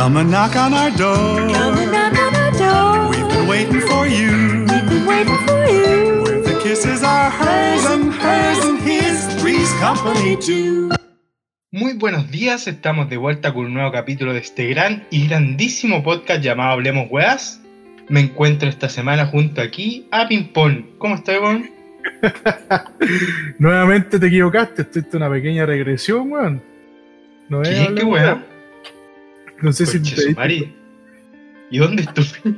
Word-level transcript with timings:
Come 0.00 0.16
and 0.16 0.30
knock 0.30 0.56
on 0.56 0.72
our 0.72 0.90
door. 0.92 1.36
Come 1.52 1.76
and 1.76 1.92
knock 1.92 2.16
on 2.16 2.34
our 2.34 2.52
door. 2.52 3.10
We've 3.10 3.28
been 3.28 3.46
waiting 3.46 3.80
for 3.82 4.06
you. 4.06 4.64
We've 4.64 4.88
been 4.88 5.04
waiting 5.04 5.36
for 5.46 5.66
you. 5.68 6.22
Where 6.24 6.40
the 6.40 6.58
kisses 6.62 7.02
are 7.02 7.28
hers 7.28 7.84
and 7.84 8.10
hers 8.10 8.64
and 8.64 8.80
his. 8.80 9.26
Three's 9.42 9.70
company 9.74 10.38
too. 10.38 10.88
Muy 11.70 11.92
buenos 11.98 12.30
días, 12.30 12.66
estamos 12.66 13.10
de 13.10 13.18
vuelta 13.18 13.52
con 13.52 13.66
un 13.66 13.74
nuevo 13.74 13.92
capítulo 13.92 14.32
de 14.32 14.38
este 14.38 14.68
gran 14.68 15.06
y 15.10 15.28
grandísimo 15.28 16.02
podcast 16.02 16.40
llamado 16.40 16.70
Hablemos 16.70 17.08
Weas. 17.10 17.60
Me 18.08 18.20
encuentro 18.20 18.70
esta 18.70 18.88
semana 18.88 19.26
junto 19.26 19.60
aquí 19.60 20.08
a 20.12 20.26
Pimpón. 20.26 20.92
¿Cómo 20.96 21.16
estás, 21.16 21.38
Bon? 21.40 21.68
Nuevamente 23.58 24.18
te 24.18 24.28
equivocaste, 24.28 24.80
esto 24.80 24.98
es 25.00 25.14
una 25.14 25.28
pequeña 25.28 25.66
regresión, 25.66 26.32
weón. 26.32 26.62
No 27.50 27.60
es 27.60 27.68
¿Qué? 27.68 27.94
¿Qué 27.96 28.04
weón. 28.04 28.49
No 29.62 29.72
sé 29.72 29.86
si 29.86 29.98
Conche 29.98 30.14
te 30.16 30.20
diste 30.26 30.34
madre. 30.40 30.72
¿Y 31.70 31.78
dónde 31.78 32.02
estuve? 32.02 32.54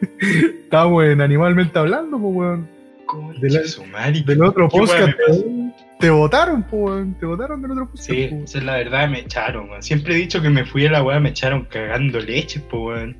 Estamos 0.64 1.04
en 1.04 1.20
Animalmente 1.20 1.78
Hablando, 1.78 2.18
pues, 2.18 2.34
weón. 2.34 2.68
De 3.40 3.50
la- 3.50 3.64
su 3.64 3.84
madre. 3.86 4.22
Del 4.26 4.42
otro 4.42 4.68
¿Qué 4.68 4.78
wea 4.78 4.86
podcast 4.86 5.16
te, 5.18 5.72
te 6.00 6.10
votaron, 6.10 6.62
pues, 6.62 6.82
weón. 6.82 7.14
Te 7.20 7.26
votaron 7.26 7.60
del 7.62 7.70
otro 7.72 7.86
podcast. 7.86 8.04
Sí, 8.08 8.22
esa 8.44 8.58
es 8.58 8.64
la 8.64 8.76
verdad, 8.76 9.08
me 9.08 9.20
echaron, 9.20 9.68
weón. 9.68 9.82
Siempre 9.82 10.14
he 10.14 10.16
dicho 10.18 10.40
que 10.40 10.48
me 10.50 10.64
fui 10.64 10.86
a 10.86 10.90
la 10.90 11.02
weá, 11.02 11.20
me 11.20 11.28
echaron 11.30 11.66
cagando 11.66 12.18
leche, 12.20 12.60
pues, 12.70 12.82
weón. 12.82 13.16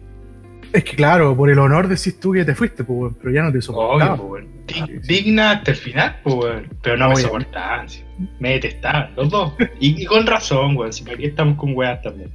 Es 0.72 0.84
que 0.84 0.96
claro, 0.96 1.36
por 1.36 1.50
el 1.50 1.58
honor 1.58 1.86
decís 1.86 2.18
tú 2.18 2.32
que 2.32 2.46
te 2.46 2.54
fuiste, 2.54 2.82
pues, 2.84 2.98
weón, 2.98 3.14
pero 3.20 3.34
ya 3.34 3.42
no 3.42 3.52
te 3.52 3.60
soportaba. 3.60 4.14
Obvio, 4.14 4.28
pues, 4.28 4.42
weón. 4.44 4.52
Di- 4.66 4.80
Ah. 4.80 4.86
Digna 5.06 5.50
hasta 5.50 5.72
el 5.72 5.76
final, 5.76 6.16
pues, 6.22 6.34
weón. 6.36 6.68
Pero 6.82 6.96
no 6.96 7.08
me 7.10 7.16
soportaban, 7.16 7.88
sí. 7.90 8.02
me 8.40 8.52
detestaban, 8.52 9.10
los 9.16 9.28
dos. 9.28 9.52
Y, 9.78 10.02
y 10.02 10.06
con 10.06 10.26
razón, 10.26 10.74
weón. 10.76 10.92
Si 10.92 11.04
aquí 11.10 11.26
estamos 11.26 11.58
con 11.58 11.76
weas 11.76 12.00
también. 12.00 12.30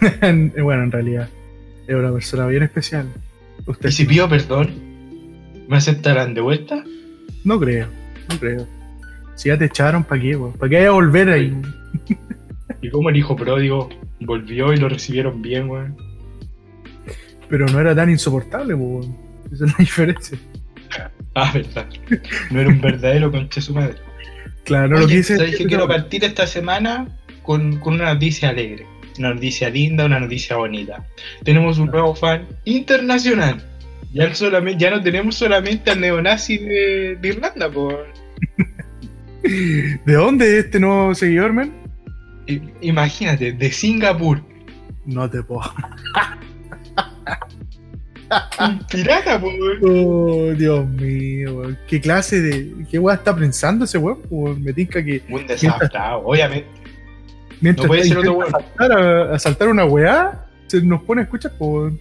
bueno, 0.62 0.82
en 0.82 0.92
realidad, 0.92 1.28
es 1.86 1.94
una 1.94 2.12
persona 2.12 2.46
bien 2.46 2.62
especial. 2.62 3.06
Usted 3.66 3.88
Y 3.88 3.92
si 3.92 4.04
pido 4.04 4.28
perdón, 4.28 4.70
¿me 5.68 5.76
aceptarán 5.76 6.34
de 6.34 6.40
vuelta? 6.40 6.84
no 7.44 7.58
creo, 7.58 7.88
no 8.28 8.38
creo. 8.38 8.66
Si 9.36 9.48
ya 9.48 9.56
te 9.56 9.66
echaron, 9.66 10.04
¿para 10.04 10.20
qué? 10.20 10.36
¿Para 10.36 10.68
qué 10.68 10.76
vaya 10.76 10.88
a 10.88 10.92
volver 10.92 11.28
ahí? 11.30 11.56
Y 12.80 12.90
como 12.90 13.08
el 13.08 13.16
hijo 13.16 13.34
pródigo 13.34 13.88
volvió 14.20 14.72
y 14.72 14.76
lo 14.76 14.88
recibieron 14.88 15.42
bien, 15.42 15.68
weón. 15.68 15.96
Pero 17.48 17.66
no 17.66 17.80
era 17.80 17.94
tan 17.94 18.10
insoportable, 18.10 18.74
weón. 18.74 19.16
Esa 19.50 19.64
es 19.64 19.72
la 19.72 19.78
diferencia. 19.78 20.38
Ah, 21.34 21.50
verdad. 21.52 21.86
No 22.50 22.60
era 22.60 22.68
un 22.68 22.80
verdadero 22.80 23.30
conche 23.30 23.60
su 23.60 23.74
madre. 23.74 23.96
Claro, 24.64 24.88
no 24.88 24.98
lo 24.98 25.06
Oye, 25.06 25.16
quise. 25.16 25.36
¿sabes 25.36 25.56
que 25.56 25.66
quiero 25.66 25.88
partir 25.88 26.24
esta 26.24 26.46
semana 26.46 27.08
con, 27.42 27.78
con 27.78 27.94
una 27.94 28.12
noticia 28.12 28.50
alegre? 28.50 28.86
Una 29.18 29.34
noticia 29.34 29.68
linda, 29.68 30.04
una 30.04 30.20
noticia 30.20 30.56
bonita. 30.56 31.04
Tenemos 31.44 31.78
un 31.78 31.90
nuevo 31.90 32.14
fan 32.14 32.46
internacional. 32.64 33.62
Ya 34.12 34.28
no, 34.28 34.34
solamente, 34.34 34.82
ya 34.82 34.90
no 34.90 35.02
tenemos 35.02 35.34
solamente 35.34 35.90
al 35.90 36.00
neonazi 36.00 36.58
de, 36.58 37.18
de 37.20 37.28
Irlanda, 37.28 37.70
por 37.70 38.06
¿De 39.42 40.12
dónde 40.12 40.58
es 40.58 40.64
este 40.64 40.80
nuevo 40.80 41.14
seguidor, 41.14 41.52
man? 41.52 41.72
Imagínate, 42.80 43.52
de 43.52 43.70
Singapur. 43.70 44.42
No 45.04 45.28
te 45.28 45.42
puedo. 45.42 45.62
Un 48.60 48.78
pirata, 48.90 49.40
por 49.40 49.52
Oh, 49.82 50.52
Dios 50.54 50.86
mío. 50.86 51.74
¿Qué 51.86 52.00
clase 52.00 52.40
de. 52.40 52.84
¿Qué 52.90 52.98
weá 52.98 53.14
está 53.16 53.34
pensando 53.34 53.84
ese 53.84 53.96
weón? 53.98 54.18
weón? 54.28 54.62
Me 54.62 54.72
tinca 54.72 55.02
que 55.02 55.22
Un 55.30 55.46
desadaptado, 55.46 56.26
obviamente. 56.26 56.68
Mientras 57.60 57.84
No 57.84 57.88
puede 57.88 58.04
ser 58.04 58.18
otro 58.18 58.32
intenta 58.32 58.58
asaltar, 58.58 58.92
a, 58.92 59.34
asaltar 59.34 59.68
una 59.68 59.84
weá, 59.84 60.46
se 60.66 60.82
nos 60.82 61.02
pone 61.02 61.22
a 61.22 61.24
escuchar, 61.24 61.52
pues, 61.58 61.70
weón. 61.70 62.00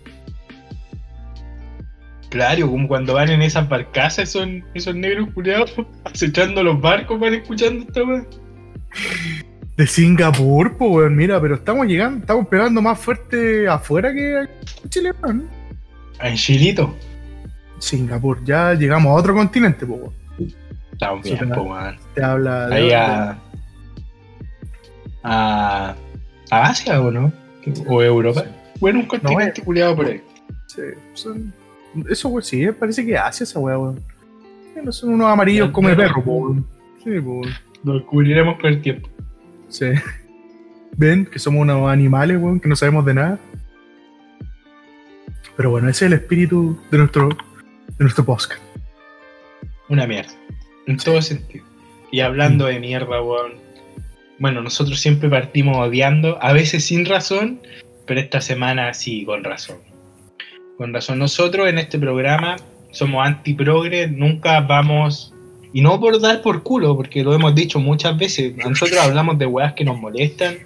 Claro, 2.29 2.69
como 2.69 2.87
cuando 2.87 3.13
van 3.13 3.29
en 3.29 3.41
esas 3.41 3.67
barcazas 3.69 4.29
esos, 4.29 4.47
esos 4.73 4.93
negros 4.95 5.29
culiados 5.33 5.73
acechando 6.03 6.61
los 6.61 6.79
barcos 6.81 7.19
van 7.19 7.35
escuchando 7.35 7.85
esta 7.87 8.03
weá. 8.03 8.25
De 9.77 9.87
Singapur, 9.87 10.77
pues, 10.77 10.91
weón. 10.91 11.15
Mira, 11.15 11.39
pero 11.39 11.55
estamos 11.55 11.87
llegando, 11.87 12.19
estamos 12.19 12.47
pegando 12.47 12.81
más 12.81 12.99
fuerte 12.99 13.67
afuera 13.67 14.13
que 14.13 14.39
en 14.39 14.89
Chile, 14.89 15.13
weón. 15.21 15.47
En 16.21 16.35
Chilito. 16.35 16.95
Singapur, 17.79 18.43
ya 18.43 18.73
llegamos 18.73 19.11
a 19.11 19.13
otro 19.13 19.33
continente, 19.33 19.85
pues, 19.85 20.01
weón. 20.01 20.13
Estamos 20.91 21.25
Eso 21.25 21.35
bien, 21.35 21.49
te- 21.49 21.55
po, 21.55 21.61
weón. 21.61 21.97
Te 22.15 22.23
habla 22.23 22.67
de. 22.67 22.75
Ahí 22.75 22.91
a, 22.91 23.37
a, 25.29 25.95
a 26.51 26.63
Asia 26.69 27.01
o 27.01 27.11
no? 27.11 27.31
O 27.87 28.01
Europa. 28.01 28.45
Bueno, 28.79 28.99
un 28.99 29.05
continente 29.05 29.61
culiado 29.61 29.95
por 29.95 30.05
ahí. 30.05 30.21
Sí, 30.67 30.81
son- 31.13 31.53
eso, 32.09 32.29
weón, 32.29 32.43
sí, 32.43 32.65
parece 32.71 33.05
que 33.05 33.17
hace 33.17 33.43
esa 33.43 33.59
weá, 33.59 33.77
weón. 33.77 33.99
Bueno, 34.73 34.91
Son 34.91 35.13
unos 35.13 35.27
amarillos 35.27 35.71
como 35.71 35.89
el 35.89 35.95
perro, 35.97 36.21
weón. 36.25 36.65
Sí, 37.03 37.17
weón. 37.19 37.49
Lo 37.83 37.93
descubriremos 37.95 38.57
con 38.59 38.67
el 38.71 38.81
tiempo. 38.81 39.09
Sí. 39.69 39.87
Ven 40.95 41.25
que 41.25 41.39
somos 41.39 41.61
unos 41.61 41.89
animales, 41.89 42.37
weón, 42.39 42.59
que 42.59 42.69
no 42.69 42.75
sabemos 42.75 43.05
de 43.05 43.13
nada. 43.15 43.39
Pero 45.55 45.71
bueno, 45.71 45.89
ese 45.89 46.05
es 46.05 46.11
el 46.11 46.17
espíritu 46.19 46.79
de 46.91 46.97
nuestro, 46.99 47.29
de 47.29 47.35
nuestro 47.99 48.23
podcast. 48.23 48.61
Una 49.89 50.05
mierda. 50.05 50.31
En 50.85 50.97
todo 50.97 51.21
sentido. 51.21 51.65
Y 52.11 52.19
hablando 52.21 52.65
de 52.65 52.79
mierda, 52.79 53.21
weón. 53.21 53.53
Bueno, 54.39 54.61
nosotros 54.61 54.99
siempre 54.99 55.29
partimos 55.29 55.77
odiando, 55.77 56.37
a 56.41 56.53
veces 56.53 56.85
sin 56.85 57.05
razón, 57.05 57.59
pero 58.05 58.19
esta 58.19 58.39
semana 58.41 58.93
sí, 58.93 59.25
con 59.25 59.43
razón. 59.43 59.77
Con 60.77 60.93
razón. 60.93 61.19
Nosotros 61.19 61.67
en 61.67 61.79
este 61.79 61.97
programa 61.97 62.55
somos 62.91 63.25
anti-progre, 63.25 64.07
nunca 64.07 64.61
vamos. 64.61 65.33
Y 65.73 65.81
no 65.81 65.99
por 65.99 66.19
dar 66.21 66.41
por 66.41 66.63
culo, 66.63 66.95
porque 66.95 67.23
lo 67.23 67.33
hemos 67.33 67.53
dicho 67.53 67.79
muchas 67.79 68.17
veces. 68.17 68.55
Nosotros 68.55 68.99
hablamos 68.99 69.37
de 69.37 69.45
weas 69.45 69.73
que 69.73 69.83
nos 69.83 69.97
molestan. 69.97 70.57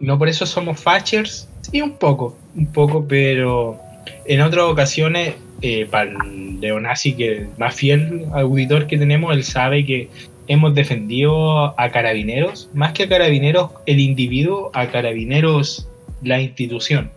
No 0.00 0.18
por 0.18 0.28
eso 0.28 0.46
somos 0.46 0.80
fachers. 0.80 1.48
Sí, 1.62 1.80
un 1.82 1.98
poco, 1.98 2.36
un 2.54 2.66
poco, 2.66 3.06
pero 3.06 3.78
en 4.26 4.40
otras 4.40 4.64
ocasiones, 4.64 5.34
eh, 5.62 5.86
para 5.90 6.10
el 6.10 6.60
neonazi, 6.60 7.14
que 7.14 7.46
más 7.58 7.74
fiel 7.74 8.26
auditor 8.32 8.86
que 8.86 8.98
tenemos, 8.98 9.34
él 9.34 9.44
sabe 9.44 9.84
que 9.84 10.08
hemos 10.48 10.74
defendido 10.74 11.78
a 11.80 11.90
carabineros, 11.90 12.70
más 12.74 12.92
que 12.92 13.04
a 13.04 13.08
carabineros 13.08 13.70
el 13.86 14.00
individuo, 14.00 14.70
a 14.74 14.86
carabineros 14.88 15.88
la 16.22 16.40
institución. 16.40 17.10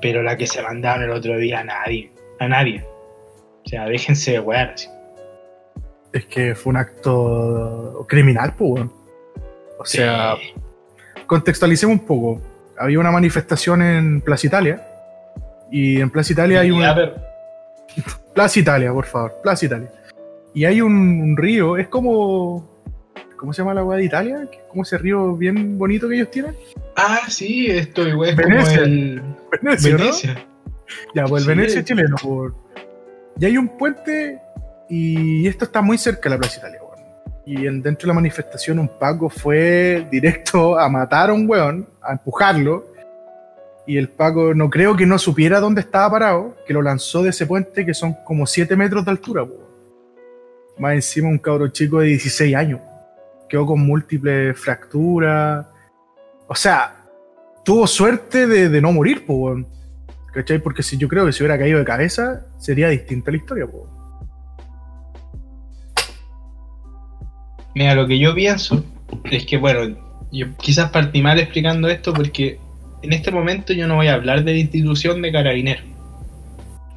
Pero 0.00 0.22
la 0.22 0.36
que 0.36 0.46
se 0.46 0.62
mandaron 0.62 1.04
el 1.04 1.10
otro 1.10 1.36
día 1.36 1.60
a 1.60 1.64
nadie, 1.64 2.10
a 2.40 2.48
nadie. 2.48 2.84
O 3.64 3.68
sea, 3.68 3.84
déjense 3.86 4.32
de 4.32 4.40
wear. 4.40 4.74
Es 6.12 6.24
que 6.26 6.54
fue 6.54 6.70
un 6.70 6.76
acto 6.78 8.06
criminal, 8.08 8.54
pues. 8.56 8.84
O 9.78 9.84
sea, 9.84 10.36
Sí. 10.40 10.54
contextualicemos 11.26 11.98
un 12.00 12.06
poco. 12.06 12.40
Había 12.78 12.98
una 12.98 13.10
manifestación 13.10 13.82
en 13.82 14.20
Plaza 14.20 14.46
Italia. 14.46 14.86
Y 15.70 16.00
en 16.00 16.10
Plaza 16.10 16.32
Italia 16.32 16.60
hay 16.60 16.68
Y, 16.68 16.70
un. 16.70 16.82
a 16.84 16.92
ver, 16.94 17.14
Plaza 18.34 18.58
Italia, 18.60 18.92
por 18.92 19.04
favor, 19.06 19.34
Plaza 19.42 19.66
Italia. 19.66 19.90
Y 20.54 20.64
hay 20.64 20.80
un, 20.80 20.92
un 21.22 21.36
río, 21.36 21.76
es 21.76 21.88
como. 21.88 22.70
¿Cómo 23.36 23.52
se 23.52 23.62
llama 23.62 23.74
la 23.74 23.82
weá 23.84 23.98
de 23.98 24.04
Italia? 24.04 24.42
Es 24.50 24.58
Como 24.68 24.82
ese 24.84 24.98
río 24.98 25.34
bien 25.36 25.76
bonito 25.76 26.08
que 26.08 26.14
ellos 26.14 26.30
tienen. 26.30 26.54
ah, 26.96 27.20
sí, 27.28 27.66
esto 27.66 28.02
es 28.06 28.36
Venecia. 28.36 28.80
como 28.82 28.82
el 28.82 29.22
Venecia, 29.62 29.90
¿no? 29.92 29.98
Venecia. 29.98 30.46
Ya, 31.14 31.24
pues 31.24 31.42
el 31.42 31.50
Sí. 31.50 31.56
Venecia 31.58 31.84
chileno. 31.84 32.16
Por... 32.22 32.54
Y 33.40 33.44
hay 33.46 33.56
un 33.58 33.68
puente 33.76 34.38
y 34.88 35.46
esto 35.48 35.64
está 35.64 35.80
muy 35.82 35.98
cerca 35.98 36.28
de 36.28 36.36
la 36.36 36.38
Plaza 36.40 36.58
Italia, 36.58 36.80
weón. 36.82 37.04
Y 37.46 37.66
en- 37.66 37.82
dentro 37.82 38.06
de 38.06 38.08
la 38.08 38.14
manifestación 38.14 38.78
un 38.78 38.88
Paco 38.88 39.28
fue 39.28 40.06
directo 40.10 40.78
a 40.78 40.88
matar 40.88 41.30
a 41.30 41.32
un 41.32 41.48
weón, 41.48 41.88
a 42.00 42.12
empujarlo. 42.12 42.86
Y 43.88 43.96
el 43.96 44.08
Paco 44.08 44.54
no 44.54 44.70
creo 44.70 44.94
que 44.96 45.04
no 45.06 45.18
supiera 45.18 45.58
dónde 45.58 45.80
estaba 45.80 46.08
parado, 46.12 46.56
que 46.64 46.72
lo 46.72 46.80
lanzó 46.82 47.24
de 47.24 47.30
ese 47.30 47.46
puente 47.46 47.84
que 47.84 47.94
son 47.94 48.14
como 48.24 48.46
7 48.46 48.76
metros 48.76 49.04
de 49.04 49.10
altura, 49.10 49.42
weón. 49.42 49.61
Más 50.78 50.94
encima 50.94 51.28
un 51.28 51.38
cabro 51.38 51.68
chico 51.68 52.00
de 52.00 52.08
16 52.08 52.54
años. 52.54 52.80
Quedó 53.48 53.66
con 53.66 53.80
múltiples 53.80 54.58
fracturas. 54.58 55.66
O 56.48 56.54
sea, 56.54 57.02
tuvo 57.64 57.86
suerte 57.86 58.46
de, 58.46 58.80
no 58.80 58.92
morir, 58.92 59.24
weón. 59.26 59.66
¿Cachai? 60.32 60.58
Porque 60.58 60.82
si 60.82 60.96
yo 60.96 61.08
creo 61.08 61.26
que 61.26 61.32
si 61.32 61.42
hubiera 61.42 61.58
caído 61.58 61.78
de 61.78 61.84
cabeza, 61.84 62.46
sería 62.58 62.88
distinta 62.88 63.30
la 63.30 63.36
historia, 63.36 63.66
po. 63.66 63.86
Mira, 67.74 67.94
lo 67.94 68.06
que 68.06 68.18
yo 68.18 68.34
pienso 68.34 68.84
es 69.24 69.46
que, 69.46 69.58
bueno, 69.58 69.96
yo 70.32 70.46
quizás 70.56 70.90
partí 70.90 71.22
mal 71.22 71.38
explicando 71.38 71.88
esto 71.88 72.12
porque 72.12 72.58
en 73.02 73.12
este 73.12 73.30
momento 73.30 73.72
yo 73.72 73.86
no 73.86 73.96
voy 73.96 74.08
a 74.08 74.14
hablar 74.14 74.44
de 74.44 74.52
la 74.52 74.58
institución 74.58 75.20
de 75.22 75.32
carabineros. 75.32 75.84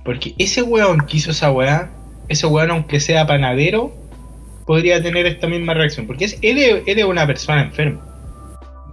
Porque 0.03 0.35
ese 0.37 0.61
weón 0.61 1.05
que 1.07 1.17
hizo 1.17 1.31
esa 1.31 1.51
weá, 1.51 1.89
ese 2.27 2.47
weón, 2.47 2.71
aunque 2.71 2.99
sea 2.99 3.27
panadero, 3.27 3.93
podría 4.65 5.01
tener 5.01 5.25
esta 5.25 5.47
misma 5.47 5.73
reacción. 5.73 6.07
Porque 6.07 6.25
es, 6.25 6.37
él, 6.41 6.83
es, 6.85 7.03
una 7.05 7.27
persona 7.27 7.63
enferma. 7.63 8.01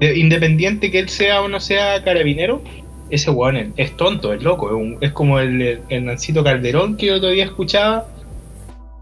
de- 0.00 0.18
independiente 0.18 0.90
que 0.90 0.98
él 0.98 1.08
sea 1.08 1.42
o 1.42 1.48
no 1.48 1.60
sea 1.60 2.02
carabinero, 2.04 2.62
ese 3.10 3.30
weón 3.30 3.74
es, 3.76 3.96
tonto, 3.96 4.32
es 4.32 4.42
loco. 4.42 4.70
Es, 5.00 5.12
como 5.12 5.38
el, 5.38 5.80
el, 5.88 6.04
Nancito 6.04 6.42
Calderón 6.42 6.96
que 6.96 7.12
otro 7.12 7.30
día 7.30 7.44
escuchaba. 7.44 8.06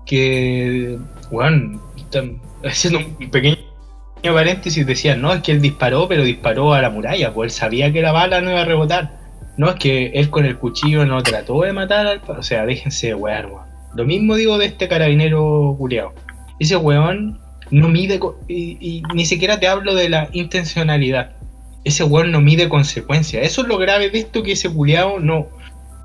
Que, 0.07 0.99
weón, 1.31 1.81
haciendo 2.65 2.99
un 2.99 3.31
pequeño 3.31 3.59
paréntesis, 4.23 4.85
decía, 4.85 5.15
no, 5.15 5.33
es 5.33 5.43
que 5.43 5.53
él 5.53 5.63
disparó, 5.63 6.09
pero 6.09 6.25
disparó 6.25 6.75
a 6.75 6.83
la 6.83 6.91
muralla, 6.91 7.33
pues 7.33 7.53
él 7.53 7.59
sabía 7.59 7.93
que 7.93 8.03
la 8.03 8.13
bala 8.13 8.41
no 8.41 8.51
iba 8.51 8.63
a 8.63 8.65
rebotar. 8.65 9.21
No, 9.57 9.71
es 9.71 9.77
que 9.77 10.07
él 10.15 10.31
con 10.31 10.45
el 10.47 10.57
cuchillo 10.57 11.05
no 11.07 11.23
trató 11.23 11.63
de 11.63 11.73
matar 11.73 12.07
al... 12.07 12.23
O 12.27 12.43
sea, 12.43 12.67
déjense 12.67 13.09
de 13.09 13.15
weón. 13.15 13.70
Lo 13.95 14.05
mismo 14.05 14.37
digo 14.37 14.59
de 14.59 14.67
este 14.67 14.89
carabinero 14.89 15.75
culiao. 15.79 16.15
Ese 16.59 16.77
weón 16.77 17.41
no 17.71 17.89
mide... 17.89 18.21
Y, 18.49 18.77
y 18.81 19.03
ni 19.15 19.25
siquiera 19.25 19.59
te 19.59 19.69
hablo 19.69 19.95
de 19.95 20.09
la 20.09 20.29
intencionalidad. 20.33 21.37
Ese 21.85 22.05
weón 22.05 22.31
no 22.31 22.41
mide 22.41 22.69
consecuencias. 22.69 23.45
Eso 23.45 23.63
es 23.63 23.69
lo 23.69 23.79
grave 23.79 24.11
de 24.11 24.19
esto, 24.19 24.43
que 24.43 24.53
ese 24.53 24.69
culiao 24.71 25.19
no, 25.19 25.49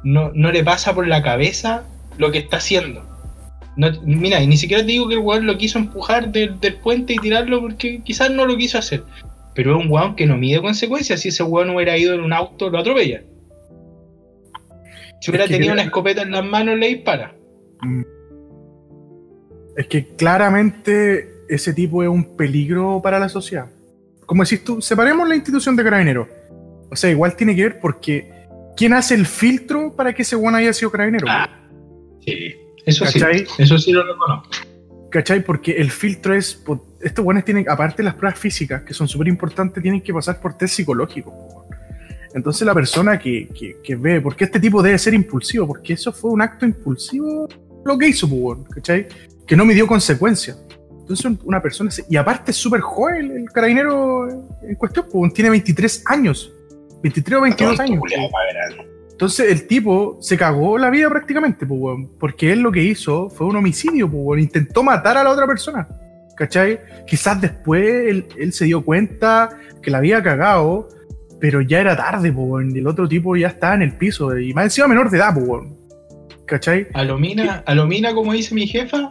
no, 0.04 0.32
no 0.34 0.52
le 0.52 0.64
pasa 0.64 0.96
por 0.96 1.08
la 1.08 1.22
cabeza 1.22 1.84
lo 2.18 2.32
que 2.32 2.40
está 2.40 2.58
haciendo. 2.58 3.04
No, 3.78 3.92
mira, 4.04 4.42
y 4.42 4.48
ni 4.48 4.56
siquiera 4.56 4.84
te 4.84 4.92
digo 4.94 5.10
que 5.10 5.16
el 5.16 5.20
weón 5.20 5.46
lo 5.46 5.58
quiso 5.58 5.78
empujar 5.80 6.32
del, 6.32 6.60
del 6.62 6.76
puente 6.76 7.14
y 7.14 7.18
tirarlo 7.18 7.60
porque 7.60 8.02
quizás 8.04 8.32
no 8.32 8.46
lo 8.46 8.56
quiso 8.56 8.78
hacer. 8.78 9.04
Pero 9.54 9.78
es 9.78 9.86
un 9.86 9.92
weón 9.92 10.16
que 10.16 10.26
no 10.26 10.38
mide 10.38 10.62
consecuencias. 10.62 11.22
Si 11.22 11.30
ese 11.30 11.44
weón 11.44 11.70
hubiera 11.70 11.98
ido 11.98 12.14
en 12.14 12.22
un 12.22 12.34
auto, 12.34 12.70
lo 12.70 12.80
atropella. 12.80 13.24
Si 15.20 15.32
hubiera 15.32 15.48
que 15.48 15.56
tenido 15.56 15.74
una 15.74 15.84
escopeta 15.84 16.22
en 16.22 16.32
las 16.32 16.46
manos, 16.46 16.78
le 16.78 16.88
dispara. 16.88 17.36
Mm. 17.82 18.02
Es 19.78 19.88
que 19.88 20.08
claramente 20.16 21.44
ese 21.50 21.74
tipo 21.74 22.02
es 22.04 22.10
un 22.10 22.36
peligro 22.38 23.02
para 23.04 23.20
la 23.20 23.30
sociedad. 23.30 23.68
Como 24.26 24.44
decís 24.44 24.64
tú, 24.64 24.82
separemos 24.82 25.28
la 25.28 25.36
institución 25.36 25.76
de 25.76 25.84
carabinero. 25.84 26.28
O 26.90 26.96
sea, 26.96 27.10
igual 27.12 27.36
tiene 27.36 27.56
que 27.56 27.64
ver 27.64 27.80
porque 27.80 28.32
¿quién 28.78 28.94
hace 28.94 29.16
el 29.16 29.26
filtro 29.26 29.94
para 29.96 30.14
que 30.14 30.22
ese 30.22 30.36
weón 30.36 30.56
haya 30.56 30.74
sido 30.74 30.92
carabinero? 30.92 31.26
Ah, 31.30 31.50
Sí, 32.26 32.56
eso 32.86 33.06
sí. 33.06 33.20
Eso 33.60 33.78
sí 33.78 33.92
lo 33.92 34.04
reconozco. 34.04 34.50
¿Cachai? 35.12 35.44
Porque 35.44 35.74
el 35.74 35.92
filtro 35.92 36.34
es. 36.34 36.56
po- 36.56 36.98
Estos 37.02 37.24
buenos 37.24 37.46
tienen, 37.46 37.70
aparte 37.70 37.98
de 37.98 38.04
las 38.06 38.16
pruebas 38.16 38.40
físicas, 38.40 38.82
que 38.84 38.94
son 38.94 39.08
súper 39.08 39.28
importantes, 39.28 39.82
tienen 39.84 40.02
que 40.02 40.12
pasar 40.14 40.40
por 40.42 40.58
test 40.58 40.80
weón. 40.88 41.08
Entonces, 42.34 42.66
la 42.66 42.74
persona 42.74 43.20
que, 43.20 43.48
que, 43.50 43.78
que 43.84 43.96
ve, 43.96 44.20
porque 44.22 44.44
este 44.46 44.60
tipo 44.60 44.82
debe 44.82 44.98
ser 44.98 45.14
impulsivo, 45.14 45.68
porque 45.68 45.94
eso 45.94 46.12
fue 46.12 46.32
un 46.32 46.42
acto 46.42 46.66
impulsivo 46.66 47.48
lo 47.86 47.98
que 47.98 48.08
hizo, 48.08 48.28
weón, 48.28 48.64
¿cachai? 48.66 49.08
Que 49.46 49.56
no 49.56 49.64
midió 49.66 49.88
consecuencias. 49.88 50.60
Entonces, 51.02 51.26
un- 51.26 51.40
una 51.44 51.62
persona. 51.62 51.92
se- 51.92 52.04
Y 52.10 52.18
aparte, 52.18 52.52
es 52.52 52.58
súper 52.58 52.82
joven 52.82 53.32
el, 53.32 53.46
carabinero 53.52 54.28
en 54.64 54.76
cuestión, 54.76 55.06
weón, 55.14 55.32
tiene 55.32 55.52
23 55.52 56.04
años. 56.08 56.52
23 57.04 57.38
o 57.38 57.42
22 57.44 57.80
años. 57.80 58.00
po. 58.00 58.08
Entonces 59.12 59.50
el 59.50 59.66
tipo 59.68 60.18
se 60.20 60.36
cagó 60.38 60.78
la 60.78 60.90
vida 60.90 61.10
prácticamente, 61.10 61.66
pues, 61.66 61.80
weón, 61.80 62.10
porque 62.20 62.52
él 62.52 62.60
lo 62.60 62.72
que 62.72 62.84
hizo 62.84 63.30
fue 63.30 63.48
un 63.48 63.56
homicidio, 63.56 64.10
pues, 64.10 64.22
weón, 64.26 64.40
intentó 64.42 64.84
matar 64.84 65.16
a 65.18 65.24
la 65.24 65.30
otra 65.30 65.48
persona, 65.48 65.88
¿cachai? 66.36 66.80
Quizás 67.08 67.40
después 67.40 67.84
él, 68.10 68.28
él 68.38 68.52
se 68.52 68.66
dio 68.66 68.84
cuenta 68.84 69.58
que 69.82 69.90
la 69.92 70.00
había 70.00 70.22
cagado, 70.22 70.90
pero 71.40 71.62
ya 71.62 71.80
era 71.80 71.96
tarde, 71.96 72.30
pues, 72.34 72.46
weón, 72.46 72.76
el 72.76 72.88
otro 72.88 73.08
tipo 73.08 73.38
ya 73.38 73.48
estaba 73.50 73.76
en 73.76 73.84
el 73.84 73.94
piso, 73.96 74.38
y 74.38 74.54
más 74.54 74.66
encima 74.66 74.88
menor 74.88 75.10
de 75.10 75.18
edad, 75.18 75.34
pues, 75.34 75.48
weón, 75.48 75.78
¿cachai? 76.46 76.88
A 76.94 77.04
lo 77.04 77.18
mina, 77.18 77.64
a 77.66 77.76
lo 77.76 77.86
mina, 77.86 78.14
como 78.14 78.34
dice 78.34 78.56
mi 78.56 78.68
jefa, 78.68 79.10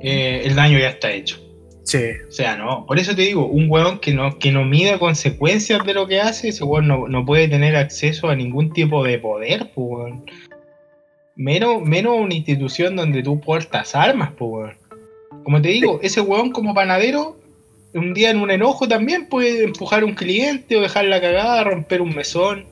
eh, 0.00 0.42
el 0.44 0.54
daño 0.54 0.78
ya 0.78 0.90
está 0.90 1.10
hecho. 1.10 1.40
Sí, 1.86 1.98
O 2.28 2.32
sea, 2.32 2.56
no. 2.56 2.84
Por 2.84 2.98
eso 2.98 3.14
te 3.14 3.22
digo, 3.22 3.46
un 3.46 3.70
weón 3.70 4.00
que 4.00 4.12
no, 4.12 4.40
que 4.40 4.50
no 4.50 4.64
mide 4.64 4.98
consecuencias 4.98 5.86
de 5.86 5.94
lo 5.94 6.08
que 6.08 6.20
hace, 6.20 6.48
ese 6.48 6.64
weón 6.64 6.88
no, 6.88 7.06
no 7.06 7.24
puede 7.24 7.46
tener 7.46 7.76
acceso 7.76 8.28
a 8.28 8.34
ningún 8.34 8.72
tipo 8.72 9.04
de 9.04 9.20
poder, 9.20 9.70
pues 9.72 9.86
weón. 9.88 10.24
Menos, 11.36 11.82
menos 11.82 12.18
una 12.18 12.34
institución 12.34 12.96
donde 12.96 13.22
tú 13.22 13.40
portas 13.40 13.94
armas, 13.94 14.32
pues 14.36 14.50
weón. 14.50 14.74
Como 15.44 15.62
te 15.62 15.68
digo, 15.68 16.00
ese 16.02 16.20
weón 16.20 16.50
como 16.50 16.74
panadero, 16.74 17.38
un 17.94 18.14
día 18.14 18.30
en 18.30 18.40
un 18.40 18.50
enojo 18.50 18.88
también 18.88 19.28
puede 19.28 19.62
empujar 19.62 20.02
a 20.02 20.06
un 20.06 20.14
cliente 20.14 20.76
o 20.76 20.80
dejar 20.80 21.04
la 21.04 21.20
cagada, 21.20 21.62
romper 21.62 22.00
un 22.02 22.16
mesón. 22.16 22.66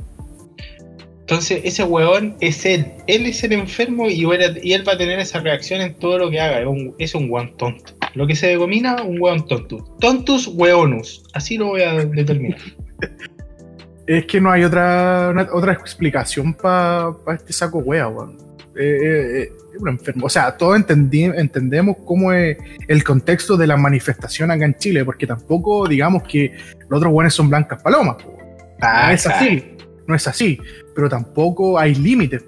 Entonces, 1.27 1.63
ese 1.65 1.83
weón 1.85 2.37
es 2.41 2.67
él. 2.67 2.93
Él 3.07 3.25
es 3.25 3.43
el 3.45 3.53
enfermo 3.53 4.09
y 4.11 4.25
él, 4.25 4.61
y 4.63 4.75
él 4.75 4.87
va 4.87 4.93
a 4.93 4.99
tener 4.99 5.19
esa 5.19 5.41
reacción 5.41 5.81
en 5.81 5.95
todo 5.95 6.19
lo 6.19 6.31
que 6.31 6.39
haga. 6.39 6.61
Es 6.61 6.67
un, 6.67 6.95
es 6.99 7.15
un 7.15 7.31
weón 7.31 7.57
tonto. 7.57 7.95
Lo 8.15 8.27
que 8.27 8.37
se 8.37 8.49
denomina 8.49 9.03
un 9.03 9.19
weón 9.21 9.47
tontus. 9.47 9.83
Tontus 10.01 10.49
weonus. 10.49 11.25
Así 11.33 11.57
lo 11.57 11.69
voy 11.69 11.81
a 11.81 11.95
determinar. 12.05 12.59
es 14.07 14.27
que 14.27 14.39
no 14.41 14.51
hay 14.51 14.65
otra, 14.65 15.29
una- 15.33 15.49
otra 15.53 15.73
explicación 15.73 16.53
para 16.53 17.15
este 17.35 17.53
saco 17.55 17.79
wea, 17.79 18.07
weón. 18.09 18.37
Eh, 18.77 18.83
eh, 18.83 19.39
eh, 19.45 19.53
es 19.75 19.81
un 19.81 19.89
enfermo. 19.89 20.27
O 20.27 20.29
sea, 20.29 20.57
todos 20.57 20.77
entendí- 20.79 21.33
entendemos 21.37 21.97
cómo 22.05 22.33
es 22.35 22.59
el 22.87 23.03
contexto 23.03 23.57
de 23.57 23.67
la 23.67 23.77
manifestación 23.79 24.51
acá 24.51 24.67
en 24.67 24.75
Chile, 24.77 25.05
porque 25.07 25.27
tampoco 25.27 25.89
digamos 25.89 26.23
que 26.25 26.53
los 26.89 26.99
otros 26.99 27.13
weones 27.15 27.33
son 27.33 27.49
blancas 27.49 27.83
palomas. 27.83 28.23
po. 28.23 28.37
no 28.81 29.11
es 29.11 29.27
así, 29.27 29.65
no 30.07 30.15
es 30.15 30.29
así. 30.29 30.59
Pero 30.95 31.09
tampoco 31.09 31.79
hay 31.79 31.95
límites, 31.95 32.45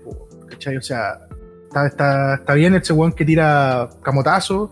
¿cachai? 0.49 0.77
O 0.77 0.83
sea, 0.83 1.19
está, 1.65 1.87
está, 1.87 2.35
está 2.37 2.55
bien 2.55 2.75
ese 2.75 2.93
weón 2.93 3.13
que 3.13 3.25
tira 3.25 3.89
camotazo, 4.03 4.71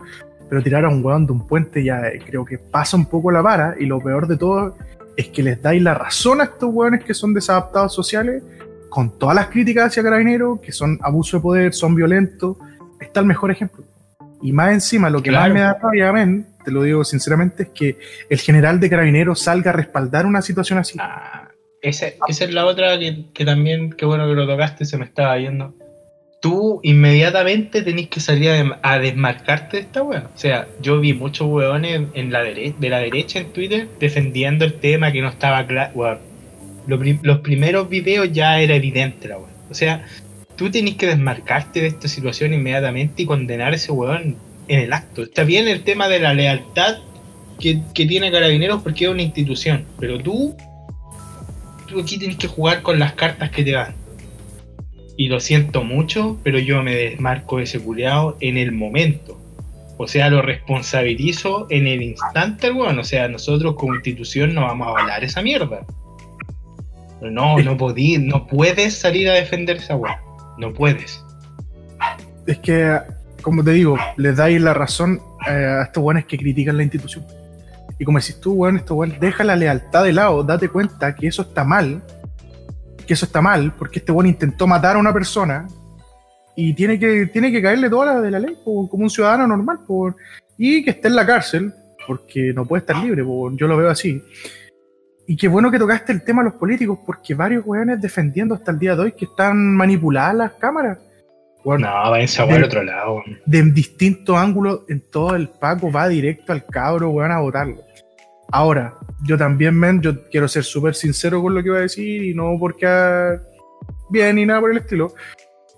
pero 0.49 0.61
tirar 0.63 0.85
a 0.85 0.89
un 0.89 1.03
weón 1.03 1.25
de 1.25 1.33
un 1.33 1.45
puente 1.47 1.83
ya 1.83 2.01
creo 2.25 2.45
que 2.45 2.57
pasa 2.57 2.95
un 2.97 3.05
poco 3.07 3.31
la 3.31 3.41
vara. 3.41 3.75
Y 3.79 3.85
lo 3.85 3.99
peor 3.99 4.27
de 4.27 4.37
todo 4.37 4.77
es 5.17 5.27
que 5.29 5.43
les 5.43 5.61
dais 5.61 5.81
la 5.81 5.93
razón 5.93 6.41
a 6.41 6.45
estos 6.45 6.69
weones 6.73 7.03
que 7.03 7.13
son 7.13 7.33
desadaptados 7.33 7.93
sociales, 7.93 8.43
con 8.89 9.17
todas 9.19 9.35
las 9.35 9.47
críticas 9.47 9.87
hacia 9.87 10.03
Carabineros, 10.03 10.61
que 10.61 10.71
son 10.71 10.97
abuso 11.01 11.37
de 11.37 11.41
poder, 11.43 11.73
son 11.73 11.95
violentos. 11.95 12.57
Está 12.99 13.19
el 13.19 13.25
mejor 13.25 13.51
ejemplo. 13.51 13.83
Y 14.41 14.53
más 14.53 14.71
encima, 14.71 15.09
lo 15.09 15.21
que 15.21 15.29
Claro. 15.29 15.45
más 15.47 15.53
me 15.53 15.59
da 15.61 15.77
rabia, 15.81 16.45
te 16.63 16.71
lo 16.71 16.83
digo 16.83 17.03
sinceramente, 17.03 17.63
es 17.63 17.69
que 17.69 17.97
el 18.29 18.39
general 18.39 18.79
de 18.79 18.89
Carabineros 18.89 19.41
salga 19.41 19.71
a 19.71 19.73
respaldar 19.73 20.25
una 20.25 20.41
situación 20.41 20.79
así. 20.79 20.97
Ah, 21.01 21.44
esa, 21.89 22.07
es 22.27 22.53
la 22.53 22.65
otra 22.65 22.97
que, 22.99 23.25
que 23.33 23.45
también, 23.45 23.91
qué 23.91 24.05
bueno 24.05 24.27
que 24.27 24.33
lo 24.33 24.47
tocaste, 24.47 24.85
se 24.85 24.97
me 24.97 25.05
estaba 25.05 25.37
yendo. 25.37 25.73
Tú 26.41 26.79
inmediatamente 26.83 27.81
tenés 27.81 28.07
que 28.07 28.19
salir 28.19 28.51
a, 28.81 28.99
desmarcarte 28.99 29.77
de 29.77 29.83
esta 29.83 30.03
wea. 30.03 30.29
O 30.33 30.37
sea, 30.37 30.67
yo 30.81 30.99
vi 30.99 31.13
muchos 31.13 31.47
weones 31.47 32.01
en 32.13 32.31
la 32.31 32.43
de 32.43 32.89
la 32.89 32.99
derecha 32.99 33.39
en 33.39 33.51
Twitter 33.51 33.87
defendiendo 33.99 34.65
el 34.65 34.73
tema 34.73 35.11
que 35.11 35.21
no 35.21 35.29
estaba 35.29 35.65
claro. 35.65 36.19
los 36.85 37.39
primeros 37.39 37.89
videos 37.89 38.31
ya 38.31 38.59
era 38.59 38.75
evidente 38.75 39.27
la 39.27 39.39
wea. 39.39 39.49
O 39.71 39.73
sea, 39.73 40.05
tú 40.55 40.69
tenés 40.69 40.95
que 40.95 41.07
desmarcarte 41.07 41.81
de 41.81 41.87
esta 41.87 42.07
situación 42.07 42.53
inmediatamente 42.53 43.23
y 43.23 43.25
condenar 43.25 43.73
a 43.73 43.75
ese 43.75 43.91
weón 43.91 44.37
en 44.67 44.79
el 44.79 44.93
acto. 44.93 45.23
Está 45.23 45.43
bien 45.43 45.67
el 45.67 45.83
tema 45.83 46.07
de 46.07 46.19
la 46.19 46.33
lealtad 46.33 46.97
que, 47.59 47.81
tiene 47.93 48.31
Carabineros 48.31 48.81
porque 48.81 49.05
es 49.05 49.11
una 49.11 49.21
institución, 49.21 49.85
pero 49.99 50.19
tú 50.19 50.55
aquí 52.01 52.17
tienes 52.17 52.37
que 52.37 52.47
jugar 52.47 52.81
con 52.81 52.99
las 52.99 53.13
cartas 53.13 53.51
que 53.51 53.63
te 53.63 53.71
dan. 53.71 53.95
Y 55.17 55.27
lo 55.27 55.39
siento 55.39 55.83
mucho, 55.83 56.39
pero 56.43 56.59
yo 56.59 56.83
me 56.83 56.95
desmarco 56.95 57.57
de 57.57 57.63
ese 57.63 57.79
culeado 57.79 58.37
en 58.41 58.57
el 58.57 58.71
momento. 58.71 59.39
O 59.97 60.07
sea, 60.07 60.29
lo 60.29 60.41
responsabilizo 60.41 61.67
en 61.69 61.87
el 61.87 62.01
instante, 62.01 62.71
weón. 62.71 62.99
O 62.99 63.03
sea, 63.03 63.29
nosotros 63.29 63.75
como 63.75 63.95
institución 63.95 64.53
no 64.53 64.61
vamos 64.61 64.87
a 64.87 64.89
avalar 64.91 65.23
esa 65.23 65.41
mierda. 65.41 65.85
No, 67.21 67.57
no 67.59 67.77
podí, 67.77 68.17
no 68.17 68.45
puedes 68.45 68.97
salir 68.97 69.29
a 69.29 69.33
defender 69.33 69.77
esa 69.77 69.95
weón. 69.95 70.17
No 70.57 70.73
puedes. 70.73 71.23
Es 72.45 72.59
que, 72.59 72.99
como 73.41 73.63
te 73.63 73.71
digo, 73.71 73.97
les 74.17 74.35
dais 74.35 74.61
la 74.61 74.73
razón 74.73 75.21
eh, 75.47 75.51
a 75.51 75.83
estos 75.83 76.03
weones 76.03 76.25
que 76.25 76.37
critican 76.37 76.75
la 76.75 76.83
institución. 76.83 77.25
Y 77.97 78.05
como 78.05 78.19
decís 78.19 78.39
tú, 78.39 78.53
weón, 78.53 78.77
estos 78.77 78.97
weones, 78.97 79.19
deja 79.19 79.43
la 79.43 79.55
lealtad 79.55 80.03
de 80.03 80.13
lado, 80.13 80.43
date 80.43 80.69
cuenta 80.69 81.15
que 81.15 81.27
eso 81.27 81.43
está 81.43 81.63
mal, 81.63 82.01
que 83.05 83.13
eso 83.13 83.25
está 83.25 83.41
mal, 83.41 83.73
porque 83.77 83.99
este 83.99 84.11
weón 84.11 84.27
intentó 84.27 84.67
matar 84.67 84.95
a 84.95 84.99
una 84.99 85.13
persona 85.13 85.67
y 86.55 86.73
tiene 86.73 86.99
que, 86.99 87.27
tiene 87.27 87.51
que 87.51 87.61
caerle 87.61 87.89
toda 87.89 88.13
la 88.13 88.21
de 88.21 88.31
la 88.31 88.39
ley, 88.39 88.57
como 88.63 88.89
un 88.91 89.09
ciudadano 89.09 89.47
normal, 89.47 89.79
y 90.57 90.83
que 90.83 90.91
esté 90.91 91.07
en 91.07 91.15
la 91.15 91.25
cárcel, 91.25 91.73
porque 92.07 92.53
no 92.53 92.65
puede 92.65 92.81
estar 92.81 92.97
libre, 92.97 93.23
yo 93.23 93.67
lo 93.67 93.77
veo 93.77 93.89
así. 93.89 94.21
Y 95.27 95.35
qué 95.35 95.47
bueno 95.47 95.71
que 95.71 95.79
tocaste 95.79 96.11
el 96.11 96.23
tema 96.23 96.41
a 96.41 96.45
los 96.45 96.53
políticos, 96.53 96.99
porque 97.05 97.33
varios 97.33 97.65
weones 97.65 97.99
defendiendo 97.99 98.55
hasta 98.55 98.71
el 98.71 98.79
día 98.79 98.95
de 98.95 99.01
hoy 99.01 99.11
que 99.13 99.25
están 99.25 99.75
manipuladas 99.75 100.35
las 100.35 100.53
cámaras. 100.53 100.99
Weón, 101.65 101.81
No, 101.81 101.89
váyanse 102.11 102.41
a 102.41 102.45
otro 102.45 102.83
lado. 102.83 103.23
de 103.45 103.61
distintos 103.63 104.37
ángulos 104.37 104.81
en 104.87 105.01
todo 105.11 105.35
el 105.35 105.49
Paco 105.49 105.91
va 105.91 106.07
directo 106.07 106.53
al 106.53 106.63
cabro, 106.65 107.09
weón, 107.09 107.31
a 107.31 107.39
votarlo. 107.39 107.81
Ahora, 108.51 108.93
yo 109.23 109.37
también, 109.37 109.73
men, 109.75 109.99
yo 110.01 110.23
quiero 110.29 110.47
ser 110.47 110.63
súper 110.63 110.93
sincero 110.95 111.41
con 111.41 111.55
lo 111.55 111.61
que 111.63 111.69
iba 111.69 111.77
a 111.79 111.81
decir 111.81 112.23
y 112.23 112.33
no 112.35 112.55
porque 112.59 112.85
ah, 112.85 113.35
bien 114.09 114.35
ni 114.35 114.45
nada 114.45 114.61
por 114.61 114.71
el 114.71 114.77
estilo. 114.77 115.13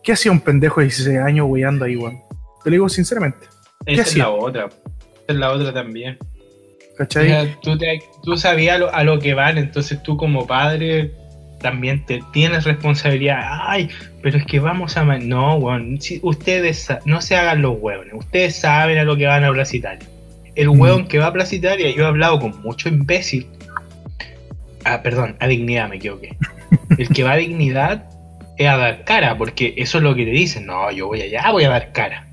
¿Qué 0.03 0.12
hacía 0.12 0.32
un 0.32 0.41
pendejo 0.41 0.82
de 0.82 0.88
16 0.88 1.17
años 1.20 1.48
weyando 1.50 1.86
ahí, 1.86 1.96
weón? 1.96 2.17
Te 2.63 2.70
lo 2.70 2.74
digo 2.74 2.89
sinceramente. 2.89 3.48
Esa 3.86 4.01
es 4.01 4.17
la 4.17 4.29
otra. 4.29 4.65
Esa 4.65 4.75
es 5.29 5.36
la 5.36 5.51
otra 5.51 5.74
también. 5.74 6.17
¿Cachai? 6.98 7.25
O 7.25 7.29
sea, 7.29 7.60
tú, 7.62 7.77
te- 7.77 8.01
tú 8.24 8.36
sabías 8.36 8.75
a 8.75 8.79
lo, 8.79 8.94
a 8.94 9.03
lo 9.03 9.20
que 9.20 9.34
van, 9.34 9.58
entonces 9.58 10.01
tú 10.03 10.17
como 10.17 10.46
padre 10.48 11.13
también 11.59 12.05
te 12.05 12.21
tienes 12.33 12.63
responsabilidad. 12.65 13.41
Ay, 13.67 13.89
pero 14.21 14.37
es 14.37 14.45
que 14.45 14.59
vamos 14.59 14.97
a... 14.97 15.03
No, 15.03 15.55
weón, 15.55 15.99
si 16.01 16.19
ustedes 16.23 16.87
no 17.05 17.21
se 17.21 17.35
hagan 17.35 17.61
los 17.61 17.77
hueones, 17.79 18.13
ustedes 18.13 18.55
saben 18.55 18.97
a 18.97 19.03
lo 19.03 19.15
que 19.17 19.25
van 19.25 19.43
a 19.43 19.51
Plaza 19.51 19.75
Italia. 19.75 20.07
El 20.55 20.69
Mm. 20.69 20.79
hueón 20.79 21.07
que 21.07 21.19
va 21.19 21.27
a 21.27 21.33
Plaza 21.33 21.55
Italia, 21.55 21.89
yo 21.95 22.03
he 22.03 22.07
hablado 22.07 22.39
con 22.39 22.61
mucho 22.61 22.89
imbécil. 22.89 23.47
Ah, 24.85 25.01
perdón, 25.01 25.35
a 25.39 25.47
dignidad 25.47 25.89
me 25.89 25.97
equivoqué. 25.97 26.35
El 26.97 27.09
que 27.09 27.23
va 27.23 27.33
a 27.33 27.37
dignidad 27.37 28.05
es 28.57 28.67
a 28.67 28.77
dar 28.77 29.03
cara, 29.03 29.37
porque 29.37 29.73
eso 29.77 29.97
es 29.99 30.03
lo 30.03 30.15
que 30.15 30.25
te 30.25 30.31
dicen. 30.31 30.65
No, 30.65 30.89
yo 30.91 31.07
voy 31.07 31.21
allá, 31.21 31.51
voy 31.51 31.63
a 31.65 31.69
dar 31.69 31.91
cara. 31.91 32.27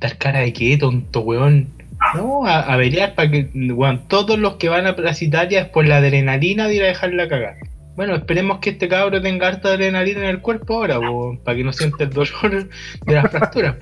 ¿Dar 0.00 0.16
cara 0.18 0.40
de 0.40 0.52
qué, 0.52 0.76
tonto 0.76 1.20
weón? 1.20 1.68
No, 2.14 2.46
a, 2.46 2.60
a 2.60 2.76
pelear 2.76 3.14
para 3.14 3.30
que, 3.30 3.48
weón, 3.54 4.06
todos 4.08 4.38
los 4.38 4.54
que 4.56 4.68
van 4.68 4.86
a 4.86 4.94
Plaza 4.94 5.24
Italia 5.24 5.60
es 5.62 5.66
por 5.68 5.86
la 5.86 5.96
adrenalina 5.96 6.68
de 6.68 6.76
ir 6.76 6.82
a 6.84 6.86
dejarla 6.88 7.28
cagar. 7.28 7.54
Bueno, 7.98 8.14
esperemos 8.14 8.60
que 8.60 8.70
este 8.70 8.86
cabro 8.86 9.20
tenga 9.20 9.48
harta 9.48 9.70
adrenalina 9.70 10.20
en 10.20 10.26
el 10.26 10.40
cuerpo 10.40 10.74
ahora, 10.74 11.00
para 11.42 11.56
que 11.56 11.64
no 11.64 11.72
sienta 11.72 12.04
el 12.04 12.10
dolor 12.10 12.68
de 13.04 13.12
las 13.12 13.28
fracturas. 13.28 13.74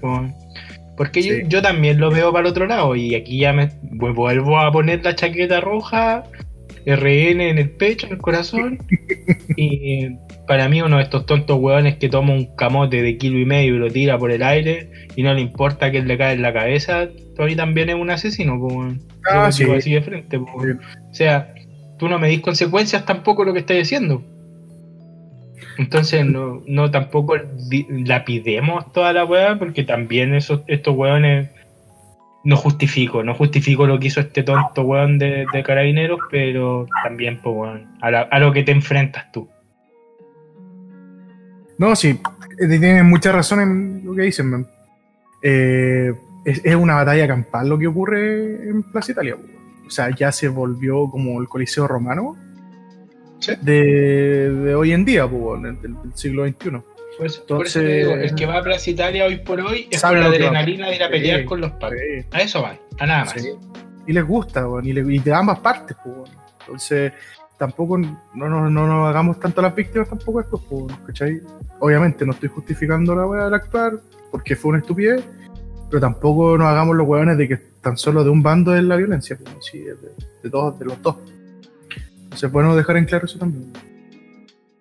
Porque 0.97 1.23
Sí. 1.23 1.29
yo, 1.29 1.35
yo 1.47 1.61
también 1.61 2.01
lo 2.01 2.11
veo 2.11 2.33
para 2.33 2.47
el 2.47 2.51
otro 2.51 2.65
lado 2.65 2.97
y 2.97 3.15
aquí 3.15 3.41
ya 3.41 3.53
me 3.53 3.69
vuelvo 3.83 4.59
a 4.59 4.73
poner 4.73 5.05
la 5.05 5.15
chaqueta 5.15 5.61
roja, 5.61 6.25
RN 6.87 7.43
en 7.51 7.59
el 7.59 7.69
pecho, 7.69 8.07
en 8.07 8.15
el 8.15 8.19
corazón. 8.19 8.79
y 9.59 10.09
para 10.47 10.67
mí 10.71 10.81
uno 10.81 10.97
de 10.97 11.03
estos 11.03 11.27
tontos 11.27 11.59
hueones 11.61 11.97
que 11.97 12.09
toma 12.09 12.33
un 12.33 12.57
camote 12.57 13.03
de 13.03 13.19
kilo 13.19 13.39
y 13.39 13.45
medio 13.45 13.75
y 13.75 13.79
lo 13.79 13.91
tira 13.91 14.17
por 14.17 14.31
el 14.31 14.43
aire 14.43 14.89
y 15.15 15.25
no 15.25 15.35
le 15.35 15.43
importa 15.43 15.91
que 15.91 16.01
le 16.01 16.17
cae 16.17 16.33
en 16.37 16.41
la 16.41 16.55
cabeza, 16.55 17.11
para 17.37 17.51
mí 17.51 17.55
también 17.55 17.91
es 17.91 17.97
un 17.97 18.09
asesino, 18.09 18.55
weón. 18.55 19.03
Ah, 19.31 19.53
sí. 19.53 19.65
así 19.65 19.93
de 19.93 20.01
frente. 20.01 20.39
O 20.39 20.49
sea, 21.13 21.53
tú 21.99 22.09
no 22.09 22.19
me 22.19 22.29
dis 22.29 22.41
consecuencias 22.41 23.05
tampoco 23.05 23.45
lo 23.45 23.53
que 23.53 23.61
estás 23.61 23.79
haciendo. 23.81 24.23
Entonces 25.79 26.25
no, 26.25 26.63
no 26.67 26.91
tampoco 26.91 27.37
lapidemos 27.89 28.93
toda 28.93 29.13
la 29.13 29.25
weá, 29.25 29.59
porque 29.59 29.85
también 29.85 30.35
esos, 30.35 30.63
estos 30.67 30.97
weones 30.97 31.51
no 32.45 32.57
justifico, 32.57 33.23
no 33.23 33.35
justifico 33.35 33.87
lo 33.87 33.99
que 33.99 34.07
hizo 34.07 34.21
este 34.21 34.43
tonto 34.43 34.83
weón 34.83 35.19
de, 35.19 35.47
carabineros, 35.65 36.21
pero 36.31 36.87
también 37.03 37.41
pues 37.43 37.57
weón, 37.57 37.99
a, 38.01 38.39
lo 38.39 38.53
que 38.53 38.63
te 38.63 38.73
enfrentas 38.73 39.31
tú. 39.33 39.49
No, 41.79 41.95
sí, 41.95 42.19
eh, 42.59 42.69
tienen 42.69 43.07
mucha 43.07 43.33
razón 43.33 43.61
en 43.61 44.03
lo 44.05 44.15
que 44.15 44.23
dicen, 44.23 44.51
man. 44.51 44.67
Eh, 45.43 46.13
es, 46.45 46.65
es 46.65 46.75
una 46.75 46.95
batalla 46.95 47.27
campal 47.29 47.69
lo 47.69 47.79
que 47.79 47.87
ocurre 47.87 48.71
en 48.71 48.83
Plaza 48.85 49.13
Italia. 49.13 49.37
po. 49.37 49.56
O 49.87 49.91
sea, 49.91 50.11
ya 50.15 50.33
se 50.33 50.49
volvió 50.49 51.09
como 51.11 51.41
el 51.41 51.49
Coliseo 51.49 51.87
Romano 51.87 52.37
Sí. 53.39 53.53
de, 53.61 54.51
de 54.51 54.75
hoy 54.75 54.93
en 54.93 55.05
día, 55.05 55.27
weón, 55.27 55.63
del, 55.63 55.81
del 55.81 55.95
siglo 56.15 56.47
XXI. 56.47 56.71
Por 56.71 57.27
eso, 57.27 57.47
por 57.47 57.67
eso 57.67 57.81
Entonces- 57.81 57.83
te 57.83 57.97
digo, 57.99 58.13
el 58.13 58.35
que 58.35 58.47
va 58.47 58.59
a 58.59 58.63
Plaza 58.63 58.91
Italia 58.91 59.25
hoy 59.27 59.37
por 59.39 59.61
hoy 59.61 59.89
es 59.91 60.01
por 60.03 60.17
la 60.19 60.27
adrenalina 60.27 60.89
de 60.89 60.97
ir 60.97 61.03
a 61.03 61.09
pelear 61.11 61.41
Sí. 61.41 61.47
con 61.47 61.61
los. 61.61 61.71
Sí. 61.73 62.27
A 62.33 62.41
eso 62.41 62.63
va, 62.63 62.77
a 62.99 63.07
nada 63.07 63.25
más. 63.27 63.35
Y 64.07 64.13
les 64.13 64.25
gusta, 64.27 64.67
y, 64.83 64.93
le- 64.93 65.15
y 65.15 65.19
de 65.19 65.35
ambas 65.35 65.59
partes, 65.61 65.97
weón. 66.05 66.25
Entonces, 66.61 67.13
tampoco 67.59 67.97
no, 67.99 68.19
no, 68.35 68.69
no 68.71 68.87
nos 68.87 69.09
hagamos 69.09 69.39
tanto 69.39 69.61
a 69.61 69.65
las 69.65 69.75
víctimas 69.75 70.09
tampoco 70.09 70.43
po, 70.51 70.61
weón, 70.71 70.99
¿cachai? 71.07 71.41
Obviamente 71.81 72.25
no 72.27 72.33
estoy 72.33 72.49
justificando 72.49 73.15
la 73.15 73.27
weá 73.27 73.45
del 73.45 73.55
actuar, 73.55 73.93
porque 74.31 74.57
fue 74.57 74.71
una 74.71 74.79
estupidez, 74.81 75.23
pero 75.91 76.01
tampoco 76.01 76.57
nos 76.59 76.67
hagamos 76.69 76.97
los 76.97 77.07
weones 77.07 77.37
de 77.39 77.49
que 77.49 77.59
tan 77.87 77.97
solo 77.97 78.25
de 78.25 78.31
un 78.31 78.43
bando 78.43 78.75
es 78.75 78.83
la 78.83 78.97
violencia, 78.97 79.39
po, 79.39 79.63
sí, 79.63 79.79
de, 79.79 80.51
todos, 80.51 80.77
de 80.77 80.87
los 80.87 81.01
dos. 81.03 81.19
Entonces, 82.17 82.43
es 82.43 82.51
bueno 82.51 82.75
dejar 82.75 82.97
en 82.97 83.05
claro 83.05 83.27
eso 83.27 83.39
también. 83.39 83.73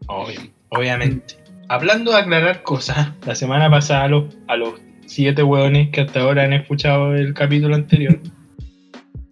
Obviamente. 0.07 1.35
Hablando 1.67 2.09
de 2.09 2.17
aclarar 2.17 2.63
cosas, 2.63 3.11
la 3.27 3.35
semana 3.35 3.69
pasada 3.69 4.05
a 4.05 4.57
los, 4.57 4.73
siete 5.05 5.43
hueones 5.43 5.91
que 5.91 6.01
hasta 6.01 6.21
ahora 6.21 6.45
han 6.45 6.53
escuchado 6.53 7.13
el 7.13 7.35
capítulo 7.35 7.75
anterior, 7.75 8.19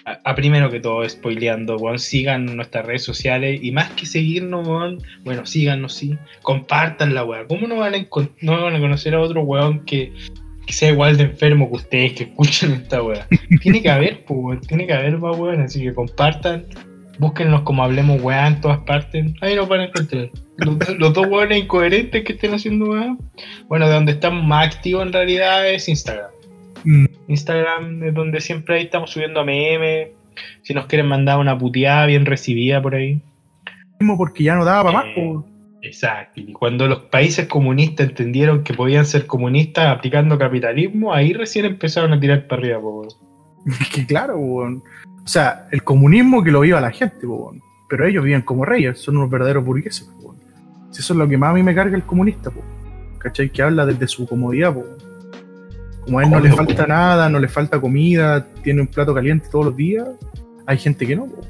a, 0.06 0.36
primero 0.36 0.70
que 0.70 0.80
todo, 0.80 1.10
spoileando, 1.10 1.78
weón, 1.78 1.98
sigan 1.98 2.56
nuestras 2.56 2.86
redes 2.86 3.04
sociales 3.04 3.60
y 3.60 3.72
más 3.72 3.90
que 3.94 4.06
seguirnos, 4.06 4.68
weón, 4.68 5.00
bueno, 5.24 5.48
síganos, 5.48 5.96
sí, 5.96 6.16
compartan 6.44 7.16
la 7.16 7.26
weá. 7.26 7.48
¿Cómo 7.48 7.68
no 7.68 7.78
van 7.78 7.96
a, 7.96 8.06
no 8.42 8.80
conocer 8.80 9.16
a 9.16 9.20
otro 9.20 9.42
weón 9.42 9.84
que, 9.84 10.14
que 10.66 10.74
sea 10.74 10.90
igual 10.92 11.18
de 11.18 11.24
enfermo 11.26 11.70
que 11.70 11.76
ustedes 11.78 12.14
que 12.14 12.24
escuchen 12.24 12.72
esta 12.74 13.02
weá? 13.04 13.28
Tiene 13.62 13.82
que 13.82 13.90
haber, 13.90 14.24
pues, 14.26 14.62
tiene 14.68 14.86
que 14.88 14.94
haber 14.94 15.18
más 15.18 15.38
weón, 15.38 15.62
así 15.62 15.82
que 15.84 15.94
compartan. 15.94 16.66
Búsquennos 17.20 17.62
como 17.62 17.84
hablemos 17.84 18.22
weá 18.22 18.48
en 18.48 18.60
todas 18.62 18.80
partes. 18.80 19.32
Ahí 19.42 19.56
nos 19.56 19.68
van 19.70 19.82
a 19.82 19.84
encontrar. 19.86 20.30
Los, 20.58 20.80
dos- 20.80 20.98
los 20.98 21.14
dos 21.14 21.28
weones 21.28 21.64
incoherentes 21.64 22.24
que 22.24 22.34
estén 22.34 22.54
haciendo 22.54 22.86
weá. 22.92 23.16
Bueno, 23.68 23.88
de 23.88 23.94
donde 23.94 24.12
estamos 24.14 24.44
más 24.44 24.68
activos 24.76 25.06
en 25.06 25.14
realidad 25.14 25.70
es 25.70 25.88
Instagram. 25.88 26.32
Mm. 26.86 27.06
Instagram 27.28 28.04
es 28.04 28.14
donde 28.14 28.42
siempre 28.42 28.76
ahí 28.78 28.84
estamos 28.86 29.12
subiendo 29.12 29.46
memes. 29.46 30.10
Si 30.64 30.74
nos 30.74 30.88
quieren 30.88 31.08
mandar 31.08 31.38
una 31.40 31.56
puteada 31.58 32.06
bien 32.08 32.26
recibida 32.26 32.82
por 32.82 32.96
ahí. 32.96 33.22
Porque 34.18 34.44
ya 34.44 34.56
no 34.56 34.66
daba 34.66 34.84
para 34.92 34.98
más, 34.98 35.06
Eh, 35.10 35.14
po. 35.16 35.46
Exacto. 35.84 36.40
Y 36.40 36.54
cuando 36.54 36.88
los 36.88 37.04
países 37.04 37.48
comunistas 37.48 38.08
entendieron 38.08 38.64
que 38.64 38.74
podían 38.74 39.06
ser 39.06 39.28
comunistas 39.28 39.88
aplicando 39.88 40.38
capitalismo, 40.38 41.14
ahí 41.14 41.34
recién 41.34 41.66
empezaron 41.66 42.14
a 42.14 42.20
tirar 42.20 42.48
para 42.48 42.62
arriba, 42.62 42.80
po, 42.80 43.06
que 43.94 44.06
claro, 44.06 44.38
weón. 44.38 44.82
O 45.24 45.28
sea, 45.28 45.68
el 45.72 45.84
comunismo 45.84 46.42
que 46.42 46.52
lo 46.52 46.62
viva 46.62 46.80
la 46.80 46.92
gente, 46.92 47.28
po, 47.28 47.54
pero 47.90 48.08
ellos 48.08 48.24
viven 48.24 48.42
como 48.42 48.64
reyes, 48.64 49.00
son 49.00 49.18
unos 49.18 49.30
verdaderos 49.30 49.64
burgueses. 49.66 50.10
po, 50.22 50.36
eso 50.90 51.14
es 51.14 51.18
lo 51.18 51.28
que 51.28 51.38
más 51.38 51.52
a 51.52 51.54
mí 51.54 51.64
me 51.64 51.76
carga 51.76 51.98
el 51.98 52.04
comunista, 52.04 52.50
po. 52.50 52.62
¿cachai? 53.20 53.50
Que 53.50 53.62
habla 53.62 53.86
desde 53.86 54.08
su 54.08 54.26
comodidad. 54.26 54.74
po. 54.74 54.86
Como 56.06 56.20
a 56.20 56.24
él 56.24 56.30
no 56.30 56.40
le 56.40 56.52
falta 56.52 56.88
nada, 56.88 57.30
no 57.30 57.40
le 57.40 57.50
falta 57.50 57.80
comida, 57.82 58.46
tiene 58.64 58.82
un 58.82 58.88
plato 58.88 59.14
caliente 59.14 59.48
todos 59.52 59.66
los 59.66 59.76
días, 59.76 60.08
hay 60.66 60.78
gente 60.78 61.06
que 61.06 61.16
no. 61.18 61.26
po. 61.26 61.42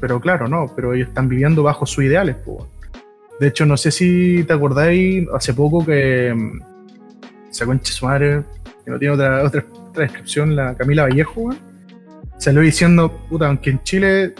Pero 0.00 0.18
claro, 0.18 0.48
no, 0.48 0.72
pero 0.74 0.94
ellos 0.94 1.08
están 1.08 1.28
viviendo 1.28 1.62
bajo 1.62 1.84
sus 1.84 2.04
ideales. 2.04 2.36
po. 2.36 2.66
De 3.40 3.48
hecho, 3.48 3.66
no 3.66 3.76
sé 3.76 3.90
si 3.90 4.44
te 4.44 4.52
acordáis, 4.52 5.26
hace 5.34 5.54
poco 5.54 5.84
que 5.84 6.32
mm, 6.34 7.50
esa 7.50 7.66
concha 7.66 7.92
su 7.92 8.06
madre, 8.06 8.42
que 8.84 8.90
no 8.90 8.98
tiene 8.98 9.14
otra, 9.14 9.42
otra, 9.44 9.64
otra 9.88 10.02
descripción, 10.04 10.54
la 10.56 10.74
Camila 10.76 11.02
Vallejo, 11.04 11.40
weón, 11.40 11.58
salió 12.38 12.60
diciendo, 12.62 13.10
puta, 13.28 13.46
aunque 13.46 13.70
en 13.70 13.82
Chile 13.82 14.34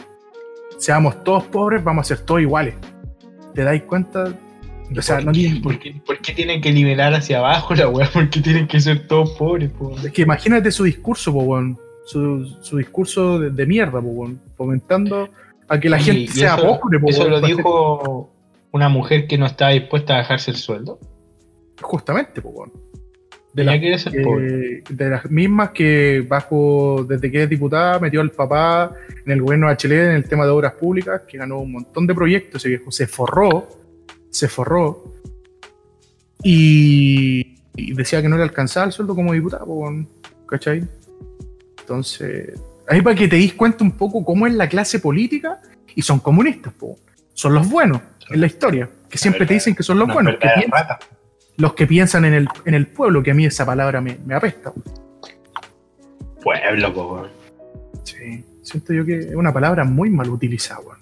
seamos 0.78 1.22
todos 1.24 1.44
pobres, 1.44 1.82
vamos 1.82 2.06
a 2.06 2.14
ser 2.16 2.24
todos 2.24 2.40
iguales. 2.40 2.74
¿Te 3.54 3.62
dais 3.62 3.82
cuenta? 3.82 4.32
O 4.96 5.02
sea, 5.02 5.16
¿Por, 5.16 5.24
no 5.26 5.32
qué, 5.32 5.38
tiene- 5.38 5.60
por 5.60 5.78
qué- 5.78 6.02
por 6.04 6.18
qué 6.18 6.32
tienen 6.34 6.60
que 6.60 6.72
nivelar 6.72 7.14
hacia 7.14 7.38
abajo 7.38 7.74
la 7.74 7.88
weá? 7.88 8.08
¿Por 8.12 8.28
qué 8.30 8.40
tienen 8.40 8.66
que 8.68 8.80
ser 8.80 9.06
todos 9.08 9.30
pobres, 9.32 9.70
po? 9.70 9.96
es 10.04 10.12
que 10.12 10.22
imagínate 10.22 10.70
su 10.70 10.84
discurso, 10.84 11.32
po, 11.32 11.40
weón. 11.42 11.78
Su, 12.06 12.44
su 12.60 12.76
discurso 12.76 13.38
de, 13.38 13.50
de 13.50 13.66
mierda, 13.66 13.92
po, 14.00 14.08
weón. 14.08 14.40
Fomentando 14.56 15.28
a 15.68 15.80
que 15.80 15.88
la 15.88 15.98
gente 15.98 16.20
y 16.22 16.28
sea 16.28 16.56
eso, 16.56 16.78
pobre, 16.80 16.98
po, 17.00 17.08
Eso 17.08 17.20
weón, 17.20 17.30
lo 17.30 17.40
dijo 17.40 18.30
una 18.74 18.88
mujer 18.88 19.28
que 19.28 19.38
no 19.38 19.46
estaba 19.46 19.70
dispuesta 19.70 20.16
a 20.16 20.18
dejarse 20.18 20.50
el 20.50 20.56
sueldo. 20.56 20.98
Justamente, 21.80 22.40
weón. 22.40 22.72
De 23.52 23.62
las 23.62 23.74
que- 24.08 24.82
de 24.90 25.08
mismas 25.30 25.70
que 25.70 26.26
bajo, 26.28 27.06
desde 27.08 27.30
que 27.30 27.44
es 27.44 27.48
diputada, 27.48 28.00
metió 28.00 28.20
al 28.20 28.32
papá 28.32 28.90
en 29.24 29.30
el 29.30 29.42
gobierno 29.42 29.68
de 29.68 29.76
Chile 29.76 30.06
en 30.06 30.16
el 30.16 30.28
tema 30.28 30.44
de 30.44 30.50
obras 30.50 30.72
públicas, 30.72 31.22
que 31.22 31.38
ganó 31.38 31.60
un 31.60 31.70
montón 31.70 32.04
de 32.08 32.16
proyectos, 32.16 32.62
ese 32.62 32.70
viejo 32.70 32.90
se 32.90 33.06
forró, 33.06 33.68
se 34.30 34.48
forró, 34.48 35.04
y, 36.42 37.58
y 37.76 37.94
decía 37.94 38.20
que 38.22 38.28
no 38.28 38.36
le 38.36 38.42
alcanzaba 38.42 38.86
el 38.86 38.92
sueldo 38.92 39.14
como 39.14 39.32
diputada, 39.32 39.62
weón, 39.62 40.08
¿cachai? 40.48 40.82
Entonces, 41.78 42.60
ahí 42.88 43.02
para 43.02 43.14
que 43.14 43.28
te 43.28 43.36
dis 43.36 43.54
cuenta 43.54 43.84
un 43.84 43.92
poco 43.92 44.24
cómo 44.24 44.48
es 44.48 44.54
la 44.54 44.68
clase 44.68 44.98
política, 44.98 45.60
y 45.94 46.02
son 46.02 46.18
comunistas, 46.18 46.72
po. 46.72 46.98
son 47.34 47.54
los 47.54 47.70
buenos 47.70 48.00
en 48.30 48.40
la 48.40 48.46
historia, 48.46 48.88
que 49.10 49.18
siempre 49.18 49.46
te 49.46 49.54
dicen 49.54 49.74
que 49.74 49.82
son 49.82 49.98
los 49.98 50.12
buenos, 50.12 50.36
que 50.36 50.48
piensan- 50.48 50.98
los 51.56 51.74
que 51.74 51.86
piensan 51.86 52.24
en 52.24 52.34
el, 52.34 52.48
en 52.64 52.74
el 52.74 52.86
pueblo, 52.86 53.22
que 53.22 53.30
a 53.30 53.34
mí 53.34 53.44
esa 53.46 53.64
palabra 53.64 54.00
me, 54.00 54.18
me 54.24 54.34
apesta. 54.34 54.72
Pueblo, 56.42 56.92
po, 56.92 57.14
weón. 57.14 57.30
Sí, 58.02 58.44
siento 58.62 58.92
yo 58.92 59.04
que 59.04 59.18
es 59.18 59.34
una 59.34 59.52
palabra 59.52 59.84
muy 59.84 60.10
mal 60.10 60.28
utilizada, 60.28 60.80
weón. 60.80 60.98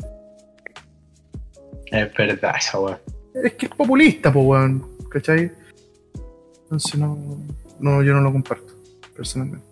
Es 1.87 2.15
verdad 2.15 2.55
esa 2.59 2.79
weá. 2.81 3.01
Es 3.35 3.55
que 3.55 3.67
es 3.67 3.73
populista, 3.75 4.33
po, 4.33 4.41
weón, 4.41 4.87
¿cachai? 5.11 5.51
Entonces 6.65 6.99
no, 6.99 7.19
no, 7.81 8.03
yo 8.03 8.15
no 8.15 8.21
lo 8.21 8.33
comparto, 8.33 8.73
personalmente. 9.17 9.67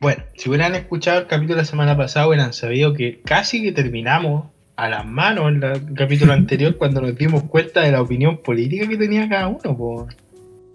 Bueno, 0.00 0.24
si 0.36 0.48
hubieran 0.48 0.74
escuchado 0.74 1.20
el 1.20 1.26
capítulo 1.26 1.56
de 1.56 1.62
la 1.62 1.66
semana 1.66 1.96
pasada, 1.96 2.26
hubieran 2.26 2.52
sabido 2.52 2.92
que 2.92 3.20
casi 3.22 3.62
que 3.62 3.72
terminamos 3.72 4.46
a 4.76 4.88
las 4.88 5.06
manos 5.06 5.48
en 5.52 5.62
el 5.62 5.94
capítulo 5.94 6.32
anterior 6.32 6.76
cuando 6.76 7.00
nos 7.02 7.16
dimos 7.16 7.42
cuenta 7.44 7.82
de 7.82 7.92
la 7.92 8.02
opinión 8.02 8.38
política 8.38 8.88
que 8.88 8.96
tenía 8.96 9.28
cada 9.28 9.48
uno. 9.48 9.76
po. 9.76 10.08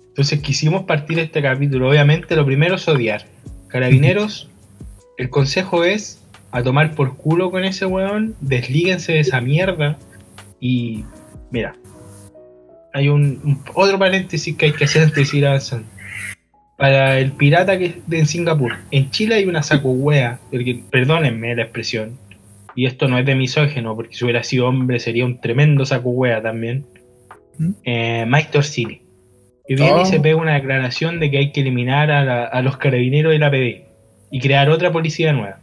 Entonces 0.10 0.40
quisimos 0.42 0.84
partir 0.84 1.20
este 1.20 1.42
capítulo. 1.42 1.90
Obviamente 1.90 2.36
lo 2.36 2.46
primero 2.46 2.76
es 2.76 2.88
odiar. 2.88 3.26
Carabineros, 3.68 4.50
el 5.18 5.30
consejo 5.30 5.84
es 5.84 6.22
a 6.52 6.64
tomar 6.64 6.96
por 6.96 7.18
culo 7.18 7.52
con 7.52 7.66
ese 7.66 7.86
weón, 7.86 8.36
deslíguense 8.40 9.14
de 9.14 9.20
esa 9.20 9.42
mierda 9.42 9.98
y 10.60 11.04
mira, 11.52 11.76
hay 12.94 13.10
un, 13.10 13.40
un- 13.44 13.62
otro 13.74 14.00
paréntesis 14.00 14.56
que 14.56 14.68
hay 14.68 14.72
que 14.72 14.86
hacer 14.86 15.04
antes 15.04 15.18
de 15.18 15.26
seguir 15.26 15.48
avanzando. 15.48 15.88
Para 16.78 17.20
el 17.20 17.32
pirata 17.32 17.78
que 17.78 17.86
es 17.88 17.96
de 18.08 18.26
Singapur, 18.26 18.76
en 18.92 19.10
Chile 19.12 19.36
hay 19.36 19.46
una 19.46 19.62
saco 19.64 19.90
wea, 19.92 20.40
porque 20.52 20.84
perdónenme 20.92 21.56
la 21.56 21.64
expresión, 21.64 22.18
y 22.78 22.86
esto 22.86 23.08
no 23.10 23.18
es 23.18 23.26
de 23.26 23.36
misógeno, 23.36 23.94
porque 23.96 24.16
si 24.16 24.24
hubiera 24.24 24.44
sido 24.44 24.68
hombre 24.70 25.00
sería 25.00 25.26
un 25.26 25.42
tremendo 25.42 25.86
saco 25.86 26.12
wea 26.12 26.42
también. 26.42 26.86
¿Mm? 27.58 27.70
Eh, 27.84 28.26
Mike 28.28 28.50
Torsini. 28.52 29.02
Y 29.68 29.76
viene 29.76 29.92
Oh. 29.94 30.02
y 30.04 30.06
se 30.06 30.20
pega 30.22 30.38
una 30.38 30.54
declaración 30.54 31.20
de 31.20 31.30
que 31.32 31.40
hay 31.40 31.52
que 31.52 31.62
eliminar 31.62 32.12
a, 32.12 32.24
la- 32.24 32.46
a 32.46 32.62
los 32.62 32.78
carabineros 32.78 33.32
de 33.34 33.40
la 33.40 33.50
PDI 33.52 33.82
y 34.32 34.40
crear 34.40 34.70
otra 34.70 34.92
policía 34.92 35.34
nueva. 35.34 35.58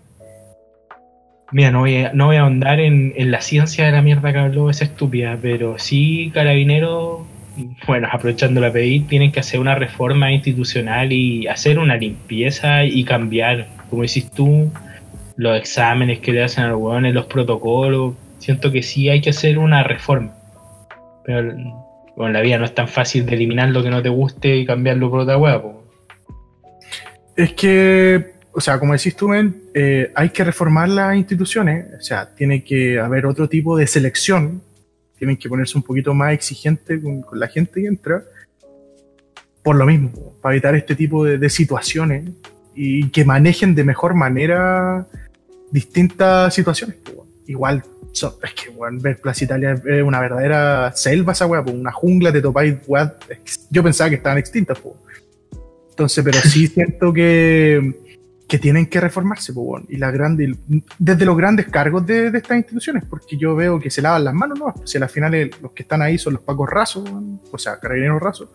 Mira, 1.53 1.71
no 1.71 1.81
voy 1.81 1.97
a, 1.99 2.13
no 2.13 2.27
voy 2.27 2.37
a 2.37 2.41
ahondar 2.41 2.81
en, 2.81 3.13
en 3.17 3.31
la 3.31 3.41
ciencia 3.41 3.87
de 3.87 3.93
la 3.93 4.03
mierda 4.03 4.33
que 4.33 4.39
habló 4.41 4.71
esa 4.71 4.85
estúpida, 4.85 5.39
pero 5.41 5.79
sí, 5.79 6.31
carabineros, 6.35 7.21
bueno, 7.87 8.09
aprovechando 8.11 8.61
la 8.61 8.73
PDI, 8.73 9.01
tienen 9.01 9.31
que 9.31 9.39
hacer 9.41 9.61
una 9.61 9.77
reforma 9.77 10.33
institucional 10.33 11.13
y 11.13 11.47
hacer 11.47 11.79
una 11.79 11.97
limpieza 11.97 12.85
y 12.85 13.05
cambiar, 13.05 13.69
como 13.89 14.03
decís 14.03 14.29
tú, 14.33 14.73
los 15.37 15.57
exámenes 15.57 16.21
que 16.21 16.33
le 16.33 16.45
hacen 16.45 16.65
a 16.65 16.69
los 16.69 16.81
hueones, 16.81 17.15
los 17.15 17.27
protocolos. 17.27 18.15
Siento 18.39 18.71
que 18.71 18.83
sí 18.83 19.09
hay 19.09 19.21
que 19.21 19.31
hacer 19.31 19.59
una 19.59 19.83
reforma. 19.83 20.35
Pero 21.25 21.55
bueno, 22.17 22.33
la 22.33 22.41
vida 22.41 22.59
no 22.59 22.65
es 22.65 22.75
tan 22.75 22.89
fácil 22.89 23.27
de 23.27 23.35
eliminar 23.35 23.71
lo 23.71 23.83
que 23.83 23.91
no 23.91 24.03
te 24.03 24.09
guste 24.09 24.57
y 24.57 24.67
cambiarlo 24.67 25.11
por 25.11 25.21
otra 25.21 25.39
hueá. 25.39 25.63
Es 27.35 27.53
que, 27.55 28.35
o 28.53 28.61
sea, 28.61 28.79
como 28.79 28.93
decís 28.93 29.17
tú, 29.17 29.31
eh, 29.75 30.13
hay 30.15 30.29
que 30.31 30.45
reformar 30.45 30.89
las 30.89 31.17
instituciones, 31.17 31.87
o 31.99 32.03
sea, 32.03 32.33
tiene 32.33 32.63
que 32.63 33.01
haber 33.01 33.27
otro 33.27 33.49
tipo 33.49 33.77
de 33.77 33.87
selección, 33.89 34.63
tienen 35.19 35.37
que 35.37 35.49
ponerse 35.49 35.77
un 35.77 35.83
poquito 35.83 36.15
más 36.15 36.33
exigente 36.33 37.01
con, 37.01 37.25
la 37.33 37.49
gente 37.49 37.81
que 37.81 37.89
entra, 37.89 38.23
por 39.65 39.75
lo 39.75 39.87
mismo, 39.87 40.13
para 40.41 40.55
evitar 40.55 40.77
este 40.77 40.95
tipo 40.95 41.25
de 41.25 41.51
situaciones 41.51 42.31
y 42.75 43.09
que 43.11 43.25
manejen 43.25 43.75
de 43.75 43.85
mejor 43.85 44.15
manera 44.15 45.07
distintas 45.75 46.55
situaciones. 46.55 46.97
Igual, 47.47 47.83
so- 48.13 48.39
es 48.43 48.55
que, 48.55 48.71
weón, 48.71 49.01
ver 49.01 49.21
Plaza 49.21 49.45
Italia 49.45 49.73
es 49.73 50.03
una 50.05 50.21
verdadera 50.21 50.93
selva 50.95 51.33
esa 51.33 51.47
weá, 51.47 51.61
una 51.63 51.91
jungla 51.91 52.31
de 52.31 52.41
topáis, 52.41 52.77
weá, 52.87 53.17
yo 53.71 53.83
pensaba 53.83 54.09
que 54.09 54.17
estaban 54.17 54.39
extintas, 54.39 54.79
po. 54.79 54.97
Entonces, 55.91 56.25
pero 56.25 56.39
sí 56.39 56.67
siento 56.75 57.13
que, 57.13 57.93
que 58.49 58.59
tienen 58.59 58.87
que 58.87 59.01
reformarse, 59.01 59.51
weón. 59.53 59.85
y 59.89 59.97
la 59.97 60.13
grande, 60.13 60.57
desde 60.99 61.25
los 61.25 61.37
grandes 61.37 61.67
cargos 61.67 62.07
de, 62.07 62.31
de 62.31 62.39
estas 62.39 62.57
instituciones, 62.57 63.03
porque 63.11 63.37
yo 63.37 63.57
veo 63.57 63.81
que 63.81 63.91
se 63.91 64.01
lavan 64.01 64.23
las 64.25 64.35
manos, 64.35 64.59
¿no? 64.59 64.73
Si 64.87 64.97
al 64.97 65.09
final 65.09 65.51
los 65.61 65.73
que 65.73 65.83
están 65.83 66.03
ahí 66.03 66.19
son 66.19 66.35
los 66.35 66.43
pacos 66.43 66.71
rasos, 66.71 67.05
o 67.51 67.59
sea, 67.59 67.81
carabineros 67.81 68.23
rasos, 68.23 68.49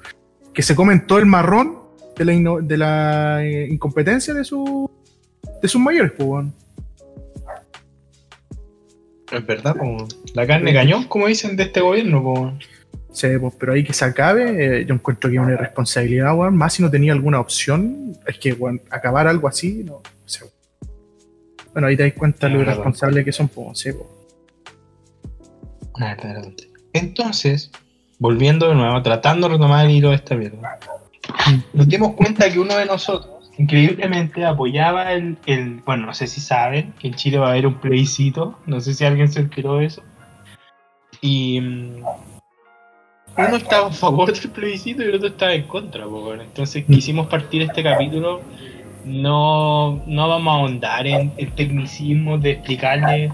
que 0.53 0.61
se 0.61 0.73
comen 0.73 1.05
todo 1.05 1.19
el 1.19 1.25
marrón 1.25 1.79
de 2.17 2.23
la, 2.25 2.33
de 2.61 2.77
la 2.77 3.45
eh, 3.45 3.67
incompetencia 3.69 4.33
de, 4.33 4.43
su, 4.45 4.89
de 5.61 5.67
sus 5.67 5.81
mayores, 5.81 6.13
weón. 6.17 6.53
Es 9.31 9.45
verdad, 9.45 9.75
po. 9.75 10.07
La 10.33 10.47
carne 10.47 10.73
cañón, 10.73 11.03
como 11.05 11.27
dicen 11.27 11.55
de 11.55 11.63
este 11.63 11.81
gobierno, 11.81 12.21
po. 12.23 12.53
Sí, 13.11 13.27
pues, 13.39 13.53
pero 13.59 13.73
ahí 13.73 13.83
que 13.83 13.93
se 13.93 14.05
acabe, 14.05 14.81
eh, 14.81 14.85
yo 14.85 14.93
encuentro 14.93 15.29
que 15.29 15.35
es 15.37 15.41
una 15.41 15.53
irresponsabilidad, 15.53 16.35
weón. 16.35 16.55
Más 16.55 16.73
si 16.73 16.83
no 16.83 16.89
tenía 16.91 17.13
alguna 17.13 17.39
opción, 17.39 18.17
es 18.27 18.37
que, 18.37 18.53
weón, 18.53 18.81
acabar 18.89 19.27
algo 19.27 19.47
así, 19.47 19.83
no 19.83 20.01
sé. 20.25 20.45
Bueno, 21.73 21.87
ahí 21.87 21.97
te 21.97 22.03
das 22.03 22.13
cuenta 22.13 22.47
Es 22.47 22.53
lo 22.53 22.59
verdad. 22.59 22.73
irresponsable 22.73 23.25
que 23.25 23.31
son, 23.31 23.47
pues, 23.47 23.79
sí. 23.79 23.89
Una 25.95 26.07
verdadera 26.15 26.41
tontería. 26.41 26.73
Entonces, 26.93 27.71
volviendo 28.19 28.69
de 28.69 28.75
nuevo, 28.75 29.01
tratando 29.01 29.47
de 29.47 29.53
retomar 29.55 29.85
el 29.85 29.91
hilo 29.91 30.09
de 30.09 30.15
esta 30.15 30.35
mierda, 30.35 30.79
nos 31.73 31.87
dimos 31.87 32.13
cuenta 32.13 32.51
que 32.51 32.59
uno 32.59 32.75
de 32.75 32.85
nosotros, 32.85 33.38
increíblemente, 33.59 34.45
apoyaba 34.45 35.13
el, 35.13 35.37
el- 35.45 35.81
Bueno, 35.85 36.07
no 36.07 36.13
sé 36.13 36.25
si 36.27 36.41
saben 36.41 36.93
que 36.99 37.09
en 37.09 37.13
Chile 37.13 37.37
va 37.37 37.47
a 37.47 37.51
haber 37.51 37.67
un 37.67 37.75
plebiscito, 37.75 38.57
no 38.65 38.79
sé 38.81 38.93
si 38.95 39.05
alguien 39.05 39.29
se 39.31 39.41
enteró 39.41 39.77
de 39.77 39.85
eso. 39.85 40.01
Y. 41.21 41.59
mm, 41.61 42.03
Uno 43.37 43.55
estaba 43.57 43.87
a 43.87 43.91
favor 43.91 44.33
del 44.33 44.49
plebiscito 44.51 45.03
y 45.03 45.05
el 45.05 45.15
otro 45.15 45.27
estaba 45.27 45.53
en 45.53 45.63
contra. 45.63 46.05
Entonces 46.41 46.85
quisimos 46.85 47.27
partir 47.27 47.61
este 47.61 47.83
capítulo. 47.83 48.41
No, 49.05 50.01
no 50.07 50.27
vamos 50.27 50.51
a 50.53 50.57
ahondar 50.57 51.07
en, 51.07 51.31
en 51.37 51.51
tecnicismos 51.51 52.41
de 52.41 52.51
explicarle 52.51 53.31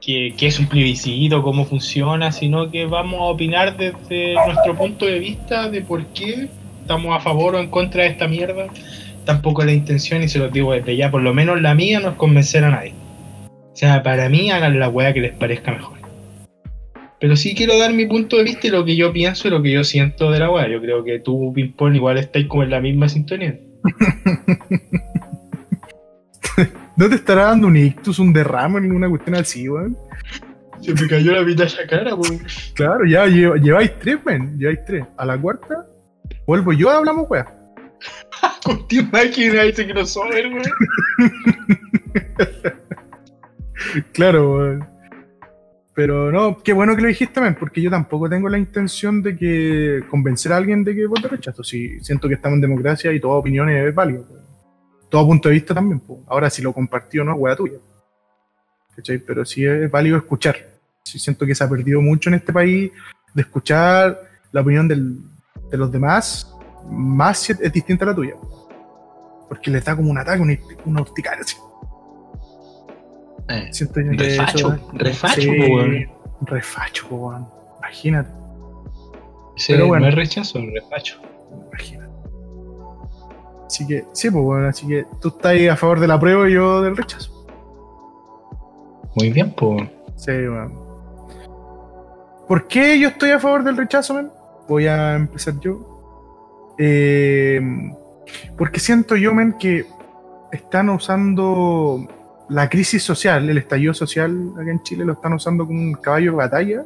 qué, 0.00 0.34
qué 0.36 0.46
es 0.48 0.58
un 0.58 0.66
plebiscito, 0.66 1.42
cómo 1.42 1.64
funciona, 1.64 2.32
sino 2.32 2.68
que 2.70 2.84
vamos 2.86 3.20
a 3.20 3.24
opinar 3.24 3.76
desde 3.76 4.34
nuestro 4.46 4.74
punto 4.76 5.06
de 5.06 5.18
vista 5.20 5.68
de 5.70 5.80
por 5.82 6.04
qué 6.06 6.48
estamos 6.82 7.16
a 7.16 7.20
favor 7.20 7.54
o 7.54 7.60
en 7.60 7.70
contra 7.70 8.02
de 8.02 8.08
esta 8.10 8.26
mierda. 8.26 8.66
Tampoco 9.28 9.62
la 9.62 9.74
intención, 9.74 10.22
y 10.22 10.28
se 10.28 10.38
los 10.38 10.50
digo 10.50 10.72
desde 10.72 10.96
ya, 10.96 11.10
por 11.10 11.20
lo 11.20 11.34
menos 11.34 11.60
la 11.60 11.74
mía 11.74 12.00
no 12.00 12.08
es 12.08 12.14
convencer 12.14 12.64
a 12.64 12.70
nadie. 12.70 12.94
O 13.46 13.76
sea, 13.76 14.02
para 14.02 14.30
mí 14.30 14.50
hagan 14.50 14.80
la 14.80 14.88
weá 14.88 15.12
que 15.12 15.20
les 15.20 15.34
parezca 15.34 15.70
mejor. 15.70 15.98
Pero 17.20 17.36
sí 17.36 17.54
quiero 17.54 17.78
dar 17.78 17.92
mi 17.92 18.06
punto 18.06 18.38
de 18.38 18.44
vista 18.44 18.68
y 18.68 18.70
lo 18.70 18.86
que 18.86 18.96
yo 18.96 19.12
pienso 19.12 19.46
y 19.46 19.50
lo 19.50 19.60
que 19.60 19.70
yo 19.70 19.84
siento 19.84 20.30
de 20.30 20.38
la 20.38 20.50
weá. 20.50 20.66
Yo 20.66 20.80
creo 20.80 21.04
que 21.04 21.18
tú, 21.18 21.52
Pimpón, 21.54 21.94
igual 21.94 22.16
estáis 22.16 22.46
como 22.46 22.62
en 22.62 22.70
la 22.70 22.80
misma 22.80 23.06
sintonía. 23.10 23.58
¿No 26.96 27.08
te 27.10 27.16
estará 27.16 27.48
dando 27.48 27.66
un 27.66 27.76
ictus, 27.76 28.18
un 28.18 28.32
derrame, 28.32 28.80
ninguna 28.80 29.10
cuestión 29.10 29.36
así, 29.36 29.68
weón? 29.68 29.94
Se 30.80 30.94
me 30.94 31.06
cayó 31.06 31.32
la 31.32 31.42
la 31.42 31.86
cara, 31.86 32.14
weón. 32.14 32.40
Claro, 32.72 33.04
ya 33.04 33.26
lle- 33.26 33.62
lleváis 33.62 33.92
tres, 33.98 34.24
men, 34.24 34.58
lleváis 34.58 34.82
tres. 34.86 35.04
A 35.18 35.26
la 35.26 35.36
cuarta, 35.36 35.84
vuelvo 36.46 36.72
yo, 36.72 36.88
hablamos, 36.88 37.28
weón. 37.28 37.57
Tío 38.88 39.02
máquina 39.12 39.64
ese 39.64 39.86
crossover, 39.86 40.46
weón. 40.48 40.62
Claro, 44.12 44.56
weón. 44.56 44.98
Pero 45.94 46.30
no, 46.30 46.62
qué 46.62 46.72
bueno 46.72 46.94
que 46.94 47.02
lo 47.02 47.08
dijiste, 47.08 47.40
men, 47.40 47.56
porque 47.56 47.82
yo 47.82 47.90
tampoco 47.90 48.28
tengo 48.28 48.48
la 48.48 48.56
intención 48.56 49.20
de 49.20 49.36
que 49.36 50.04
convencer 50.08 50.52
a 50.52 50.56
alguien 50.56 50.84
de 50.84 50.94
que 50.94 51.06
vote 51.06 51.26
rechazo. 51.26 51.64
Si 51.64 51.98
siento 52.00 52.28
que 52.28 52.34
estamos 52.34 52.54
en 52.54 52.60
democracia 52.60 53.12
y 53.12 53.18
toda 53.18 53.34
opinión 53.34 53.68
es 53.68 53.92
válida. 53.92 54.20
Todo 55.08 55.26
punto 55.26 55.48
de 55.48 55.56
vista 55.56 55.74
también. 55.74 55.98
po. 55.98 56.22
Ahora, 56.28 56.50
si 56.50 56.62
lo 56.62 56.72
compartió 56.72 57.22
o 57.22 57.24
no, 57.24 57.34
weá 57.34 57.56
tuya. 57.56 57.78
¿Cachai? 58.94 59.18
Pero 59.18 59.44
sí 59.44 59.64
es 59.64 59.90
válido 59.90 60.16
escuchar. 60.16 60.56
Sí 61.02 61.18
siento 61.18 61.44
que 61.44 61.54
se 61.54 61.64
ha 61.64 61.68
perdido 61.68 62.00
mucho 62.00 62.28
en 62.30 62.34
este 62.34 62.52
país 62.52 62.92
de 63.34 63.42
escuchar 63.42 64.20
la 64.52 64.60
opinión 64.60 64.86
de 64.86 65.76
los 65.76 65.90
demás, 65.90 66.54
más 66.90 67.48
es, 67.50 67.72
distinta 67.72 68.04
a 68.04 68.08
la 68.08 68.14
tuya. 68.14 68.34
Porque 69.48 69.70
les 69.70 69.84
da 69.84 69.96
como 69.96 70.10
un 70.10 70.18
ataque, 70.18 70.42
una, 70.42 70.56
una 70.84 71.00
urticaria. 71.02 71.40
así. 71.42 71.56
Siento 73.72 74.00
yo 74.00 74.12
Refacho, 74.12 74.56
eso- 74.74 74.90
refacho, 74.92 75.40
Sí, 75.40 75.48
weón. 75.48 76.10
un 76.40 76.46
refacho, 76.46 77.08
po, 77.08 77.16
weón. 77.16 77.48
Imagínate, 77.78 78.30
Ese 79.56 79.72
Pero 79.74 79.86
bueno. 79.88 80.04
no 80.04 80.08
es 80.10 80.14
rechazo, 80.14 80.58
es 80.58 80.72
refacho. 80.74 81.20
imagínate. 81.70 82.12
Así 83.66 83.86
que, 83.86 84.04
sí, 84.12 84.30
pues 84.30 84.44
bueno, 84.44 84.68
así 84.68 84.86
que 84.86 85.04
tú 85.20 85.28
estás 85.28 85.46
ahí 85.52 85.66
a 85.68 85.76
favor 85.76 85.98
de 86.00 86.06
la 86.08 86.18
prueba 86.20 86.48
y 86.48 86.52
yo 86.54 86.80
del 86.82 86.96
rechazo. 86.96 87.46
Muy 89.16 89.30
bien, 89.32 89.52
pues. 89.56 89.88
Sí, 90.16 90.30
weón. 90.30 90.74
¿Por 92.46 92.66
qué 92.68 92.98
yo 92.98 93.08
estoy 93.08 93.30
a 93.30 93.40
favor 93.40 93.64
del 93.64 93.76
rechazo, 93.76 94.14
men? 94.14 94.30
Voy 94.68 94.86
a 94.86 95.14
empezar 95.16 95.58
yo. 95.60 95.97
Eh, 96.78 97.60
porque 98.56 98.80
siento 98.80 99.16
yo, 99.16 99.34
men, 99.34 99.54
que 99.58 99.84
están 100.52 100.88
usando 100.90 102.06
la 102.48 102.68
crisis 102.68 103.02
social, 103.02 103.48
el 103.48 103.58
estallido 103.58 103.92
social 103.94 104.52
acá 104.60 104.70
en 104.70 104.82
Chile, 104.82 105.04
lo 105.04 105.14
están 105.14 105.32
usando 105.34 105.66
como 105.66 105.78
un 105.80 105.94
caballo 105.94 106.30
de 106.32 106.36
batalla. 106.36 106.84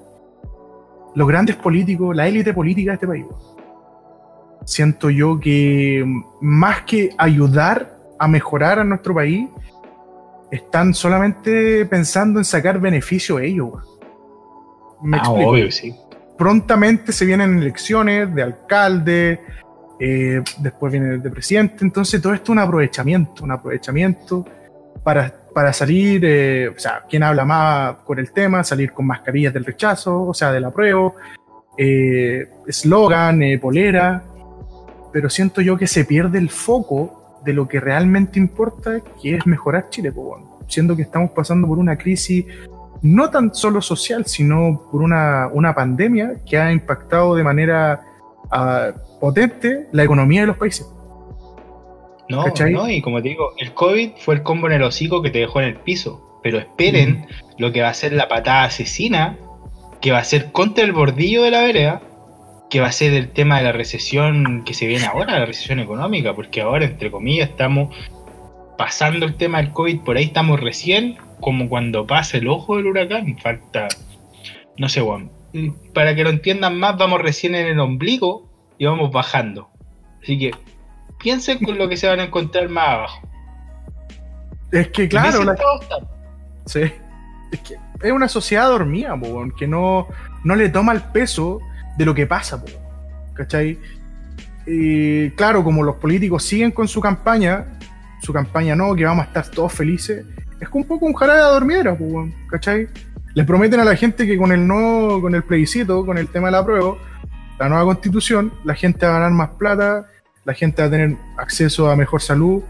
Los 1.15 1.29
grandes 1.29 1.57
políticos, 1.57 2.17
la 2.17 2.27
élite 2.27 2.55
política 2.55 2.93
de 2.93 2.95
este 2.95 3.07
país. 3.07 3.27
Siento 4.65 5.11
yo 5.11 5.39
que 5.39 6.05
más 6.41 6.83
que 6.83 7.11
ayudar 7.19 7.99
a 8.19 8.29
mejorar 8.29 8.79
a 8.79 8.85
nuestro 8.85 9.15
país, 9.15 9.49
están 10.51 10.95
solamente 10.95 11.85
pensando 11.87 12.39
en 12.39 12.45
sacar 12.45 12.79
beneficio 12.81 13.39
a 13.39 13.43
ellos. 13.43 13.73
Me 15.03 15.17
Ah, 15.17 15.21
explico. 15.21 15.51
obvio, 15.51 15.71
sí. 15.73 15.95
Prontamente 16.39 17.13
se 17.13 17.25
vienen 17.25 17.59
elecciones 17.59 18.35
de 18.35 18.43
alcalde, 18.43 19.41
eh, 20.05 20.43
después 20.59 20.91
viene 20.91 21.19
de 21.19 21.31
presidente, 21.31 21.85
entonces 21.85 22.21
todo 22.21 22.35
esto 22.35 22.47
es 22.47 22.51
un 22.51 22.59
aprovechamiento, 22.59 23.45
un 23.45 23.53
aprovechamiento 23.53 24.45
para, 25.05 25.33
para 25.55 25.73
salir, 25.73 26.25
eh, 26.25 26.69
o 26.71 26.79
sea, 26.79 27.05
quien 27.09 27.23
habla 27.23 27.45
más 27.45 27.99
con 28.05 28.19
el 28.19 28.33
tema, 28.33 28.65
salir 28.65 28.91
con 28.93 29.07
mascarillas 29.07 29.55
del 29.55 29.65
rechazo, 29.65 30.23
o 30.23 30.35
sea, 30.35 30.51
del 30.51 30.65
apruebo, 30.65 31.15
eh, 31.79 32.49
eslogan, 32.67 33.45
eh, 33.45 33.61
polera, 33.61 34.25
pero 35.13 35.31
siento 35.31 35.61
yo 35.61 35.77
que 35.77 35.87
se 35.87 36.05
pierde 36.05 36.39
el 36.39 36.51
foco 36.51 37.39
de 37.45 37.53
lo 37.53 37.69
que 37.69 37.79
realmente 37.79 38.41
importa, 38.41 39.01
que 39.23 39.37
es 39.37 39.47
mejorar 39.47 39.89
Chile, 39.89 40.13
siendo 40.67 40.97
que 40.97 41.03
estamos 41.03 41.31
pasando 41.31 41.69
por 41.69 41.79
una 41.79 41.97
crisis 41.97 42.45
no 43.03 43.31
tan 43.31 43.55
solo 43.55 43.81
social, 43.81 44.27
sino 44.27 44.89
por 44.91 45.01
una, 45.01 45.49
una 45.53 45.73
pandemia 45.73 46.39
que 46.45 46.59
ha 46.59 46.73
impactado 46.73 47.37
de 47.37 47.45
manera 47.45 48.12
potente 49.21 49.87
la 49.93 50.05
economía 50.05 50.43
de 50.43 50.47
los 50.49 50.57
países. 50.57 50.87
No, 52.29 52.45
¿Cachai? 52.45 52.73
no, 52.73 52.89
y 52.89 53.03
como 53.03 53.21
te 53.23 53.31
digo, 53.31 53.53
el 53.59 53.75
COVID 53.75 54.13
fue 54.19 54.37
el 54.37 54.43
combo 54.43 54.67
en 54.69 54.75
el 54.75 54.83
hocico 54.83 55.23
que 55.23 55.31
te 55.31 55.41
dejó 55.41 55.61
en 55.61 55.69
el 55.69 55.77
piso. 55.77 56.41
Pero 56.43 56.59
esperen 56.59 57.27
lo 57.59 57.73
que 57.73 57.83
va 57.83 57.89
a 57.89 57.95
ser 57.95 58.13
la 58.13 58.29
patada 58.29 58.65
asesina, 58.65 59.39
que 60.01 60.11
va 60.13 60.19
a 60.19 60.25
ser 60.25 60.51
contra 60.51 60.85
el 60.85 60.93
bordillo 60.93 61.43
de 61.43 61.51
la 61.51 61.63
vereda, 61.63 62.03
que 62.69 62.81
va 62.81 62.87
a 62.87 62.93
ser 62.93 63.13
el 63.13 63.29
tema 63.29 63.59
de 63.59 63.65
la 63.65 63.73
recesión 63.73 64.65
que 64.65 64.75
se 64.75 64.87
viene 64.87 65.05
ahora, 65.05 65.39
la 65.39 65.47
recesión 65.47 65.79
económica, 65.79 66.35
porque 66.35 66.63
ahora, 66.63 66.87
entre 66.87 67.11
comillas, 67.11 67.51
estamos 67.51 67.95
pasando 68.79 69.27
el 69.27 69.35
tema 69.35 69.59
del 69.59 69.73
COVID, 69.73 70.01
por 70.01 70.17
ahí 70.17 70.25
estamos 70.25 70.59
recién, 70.59 71.19
como 71.41 71.69
cuando 71.69 72.07
pasa 72.07 72.39
el 72.39 72.49
ojo 72.49 72.77
del 72.77 72.87
huracán, 72.87 73.37
falta, 73.39 73.89
no 74.79 74.89
sé, 74.89 75.03
bueno, 75.03 75.31
para 75.95 76.15
que 76.15 76.25
lo 76.25 76.31
entiendan 76.31 76.79
más, 76.79 76.97
vamos 76.97 77.21
recién 77.21 77.55
en 77.55 77.67
el 77.67 77.81
ombligo 77.81 78.49
y 78.79 78.87
vamos 78.87 79.13
bajando. 79.13 79.71
Así 80.23 80.39
que 80.39 80.53
piensen 81.19 81.59
con 81.65 81.79
lo 81.79 81.89
que 81.89 81.97
se 81.97 82.09
van 82.09 82.21
a 82.21 82.25
encontrar 82.25 82.69
más 82.69 82.89
abajo. 82.89 83.29
Es 84.71 84.89
que, 84.89 85.09
claro, 85.09 85.45
la-. 85.45 85.57
Sí. 86.67 86.83
Es 87.53 87.61
que 87.61 87.77
es 88.03 88.13
una 88.13 88.29
sociedad 88.29 88.69
dormida, 88.69 89.19
po, 89.19 89.45
que 89.57 89.67
no, 89.67 90.09
no 90.45 90.57
le 90.57 90.69
toma 90.69 90.93
el 90.93 91.03
peso 91.03 91.61
de 91.97 92.05
lo 92.05 92.15
que 92.15 92.27
pasa, 92.27 92.61
po, 92.61 92.71
¿cachai? 93.35 93.79
Y 94.67 95.31
claro, 95.31 95.63
como 95.63 95.83
los 95.83 95.97
políticos 95.97 96.45
siguen 96.45 96.71
con 96.71 96.89
su 96.89 97.01
campaña, 97.01 97.79
su 98.23 98.33
campaña 98.33 98.75
no, 98.75 98.95
que 98.95 99.05
vamos 99.05 99.25
a 99.25 99.29
estar 99.29 99.49
todos 99.49 99.73
felices, 99.73 100.25
es 100.61 100.69
un 100.73 100.85
poco 100.85 101.07
un 101.07 101.15
jarabe 101.15 101.41
de 101.41 101.47
dormidera, 101.47 101.95
po, 101.97 102.29
¿cachai? 102.49 102.89
Les 103.35 103.47
prometen 103.47 103.81
a 103.81 103.85
la 103.85 103.97
gente 103.97 104.27
que 104.27 104.37
con 104.37 104.53
el 104.53 104.67
no, 104.67 105.21
con 105.21 105.35
el 105.35 105.43
plebiscito, 105.43 106.05
con 106.05 106.19
el 106.19 106.29
tema 106.29 106.49
de 106.49 106.53
la 106.53 106.65
prueba, 106.65 106.97
la 107.59 107.69
nueva 107.69 107.85
constitución, 107.85 108.53
la 108.65 108.75
gente 108.75 109.07
va 109.07 109.13
a 109.13 109.21
ganar 109.21 109.33
más 109.33 109.51
plata, 109.59 110.07
la 110.45 110.53
gente 110.55 110.83
va 110.83 110.89
a 110.89 110.91
tener 110.91 111.17
acceso 111.39 111.91
a 111.91 111.97
mejor 111.97 112.21
salud, 112.21 112.63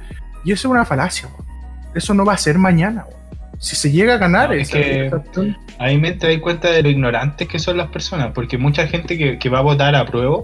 y 0.45 0.53
eso 0.53 0.69
es 0.69 0.73
una 0.73 0.85
falacia. 0.85 1.29
Eso 1.95 2.15
no 2.15 2.25
va 2.25 2.35
a 2.35 2.39
ser 2.39 2.59
mañana. 2.59 3.05
Si 3.59 3.77
se 3.77 3.91
llega 3.91 4.15
a 4.15 4.19
ganar 4.19 4.49
No, 4.51 4.55
es 4.55 4.71
que- 4.71 5.11
opción, 5.13 5.57
Ahí 5.79 5.99
me 5.99 6.13
doy 6.13 6.39
cuenta 6.41 6.71
de 6.71 6.83
lo 6.83 6.91
ignorantes 6.91 7.49
que 7.49 7.59
son 7.59 7.77
las 7.77 7.89
personas, 7.89 8.31
porque 8.35 8.57
mucha 8.59 8.87
gente 8.87 9.19
que, 9.19 9.39
que 9.39 9.49
va 9.49 9.59
a 9.59 9.63
votar 9.63 9.95
a 9.97 10.05
prueba, 10.07 10.39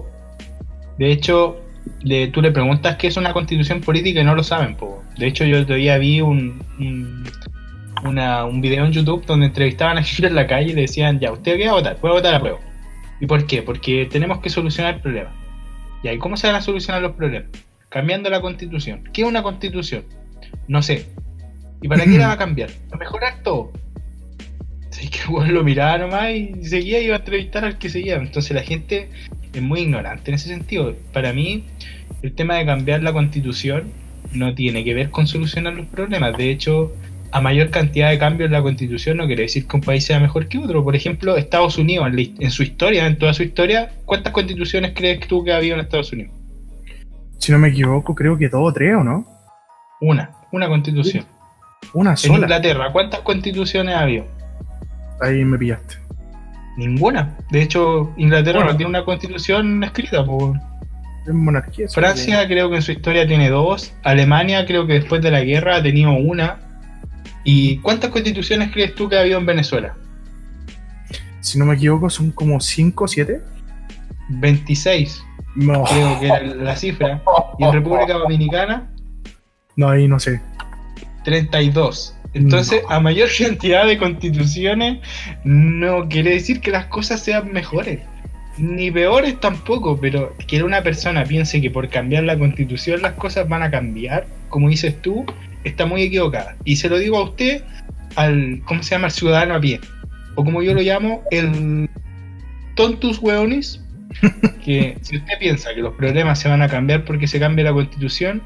de 0.97 1.11
hecho, 1.11 1.57
le- 2.01 2.27
tú 2.27 2.41
le 2.41 2.51
preguntas 2.51 2.97
qué 2.97 3.07
es 3.07 3.15
una 3.17 3.31
constitución 3.33 3.79
política 3.81 4.19
y 4.19 4.23
no 4.25 4.35
lo 4.35 4.43
saben. 4.43 4.75
po. 4.75 5.01
De 5.17 5.27
hecho, 5.27 5.45
yo 5.45 5.63
todavía 5.65 5.97
vi 5.97 6.19
un, 6.21 6.61
un, 6.79 7.23
una- 8.03 8.45
un 8.45 8.61
video 8.61 8.85
en 8.85 8.91
YouTube 8.91 9.25
donde 9.25 9.47
entrevistaban 9.47 9.97
a 9.97 10.03
gente 10.03 10.27
en 10.27 10.35
la 10.35 10.47
calle 10.47 10.71
y 10.71 10.73
le 10.73 10.81
decían, 10.81 11.19
ya, 11.19 11.31
¿usted 11.31 11.57
qué 11.57 11.65
va 11.65 11.71
a 11.71 11.75
votar? 11.75 11.97
A 12.01 12.07
votar 12.07 12.35
a 12.35 12.39
prueba. 12.39 12.59
¿Y 13.21 13.25
por 13.25 13.45
qué? 13.45 13.61
Porque 13.61 14.07
tenemos 14.09 14.39
que 14.39 14.49
solucionar 14.49 14.95
el 14.95 15.01
problema. 15.01 15.31
¿Y 16.03 16.07
ahí 16.07 16.17
cómo 16.17 16.37
se 16.37 16.47
van 16.47 16.55
a 16.55 16.61
solucionar 16.61 17.01
los 17.01 17.13
problemas? 17.13 17.49
Cambiando 17.89 18.29
la 18.29 18.39
constitución. 18.41 19.03
¿Qué 19.11 19.23
es 19.23 19.27
una 19.27 19.43
constitución? 19.43 20.03
No 20.67 20.81
sé. 20.81 21.07
¿Y 21.81 21.87
para 21.87 22.03
qué 22.05 22.17
la 22.17 22.27
va 22.27 22.33
a 22.33 22.37
cambiar? 22.37 22.69
Para 22.89 22.99
mejorar 22.99 23.43
todo. 23.43 23.71
Así 24.89 25.07
que 25.09 25.19
weón 25.29 25.53
lo 25.53 25.63
miraba 25.63 25.97
nomás 25.97 26.31
y 26.31 26.53
seguía 26.65 27.01
y 27.01 27.05
iba 27.05 27.15
a 27.15 27.19
entrevistar 27.19 27.65
al 27.65 27.77
que 27.77 27.89
seguía. 27.89 28.15
Entonces 28.15 28.51
la 28.55 28.63
gente 28.63 29.09
es 29.53 29.61
muy 29.61 29.81
ignorante 29.81 30.31
en 30.31 30.35
ese 30.35 30.47
sentido. 30.49 30.95
Para 31.13 31.33
mí, 31.33 31.65
el 32.21 32.33
tema 32.33 32.55
de 32.55 32.65
cambiar 32.65 33.03
la 33.03 33.11
constitución 33.13 33.91
no 34.33 34.53
tiene 34.55 34.83
que 34.83 34.93
ver 34.93 35.09
con 35.09 35.27
solucionar 35.27 35.73
los 35.73 35.87
problemas. 35.87 36.37
De 36.37 36.51
hecho, 36.51 36.93
a 37.31 37.41
mayor 37.41 37.69
cantidad 37.69 38.09
de 38.09 38.17
cambios 38.17 38.47
en 38.47 38.53
la 38.53 38.61
constitución 38.61 39.17
no 39.17 39.27
quiere 39.27 39.43
decir 39.43 39.67
que 39.67 39.75
un 39.75 39.81
país 39.81 40.05
sea 40.05 40.19
mejor 40.19 40.47
que 40.47 40.57
otro. 40.57 40.83
Por 40.83 40.95
ejemplo, 40.95 41.37
Estados 41.37 41.77
Unidos, 41.77 42.07
en, 42.07 42.35
en 42.39 42.51
su 42.51 42.63
historia, 42.63 43.05
en 43.05 43.17
toda 43.17 43.33
su 43.33 43.43
historia, 43.43 43.91
¿cuántas 44.05 44.33
constituciones 44.33 44.93
crees 44.95 45.19
tú 45.27 45.43
que 45.43 45.51
ha 45.53 45.57
habido 45.57 45.75
en 45.75 45.81
Estados 45.81 46.11
Unidos? 46.13 46.33
si 47.37 47.53
no 47.53 47.57
me 47.59 47.69
equivoco, 47.69 48.13
creo 48.15 48.37
que 48.37 48.49
dos 48.49 48.61
o 48.69 48.73
tres, 48.73 48.93
¿o 48.95 49.03
no? 49.03 49.25
Una, 50.01 50.29
una 50.51 50.67
constitución. 50.67 51.25
Una 51.93 52.11
En 52.11 52.17
sola. 52.17 52.39
Inglaterra, 52.39 52.91
¿cuántas 52.91 53.21
constituciones 53.21 53.95
ha 53.95 54.01
habido? 54.01 54.25
Ahí 55.21 55.45
me 55.45 55.57
pillaste. 55.57 55.95
Ninguna. 56.77 57.37
De 57.49 57.61
hecho, 57.61 58.13
Inglaterra 58.17 58.59
Bueno. 58.59 58.71
no 58.73 58.77
tiene 58.77 58.89
una 58.89 59.05
constitución 59.05 59.81
escrita. 59.83 60.25
po. 60.25 60.53
Es 61.25 61.33
monarquía. 61.33 61.87
Francia 61.87 62.45
creo 62.47 62.69
que 62.69 62.77
en 62.77 62.81
su 62.81 62.91
historia 62.91 63.25
tiene 63.27 63.49
dos. 63.49 63.93
Alemania 64.03 64.65
creo 64.65 64.85
que 64.85 64.93
después 64.93 65.21
de 65.21 65.31
la 65.31 65.41
guerra 65.41 65.77
ha 65.77 65.83
tenido 65.83 66.11
una. 66.11 66.57
¿Y 67.43 67.77
cuántas 67.77 68.09
constituciones 68.09 68.71
crees 68.71 68.95
tú 68.95 69.09
que 69.09 69.17
ha 69.17 69.21
habido 69.21 69.39
en 69.39 69.45
Venezuela? 69.45 69.95
Si 71.41 71.57
no 71.57 71.65
me 71.65 71.75
equivoco, 71.75 72.09
son 72.09 72.31
como 72.31 72.59
cinco 72.59 73.05
o 73.05 73.07
siete. 73.07 73.41
26, 74.29 75.23
No, 75.55 75.83
creo 75.83 76.19
que 76.19 76.27
era 76.27 76.41
la 76.41 76.75
cifra. 76.75 77.23
Y 77.57 77.63
en 77.63 77.73
República 77.73 78.13
Dominicana, 78.13 78.89
no, 79.79 79.87
ahí 79.87 80.09
no 80.09 80.19
sé. 80.19 80.41
32. 81.23 82.13
Entonces, 82.33 82.81
a 82.89 82.99
mayor 82.99 83.29
cantidad 83.39 83.87
de 83.87 83.97
constituciones, 83.97 84.99
no 85.45 86.09
quiere 86.09 86.31
decir 86.31 86.59
que 86.59 86.69
las 86.69 86.87
cosas 86.87 87.21
sean 87.21 87.53
mejores. 87.53 88.01
Ni 88.57 88.91
peores 88.91 89.39
tampoco, 89.39 89.97
pero 89.97 90.35
que 90.49 90.63
una 90.63 90.83
persona 90.83 91.23
piense 91.23 91.61
que 91.61 91.71
por 91.71 91.87
cambiar 91.87 92.25
la 92.25 92.37
constitución 92.37 93.01
las 93.01 93.13
cosas 93.13 93.47
van 93.47 93.63
a 93.63 93.71
cambiar, 93.71 94.27
como 94.49 94.67
dices 94.67 95.01
tú, 95.01 95.25
está 95.63 95.85
muy 95.85 96.03
equivocada. 96.03 96.55
Y 96.63 96.75
se 96.77 96.89
lo 96.89 96.97
digo 96.97 97.17
a 97.17 97.23
usted, 97.23 97.63
al, 98.15 98.61
¿cómo 98.65 98.83
se 98.83 98.91
llama? 98.91 99.07
El 99.07 99.13
ciudadano 99.13 99.55
a 99.55 99.59
pie. 99.59 99.79
O 100.35 100.43
como 100.43 100.61
yo 100.61 100.73
lo 100.73 100.81
llamo, 100.81 101.23
el 101.31 101.89
tontus 102.75 103.19
hueonis. 103.19 103.83
Que 104.63 104.97
si 105.01 105.17
usted 105.17 105.33
piensa 105.39 105.73
que 105.73 105.81
los 105.81 105.95
problemas 105.95 106.39
se 106.39 106.49
van 106.49 106.61
a 106.61 106.67
cambiar 106.67 107.03
porque 107.03 107.27
se 107.27 107.39
cambia 107.39 107.65
la 107.65 107.73
constitución, 107.73 108.43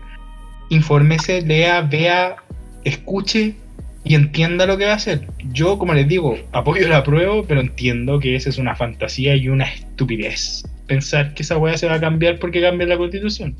infórmese, 0.69 1.41
lea, 1.41 1.81
vea, 1.81 2.35
escuche 2.83 3.55
y 4.03 4.15
entienda 4.15 4.65
lo 4.65 4.77
que 4.77 4.85
va 4.85 4.91
a 4.91 4.95
hacer. 4.95 5.27
Yo, 5.51 5.77
como 5.77 5.93
les 5.93 6.07
digo, 6.07 6.37
apoyo 6.51 6.87
la 6.87 7.03
prueba, 7.03 7.43
pero 7.47 7.61
entiendo 7.61 8.19
que 8.19 8.35
esa 8.35 8.49
es 8.49 8.57
una 8.57 8.75
fantasía 8.75 9.35
y 9.35 9.49
una 9.49 9.65
estupidez. 9.65 10.63
Pensar 10.87 11.33
que 11.33 11.43
esa 11.43 11.57
weá 11.57 11.77
se 11.77 11.87
va 11.87 11.95
a 11.95 11.99
cambiar 11.99 12.39
porque 12.39 12.61
cambia 12.61 12.87
la 12.87 12.97
constitución. 12.97 13.55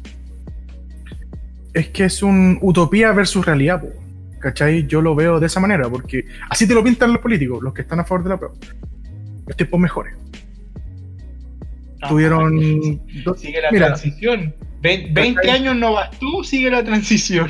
Es 1.74 1.90
que 1.90 2.06
es 2.06 2.22
un 2.24 2.58
utopía 2.62 3.12
versus 3.12 3.46
realidad, 3.46 3.82
po. 3.82 3.90
¿cachai? 4.40 4.86
Yo 4.88 5.02
lo 5.02 5.16
veo 5.16 5.40
de 5.40 5.48
esa 5.48 5.60
manera, 5.60 5.90
porque 5.90 6.26
así 6.50 6.68
te 6.68 6.74
lo 6.74 6.84
pintan 6.84 7.14
los 7.14 7.22
políticos, 7.22 7.64
los 7.64 7.74
que 7.74 7.82
están 7.82 8.00
a 8.00 8.04
favor 8.04 8.24
de 8.24 8.30
la 8.30 8.38
prueba. 8.38 8.56
Los 9.48 9.58
tiempos 9.58 9.80
mejores. 9.80 10.16
Tuvieron. 12.08 12.60
dos- 13.24 13.40
Sigue 13.40 13.62
la 13.62 13.72
Mira, 13.72 13.88
transición. 13.88 14.54
Ve- 14.82 15.08
20 15.12 15.42
¿Cachai? 15.42 15.62
años 15.62 15.76
no 15.78 15.94
vas 15.94 16.12
tú, 16.20 16.44
sigue 16.44 16.70
la 16.70 16.84
transición. 16.84 17.50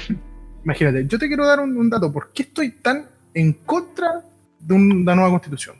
Imagínate, 0.64 1.06
yo 1.08 1.18
te 1.18 1.28
quiero 1.28 1.46
dar 1.48 1.60
un, 1.60 1.76
un 1.76 1.90
dato. 1.90 2.12
¿Por 2.14 2.32
qué 2.32 2.44
estoy 2.44 2.72
tan 2.72 3.06
en 3.34 3.54
contra 3.54 4.22
de 4.60 4.74
un- 4.74 4.92
una 4.92 5.16
nueva 5.16 5.32
constitución? 5.32 5.76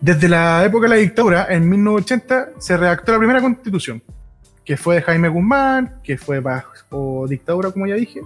Desde 0.00 0.28
la 0.28 0.64
época 0.64 0.84
de 0.84 0.90
la 0.90 0.96
dictadura, 0.96 1.46
en 1.50 1.68
1980, 1.68 2.50
se 2.58 2.76
redactó 2.76 3.10
la 3.12 3.18
primera 3.18 3.40
constitución, 3.40 4.00
que 4.68 4.76
fue 4.76 4.96
de 4.96 5.00
Jaime 5.00 5.30
Guzmán, 5.30 5.94
que 6.04 6.18
fue 6.18 6.40
bajo 6.40 7.26
dictadura, 7.26 7.70
como 7.70 7.86
ya 7.86 7.94
dije. 7.94 8.20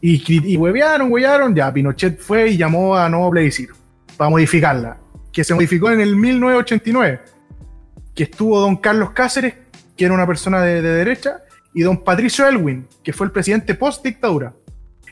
Y, 0.00 0.52
y 0.52 0.56
huevearon, 0.56 1.10
huevearon, 1.10 1.56
ya 1.56 1.72
Pinochet 1.72 2.20
fue 2.20 2.50
y 2.50 2.56
llamó 2.56 2.94
a 2.96 3.08
nuevo 3.08 3.28
plebiscito 3.32 3.74
para 4.16 4.30
modificarla, 4.30 4.98
que 5.32 5.42
se 5.42 5.52
modificó 5.52 5.90
en 5.90 6.02
el 6.02 6.14
1989, 6.14 7.20
que 8.14 8.22
estuvo 8.22 8.60
don 8.60 8.76
Carlos 8.76 9.10
Cáceres, 9.10 9.54
que 9.96 10.04
era 10.04 10.14
una 10.14 10.24
persona 10.24 10.62
de, 10.62 10.82
de 10.82 10.88
derecha, 10.90 11.40
y 11.74 11.82
don 11.82 12.04
Patricio 12.04 12.46
Elwin, 12.46 12.86
que 13.02 13.12
fue 13.12 13.26
el 13.26 13.32
presidente 13.32 13.74
post 13.74 14.04
dictadura. 14.04 14.54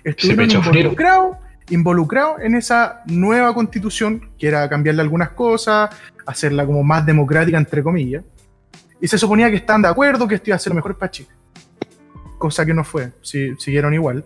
Estuvieron 0.05 0.49
involucrados 0.49 1.37
involucrados 1.69 2.43
en 2.43 2.55
esa 2.55 3.03
nueva 3.07 3.53
constitución, 3.55 4.31
que 4.39 4.47
era 4.47 4.69
cambiarle 4.69 5.03
algunas 5.03 5.31
cosas, 5.31 5.91
hacerla 6.27 6.65
como 6.65 6.85
más 6.85 7.05
democrática, 7.05 7.59
entre 7.59 7.83
comillas. 7.83 8.23
Y 9.01 9.07
se 9.09 9.19
suponía 9.19 9.49
que 9.51 9.57
estaban 9.57 9.83
de 9.83 9.89
acuerdo, 9.89 10.27
que 10.27 10.35
esto 10.37 10.51
iba 10.51 10.57
a 10.57 10.59
ser 10.59 10.71
lo 10.71 10.77
mejor 10.77 10.97
para 10.99 11.11
Chile. 11.11 11.29
Cosa 12.39 12.65
que 12.67 12.75
no 12.75 12.85
fue, 12.85 13.13
si- 13.23 13.55
siguieron 13.57 13.95
igual. 13.95 14.25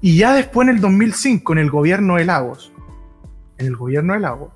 Y 0.00 0.16
ya 0.18 0.34
después, 0.34 0.68
en 0.68 0.74
el 0.74 0.80
2005, 0.80 1.52
en 1.52 1.58
el 1.58 1.70
gobierno 1.70 2.16
de 2.16 2.24
Lagos, 2.24 2.72
en 3.58 3.66
el 3.66 3.76
gobierno 3.76 4.14
de 4.14 4.20
Lagos, 4.20 4.50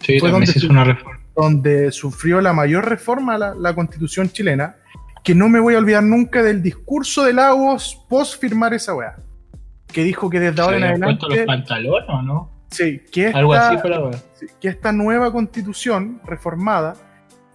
Sí, 0.00 0.20
Fue 0.20 0.30
donde 0.30 0.46
su- 0.46 0.68
una 0.68 0.84
reforma. 0.84 1.20
donde 1.34 1.90
sufrió 1.90 2.40
la 2.42 2.52
mayor 2.52 2.86
reforma 2.86 3.34
a 3.34 3.38
la, 3.38 3.54
la 3.54 3.74
constitución 3.74 4.28
chilena, 4.28 4.76
que 5.24 5.34
no 5.34 5.48
me 5.48 5.58
voy 5.58 5.74
a 5.74 5.78
olvidar 5.78 6.02
nunca 6.02 6.42
del 6.42 6.62
discurso 6.62 7.24
de 7.24 7.32
Lagos 7.32 8.04
post 8.08 8.38
firmar 8.38 8.74
esa 8.74 8.94
weá. 8.94 9.16
Que 9.86 10.04
dijo 10.04 10.28
que 10.28 10.38
desde 10.38 10.56
¿Se 10.56 10.60
ahora 10.60 10.92
en 10.94 11.00
puesto 11.00 11.26
los 11.28 11.38
adelante. 11.38 11.46
pantalones 11.68 12.08
o 12.10 12.22
no? 12.22 12.50
Sí, 12.70 13.00
que 13.10 13.28
esta, 13.28 13.38
Algo 13.38 13.54
así 13.54 13.76
que 14.60 14.68
esta 14.68 14.92
nueva 14.92 15.32
constitución 15.32 16.20
reformada 16.26 16.94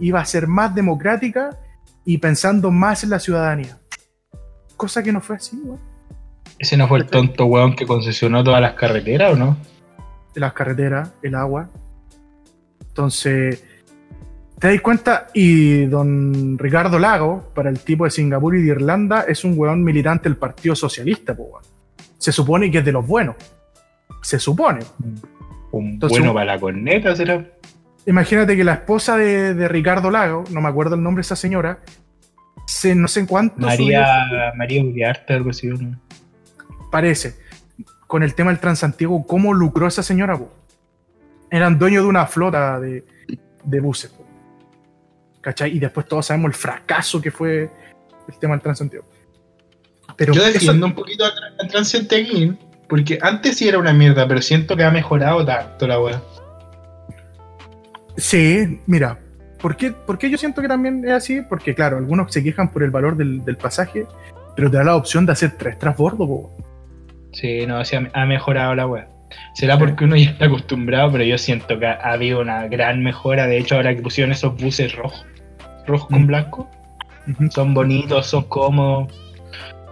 iba 0.01 0.19
a 0.19 0.25
ser 0.25 0.47
más 0.47 0.75
democrática 0.75 1.57
y 2.03 2.17
pensando 2.17 2.69
más 2.71 3.03
en 3.05 3.11
la 3.11 3.19
ciudadanía. 3.19 3.77
Cosa 4.75 5.01
que 5.01 5.11
no 5.13 5.21
fue 5.21 5.37
así, 5.37 5.55
weón. 5.63 5.79
¿Ese 6.59 6.75
no 6.77 6.87
fue 6.87 6.99
el 6.99 7.05
tonto 7.05 7.45
weón 7.45 7.75
que 7.75 7.85
concesionó 7.87 8.43
todas 8.43 8.61
las 8.61 8.73
carreteras 8.73 9.33
o 9.33 9.35
no? 9.37 9.57
las 10.35 10.53
carreteras, 10.53 11.11
el 11.23 11.35
agua. 11.35 11.69
Entonces, 12.87 13.63
te 14.59 14.67
das 14.71 14.81
cuenta, 14.81 15.27
y 15.33 15.85
don 15.85 16.57
Ricardo 16.57 16.99
Lago, 16.99 17.51
para 17.53 17.69
el 17.69 17.79
tipo 17.79 18.05
de 18.05 18.11
Singapur 18.11 18.55
y 18.55 18.61
de 18.61 18.69
Irlanda, 18.69 19.25
es 19.27 19.43
un 19.43 19.53
weón 19.57 19.83
militante 19.83 20.29
del 20.29 20.37
Partido 20.37 20.75
Socialista, 20.75 21.35
po, 21.35 21.43
weón. 21.43 21.63
Se 22.17 22.31
supone 22.31 22.69
que 22.69 22.77
es 22.79 22.85
de 22.85 22.91
los 22.91 23.05
buenos. 23.05 23.35
Se 24.21 24.37
supone. 24.39 24.79
Un 25.71 25.87
Entonces, 25.93 26.19
bueno 26.19 26.31
un- 26.31 26.35
para 26.35 26.53
la 26.55 26.59
corneta, 26.59 27.15
será. 27.15 27.45
Imagínate 28.05 28.55
que 28.57 28.63
la 28.63 28.73
esposa 28.73 29.15
de, 29.17 29.53
de 29.53 29.67
Ricardo 29.67 30.09
Lago, 30.09 30.43
no 30.49 30.61
me 30.61 30.69
acuerdo 30.69 30.95
el 30.95 31.03
nombre 31.03 31.19
de 31.21 31.25
esa 31.27 31.35
señora, 31.35 31.79
se 32.65 32.95
no 32.95 33.07
sé 33.07 33.25
cuánto 33.27 33.55
María, 33.59 34.53
María 34.55 34.83
Uriarte, 34.83 35.33
algo 35.33 35.49
así, 35.51 35.67
¿no? 35.67 35.99
parece, 36.91 37.35
con 38.07 38.23
el 38.23 38.33
tema 38.33 38.51
del 38.51 38.59
Transantiago, 38.59 39.25
cómo 39.25 39.53
lucró 39.53 39.87
esa 39.87 40.03
señora, 40.03 40.37
po. 40.37 40.51
Eran 41.49 41.77
dueños 41.77 42.03
de 42.03 42.09
una 42.09 42.25
flota 42.25 42.79
de, 42.79 43.05
de 43.63 43.79
buses, 43.79 44.09
po. 44.11 44.25
¿cachai? 45.41 45.75
Y 45.75 45.79
después 45.79 46.07
todos 46.07 46.25
sabemos 46.25 46.49
el 46.49 46.55
fracaso 46.55 47.21
que 47.21 47.31
fue 47.31 47.69
el 48.27 48.39
tema 48.39 48.53
del 48.55 48.61
Transantiago. 48.61 49.05
Pero 50.17 50.33
Yo 50.33 50.41
eso- 50.43 50.53
defiendo 50.53 50.85
un 50.87 50.93
poquito 50.93 51.23
a 51.25 51.29
Tran- 51.29 51.65
a 51.65 51.67
Transantiaguín, 51.67 52.57
porque 52.89 53.19
antes 53.21 53.57
sí 53.57 53.67
era 53.69 53.77
una 53.79 53.93
mierda, 53.93 54.27
pero 54.27 54.41
siento 54.41 54.75
que 54.75 54.83
ha 54.83 54.91
mejorado 54.91 55.45
tanto 55.45 55.87
la 55.87 55.99
weá. 55.99 56.21
Sí, 58.17 58.79
mira, 58.87 59.19
¿por 59.61 59.75
qué, 59.75 59.91
por 59.91 60.17
qué 60.17 60.29
yo 60.29 60.37
siento 60.37 60.61
que 60.61 60.67
también 60.67 61.03
es 61.05 61.11
así? 61.11 61.41
Porque, 61.47 61.73
claro, 61.75 61.97
algunos 61.97 62.31
se 62.31 62.43
quejan 62.43 62.71
por 62.71 62.83
el 62.83 62.91
valor 62.91 63.15
del, 63.17 63.43
del 63.45 63.57
pasaje, 63.57 64.05
pero 64.55 64.69
te 64.69 64.77
da 64.77 64.83
la 64.83 64.95
opción 64.95 65.25
de 65.25 65.31
hacer 65.33 65.51
tres 65.57 65.77
transbordos, 65.79 66.27
po. 66.27 66.51
Sí, 67.33 67.65
no, 67.65 67.83
sí, 67.85 67.95
ha, 67.95 68.09
ha 68.13 68.25
mejorado 68.25 68.75
la 68.75 68.85
weá. 68.87 69.07
Será 69.53 69.77
porque 69.79 70.03
uno 70.03 70.17
ya 70.17 70.31
está 70.31 70.45
acostumbrado, 70.45 71.11
pero 71.13 71.23
yo 71.23 71.37
siento 71.37 71.79
que 71.79 71.85
ha, 71.85 71.93
ha 71.93 72.11
habido 72.13 72.41
una 72.41 72.67
gran 72.67 73.01
mejora. 73.01 73.47
De 73.47 73.57
hecho, 73.57 73.75
ahora 73.75 73.95
que 73.95 74.01
pusieron 74.01 74.31
esos 74.33 74.57
buses 74.57 74.93
rojos, 74.95 75.25
rojos 75.87 76.09
con 76.09 76.23
Mm. 76.23 76.27
blanco, 76.27 76.69
son 77.51 77.73
bonitos, 77.73 78.27
son 78.27 78.43
cómodos. 78.43 79.13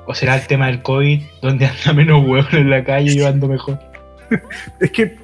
O 0.08 0.14
será 0.14 0.36
el 0.36 0.46
tema 0.48 0.68
del 0.68 0.82
COVID, 0.82 1.22
donde 1.42 1.66
anda 1.68 1.94
menos 1.94 2.26
huevos 2.28 2.54
en 2.54 2.70
la 2.70 2.84
calle 2.84 3.12
y 3.12 3.18
yo 3.18 3.28
ando 3.28 3.48
mejor. 3.48 3.80
Es 4.82 4.92
que 4.92 5.16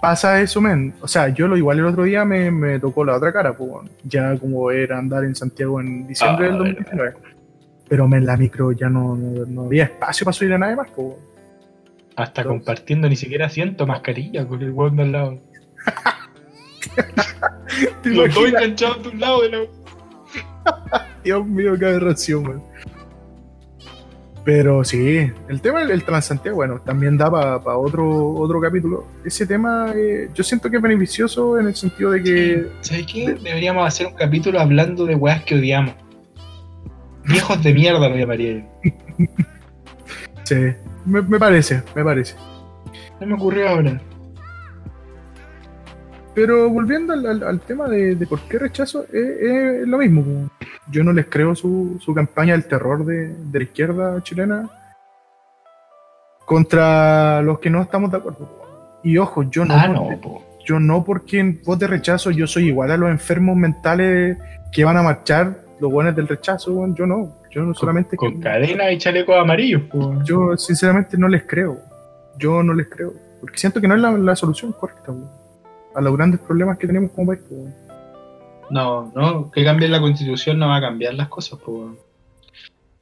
pasa 0.00 0.40
eso, 0.40 0.60
men. 0.60 0.94
O 1.00 1.08
sea, 1.08 1.28
yo 1.28 1.48
lo 1.48 1.56
igual 1.56 1.78
el 1.78 1.86
otro 1.86 2.04
día 2.04 2.24
me, 2.24 2.50
me 2.50 2.78
tocó 2.78 3.04
la 3.04 3.16
otra 3.16 3.32
cara, 3.32 3.56
pues, 3.56 3.70
ya 4.04 4.36
como 4.38 4.70
era 4.70 4.98
andar 4.98 5.24
en 5.24 5.34
Santiago 5.34 5.80
en 5.80 6.06
diciembre 6.06 6.46
Ah, 6.46 6.48
del 6.50 6.58
2019. 6.58 7.14
Pero 7.88 8.06
men, 8.08 8.26
la 8.26 8.36
micro 8.36 8.72
ya 8.72 8.88
no, 8.88 9.16
no, 9.16 9.44
no 9.46 9.62
había 9.64 9.84
espacio 9.84 10.24
para 10.24 10.32
subir 10.34 10.52
a 10.52 10.58
nadie 10.58 10.76
más, 10.76 10.88
pues. 10.94 11.14
Hasta 12.16 12.42
Entonces- 12.42 12.46
compartiendo 12.64 13.08
ni 13.08 13.16
siquiera 13.16 13.46
asiento, 13.46 13.86
mascarilla 13.86 14.46
con 14.46 14.60
el 14.62 14.70
hueón 14.72 14.96
de 14.96 15.02
al 15.04 15.12
lado. 15.12 15.38
¿Te 18.02 18.10
Los 18.10 18.28
dos 18.28 18.36
imaginas? 18.38 18.62
enganchados 18.62 19.02
de 19.04 19.08
un 19.10 19.20
lado 19.20 19.42
de 19.42 19.48
la 19.50 19.58
Dios 21.24 21.46
mío, 21.46 21.78
qué 21.78 21.86
aberración, 21.86 22.42
man. 22.42 22.62
Pero 24.48 24.82
sí, 24.82 25.30
el 25.50 25.60
tema 25.60 25.80
del 25.80 25.90
el 25.90 26.04
Transantiago, 26.04 26.56
bueno, 26.56 26.80
también 26.80 27.18
da 27.18 27.30
para 27.30 27.76
otro, 27.76 28.32
otro 28.32 28.58
capítulo. 28.62 29.06
Ese 29.22 29.46
tema, 29.46 29.92
eh, 29.94 30.30
yo 30.32 30.42
siento 30.42 30.70
que 30.70 30.78
es 30.78 30.82
beneficioso 30.82 31.58
en 31.58 31.66
el 31.66 31.76
sentido 31.76 32.12
de 32.12 32.22
que 32.22 32.66
¿Sabes 32.80 33.06
qué? 33.12 33.34
Deberíamos 33.34 33.86
hacer 33.86 34.06
un 34.06 34.14
capítulo 34.14 34.58
hablando 34.58 35.04
de 35.04 35.16
weas 35.16 35.44
que 35.44 35.54
odiamos. 35.54 35.94
Viejos 37.26 37.62
de 37.62 37.74
mierda 37.74 38.08
lo 38.08 38.16
llamaría 38.16 38.54
yo. 38.54 39.26
sí, 40.44 40.54
me, 41.04 41.20
me 41.20 41.38
parece, 41.38 41.82
me 41.94 42.02
parece. 42.02 42.34
No 43.20 43.26
me 43.26 43.34
ocurrió 43.34 43.68
ahora. 43.68 44.00
Pero 46.40 46.70
volviendo 46.70 47.12
al, 47.14 47.26
al- 47.26 47.42
al 47.42 47.60
tema 47.60 47.88
de, 47.88 48.14
de 48.14 48.26
por 48.26 48.38
qué 48.42 48.58
rechazo, 48.60 49.04
es, 49.12 49.14
es 49.82 49.88
lo 49.88 49.98
mismo. 49.98 50.22
po. 50.22 50.66
Yo 50.90 51.02
no 51.02 51.12
les 51.12 51.26
creo 51.26 51.54
su, 51.56 51.98
su 52.00 52.14
campaña 52.14 52.52
del 52.52 52.64
terror 52.66 53.04
de, 53.04 53.34
de 53.34 53.58
la 53.58 53.64
izquierda 53.64 54.22
chilena 54.22 54.68
contra 56.46 57.42
los 57.42 57.58
que 57.58 57.70
no 57.70 57.82
estamos 57.82 58.10
de 58.10 58.18
acuerdo. 58.18 58.38
po. 58.46 59.00
Y 59.02 59.18
ojo, 59.18 59.42
yo 59.44 59.64
no, 59.64 59.74
Ah, 59.74 59.88
no, 59.88 60.20
po. 60.20 60.44
yo 60.64 60.78
no 60.80 61.04
porque 61.04 61.58
de 61.78 61.86
rechazo 61.86 62.30
yo 62.30 62.46
soy 62.46 62.68
igual 62.68 62.90
a 62.90 62.96
los 62.96 63.10
enfermos 63.10 63.56
mentales 63.56 64.38
que 64.72 64.84
van 64.84 64.96
a 64.96 65.02
marchar, 65.02 65.62
los 65.80 65.90
buenos 65.90 66.14
del 66.16 66.28
rechazo, 66.28 66.86
yo 66.94 67.06
no. 67.06 67.36
Yo 67.50 67.62
no 67.62 67.72
solamente 67.74 68.16
Con 68.16 68.34
que- 68.34 68.40
cadena 68.40 68.92
y 68.92 68.98
chalecos 68.98 69.34
amarillos, 69.36 69.82
po. 69.90 70.22
yo 70.24 70.56
sinceramente 70.56 71.16
no 71.16 71.28
les 71.28 71.44
creo. 71.44 71.78
Yo 72.38 72.62
no 72.62 72.74
les 72.74 72.88
creo. 72.88 73.12
Porque 73.40 73.58
siento 73.58 73.80
que 73.80 73.88
no 73.88 73.94
es 73.94 74.00
la, 74.00 74.12
la 74.12 74.36
solución 74.36 74.72
correcta, 74.72 75.10
weón, 75.12 75.30
a 75.98 76.00
los 76.00 76.16
grandes 76.16 76.40
problemas 76.40 76.78
que 76.78 76.86
tenemos 76.86 77.10
como 77.10 77.32
país. 77.32 77.40
No, 78.70 79.10
no, 79.16 79.50
que 79.50 79.64
cambie 79.64 79.88
la 79.88 80.00
constitución 80.00 80.58
no 80.58 80.68
va 80.68 80.76
a 80.76 80.80
cambiar 80.80 81.14
las 81.14 81.26
cosas, 81.28 81.58
po. 81.58 81.96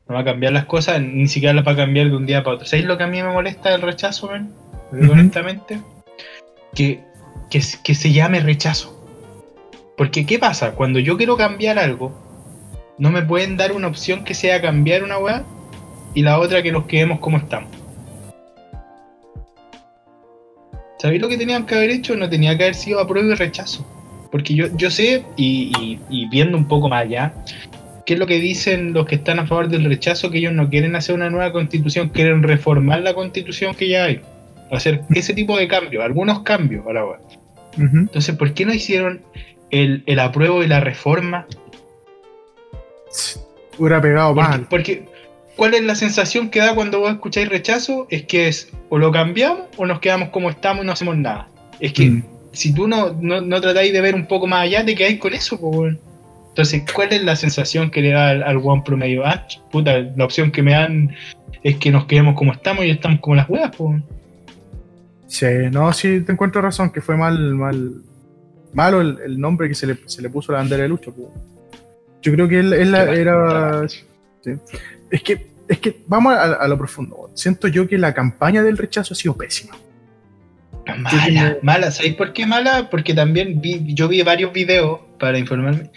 No 0.08 0.14
va 0.14 0.20
a 0.20 0.24
cambiar 0.24 0.52
las 0.54 0.64
cosas, 0.64 1.02
ni 1.02 1.28
siquiera 1.28 1.52
las 1.52 1.66
va 1.66 1.72
a 1.72 1.76
cambiar 1.76 2.08
de 2.08 2.16
un 2.16 2.24
día 2.24 2.42
para 2.42 2.56
otro. 2.56 2.66
¿Sabéis 2.66 2.86
lo 2.86 2.96
que 2.96 3.04
a 3.04 3.06
mí 3.06 3.22
me 3.22 3.30
molesta 3.30 3.70
del 3.70 3.82
rechazo. 3.82 4.30
Honestamente. 4.92 5.80
Que, 6.74 7.02
que, 7.50 7.60
que 7.82 7.94
se 7.94 8.12
llame 8.12 8.40
rechazo. 8.40 8.92
Porque, 9.96 10.24
¿qué 10.24 10.38
pasa? 10.38 10.72
Cuando 10.72 10.98
yo 10.98 11.18
quiero 11.18 11.36
cambiar 11.36 11.78
algo, 11.78 12.12
no 12.96 13.10
me 13.10 13.22
pueden 13.22 13.58
dar 13.58 13.72
una 13.72 13.88
opción 13.88 14.24
que 14.24 14.32
sea 14.32 14.62
cambiar 14.62 15.02
una 15.02 15.18
weá 15.18 15.44
y 16.14 16.22
la 16.22 16.38
otra 16.38 16.62
que 16.62 16.72
nos 16.72 16.86
quedemos 16.86 17.18
como 17.18 17.36
estamos. 17.36 17.75
¿Sabéis 20.98 21.20
lo 21.20 21.28
que 21.28 21.36
tenían 21.38 21.66
que 21.66 21.74
haber 21.74 21.90
hecho? 21.90 22.16
No 22.16 22.28
tenía 22.28 22.56
que 22.56 22.64
haber 22.64 22.74
sido 22.74 23.00
apruebo 23.00 23.30
y 23.30 23.34
rechazo. 23.34 23.86
Porque 24.30 24.54
yo, 24.54 24.66
yo 24.76 24.90
sé, 24.90 25.24
y, 25.36 25.72
y- 25.80 26.00
y 26.08 26.28
viendo 26.28 26.56
un 26.56 26.66
poco 26.68 26.88
más 26.88 27.02
allá, 27.04 27.32
qué 28.04 28.14
es 28.14 28.18
lo 28.18 28.26
que 28.26 28.40
dicen 28.40 28.92
los 28.92 29.06
que 29.06 29.16
están 29.16 29.38
a 29.38 29.46
favor 29.46 29.68
del 29.68 29.84
rechazo, 29.84 30.30
que 30.30 30.38
ellos 30.38 30.52
no 30.52 30.68
quieren 30.68 30.96
hacer 30.96 31.14
una 31.14 31.30
nueva 31.30 31.52
constitución, 31.52 32.08
quieren 32.08 32.42
reformar 32.42 33.00
la 33.02 33.14
constitución 33.14 33.74
que 33.74 33.88
ya 33.88 34.04
hay. 34.04 34.20
Hacer 34.70 35.02
ese 35.14 35.32
tipo 35.32 35.56
de 35.56 35.68
cambios, 35.68 36.04
algunos 36.04 36.40
cambios 36.40 36.86
a 36.86 36.92
la 36.92 37.04
weá. 37.04 37.18
Ujú. 37.76 37.96
Entonces, 37.98 38.34
¿por 38.36 38.52
qué 38.54 38.64
no 38.66 38.74
hicieron 38.74 39.22
el, 39.70 40.02
el 40.06 40.18
apruebo 40.18 40.62
y 40.64 40.66
la 40.66 40.80
reforma? 40.80 41.46
Hubiera 43.78 44.00
pegado 44.00 44.34
Porque, 44.34 44.48
mal. 44.50 44.66
porque, 44.68 45.04
¿cuál 45.56 45.74
es 45.74 45.82
la 45.82 45.94
sensación 45.94 46.50
que 46.50 46.60
da 46.60 46.74
cuando 46.74 47.00
vos 47.00 47.10
escucháis 47.12 47.48
rechazo? 47.48 48.06
Es 48.10 48.24
que 48.24 48.48
es 48.48 48.70
o 48.88 48.98
lo 48.98 49.10
cambiamos 49.10 49.62
o 49.76 49.86
nos 49.86 50.00
quedamos 50.00 50.28
como 50.30 50.50
estamos 50.50 50.84
y 50.84 50.86
no 50.86 50.92
hacemos 50.92 51.16
nada. 51.16 51.48
Es 51.80 51.92
que 51.92 52.06
Mm. 52.10 52.22
si 52.52 52.72
tú 52.74 52.86
no, 52.88 53.12
no, 53.20 53.40
no 53.40 53.60
tratáis 53.60 53.92
de 53.92 54.00
ver 54.00 54.14
un 54.14 54.26
poco 54.26 54.46
más 54.46 54.62
allá, 54.62 54.84
te 54.84 54.94
quedáis 54.94 55.18
con 55.18 55.34
eso, 55.34 55.58
pues. 55.60 55.96
Entonces, 56.50 56.84
¿cuál 56.94 57.12
es 57.12 57.22
la 57.22 57.36
sensación 57.36 57.90
que 57.90 58.00
le 58.00 58.10
da 58.10 58.30
al, 58.30 58.42
al 58.42 58.56
weón 58.58 58.82
promedio? 58.82 59.26
Ah, 59.26 59.46
puta, 59.70 59.98
la 59.98 60.24
opción 60.24 60.50
que 60.50 60.62
me 60.62 60.72
dan 60.72 61.14
es 61.62 61.76
que 61.76 61.90
nos 61.90 62.06
quedemos 62.06 62.34
como 62.34 62.52
estamos 62.52 62.84
y 62.86 62.90
estamos 62.90 63.20
como 63.20 63.36
las 63.36 63.48
weas, 63.50 63.70
pues. 63.76 64.00
Sí, 65.26 65.46
no, 65.70 65.92
sí, 65.92 66.20
te 66.20 66.32
encuentro 66.32 66.62
razón, 66.62 66.90
que 66.90 67.00
fue 67.02 67.16
mal, 67.16 67.38
mal, 67.56 67.92
malo 68.72 69.00
el, 69.00 69.18
el 69.26 69.40
nombre 69.40 69.68
que 69.68 69.74
se 69.74 69.86
le, 69.86 69.98
se 70.06 70.22
le 70.22 70.30
puso 70.30 70.52
a 70.52 70.54
la 70.54 70.58
bandera 70.60 70.84
de 70.84 70.88
lucha. 70.88 71.10
po. 71.10 71.30
Yo 72.22 72.32
creo 72.32 72.48
que 72.48 72.60
él, 72.60 72.72
él 72.72 72.92
la- 72.92 73.06
Qué 73.06 73.20
era. 73.20 73.88
sí. 73.88 74.52
Es 75.10 75.22
que, 75.22 75.46
es 75.68 75.78
que 75.78 75.96
vamos 76.06 76.34
a, 76.34 76.54
a 76.54 76.68
lo 76.68 76.76
profundo. 76.78 77.30
Siento 77.34 77.68
yo 77.68 77.86
que 77.88 77.98
la 77.98 78.14
campaña 78.14 78.62
del 78.62 78.76
rechazo 78.78 79.14
ha 79.14 79.16
sido 79.16 79.36
pésima. 79.36 79.76
Mala, 80.98 81.56
mala. 81.62 81.90
¿Sabéis 81.90 82.14
por 82.14 82.32
qué 82.32 82.46
mala? 82.46 82.88
Porque 82.90 83.12
también 83.12 83.60
vi, 83.60 83.82
yo 83.94 84.08
vi 84.08 84.22
varios 84.22 84.52
videos 84.52 85.00
para 85.18 85.38
informarme 85.38 85.90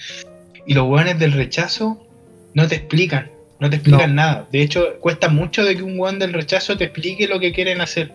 y 0.65 0.73
los 0.73 0.87
weones 0.87 1.19
del 1.19 1.33
rechazo 1.33 2.05
no 2.53 2.67
te 2.67 2.75
explican, 2.75 3.29
no 3.59 3.69
te 3.69 3.77
explican 3.77 4.15
nada. 4.15 4.47
De 4.51 4.61
hecho, 4.61 4.99
cuesta 4.99 5.29
mucho 5.29 5.63
de 5.63 5.75
que 5.75 5.83
un 5.83 5.99
weón 5.99 6.19
del 6.19 6.33
rechazo 6.33 6.77
te 6.77 6.85
explique 6.85 7.27
lo 7.27 7.39
que 7.39 7.51
quieren 7.51 7.81
hacer. 7.81 8.11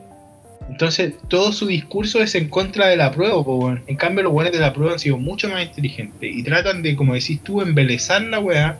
Entonces, 0.68 1.14
todo 1.28 1.52
su 1.52 1.66
discurso 1.66 2.22
es 2.22 2.34
en 2.34 2.48
contra 2.48 2.86
de 2.86 2.96
la 2.96 3.10
prueba, 3.10 3.38
weón. 3.38 3.82
En 3.86 3.96
cambio, 3.96 4.24
los 4.24 4.32
weones 4.32 4.52
de 4.52 4.60
la 4.60 4.72
prueba 4.72 4.94
han 4.94 4.98
sido 4.98 5.18
mucho 5.18 5.48
más 5.48 5.62
inteligentes 5.62 6.30
y 6.34 6.42
tratan 6.42 6.82
de, 6.82 6.96
como 6.96 7.14
decís 7.14 7.40
tú, 7.42 7.60
embelezar 7.60 8.22
la 8.22 8.40
weá 8.40 8.78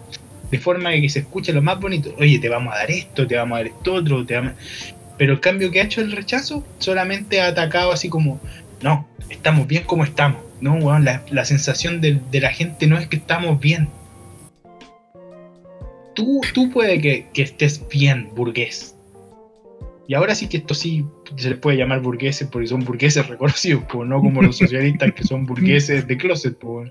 de 0.54 0.60
forma 0.60 0.92
que 0.92 1.08
se 1.08 1.18
escuche 1.18 1.52
lo 1.52 1.62
más 1.62 1.80
bonito. 1.80 2.14
Oye, 2.16 2.38
te 2.38 2.48
vamos 2.48 2.72
a 2.72 2.76
dar 2.78 2.90
esto, 2.92 3.26
te 3.26 3.34
vamos 3.34 3.56
a 3.56 3.58
dar 3.58 3.66
esto 3.66 3.94
otro, 3.94 4.24
te 4.24 4.34
vamos 4.36 4.52
a- 4.52 4.56
pero 5.18 5.32
el 5.32 5.40
cambio 5.40 5.72
que 5.72 5.80
ha 5.80 5.84
hecho 5.84 6.00
el 6.00 6.12
rechazo 6.12 6.64
solamente 6.78 7.40
ha 7.40 7.48
atacado 7.48 7.90
así 7.90 8.08
como, 8.08 8.40
no, 8.80 9.08
estamos 9.30 9.66
bien 9.66 9.82
como 9.84 10.04
estamos. 10.04 10.40
No, 10.60 10.76
la, 11.00 11.22
la 11.30 11.44
sensación 11.44 12.00
de, 12.00 12.20
de 12.30 12.40
la 12.40 12.50
gente 12.50 12.86
no 12.86 12.96
es 12.98 13.08
que 13.08 13.16
estamos 13.16 13.58
bien. 13.58 13.88
Tú, 16.14 16.40
tú 16.54 16.70
puede 16.70 17.00
que, 17.00 17.26
que 17.34 17.42
estés 17.42 17.82
bien, 17.88 18.28
burgués. 18.36 18.93
Y 20.06 20.14
ahora 20.14 20.34
sí 20.34 20.48
que 20.48 20.58
esto 20.58 20.74
sí 20.74 21.04
se 21.36 21.50
les 21.50 21.58
puede 21.58 21.78
llamar 21.78 22.00
burgueses 22.00 22.48
porque 22.48 22.68
son 22.68 22.84
burgueses 22.84 23.26
reconocidos, 23.26 23.84
pues, 23.90 24.08
no 24.08 24.20
como 24.20 24.42
los 24.42 24.58
socialistas 24.58 25.12
que 25.12 25.24
son 25.24 25.46
burgueses 25.46 26.06
de 26.06 26.16
closet. 26.16 26.58
po, 26.58 26.84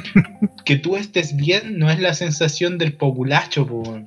que 0.64 0.76
tú 0.76 0.96
estés 0.96 1.36
bien 1.36 1.78
no 1.78 1.90
es 1.90 2.00
la 2.00 2.14
sensación 2.14 2.78
del 2.78 2.94
populacho. 2.94 3.66
po. 3.66 4.00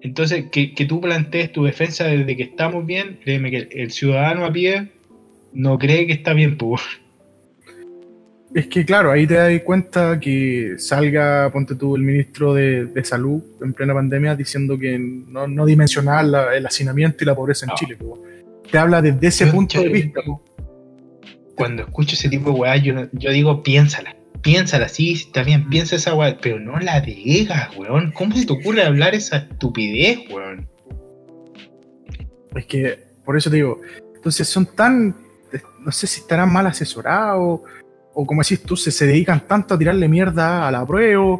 Entonces, 0.00 0.46
que, 0.50 0.74
que 0.74 0.84
tú 0.84 1.00
plantees 1.00 1.52
tu 1.52 1.64
defensa 1.64 2.04
desde 2.04 2.36
que 2.36 2.42
estamos 2.44 2.84
bien, 2.86 3.18
créeme 3.22 3.50
que 3.50 3.68
el 3.70 3.90
ciudadano 3.90 4.44
a 4.44 4.52
pie 4.52 4.92
no 5.52 5.78
cree 5.78 6.06
que 6.06 6.12
está 6.12 6.32
bien, 6.32 6.56
pues. 6.56 6.82
Es 8.54 8.68
que 8.68 8.84
claro, 8.84 9.10
ahí 9.10 9.26
te 9.26 9.34
das 9.34 9.60
cuenta 9.62 10.20
que 10.20 10.74
salga, 10.78 11.50
ponte 11.52 11.74
tú, 11.74 11.96
el 11.96 12.02
ministro 12.02 12.54
de, 12.54 12.86
de 12.86 13.04
Salud 13.04 13.42
en 13.60 13.72
plena 13.72 13.92
pandemia 13.94 14.36
diciendo 14.36 14.78
que 14.78 14.96
no, 14.96 15.48
no 15.48 15.66
dimensionar 15.66 16.24
la- 16.24 16.56
el 16.56 16.64
hacinamiento 16.64 17.24
y 17.24 17.26
la 17.26 17.34
pobreza 17.34 17.66
en 17.66 17.70
No. 17.70 17.74
Chile. 17.74 17.96
po. 17.96 18.22
Te 18.70 18.78
habla 18.78 19.02
desde 19.02 19.26
ese 19.26 19.46
Yo- 19.46 19.52
punto 19.52 19.80
de 19.80 19.88
vista. 19.88 20.20
po. 20.24 20.40
Cuando 21.56 21.82
escucho 21.82 22.14
ese 22.14 22.28
tipo 22.28 22.52
de 22.52 22.56
weá, 22.60 22.76
yo, 22.76 22.94
digo, 23.12 23.62
piénsala. 23.62 24.14
Piénsala, 24.40 24.88
sí, 24.88 25.16
sí, 25.16 25.24
está 25.26 25.42
bien, 25.42 25.68
piensa 25.68 25.96
esa 25.96 26.14
weá, 26.14 26.36
pero 26.40 26.60
no 26.60 26.78
la 26.78 27.00
digas, 27.00 27.76
weón. 27.76 28.12
¿Cómo 28.12 28.36
se 28.36 28.46
te 28.46 28.52
ocurre 28.52 28.82
hablar 28.84 29.14
esa 29.16 29.38
estupidez, 29.38 30.18
weón? 30.30 30.68
Es 32.54 32.66
que, 32.66 32.98
por 33.24 33.36
eso 33.36 33.50
te 33.50 33.56
digo, 33.56 33.80
entonces 34.14 34.46
son 34.48 34.66
tan, 34.66 35.16
no 35.80 35.90
sé 35.90 36.06
si 36.06 36.20
estarán 36.20 36.52
mal 36.52 36.66
asesorados, 36.66 37.60
o 38.14 38.24
como 38.26 38.42
decís 38.42 38.62
tú, 38.62 38.76
se, 38.76 38.90
se 38.90 39.06
dedican 39.06 39.40
tanto 39.46 39.74
a 39.74 39.78
tirarle 39.78 40.08
mierda 40.08 40.66
a 40.68 40.70
la 40.70 40.86
prueba, 40.86 41.38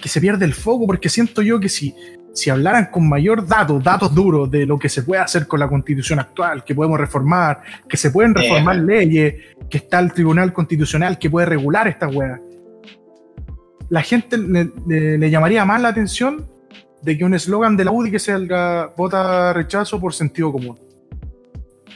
que 0.00 0.08
se 0.08 0.20
pierde 0.20 0.44
el 0.44 0.54
foco, 0.54 0.86
porque 0.86 1.08
siento 1.08 1.42
yo 1.42 1.58
que 1.58 1.68
si, 1.68 1.94
si 2.34 2.50
hablaran 2.50 2.86
con 2.90 3.08
mayor 3.08 3.46
datos, 3.46 3.82
datos 3.82 4.14
duros 4.14 4.50
de 4.50 4.64
lo 4.66 4.78
que 4.78 4.88
se 4.88 5.02
puede 5.02 5.20
hacer 5.22 5.46
con 5.46 5.60
la 5.60 5.68
constitución 5.68 6.18
actual, 6.20 6.62
que 6.64 6.74
podemos 6.74 6.98
reformar, 7.00 7.60
que 7.88 7.96
se 7.96 8.10
pueden 8.10 8.34
reformar 8.34 8.76
leyes, 8.76 9.34
que 9.68 9.78
está 9.78 9.98
el 9.98 10.12
tribunal 10.12 10.52
constitucional 10.52 11.18
que 11.18 11.28
puede 11.30 11.46
regular 11.46 11.88
estas 11.88 12.14
weas, 12.14 12.40
la 13.88 14.02
gente 14.02 14.38
le, 14.38 14.70
le- 14.86 15.18
le 15.18 15.30
llamaría 15.30 15.64
más 15.64 15.80
la 15.82 15.88
atención 15.88 16.46
de 17.02 17.16
que 17.18 17.24
un 17.24 17.34
eslogan 17.34 17.76
de 17.76 17.84
la 17.84 17.90
UDI 17.92 18.10
que 18.10 18.18
salga 18.18 18.92
vota 18.96 19.52
rechazo 19.52 19.98
por 20.00 20.12
sentido 20.14 20.52
común. 20.52 20.78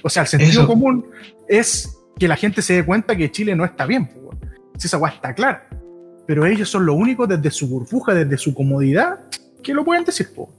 O 0.03 0.09
sea, 0.09 0.23
el 0.23 0.29
sentido 0.29 0.51
Eso. 0.63 0.67
común 0.67 1.07
es 1.49 1.97
que 2.19 2.29
la 2.29 2.37
gente 2.37 2.63
se 2.63 2.75
dé 2.75 2.85
cuenta 2.85 3.17
que 3.17 3.31
Chile 3.31 3.55
no 3.57 3.65
está 3.65 3.87
bien. 3.87 4.11
Si 4.77 4.87
esa 4.87 4.99
weá 4.99 5.13
está 5.13 5.35
clara. 5.35 5.69
Pero 6.27 6.47
ellos 6.47 6.69
son 6.69 6.87
los 6.87 6.97
únicos 6.97 7.29
desde 7.29 7.51
su 7.51 7.69
burbuja, 7.69 8.15
desde 8.15 8.39
su 8.39 8.55
comodidad, 8.55 9.21
que 9.63 9.75
lo 9.75 9.85
pueden 9.85 10.05
decir. 10.05 10.29
po. 10.35 10.51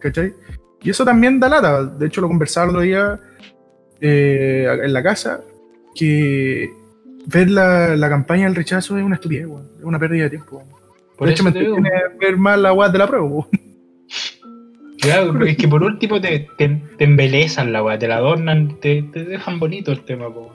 ¿Cachai? 0.00 0.32
Y 0.82 0.90
eso 0.90 1.04
también 1.04 1.40
da 1.40 1.48
lata. 1.48 1.84
De 1.84 2.06
hecho, 2.06 2.20
lo 2.20 2.28
conversaba 2.28 2.64
el 2.64 2.70
otro 2.70 2.82
día 2.82 3.20
eh, 4.00 4.66
en 4.82 4.92
la 4.92 5.02
casa, 5.02 5.40
que 5.94 6.70
ver 7.26 7.50
la, 7.50 7.96
la 7.96 8.08
campaña 8.08 8.44
del 8.44 8.54
rechazo 8.54 8.98
es 8.98 9.04
una 9.04 9.14
estupidez, 9.14 9.46
es 9.78 9.84
una 9.84 9.98
pérdida 9.98 10.24
de 10.24 10.30
tiempo. 10.30 10.62
Por 11.16 11.26
de 11.26 11.32
hecho, 11.32 11.42
eso 11.42 11.44
me 11.44 11.58
entretiene 11.58 11.90
ver 12.18 12.36
más 12.36 12.58
la 12.58 12.72
weá 12.72 12.88
de 12.88 12.98
la 12.98 13.06
prueba. 13.06 13.28
po. 13.28 13.48
Claro, 15.04 15.44
es 15.44 15.56
que 15.56 15.68
por 15.68 15.82
último 15.82 16.20
te, 16.20 16.48
te, 16.58 16.82
te 16.98 17.04
embelezan 17.04 17.72
la 17.72 17.82
weá, 17.82 17.98
te 17.98 18.08
la 18.08 18.16
adornan, 18.16 18.80
te, 18.80 19.02
te 19.02 19.24
dejan 19.24 19.60
bonito 19.60 19.92
el 19.92 20.04
tema, 20.04 20.32
po. 20.32 20.52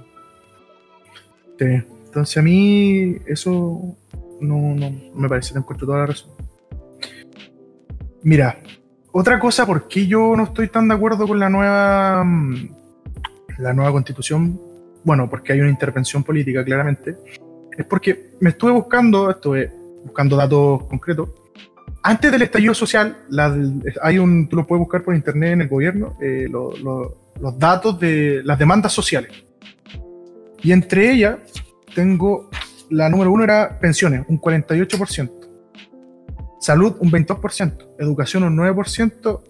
Sí. 1.57 1.65
Entonces 2.05 2.37
a 2.37 2.41
mí 2.41 3.17
eso 3.27 3.95
no, 4.41 4.75
no 4.75 4.91
me 5.15 5.29
parece, 5.29 5.53
te 5.53 5.59
encuentro 5.59 5.85
toda 5.85 5.99
la 5.99 6.05
razón. 6.07 6.31
Mira, 8.23 8.59
otra 9.11 9.39
cosa 9.39 9.65
por 9.65 9.87
qué 9.87 10.07
yo 10.07 10.35
no 10.35 10.43
estoy 10.43 10.67
tan 10.67 10.87
de 10.87 10.95
acuerdo 10.95 11.27
con 11.27 11.39
la 11.39 11.49
nueva 11.49 12.23
mm, 12.23 12.69
la 13.59 13.73
nueva 13.73 13.91
constitución, 13.91 14.59
bueno, 15.03 15.29
porque 15.29 15.53
hay 15.53 15.59
una 15.59 15.69
intervención 15.69 16.23
política 16.23 16.63
claramente, 16.63 17.17
es 17.77 17.85
porque 17.85 18.31
me 18.39 18.49
estuve 18.49 18.71
buscando, 18.71 19.29
estuve 19.29 19.71
buscando 20.03 20.35
datos 20.35 20.83
concretos. 20.85 21.29
Antes 22.01 22.31
del 22.31 22.41
estallido 22.43 22.73
social, 22.73 23.17
hay 24.01 24.19
un, 24.19 24.47
tú 24.47 24.55
lo 24.55 24.65
puedes 24.65 24.79
buscar 24.79 25.03
por 25.03 25.15
internet 25.15 25.53
en 25.53 25.61
el 25.61 25.67
gobierno, 25.67 26.17
eh, 26.21 26.47
lo- 26.49 26.71
lo- 26.77 27.17
los 27.41 27.59
datos 27.59 27.99
de 27.99 28.41
las 28.43 28.57
demandas 28.57 28.93
sociales. 28.93 29.31
Y 30.61 30.71
entre 30.71 31.11
ellas 31.11 31.37
tengo 31.95 32.49
la 32.89 33.09
número 33.09 33.31
uno 33.31 33.43
era 33.43 33.79
pensiones, 33.79 34.25
un 34.27 34.39
48%, 34.39 35.31
salud 36.59 36.95
un 36.99 37.11
22%, 37.11 37.95
educación 37.99 38.43
un 38.43 38.55
9% 38.57 39.43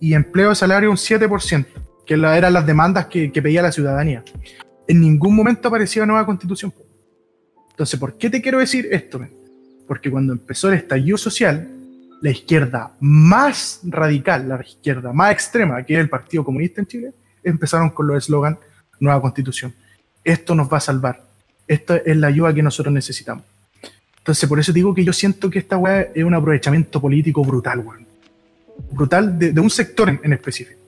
y 0.00 0.14
empleo 0.14 0.50
de 0.50 0.54
salario 0.54 0.90
un 0.90 0.96
7%, 0.96 1.66
que 2.06 2.16
la- 2.16 2.36
eran 2.38 2.52
las 2.52 2.66
demandas 2.66 3.06
que, 3.06 3.32
que 3.32 3.42
pedía 3.42 3.62
la 3.62 3.72
ciudadanía. 3.72 4.22
En 4.86 5.00
ningún 5.00 5.34
momento 5.34 5.68
aparecía 5.68 6.06
nueva 6.06 6.24
constitución. 6.24 6.72
Entonces, 7.70 7.98
¿por 7.98 8.16
qué 8.16 8.30
te 8.30 8.40
quiero 8.40 8.58
decir 8.58 8.88
esto? 8.90 9.20
Porque 9.86 10.10
cuando 10.10 10.32
empezó 10.32 10.68
el 10.68 10.74
estallido 10.74 11.16
social, 11.18 11.68
la 12.20 12.30
izquierda 12.30 12.92
más 13.00 13.80
radical, 13.84 14.48
la 14.48 14.60
izquierda 14.60 15.12
más 15.12 15.32
extrema, 15.32 15.82
que 15.84 15.94
es 15.94 16.00
el 16.00 16.08
Partido 16.08 16.44
Comunista 16.44 16.80
en 16.80 16.86
Chile, 16.86 17.12
empezaron 17.44 17.90
con 17.90 18.06
los 18.06 18.16
eslogan 18.24 18.58
Nueva 19.00 19.20
Constitución. 19.20 19.72
Esto 20.24 20.54
nos 20.54 20.70
va 20.72 20.78
a 20.78 20.80
salvar. 20.80 21.22
Esto 21.66 21.94
es 21.94 22.16
la 22.16 22.26
ayuda 22.28 22.52
que 22.52 22.62
nosotros 22.62 22.92
necesitamos. 22.92 23.44
Entonces, 24.18 24.48
por 24.48 24.58
eso 24.58 24.72
digo 24.72 24.94
que 24.94 25.04
yo 25.04 25.12
siento 25.12 25.48
que 25.48 25.58
esta 25.60 25.76
weá 25.78 26.08
es 26.14 26.24
un 26.24 26.34
aprovechamiento 26.34 27.00
político 27.00 27.44
brutal, 27.44 27.78
weón. 27.80 28.06
Brutal 28.90 29.38
de, 29.38 29.52
de 29.52 29.60
un 29.60 29.70
sector 29.70 30.08
en, 30.08 30.20
en 30.22 30.32
específico. 30.32 30.78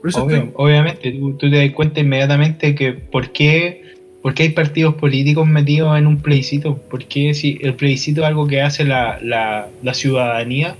Por 0.00 0.10
eso 0.10 0.22
Obvio, 0.24 0.36
estoy- 0.36 0.52
obviamente, 0.56 1.12
tú, 1.12 1.34
tú 1.36 1.50
te 1.50 1.56
das 1.66 1.74
cuenta 1.74 2.00
inmediatamente 2.00 2.74
que 2.74 2.92
por 2.92 3.32
qué, 3.32 3.97
por 4.28 4.34
qué 4.34 4.42
hay 4.42 4.48
partidos 4.50 4.94
políticos 4.96 5.46
metidos 5.48 5.96
en 5.98 6.06
un 6.06 6.18
plebiscito. 6.18 6.76
¿Por 6.76 7.06
qué 7.06 7.32
si 7.32 7.58
el 7.62 7.72
plebiscito 7.72 8.20
es 8.20 8.26
algo 8.26 8.46
que 8.46 8.60
hace 8.60 8.84
la, 8.84 9.18
la, 9.22 9.68
la 9.82 9.94
ciudadanía? 9.94 10.76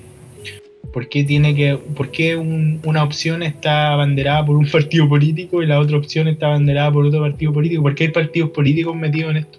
¿Por 0.93 1.09
qué, 1.09 1.25
tiene 1.25 1.55
que, 1.55 1.79
por 1.97 2.11
qué 2.11 2.37
un- 2.37 2.79
una 2.85 3.03
opción 3.03 3.43
está 3.43 3.95
abanderada 3.95 4.45
por 4.45 4.55
un 4.57 4.67
partido 4.71 5.09
político 5.09 5.63
y 5.63 5.67
la 5.67 5.81
otra 5.81 5.97
opción 5.97 6.29
está 6.29 6.49
abanderada 6.49 6.93
por 6.93 7.07
otro 7.07 7.23
partido 7.23 7.51
político? 7.55 7.81
¿Por 7.83 7.95
qué 7.95 8.05
hay 8.05 8.11
partidos 8.11 8.51
políticos 8.51 8.95
metidos 8.95 9.31
en 9.31 9.37
esto? 9.39 9.59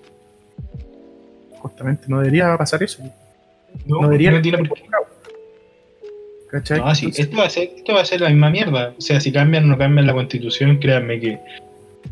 justamente 1.58 2.04
no 2.08 2.20
debería 2.20 2.56
pasar 2.56 2.84
eso. 2.84 3.02
No, 3.88 4.02
No 4.02 4.08
debería 4.08 4.30
no 4.30 4.40
tiene 4.40 4.60
por 4.60 4.78
qué. 4.78 4.84
¿Cachai? 6.52 6.80
No, 6.80 6.94
sí, 6.94 7.12
esto 7.18 7.38
va, 7.38 7.46
a 7.46 7.50
ser, 7.50 7.72
esto 7.76 7.94
va 7.96 8.02
a 8.02 8.06
ser 8.06 8.22
la 8.22 8.30
misma 8.30 8.52
mierda. 8.52 8.94
O 8.96 9.02
sea, 9.02 9.20
si 9.20 9.32
cambian 9.32 9.64
o 9.64 9.68
no 9.68 9.78
cambian 9.80 10.06
la 10.06 10.14
constitución, 10.14 10.78
créanme 10.78 11.20
que 11.20 11.40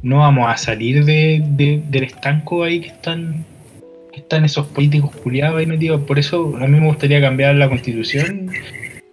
no 0.02 0.19
vamos 0.19 0.50
a 0.50 0.58
salir 0.58 1.06
de, 1.06 1.43
de- 1.45 1.82
del 1.89 2.04
estanco 2.04 2.63
ahí 2.63 2.82
que 2.82 2.88
están, 2.88 3.45
están 4.13 4.45
esos 4.45 4.67
políticos 4.67 5.15
culiados 5.15 5.58
ahí 5.60 5.65
metidos. 5.65 6.02
Por 6.02 6.19
eso 6.19 6.56
a 6.58 6.67
mí 6.67 6.80
me 6.80 6.86
gustaría 6.88 7.19
cambiar 7.21 7.56
la 7.56 7.69
constitución 7.69 8.50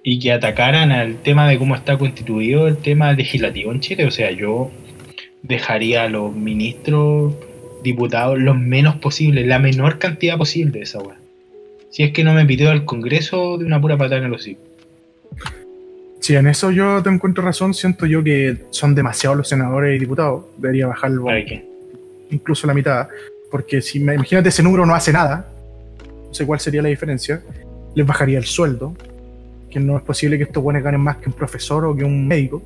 y 0.02 0.18
que 0.18 0.32
atacaran 0.32 0.92
al 0.92 1.16
tema 1.16 1.48
de 1.48 1.58
cómo 1.58 1.74
está 1.74 1.96
constituido 1.96 2.68
el 2.68 2.76
tema 2.76 3.12
legislativo 3.12 3.72
en 3.72 3.80
Chile. 3.80 4.04
O 4.06 4.10
sea, 4.10 4.30
yo 4.30 4.70
dejaría 5.42 6.04
a 6.04 6.08
los 6.08 6.34
ministros, 6.34 7.34
diputados, 7.82 8.38
los 8.38 8.56
menos 8.58 8.96
posible, 8.96 9.46
la 9.46 9.58
menor 9.58 9.98
cantidad 9.98 10.36
posible 10.38 10.72
de 10.78 10.84
esa 10.84 11.00
weá. 11.00 11.16
Si 11.90 12.02
es 12.02 12.12
que 12.12 12.24
no 12.24 12.34
me 12.34 12.44
pidió 12.44 12.70
al 12.70 12.84
Congreso 12.84 13.56
de 13.58 13.64
una 13.64 13.80
pura 13.80 13.96
patada 13.96 14.18
en 14.18 14.24
el 14.24 14.32
hocico. 14.34 14.60
Sí, 16.24 16.34
en 16.34 16.46
eso 16.46 16.70
yo 16.70 17.02
te 17.02 17.10
encuentro 17.10 17.44
razón. 17.44 17.74
Siento 17.74 18.06
yo 18.06 18.24
que 18.24 18.64
son 18.70 18.94
demasiados 18.94 19.36
los 19.36 19.46
senadores 19.46 19.94
y 19.94 19.98
diputados. 19.98 20.46
Debería 20.56 20.86
bajarlo 20.86 21.26
incluso 22.30 22.66
la 22.66 22.72
mitad. 22.72 23.08
Porque 23.50 23.82
si 23.82 24.00
me, 24.00 24.14
imagínate 24.14 24.48
ese 24.48 24.62
número 24.62 24.86
no 24.86 24.94
hace 24.94 25.12
nada, 25.12 25.46
no 26.26 26.32
sé 26.32 26.46
cuál 26.46 26.60
sería 26.60 26.80
la 26.80 26.88
diferencia, 26.88 27.42
les 27.94 28.06
bajaría 28.06 28.38
el 28.38 28.46
sueldo. 28.46 28.96
Que 29.70 29.78
no 29.78 29.98
es 29.98 30.02
posible 30.02 30.38
que 30.38 30.44
estos 30.44 30.62
buenos 30.62 30.82
ganen 30.82 31.02
más 31.02 31.18
que 31.18 31.28
un 31.28 31.34
profesor 31.34 31.84
o 31.84 31.94
que 31.94 32.04
un 32.04 32.26
médico. 32.26 32.62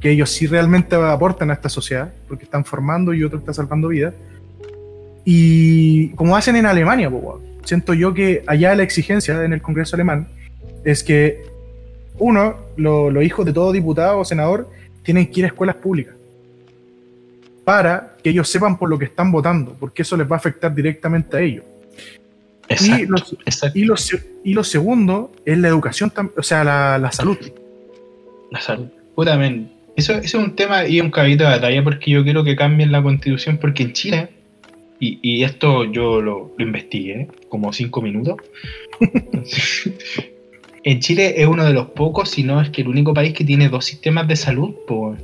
Que 0.00 0.12
ellos 0.12 0.30
sí 0.30 0.46
realmente 0.46 0.96
aportan 0.96 1.50
a 1.50 1.52
esta 1.52 1.68
sociedad, 1.68 2.10
porque 2.26 2.44
están 2.44 2.64
formando 2.64 3.12
y 3.12 3.22
otro 3.22 3.38
está 3.38 3.52
salvando 3.52 3.88
vidas. 3.88 4.14
Y 5.26 6.08
como 6.14 6.34
hacen 6.38 6.56
en 6.56 6.64
Alemania, 6.64 7.12
siento 7.64 7.92
yo 7.92 8.14
que 8.14 8.44
allá 8.46 8.74
la 8.74 8.82
exigencia 8.82 9.44
en 9.44 9.52
el 9.52 9.60
Congreso 9.60 9.94
alemán 9.94 10.28
es 10.86 11.04
que, 11.04 11.57
uno, 12.18 12.56
lo- 12.76 13.10
los 13.10 13.24
hijos 13.24 13.44
de 13.46 13.52
todo 13.52 13.72
diputado 13.72 14.18
o 14.20 14.24
senador 14.24 14.68
tienen 15.02 15.26
que 15.30 15.40
ir 15.40 15.44
a 15.44 15.48
escuelas 15.48 15.76
públicas 15.76 16.14
para 17.64 18.16
que 18.22 18.30
ellos 18.30 18.48
sepan 18.48 18.78
por 18.78 18.88
lo 18.88 18.98
que 18.98 19.04
están 19.06 19.30
votando, 19.30 19.76
porque 19.78 20.02
eso 20.02 20.16
les 20.16 20.30
va 20.30 20.36
a 20.36 20.38
afectar 20.38 20.74
directamente 20.74 21.36
a 21.36 21.40
ellos. 21.40 21.64
Exacto, 22.68 23.02
Y 23.02 23.06
lo, 23.06 23.16
exacto. 23.46 23.78
y, 23.78 23.84
lo, 23.84 23.96
se- 23.96 24.22
y 24.44 24.52
lo 24.54 24.64
segundo 24.64 25.32
es 25.44 25.58
la 25.58 25.68
educación, 25.68 26.12
o 26.36 26.42
sea, 26.42 26.64
la, 26.64 26.98
la 26.98 27.12
salud. 27.12 27.38
La 28.50 28.60
salud. 28.60 28.86
Puta, 29.14 29.36
men, 29.36 29.70
Eso, 29.96 30.12
eso 30.14 30.38
es 30.38 30.44
un 30.44 30.54
tema 30.56 30.86
y 30.86 31.00
un 31.00 31.10
cabito 31.10 31.44
de 31.44 31.50
batalla 31.50 31.82
porque 31.84 32.10
yo 32.10 32.22
quiero 32.24 32.44
que 32.44 32.56
cambien 32.56 32.92
la 32.92 33.02
constitución 33.02 33.58
porque 33.58 33.82
en 33.82 33.92
Chile, 33.92 34.28
y, 35.00 35.18
y 35.22 35.44
esto 35.44 35.84
yo 35.84 36.20
lo, 36.22 36.54
lo 36.56 36.64
investigué, 36.64 37.28
como 37.48 37.72
cinco 37.72 38.00
minutos, 38.02 38.36
en 40.84 41.00
Chile 41.00 41.34
es 41.36 41.46
uno 41.46 41.64
de 41.64 41.72
los 41.72 41.88
pocos, 41.88 42.30
si 42.30 42.42
no 42.42 42.60
es 42.60 42.70
que 42.70 42.82
el 42.82 42.88
único 42.88 43.12
país 43.14 43.32
que 43.34 43.44
tiene 43.44 43.68
dos 43.68 43.84
sistemas 43.84 44.26
de 44.28 44.36
salud. 44.36 44.74
po. 44.86 45.16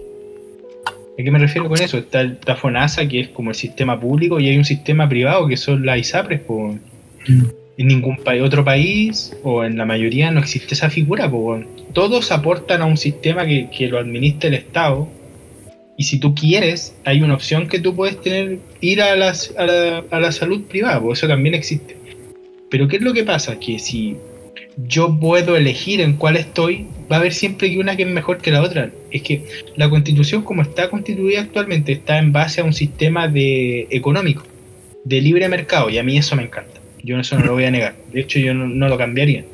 ¿A 1.18 1.22
qué 1.22 1.30
me 1.30 1.38
refiero 1.38 1.68
con 1.68 1.80
eso? 1.80 1.96
Está, 1.98 2.20
el- 2.22 2.32
está 2.32 2.56
FONASA, 2.56 3.06
que 3.06 3.20
es 3.20 3.28
como 3.28 3.50
el 3.50 3.56
sistema 3.56 3.98
público, 4.00 4.40
y 4.40 4.48
hay 4.48 4.56
un 4.58 4.64
sistema 4.64 5.08
privado, 5.08 5.46
que 5.46 5.56
son 5.56 5.86
las 5.86 5.98
ISAPRES. 5.98 6.40
po. 6.40 6.76
En 7.76 7.88
ningún 7.88 8.16
pa- 8.18 8.34
otro 8.42 8.64
país 8.64 9.36
o 9.42 9.64
en 9.64 9.76
la 9.76 9.84
mayoría 9.84 10.30
no 10.30 10.40
existe 10.40 10.74
esa 10.74 10.90
figura. 10.90 11.30
po, 11.30 11.38
weón. 11.38 11.66
Todos 11.92 12.30
aportan 12.32 12.82
a 12.82 12.86
un 12.86 12.96
sistema 12.96 13.46
que, 13.46 13.68
que 13.76 13.88
lo 13.88 13.98
administra 13.98 14.48
el 14.48 14.54
Estado. 14.54 15.08
Y 15.96 16.02
si 16.04 16.18
tú 16.18 16.34
quieres, 16.34 16.96
hay 17.04 17.22
una 17.22 17.34
opción 17.34 17.68
que 17.68 17.78
tú 17.78 17.94
puedes 17.94 18.20
tener, 18.20 18.58
ir 18.80 19.00
a, 19.00 19.14
las, 19.14 19.54
a, 19.56 19.64
la, 19.66 20.04
a 20.10 20.18
la 20.20 20.32
salud 20.32 20.62
privada, 20.64 21.00
porque 21.00 21.12
eso 21.14 21.28
también 21.28 21.54
existe. 21.54 21.96
Pero 22.68 22.88
¿qué 22.88 22.96
es 22.96 23.02
lo 23.02 23.12
que 23.12 23.22
pasa? 23.22 23.60
Que 23.60 23.78
si 23.78 24.16
yo 24.76 25.18
puedo 25.18 25.56
elegir 25.56 26.00
en 26.00 26.14
cuál 26.14 26.36
estoy, 26.36 26.86
va 27.10 27.16
a 27.16 27.18
haber 27.20 27.32
siempre 27.32 27.70
que 27.70 27.78
una 27.78 27.96
que 27.96 28.02
es 28.02 28.08
mejor 28.08 28.38
que 28.38 28.50
la 28.50 28.62
otra. 28.62 28.90
Es 29.10 29.22
que 29.22 29.44
la 29.76 29.88
constitución 29.88 30.42
como 30.42 30.62
está 30.62 30.90
constituida 30.90 31.40
actualmente 31.40 31.92
está 31.92 32.18
en 32.18 32.32
base 32.32 32.60
a 32.60 32.64
un 32.64 32.72
sistema 32.72 33.28
de 33.28 33.86
económico, 33.90 34.42
de 35.04 35.20
libre 35.20 35.48
mercado, 35.48 35.90
y 35.90 35.98
a 35.98 36.02
mí 36.02 36.16
eso 36.16 36.36
me 36.36 36.44
encanta. 36.44 36.80
Yo 37.02 37.18
eso 37.18 37.38
no 37.38 37.44
lo 37.44 37.52
voy 37.52 37.64
a 37.64 37.70
negar. 37.70 37.94
De 38.12 38.20
hecho, 38.20 38.38
yo 38.38 38.54
no, 38.54 38.88
lo 38.88 38.96
cambiaría. 38.98 39.44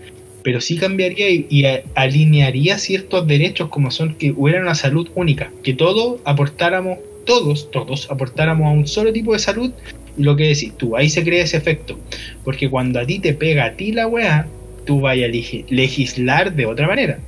Pero 0.42 0.60
sí 0.60 0.76
cambiaría 0.76 1.28
y, 1.28 1.64
alinearía 1.94 2.78
ciertos 2.78 3.26
derechos 3.26 3.68
como 3.68 3.90
son 3.90 4.14
que 4.14 4.32
hubiera 4.34 4.62
una 4.62 4.74
salud 4.74 5.08
única, 5.14 5.50
que 5.62 5.74
todos 5.74 6.20
aportáramos, 6.24 6.98
todos, 7.26 7.70
todos 7.70 8.10
aportáramos 8.10 8.66
a 8.66 8.70
un 8.70 8.86
solo 8.86 9.12
tipo 9.12 9.32
de 9.32 9.38
salud 9.40 9.72
lo 10.16 10.36
que 10.36 10.48
decís 10.48 10.72
tú, 10.76 10.96
ahí 10.96 11.08
se 11.08 11.24
crea 11.24 11.44
ese 11.44 11.56
efecto. 11.56 11.98
Porque 12.44 12.70
cuando 12.70 13.00
a 13.00 13.06
ti 13.06 13.18
te 13.18 13.34
pega 13.34 13.66
a 13.66 13.72
ti 13.72 13.92
la 13.92 14.06
weá, 14.06 14.46
tú 14.90 15.00
vayas 15.00 15.28
a 15.28 15.32
legi- 15.32 15.64
legislar 15.68 16.52
de 16.52 16.66
otra 16.66 16.88
manera. 16.88 17.20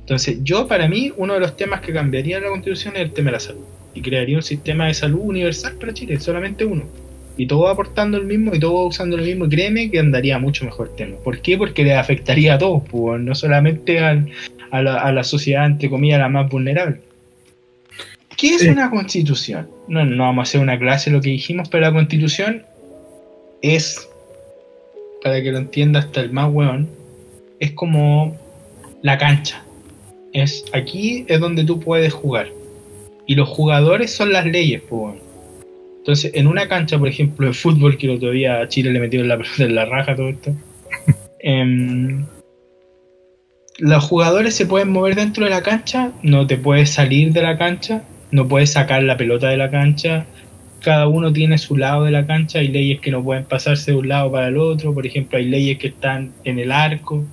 Entonces, 0.00 0.36
yo 0.42 0.68
para 0.68 0.86
mí, 0.86 1.10
uno 1.16 1.32
de 1.32 1.40
los 1.40 1.56
temas 1.56 1.80
que 1.80 1.94
cambiaría 1.94 2.36
en 2.36 2.42
la 2.42 2.50
constitución 2.50 2.94
es 2.94 3.00
el 3.04 3.12
tema 3.12 3.28
de 3.30 3.32
la 3.32 3.40
salud. 3.40 3.64
Y 3.94 4.02
crearía 4.02 4.36
un 4.36 4.42
sistema 4.42 4.86
de 4.88 4.92
salud 4.92 5.20
universal 5.22 5.76
para 5.80 5.94
Chile, 5.94 6.20
solamente 6.20 6.66
uno. 6.66 6.82
Y 7.38 7.46
todos 7.46 7.70
aportando 7.70 8.18
el 8.18 8.26
mismo 8.26 8.54
y 8.54 8.60
todos 8.60 8.90
usando 8.90 9.16
lo 9.16 9.22
mismo. 9.22 9.46
Y 9.46 9.48
créeme 9.48 9.90
que 9.90 9.98
andaría 9.98 10.38
mucho 10.38 10.66
mejor 10.66 10.90
el 10.90 10.96
tema. 10.96 11.16
¿Por 11.24 11.40
qué? 11.40 11.56
Porque 11.56 11.84
le 11.84 11.94
afectaría 11.94 12.52
a 12.54 12.58
todos, 12.58 12.82
pues, 12.90 13.18
no 13.18 13.34
solamente 13.34 13.98
al- 14.00 14.28
a, 14.70 14.82
la, 14.82 15.00
a 15.00 15.10
la 15.10 15.24
sociedad, 15.24 15.64
entre 15.64 15.88
comillas, 15.88 16.18
la 16.18 16.28
más 16.28 16.50
vulnerable. 16.50 17.00
¿Qué 18.36 18.56
es 18.56 18.66
una 18.66 18.90
constitución? 18.90 19.70
No, 19.88 20.04
no 20.04 20.24
vamos 20.24 20.42
a 20.42 20.44
hacer 20.50 20.60
una 20.60 20.78
clase 20.78 21.08
de 21.08 21.16
lo 21.16 21.22
que 21.22 21.30
dijimos, 21.30 21.70
pero 21.70 21.80
la 21.86 21.92
constitución 21.94 22.62
es, 23.62 24.06
para 25.22 25.42
que 25.42 25.52
lo 25.52 25.58
entienda 25.58 26.00
hasta 26.00 26.20
el 26.20 26.32
más 26.32 26.50
weón, 26.52 26.88
es 27.58 27.72
como 27.72 28.36
la 29.02 29.18
cancha. 29.18 29.64
Es 30.32 30.64
aquí 30.72 31.24
es 31.28 31.40
donde 31.40 31.64
tú 31.64 31.80
puedes 31.80 32.12
jugar. 32.12 32.48
Y 33.26 33.34
los 33.34 33.48
jugadores 33.48 34.12
son 34.12 34.32
las 34.32 34.46
leyes, 34.46 34.82
pues. 34.88 35.16
Entonces, 35.98 36.32
en 36.34 36.46
una 36.46 36.66
cancha, 36.66 36.98
por 36.98 37.08
ejemplo, 37.08 37.46
de 37.46 37.52
fútbol, 37.52 37.98
que 37.98 38.06
el 38.06 38.16
otro 38.16 38.30
día 38.30 38.60
a 38.60 38.68
Chile 38.68 38.90
le 38.90 39.00
metieron 39.00 39.28
la 39.28 39.36
pelota 39.38 39.64
en 39.64 39.74
la 39.74 39.84
raja, 39.84 40.16
todo 40.16 40.28
esto. 40.28 40.54
em, 41.40 42.26
los 43.78 44.04
jugadores 44.04 44.54
se 44.54 44.66
pueden 44.66 44.90
mover 44.90 45.14
dentro 45.14 45.44
de 45.44 45.50
la 45.50 45.62
cancha, 45.62 46.12
no 46.22 46.46
te 46.46 46.56
puedes 46.56 46.90
salir 46.90 47.32
de 47.32 47.42
la 47.42 47.56
cancha, 47.56 48.02
no 48.30 48.48
puedes 48.48 48.72
sacar 48.72 49.02
la 49.02 49.16
pelota 49.16 49.48
de 49.48 49.56
la 49.56 49.70
cancha. 49.70 50.26
Cada 50.80 51.08
uno 51.08 51.32
tiene 51.32 51.58
su 51.58 51.76
lado 51.76 52.04
de 52.04 52.10
la 52.10 52.26
cancha, 52.26 52.58
hay 52.58 52.68
leyes 52.68 53.00
que 53.00 53.10
no 53.10 53.22
pueden 53.22 53.44
pasarse 53.44 53.92
de 53.92 53.98
un 53.98 54.08
lado 54.08 54.32
para 54.32 54.48
el 54.48 54.56
otro, 54.56 54.94
por 54.94 55.06
ejemplo, 55.06 55.38
hay 55.38 55.44
leyes 55.44 55.78
que 55.78 55.88
están 55.88 56.32
en 56.44 56.58
el 56.58 56.72
arco. 56.72 57.24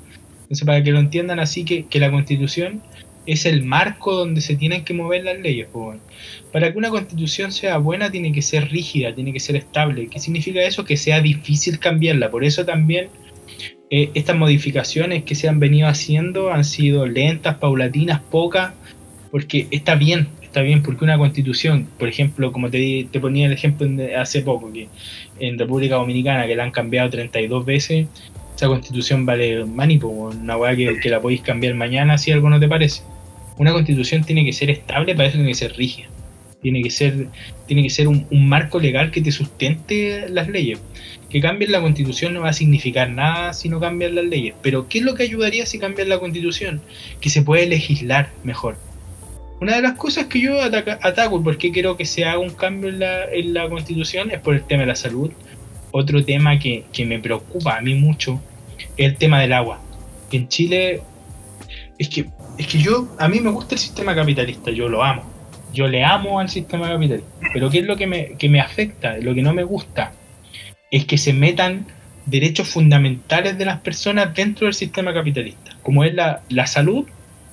Entonces, 0.41 0.65
para 0.65 0.83
que 0.83 0.91
lo 0.91 0.99
entiendan 0.99 1.39
así, 1.39 1.63
que, 1.63 1.85
que 1.85 1.99
la 1.99 2.11
constitución 2.11 2.81
es 3.27 3.45
el 3.45 3.63
marco 3.63 4.15
donde 4.15 4.41
se 4.41 4.55
tienen 4.55 4.85
que 4.85 4.93
mover 4.93 5.25
las 5.25 5.37
leyes. 5.39 5.67
Para 6.51 6.71
que 6.71 6.77
una 6.77 6.89
constitución 6.89 7.51
sea 7.51 7.77
buena, 7.77 8.09
tiene 8.09 8.31
que 8.31 8.41
ser 8.41 8.69
rígida, 8.69 9.13
tiene 9.13 9.33
que 9.33 9.41
ser 9.41 9.57
estable. 9.57 10.07
¿Qué 10.07 10.19
significa 10.19 10.61
eso? 10.61 10.85
Que 10.85 10.95
sea 10.95 11.19
difícil 11.21 11.77
cambiarla. 11.77 12.31
Por 12.31 12.45
eso 12.45 12.65
también 12.65 13.09
eh, 13.89 14.11
estas 14.13 14.37
modificaciones 14.37 15.23
que 15.23 15.35
se 15.35 15.49
han 15.49 15.59
venido 15.59 15.89
haciendo 15.89 16.51
han 16.51 16.63
sido 16.63 17.05
lentas, 17.05 17.57
paulatinas, 17.57 18.21
pocas, 18.21 18.73
porque 19.29 19.67
está 19.71 19.95
bien, 19.95 20.29
está 20.57 20.65
bien, 20.65 20.81
porque 20.81 21.03
una 21.03 21.19
constitución, 21.19 21.87
por 21.99 22.09
ejemplo, 22.09 22.51
como 22.51 22.71
te, 22.71 23.07
te 23.11 23.19
ponía 23.19 23.45
el 23.45 23.53
ejemplo 23.53 23.87
hace 24.17 24.41
poco, 24.41 24.73
que 24.73 24.87
en 25.39 25.59
República 25.59 25.97
Dominicana, 25.97 26.47
que 26.47 26.55
la 26.55 26.63
han 26.63 26.71
cambiado 26.71 27.11
32 27.11 27.63
veces, 27.63 28.07
esa 28.55 28.67
constitución 28.67 29.23
vale 29.23 29.65
manipo, 29.65 30.07
una 30.07 30.57
weá 30.57 30.75
que, 30.75 30.99
que 30.99 31.09
la 31.11 31.21
podéis 31.21 31.41
cambiar 31.41 31.75
mañana 31.75 32.17
si 32.17 32.31
algo 32.31 32.49
no 32.49 32.59
te 32.59 32.67
parece. 32.67 33.03
Una 33.59 33.71
constitución 33.71 34.23
tiene 34.23 34.43
que 34.43 34.51
ser 34.51 34.71
estable, 34.71 35.13
para 35.13 35.27
eso 35.27 35.37
tiene 35.37 35.51
que 35.51 35.55
ser 35.55 35.73
rígida. 35.77 36.07
Tiene 36.59 36.81
que 36.81 36.89
ser, 36.89 37.27
tiene 37.67 37.83
que 37.83 37.91
ser 37.91 38.07
un, 38.07 38.25
un 38.31 38.49
marco 38.49 38.79
legal 38.79 39.11
que 39.11 39.21
te 39.21 39.31
sustente 39.31 40.27
las 40.27 40.47
leyes. 40.47 40.79
Que 41.29 41.39
cambien 41.39 41.71
la 41.71 41.81
constitución 41.81 42.33
no 42.33 42.41
va 42.41 42.49
a 42.49 42.53
significar 42.53 43.11
nada 43.11 43.53
si 43.53 43.69
no 43.69 43.79
cambian 43.79 44.15
las 44.15 44.25
leyes. 44.25 44.55
Pero 44.63 44.87
¿qué 44.87 44.97
es 44.99 45.05
lo 45.05 45.13
que 45.13 45.21
ayudaría 45.21 45.67
si 45.67 45.77
cambian 45.77 46.09
la 46.09 46.17
constitución? 46.17 46.81
Que 47.21 47.29
se 47.29 47.43
puede 47.43 47.67
legislar 47.67 48.31
mejor. 48.43 48.86
Una 49.59 49.75
de 49.75 49.81
las 49.81 49.93
cosas 49.93 50.25
que 50.25 50.39
yo 50.39 50.61
ataca- 50.61 50.99
ataco, 51.01 51.43
porque 51.43 51.71
quiero 51.71 51.97
que 51.97 52.05
se 52.05 52.25
haga 52.25 52.39
un 52.39 52.51
cambio 52.51 52.89
en 52.89 52.99
la, 52.99 53.25
en 53.25 53.53
la 53.53 53.67
constitución, 53.69 54.29
es 54.31 54.39
por 54.39 54.53
el 54.53 54.63
tema 54.63 54.81
de 54.81 54.87
la 54.87 54.95
salud. 54.95 55.31
Otro 55.91 56.23
tema 56.23 56.59
que, 56.59 56.83
que 56.93 57.05
me 57.05 57.19
preocupa 57.19 57.77
a 57.77 57.81
mí 57.81 57.95
mucho 57.95 58.39
es 58.97 59.05
el 59.05 59.15
tema 59.15 59.39
del 59.41 59.53
agua. 59.53 59.81
En 60.31 60.47
Chile, 60.47 61.01
es 61.97 62.09
que, 62.09 62.25
es 62.57 62.67
que 62.67 62.77
yo, 62.77 63.15
a 63.17 63.27
mí 63.27 63.39
me 63.39 63.49
gusta 63.49 63.75
el 63.75 63.79
sistema 63.79 64.13
capitalista, 64.13 64.69
yo 64.69 64.89
lo 64.89 65.03
amo. 65.03 65.23
Yo 65.73 65.87
le 65.87 66.03
amo 66.03 66.39
al 66.39 66.49
sistema 66.49 66.89
capitalista. 66.89 67.29
Pero 67.53 67.69
¿qué 67.69 67.79
es 67.79 67.85
lo 67.85 67.95
que 67.97 68.05
me, 68.07 68.35
que 68.37 68.49
me 68.49 68.59
afecta? 68.59 69.17
Lo 69.17 69.33
que 69.33 69.41
no 69.41 69.53
me 69.53 69.63
gusta 69.63 70.11
es 70.91 71.05
que 71.05 71.17
se 71.17 71.33
metan 71.33 71.87
derechos 72.25 72.67
fundamentales 72.67 73.57
de 73.57 73.65
las 73.65 73.79
personas 73.79 74.33
dentro 74.35 74.65
del 74.65 74.73
sistema 74.73 75.13
capitalista. 75.13 75.77
Como 75.81 76.03
es 76.03 76.13
la, 76.13 76.41
la 76.49 76.67
salud, 76.67 77.05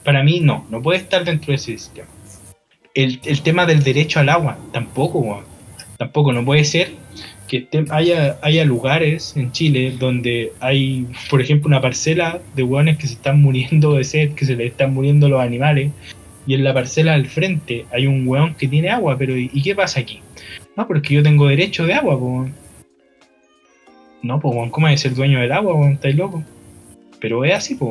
para 0.04 0.22
mí 0.22 0.40
no, 0.40 0.66
no 0.70 0.82
puede 0.82 0.98
estar 0.98 1.24
dentro 1.24 1.48
de 1.48 1.56
ese 1.56 1.72
sistema. 1.78 2.08
El, 2.94 3.20
el 3.24 3.42
tema 3.42 3.66
del 3.66 3.82
derecho 3.82 4.20
al 4.20 4.28
agua, 4.28 4.58
tampoco, 4.72 5.18
weón. 5.18 5.44
tampoco, 5.98 6.32
no 6.32 6.44
puede 6.44 6.64
ser 6.64 6.92
que 7.48 7.68
haya, 7.90 8.38
haya 8.42 8.64
lugares 8.64 9.36
en 9.36 9.52
Chile 9.52 9.94
donde 9.98 10.52
hay, 10.60 11.06
por 11.28 11.40
ejemplo, 11.40 11.68
una 11.68 11.80
parcela 11.80 12.40
de 12.54 12.62
hueones 12.62 12.98
que 12.98 13.06
se 13.06 13.14
están 13.14 13.42
muriendo 13.42 13.94
de 13.94 14.04
sed, 14.04 14.32
que 14.32 14.44
se 14.44 14.56
les 14.56 14.72
están 14.72 14.94
muriendo 14.94 15.28
los 15.28 15.40
animales, 15.40 15.90
y 16.46 16.54
en 16.54 16.64
la 16.64 16.74
parcela 16.74 17.14
al 17.14 17.26
frente 17.26 17.86
hay 17.92 18.06
un 18.06 18.26
hueón 18.26 18.54
que 18.54 18.68
tiene 18.68 18.90
agua, 18.90 19.16
pero 19.18 19.36
¿y, 19.36 19.62
qué 19.62 19.74
pasa 19.74 20.00
aquí? 20.00 20.20
No, 20.76 20.86
porque 20.86 21.14
yo 21.14 21.22
tengo 21.22 21.46
derecho 21.48 21.86
de 21.86 21.94
agua, 21.94 22.18
po. 22.18 22.48
No, 24.22 24.40
¿cómo 24.40 24.88
es 24.88 25.00
ser 25.00 25.14
dueño 25.14 25.40
del 25.40 25.52
agua, 25.52 25.74
weón? 25.74 25.92
¿Estáis 25.92 26.16
loco? 26.16 26.42
Pero 27.20 27.44
es 27.44 27.54
así. 27.54 27.78
Sí, 27.78 27.86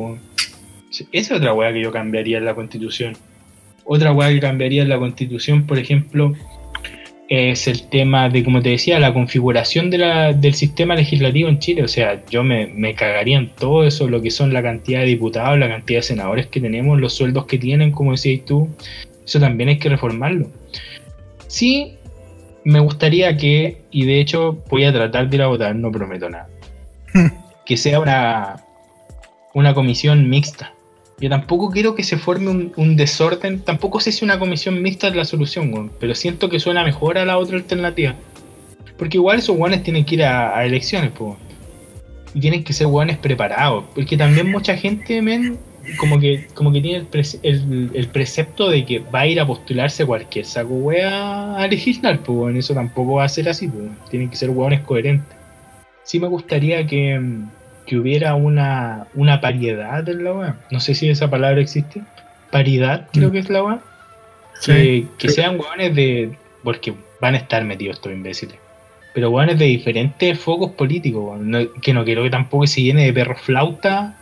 Esa 1.12 1.34
es 1.34 1.40
otra 1.40 1.52
weá 1.54 1.72
que 1.72 1.80
yo 1.80 1.90
cambiaría 1.92 2.38
en 2.38 2.44
la 2.44 2.54
constitución. 2.54 3.16
Otra 3.84 4.12
weá 4.12 4.28
que 4.30 4.40
cambiaría 4.40 4.82
en 4.82 4.88
la 4.88 4.98
constitución, 4.98 5.66
por 5.66 5.78
ejemplo, 5.78 6.32
es 7.28 7.66
el 7.68 7.88
tema 7.88 8.28
de, 8.28 8.44
como 8.44 8.60
te 8.62 8.68
decía, 8.70 8.98
la 9.00 9.12
configuración 9.12 9.90
de 9.90 9.98
la- 9.98 10.32
del 10.32 10.54
sistema 10.54 10.94
legislativo 10.94 11.48
en 11.48 11.58
Chile. 11.58 11.82
O 11.82 11.88
sea, 11.88 12.22
yo 12.30 12.44
me, 12.44 12.66
me 12.66 12.94
cagaría 12.94 13.38
en 13.38 13.48
todo 13.48 13.86
eso, 13.86 14.08
lo 14.08 14.20
que 14.22 14.30
son 14.30 14.52
la 14.52 14.62
cantidad 14.62 15.00
de 15.00 15.06
diputados, 15.06 15.58
la 15.58 15.68
cantidad 15.68 15.98
de 15.98 16.02
senadores 16.02 16.46
que 16.48 16.60
tenemos, 16.60 17.00
los 17.00 17.14
sueldos 17.14 17.46
que 17.46 17.58
tienen, 17.58 17.92
como 17.92 18.12
decías 18.12 18.44
tú. 18.44 18.68
Eso 19.24 19.40
también 19.40 19.70
hay 19.70 19.78
que 19.78 19.88
reformarlo. 19.88 20.50
Sí, 21.46 21.94
me 22.64 22.78
gustaría 22.80 23.36
que, 23.38 23.78
y 23.90 24.04
de 24.04 24.20
hecho 24.20 24.62
voy 24.68 24.84
a 24.84 24.92
tratar 24.92 25.28
de 25.30 25.36
ir 25.36 25.42
a 25.42 25.46
votar, 25.46 25.74
no 25.74 25.90
prometo 25.90 26.28
nada, 26.28 26.48
que 27.64 27.76
sea 27.78 28.00
una, 28.00 28.56
una 29.54 29.72
comisión 29.72 30.28
mixta. 30.28 30.73
Yo 31.20 31.30
tampoco 31.30 31.70
quiero 31.70 31.94
que 31.94 32.02
se 32.02 32.18
forme 32.18 32.70
un, 32.76 32.96
desorden, 32.96 33.60
tampoco 33.60 34.00
sé 34.00 34.10
si 34.12 34.24
una 34.24 34.38
comisión 34.38 34.82
mixta 34.82 35.08
es 35.08 35.14
la 35.16 35.24
solución, 35.24 35.72
weón, 35.72 35.90
pero 36.00 36.14
siento 36.14 36.48
que 36.48 36.58
suena 36.58 36.82
mejor 36.84 37.18
a 37.18 37.24
la 37.24 37.38
otra 37.38 37.56
alternativa. 37.56 38.14
Porque 38.98 39.16
igual 39.16 39.38
esos 39.38 39.56
guanes 39.56 39.82
tienen 39.82 40.04
que 40.04 40.16
ir 40.16 40.24
a, 40.24 40.64
elecciones, 40.64 41.10
pues. 41.16 41.34
Y 42.34 42.40
tienen 42.40 42.64
que 42.64 42.72
ser 42.72 42.88
guanes 42.88 43.16
preparados. 43.18 43.84
Porque 43.94 44.16
también 44.16 44.50
mucha 44.50 44.76
gente, 44.76 45.22
men, 45.22 45.58
como 45.98 46.18
que, 46.18 46.46
como 46.54 46.72
que 46.72 46.80
tiene 46.80 46.98
el, 46.98 47.10
prece- 47.10 47.38
el- 47.42 47.90
el 47.94 48.08
precepto 48.08 48.68
de 48.68 48.84
que 48.84 48.98
va 49.00 49.20
a 49.20 49.26
ir 49.26 49.40
a 49.40 49.46
postularse 49.46 50.04
cualquier 50.04 50.44
saco 50.44 50.74
wea 50.74 51.56
a 51.56 51.66
legislar, 51.68 52.18
pues 52.20 52.38
weón. 52.38 52.56
Eso 52.56 52.74
tampoco 52.74 53.14
va 53.14 53.24
a 53.24 53.28
ser 53.28 53.48
así, 53.48 53.68
pues. 53.68 53.86
Tienen 54.10 54.30
que 54.30 54.36
ser 54.36 54.50
hueones 54.50 54.80
coherentes. 54.80 55.36
Sí 56.02 56.18
me 56.20 56.28
gustaría 56.28 56.86
que, 56.86 57.18
mm, 57.18 57.48
que 57.86 57.96
hubiera 57.96 58.34
una, 58.34 59.06
una 59.14 59.40
paridad 59.40 60.08
en 60.08 60.24
la 60.24 60.32
wea. 60.32 60.56
No 60.70 60.80
sé 60.80 60.94
si 60.94 61.08
esa 61.08 61.28
palabra 61.30 61.60
existe. 61.60 62.02
Paridad, 62.50 63.08
creo 63.12 63.28
Mm. 63.28 63.32
que 63.32 63.38
es 63.38 63.50
la. 63.50 63.80
Sí. 64.60 64.72
Que, 64.72 65.06
que 65.18 65.28
sean 65.30 65.58
hueones 65.58 65.94
de. 65.94 66.36
Porque 66.62 66.94
van 67.20 67.34
a 67.34 67.38
estar 67.38 67.64
metidos 67.64 67.96
estos 67.96 68.12
imbéciles. 68.12 68.56
Pero 69.12 69.30
hueones 69.30 69.58
de 69.58 69.66
diferentes 69.66 70.38
focos 70.38 70.72
políticos. 70.72 71.38
No- 71.40 71.72
que 71.82 71.92
no 71.92 72.04
quiero 72.04 72.22
que 72.22 72.30
tampoco 72.30 72.66
se 72.66 72.82
llene 72.82 73.04
de 73.04 73.12
perros 73.12 73.40
flauta 73.42 74.16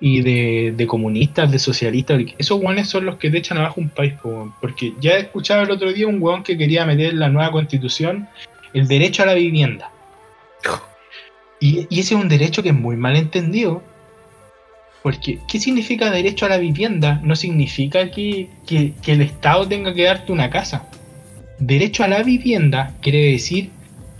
y 0.00 0.20
de, 0.22 0.72
de 0.76 0.86
comunistas, 0.86 1.50
de 1.50 1.58
socialistas. 1.58 2.20
Esos 2.38 2.60
hueones 2.60 2.88
son 2.88 3.04
los 3.04 3.16
que 3.16 3.30
te 3.30 3.38
echan 3.38 3.58
abajo 3.58 3.80
un 3.80 3.88
país. 3.88 4.14
Porque 4.60 4.92
ya 5.00 5.12
escuchaba 5.16 5.62
el 5.62 5.70
otro 5.70 5.92
día 5.92 6.06
un 6.06 6.20
hueón 6.22 6.42
que 6.42 6.56
quería 6.58 6.84
meter 6.86 7.10
en 7.10 7.18
la 7.20 7.28
nueva 7.28 7.50
constitución 7.52 8.28
el 8.74 8.86
derecho 8.88 9.22
a 9.22 9.26
la 9.26 9.34
vivienda. 9.34 9.90
Y, 11.62 11.86
y 11.88 12.00
ese 12.00 12.14
es 12.14 12.20
un 12.20 12.28
derecho 12.28 12.62
que 12.62 12.70
es 12.70 12.74
muy 12.74 12.96
mal 12.96 13.16
entendido. 13.16 13.82
Porque, 15.02 15.38
¿qué 15.48 15.58
significa 15.58 16.10
derecho 16.10 16.46
a 16.46 16.48
la 16.48 16.58
vivienda? 16.58 17.20
No 17.24 17.34
significa 17.36 18.10
que, 18.10 18.48
que- 18.66 18.92
que 19.02 19.12
el 19.12 19.20
Estado 19.22 19.66
tenga 19.66 19.94
que 19.94 20.04
darte 20.04 20.32
una 20.32 20.50
casa. 20.50 20.86
Derecho 21.58 22.04
a 22.04 22.08
la 22.08 22.22
vivienda 22.22 22.94
quiere 23.00 23.30
decir 23.32 23.70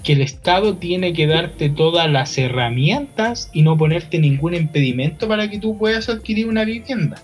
que 0.03 0.13
el 0.15 0.23
Estado 0.23 0.77
tiene 0.77 1.13
que 1.13 1.27
darte 1.29 1.69
todas 1.71 2.11
las 2.11 2.37
herramientas 2.39 3.51
y 3.53 3.63
no 3.63 3.77
ponerte 3.79 4.19
ningún 4.19 4.55
impedimento 4.55 5.29
para 5.29 5.49
que 5.49 5.59
tú 5.59 5.79
puedas 5.79 6.09
adquirir 6.09 6.49
una 6.49 6.65
vivienda. 6.65 7.23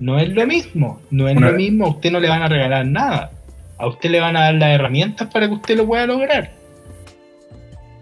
No 0.00 0.18
es 0.18 0.28
lo 0.30 0.46
mismo, 0.46 1.00
no 1.10 1.28
es 1.28 1.36
Una- 1.36 1.50
lo 1.50 1.56
mismo, 1.56 1.86
a 1.86 1.90
usted 1.90 2.10
no 2.10 2.18
le 2.20 2.28
van 2.28 2.42
a 2.42 2.48
regalar 2.48 2.86
nada. 2.86 3.30
A 3.78 3.86
usted 3.86 4.10
le 4.10 4.20
van 4.20 4.36
a 4.36 4.40
dar 4.42 4.54
las 4.54 4.70
herramientas 4.70 5.28
para 5.32 5.46
que 5.48 5.54
usted 5.54 5.76
lo 5.76 5.86
pueda 5.86 6.06
lograr. 6.06 6.52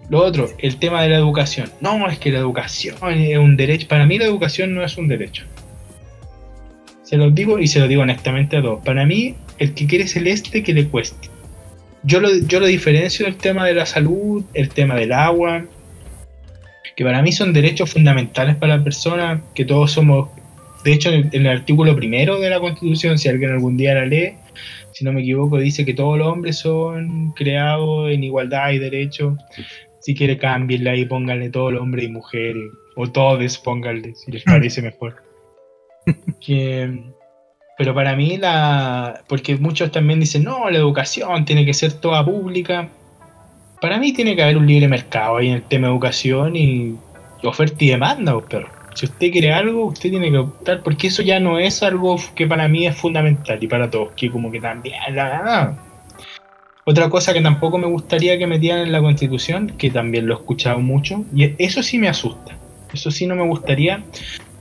Lo 0.09 0.25
otro, 0.25 0.49
el 0.59 0.77
tema 0.77 1.03
de 1.03 1.11
la 1.11 1.17
educación. 1.17 1.71
No, 1.81 2.09
es 2.09 2.19
que 2.19 2.33
la 2.33 2.39
educación 2.39 2.97
es 3.13 3.39
un 3.39 3.57
derecho. 3.57 3.87
Para 3.89 4.07
mí 4.07 4.19
la 4.19 4.25
educación 4.25 4.75
no 4.75 4.83
es 4.83 4.97
un 4.97 5.09
derecho. 5.09 5.45
Se 7.03 7.17
los 7.17 7.35
digo 7.35 7.59
y 7.59 7.67
se 7.67 7.81
lo 7.81 7.89
digo 7.89 8.03
honestamente 8.03 8.57
a 8.57 8.63
todos. 8.63 8.85
Para 8.85 9.05
mí, 9.05 9.35
el 9.59 9.75
que 9.75 9.87
quiere 9.87 10.07
celeste, 10.07 10.63
que 10.63 10.73
le 10.73 10.87
cueste. 10.89 11.29
Yo 12.05 12.21
lo, 12.21 12.35
yo 12.47 12.61
lo 12.61 12.67
diferencio 12.67 13.27
del 13.27 13.37
tema 13.37 13.67
de 13.67 13.75
la 13.75 13.85
salud, 13.85 14.45
el 14.55 14.69
tema 14.71 14.95
del 14.95 15.13
agua, 15.13 15.65
que 16.97 17.05
para 17.05 17.23
mí 17.23 17.33
son 17.33 17.53
derechos 17.53 17.93
fundamentales 17.93 18.57
para 18.57 18.79
la 18.79 18.85
persona, 18.85 19.43
que 19.55 19.65
todos 19.65 19.93
somos, 19.93 20.31
de 20.85 20.93
hecho 20.93 21.11
en 21.11 21.15
el, 21.15 21.29
en 21.33 21.47
el 21.47 21.59
artículo 21.59 21.95
primero 21.95 22.41
de 22.41 22.51
la 22.51 22.61
Constitución, 22.61 23.19
si 23.19 23.29
alguien 23.29 23.53
algún 23.53 23.77
día 23.77 23.95
la 23.95 24.07
lee, 24.07 24.35
si 24.93 25.05
no 25.05 25.13
me 25.13 25.21
equivoco, 25.21 25.59
dice 25.59 25.85
que 25.85 25.95
todos 25.95 26.19
los 26.19 26.27
hombres 26.27 26.57
son 26.57 27.31
creados 27.33 28.11
en 28.11 28.25
igualdad 28.25 28.73
y 28.73 28.79
derechos. 28.79 29.39
Si 30.09 30.15
quiere, 30.15 30.39
cámbienla 30.39 30.97
y 30.97 31.05
pónganle 31.05 31.51
todos 31.51 31.71
los 31.71 31.83
hombres 31.83 32.07
y 32.07 32.09
mujeres, 32.09 32.73
o 32.97 33.07
todos 33.09 33.59
pónganle, 33.59 34.15
si 34.15 34.33
les 34.33 34.43
parece 34.43 34.81
mejor. 34.81 35.23
Que, 36.41 37.13
pero 37.77 37.95
para 37.95 38.17
mí, 38.17 38.39
la. 38.39 39.23
Porque 39.29 39.59
muchos 39.59 39.93
también 39.93 40.19
dicen, 40.19 40.45
no, 40.45 40.71
la 40.71 40.79
educación 40.79 41.45
tiene 41.45 41.67
que 41.67 41.75
ser 41.75 41.93
toda 41.93 42.25
pública. 42.25 42.89
Para 43.83 43.99
mí, 43.99 44.15
tiene 44.15 44.35
que 44.35 44.43
haber 44.43 44.57
un 44.57 44.67
libre 44.67 44.89
mercado 44.89 45.37
ahí 45.37 45.49
en 45.49 45.57
el 45.57 45.63
tema 45.65 45.89
de 45.89 45.93
educación 45.93 46.57
y 46.57 46.97
oferta 47.43 47.77
y 47.85 47.89
demanda, 47.89 48.41
perro. 48.49 48.71
Si 48.95 49.05
usted 49.05 49.31
quiere 49.31 49.53
algo, 49.53 49.85
usted 49.85 50.09
tiene 50.09 50.31
que 50.31 50.39
optar, 50.39 50.83
porque 50.83 51.09
eso 51.09 51.21
ya 51.21 51.39
no 51.39 51.59
es 51.59 51.83
algo 51.83 52.17
que 52.35 52.47
para 52.47 52.67
mí 52.67 52.87
es 52.87 52.97
fundamental 52.97 53.63
y 53.63 53.69
para 53.69 53.91
todos, 53.91 54.13
que 54.13 54.31
como 54.31 54.51
que 54.51 54.59
también. 54.63 54.97
La, 55.11 55.77
otra 56.91 57.11
cosa 57.11 57.35
que 57.35 57.43
tampoco 57.43 57.77
me 57.77 57.87
gustaría 57.87 58.39
que 58.39 58.47
metieran 58.47 58.81
en 58.81 58.93
la 58.93 59.03
constitución, 59.03 59.75
que 59.77 59.91
también 59.91 60.27
lo 60.27 60.33
he 60.33 60.39
escuchado 60.39 60.79
mucho, 60.79 61.23
y 61.35 61.53
eso 61.63 61.83
sí 61.83 61.99
me 61.99 62.09
asusta. 62.09 62.57
Eso 62.95 63.11
sí 63.11 63.27
no 63.27 63.37
me 63.37 63.47
gustaría 63.47 64.05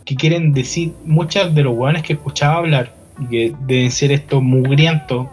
que 0.03 0.15
quieren 0.15 0.51
decir 0.51 0.91
muchas 1.05 1.55
de 1.55 1.63
los 1.63 1.73
hueones 1.73 2.03
que 2.03 2.13
escuchaba 2.13 2.57
hablar, 2.57 2.93
y 3.21 3.27
que 3.27 3.55
deben 3.61 3.91
ser 3.91 4.11
estos 4.11 4.43
mugrientos 4.43 5.27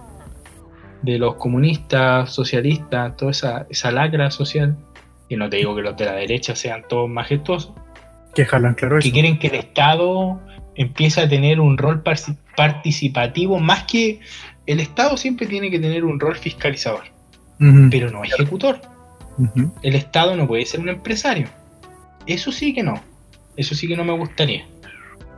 de 1.03 1.19
los 1.19 1.35
comunistas, 1.35 2.33
socialistas, 2.33 3.17
toda 3.17 3.33
esa, 3.33 3.67
esa 3.69 3.91
lacra 3.91 4.31
social, 4.31 4.77
y 5.29 5.35
no 5.35 5.51
te 5.51 5.57
digo 5.57 5.75
que 5.75 5.83
los 5.83 5.97
de 5.97 6.05
la 6.05 6.13
derecha 6.13 6.55
sean 6.55 6.85
todos 6.89 7.11
majestuosos, 7.11 7.73
Que 8.37 8.45
jalan 8.45 8.75
claro 8.75 8.99
eso. 8.99 9.05
que 9.05 9.13
quieren 9.13 9.41
que 9.41 9.49
el 9.49 9.57
Estado 9.57 10.41
empiece 10.77 11.23
a 11.23 11.29
tener 11.29 11.59
un 11.59 11.77
rol 11.77 12.05
participativo, 12.57 13.59
más 13.59 13.83
que 13.83 14.21
el 14.67 14.81
Estado 14.81 15.17
siempre 15.17 15.47
tiene 15.47 15.71
que 15.71 15.79
tener 15.79 16.05
un 16.05 16.19
rol 16.19 16.37
fiscalizador, 16.37 17.05
pero 17.91 18.11
no 18.11 18.25
ejecutor. 18.25 18.81
El 19.83 19.95
Estado 19.95 20.37
no 20.37 20.47
puede 20.47 20.65
ser 20.65 20.81
un 20.81 20.89
empresario. 20.89 21.49
Eso 22.27 22.53
sí 22.53 22.73
que 22.73 22.83
no. 22.83 23.01
Eso 23.57 23.75
sí 23.75 23.87
que 23.89 23.97
no 23.97 24.05
me 24.05 24.17
gustaría. 24.17 24.67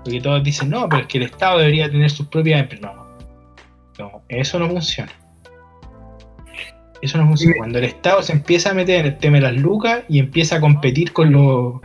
Porque 0.04 0.20
todos 0.20 0.42
dicen, 0.44 0.70
no, 0.70 0.88
pero 0.88 1.02
es 1.02 1.08
que 1.08 1.18
el 1.18 1.24
Estado 1.24 1.58
debería 1.58 1.90
tener 1.90 2.10
sus 2.10 2.28
propias 2.28 2.60
empresas. 2.60 2.92
No, 2.94 3.06
no, 3.98 4.22
eso 4.28 4.58
no 4.58 4.68
funciona. 4.68 5.12
Eso 7.02 7.18
no 7.18 7.26
funciona. 7.26 7.54
Cuando 7.58 7.78
el 7.78 7.84
Estado 7.84 8.22
se 8.22 8.32
empieza 8.32 8.70
a 8.70 8.74
meter 8.74 9.00
en 9.00 9.06
el 9.06 9.18
tema 9.18 9.36
de 9.36 9.42
las 9.42 9.56
lucas 9.56 10.04
y 10.08 10.18
empieza 10.18 10.56
a 10.56 10.60
competir 10.60 11.12
con 11.12 11.32
los, 11.32 11.80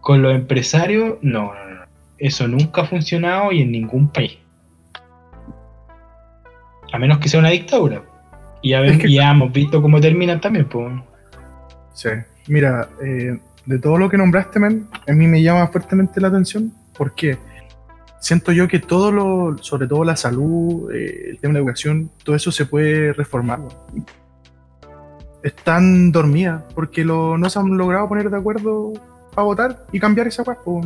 con 0.00 0.22
los 0.22 0.34
empresarios, 0.34 1.16
no, 1.22 1.54
no, 1.54 1.70
no. 1.70 1.86
Eso 2.18 2.46
nunca 2.48 2.82
ha 2.82 2.86
funcionado 2.86 3.52
y 3.52 3.62
en 3.62 3.72
ningún 3.72 4.08
país. 4.08 4.38
A 6.92 6.98
menos 6.98 7.18
que 7.18 7.28
sea 7.28 7.40
una 7.40 7.50
dictadura. 7.50 8.02
Y 8.62 8.70
ya, 8.70 8.80
Es 8.82 8.98
que- 8.98 9.12
ya 9.12 9.30
hemos 9.30 9.52
visto 9.52 9.80
cómo 9.82 10.00
terminan 10.00 10.40
también, 10.40 10.66
pues. 10.68 10.92
Sí. 11.94 12.08
Mira, 12.48 12.88
eh, 13.04 13.38
de 13.64 13.78
todo 13.78 13.98
lo 13.98 14.08
que 14.08 14.16
nombraste, 14.16 14.60
men, 14.60 14.86
a 15.08 15.12
mí 15.12 15.26
me 15.26 15.42
llama 15.42 15.66
fuertemente 15.68 16.20
la 16.20 16.28
atención 16.28 16.72
porque 16.96 17.36
siento 18.20 18.52
yo 18.52 18.68
que 18.68 18.78
todo 18.78 19.10
lo, 19.10 19.56
sobre 19.60 19.86
todo 19.86 20.04
la 20.04 20.16
salud, 20.16 20.90
eh, 20.92 21.30
el 21.30 21.38
tema 21.38 21.52
de 21.52 21.60
la 21.60 21.64
educación, 21.64 22.10
todo 22.24 22.36
eso 22.36 22.50
se 22.52 22.66
puede 22.66 23.12
reformar. 23.12 23.60
Están 25.42 26.10
dormidas 26.12 26.62
porque 26.74 27.04
lo, 27.04 27.38
no 27.38 27.48
se 27.50 27.58
han 27.58 27.76
logrado 27.76 28.08
poner 28.08 28.30
de 28.30 28.36
acuerdo 28.36 28.92
para 29.34 29.44
votar 29.44 29.84
y 29.92 30.00
cambiar 30.00 30.26
esa 30.26 30.42
po. 30.42 30.80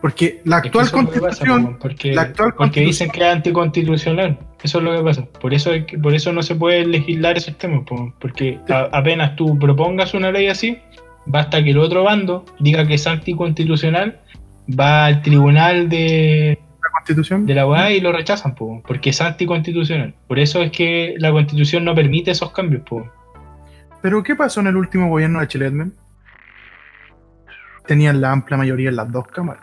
Porque 0.00 0.40
la 0.44 0.58
actual 0.58 0.84
es 0.86 0.92
que 0.92 0.96
constitución, 0.96 1.72
po, 1.72 1.78
porque, 1.80 2.14
la 2.14 2.22
actual 2.22 2.54
porque 2.54 2.80
dicen 2.80 3.10
que 3.10 3.20
es 3.20 3.34
anticonstitucional. 3.34 4.38
Eso 4.62 4.78
es 4.78 4.84
lo 4.84 4.96
que 4.96 5.02
pasa. 5.04 5.24
Por 5.40 5.54
eso, 5.54 5.70
que- 5.86 5.98
por 5.98 6.14
eso 6.14 6.32
no 6.32 6.42
se 6.42 6.54
puede 6.56 6.84
legislar 6.84 7.36
esos 7.36 7.56
temas. 7.58 7.82
po, 7.86 8.12
porque 8.20 8.58
a- 8.68 8.88
apenas 8.92 9.36
tú 9.36 9.58
propongas 9.58 10.14
una 10.14 10.32
ley 10.32 10.48
así, 10.48 10.78
basta 11.26 11.62
que 11.62 11.70
el 11.70 11.78
otro 11.78 12.02
bando 12.04 12.44
diga 12.58 12.86
que 12.86 12.94
es 12.94 13.06
anticonstitucional, 13.06 14.20
va 14.68 15.06
al 15.06 15.22
tribunal 15.22 15.88
de, 15.88 16.58
la 16.82 16.90
constitución, 16.90 17.46
de 17.46 17.54
la 17.54 17.66
UA 17.66 17.92
y 17.92 18.00
lo 18.00 18.12
rechazan, 18.12 18.54
po, 18.54 18.82
porque 18.86 19.10
es 19.10 19.20
anticonstitucional. 19.20 20.14
Por 20.26 20.38
eso 20.38 20.62
es 20.62 20.72
que 20.72 21.14
la 21.18 21.30
constitución 21.30 21.84
no 21.84 21.94
permite 21.94 22.32
esos 22.32 22.50
cambios. 22.52 22.82
po. 22.82 23.08
Pero 24.02 24.22
¿qué 24.22 24.34
pasó 24.36 24.60
en 24.60 24.66
el 24.68 24.76
último 24.76 25.08
gobierno 25.08 25.40
de 25.40 25.48
Chile, 25.48 25.70
men? 25.70 25.92
Tenían 27.86 28.20
la 28.20 28.32
amplia 28.32 28.56
mayoría 28.58 28.90
en 28.90 28.96
las 28.96 29.10
dos 29.10 29.26
cámaras. 29.28 29.62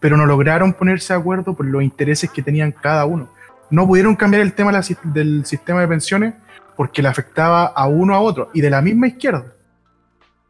Pero 0.00 0.16
no 0.16 0.26
lograron 0.26 0.72
ponerse 0.72 1.12
de 1.12 1.20
acuerdo 1.20 1.54
por 1.54 1.66
los 1.66 1.82
intereses 1.82 2.30
que 2.30 2.42
tenían 2.42 2.72
cada 2.72 3.04
uno. 3.04 3.28
No 3.72 3.86
pudieron 3.86 4.14
cambiar 4.14 4.42
el 4.42 4.52
tema 4.52 4.70
del 5.02 5.44
sistema 5.46 5.80
de 5.80 5.88
pensiones 5.88 6.34
porque 6.76 7.02
le 7.02 7.08
afectaba 7.08 7.66
a 7.66 7.86
uno 7.88 8.14
a 8.14 8.20
otro 8.20 8.50
y 8.54 8.60
de 8.60 8.70
la 8.70 8.80
misma 8.82 9.08
izquierda. 9.08 9.46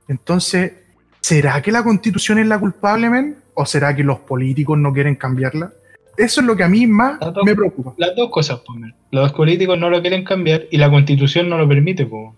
Entonces, 0.08 0.72
¿será 1.20 1.62
que 1.62 1.72
la 1.72 1.82
constitución 1.82 2.38
es 2.40 2.46
la 2.46 2.58
culpable, 2.58 3.08
men? 3.08 3.36
¿O 3.54 3.64
será 3.64 3.94
que 3.94 4.02
los 4.02 4.18
políticos 4.20 4.76
no 4.78 4.92
quieren 4.92 5.14
cambiarla? 5.14 5.72
Eso 6.16 6.40
es 6.40 6.46
lo 6.46 6.56
que 6.56 6.64
a 6.64 6.68
mí 6.68 6.86
más 6.86 7.18
dos- 7.20 7.44
me 7.44 7.54
preocupa. 7.54 7.94
Las 7.96 8.14
dos 8.16 8.30
cosas, 8.30 8.60
po, 8.60 8.74
men. 8.74 8.94
los 9.12 9.32
políticos 9.32 9.78
no 9.78 9.88
lo 9.88 10.00
quieren 10.02 10.24
cambiar 10.24 10.64
y 10.70 10.76
la 10.76 10.90
constitución 10.90 11.48
no 11.48 11.56
lo 11.58 11.68
permite. 11.68 12.06
Po. 12.06 12.34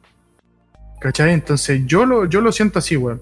¿Cachai? 1.00 1.32
Entonces 1.32 1.82
yo 1.86 2.04
lo, 2.04 2.26
yo 2.26 2.40
lo 2.40 2.52
siento 2.52 2.78
así, 2.78 2.96
weón. 2.96 3.20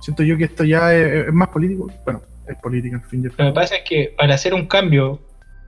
Siento 0.00 0.22
yo 0.22 0.36
que 0.36 0.44
esto 0.44 0.64
ya 0.64 0.92
es, 0.94 1.28
es 1.28 1.32
más 1.32 1.48
político. 1.48 1.90
Bueno, 2.04 2.22
es 2.48 2.56
política, 2.56 2.96
en 2.96 3.02
fin. 3.04 3.22
Lo 3.24 3.30
que 3.46 3.52
pasa 3.52 3.76
es 3.76 3.82
que 3.88 4.14
para 4.16 4.34
hacer 4.34 4.52
un 4.54 4.66
cambio 4.66 5.20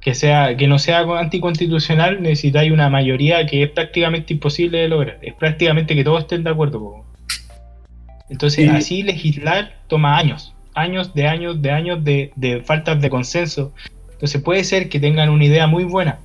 que 0.06 0.14
sea 0.14 0.56
que 0.56 0.68
no 0.68 0.78
sea 0.78 1.00
anticonstitucional 1.00 2.22
necesitáis 2.22 2.70
una 2.70 2.88
mayoría 2.88 3.44
que 3.44 3.64
es 3.64 3.70
prácticamente 3.70 4.34
imposible 4.34 4.78
de 4.78 4.86
lograr. 4.86 5.18
Es 5.20 5.34
prácticamente 5.34 5.96
que 5.96 6.04
todos 6.04 6.20
estén 6.20 6.44
de 6.44 6.50
acuerdo. 6.50 6.78
po. 6.78 7.06
Entonces, 8.30 8.70
así 8.70 9.02
legislar 9.02 9.74
toma 9.88 10.16
años. 10.16 10.54
Años 10.76 11.12
de 11.12 11.26
años 11.26 11.60
de 11.60 11.72
años 11.72 12.04
de, 12.04 12.30
de 12.36 12.60
faltas 12.60 13.02
de 13.02 13.10
consenso. 13.10 13.72
Entonces 14.12 14.40
puede 14.40 14.62
ser 14.62 14.88
que 14.88 15.00
tengan 15.00 15.28
una 15.28 15.44
idea 15.44 15.66
muy 15.66 15.82
buena. 15.82 16.20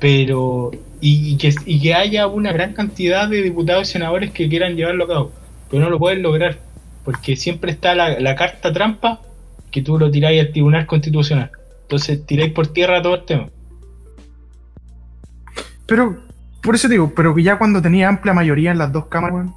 Pero. 0.00 0.72
Y, 1.00 1.32
y 1.32 1.36
que, 1.36 1.54
y 1.66 1.80
que 1.80 1.94
haya 1.94 2.26
una 2.26 2.52
gran 2.52 2.72
cantidad 2.72 3.28
de 3.28 3.40
diputados 3.40 3.88
y 3.88 3.92
senadores 3.92 4.32
que 4.32 4.48
quieran 4.48 4.74
llevarlo 4.74 5.04
a 5.04 5.08
cabo. 5.08 5.32
Pero 5.70 5.84
no 5.84 5.90
lo 5.90 6.00
pueden 6.00 6.22
lograr. 6.22 6.58
Porque 7.04 7.36
siempre 7.36 7.70
está 7.70 7.94
la, 7.94 8.18
la 8.18 8.34
carta 8.34 8.72
trampa 8.72 9.20
que 9.70 9.80
tú 9.80 9.96
lo 9.96 10.10
tiráis 10.10 10.40
al 10.40 10.50
Tribunal 10.50 10.86
Constitucional. 10.86 11.52
Entonces 11.94 12.26
tiráis 12.26 12.52
por 12.52 12.66
tierra 12.66 13.00
todo 13.00 13.14
el 13.14 13.24
tema. 13.24 13.48
Pero, 15.86 16.18
por 16.60 16.74
eso 16.74 16.88
digo, 16.88 17.12
pero 17.14 17.32
que 17.36 17.44
ya 17.44 17.56
cuando 17.56 17.80
tenía 17.80 18.08
amplia 18.08 18.34
mayoría 18.34 18.72
en 18.72 18.78
las 18.78 18.90
dos 18.90 19.06
cámaras, 19.06 19.48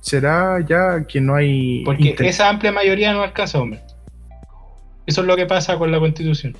será 0.00 0.58
ya 0.66 1.06
que 1.06 1.20
no 1.20 1.34
hay. 1.34 1.84
Porque 1.84 2.16
esa 2.20 2.48
amplia 2.48 2.72
mayoría 2.72 3.12
no 3.12 3.20
alcanza, 3.20 3.58
hombre. 3.60 3.82
Eso 5.04 5.20
es 5.20 5.26
lo 5.26 5.36
que 5.36 5.44
pasa 5.44 5.76
con 5.76 5.92
la 5.92 5.98
Constitución. 5.98 6.56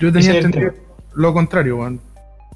Yo 0.00 0.08
ese 0.08 0.12
tenía 0.12 0.34
entendido 0.40 0.74
lo 1.14 1.32
contrario, 1.32 1.76
weón. 1.76 2.00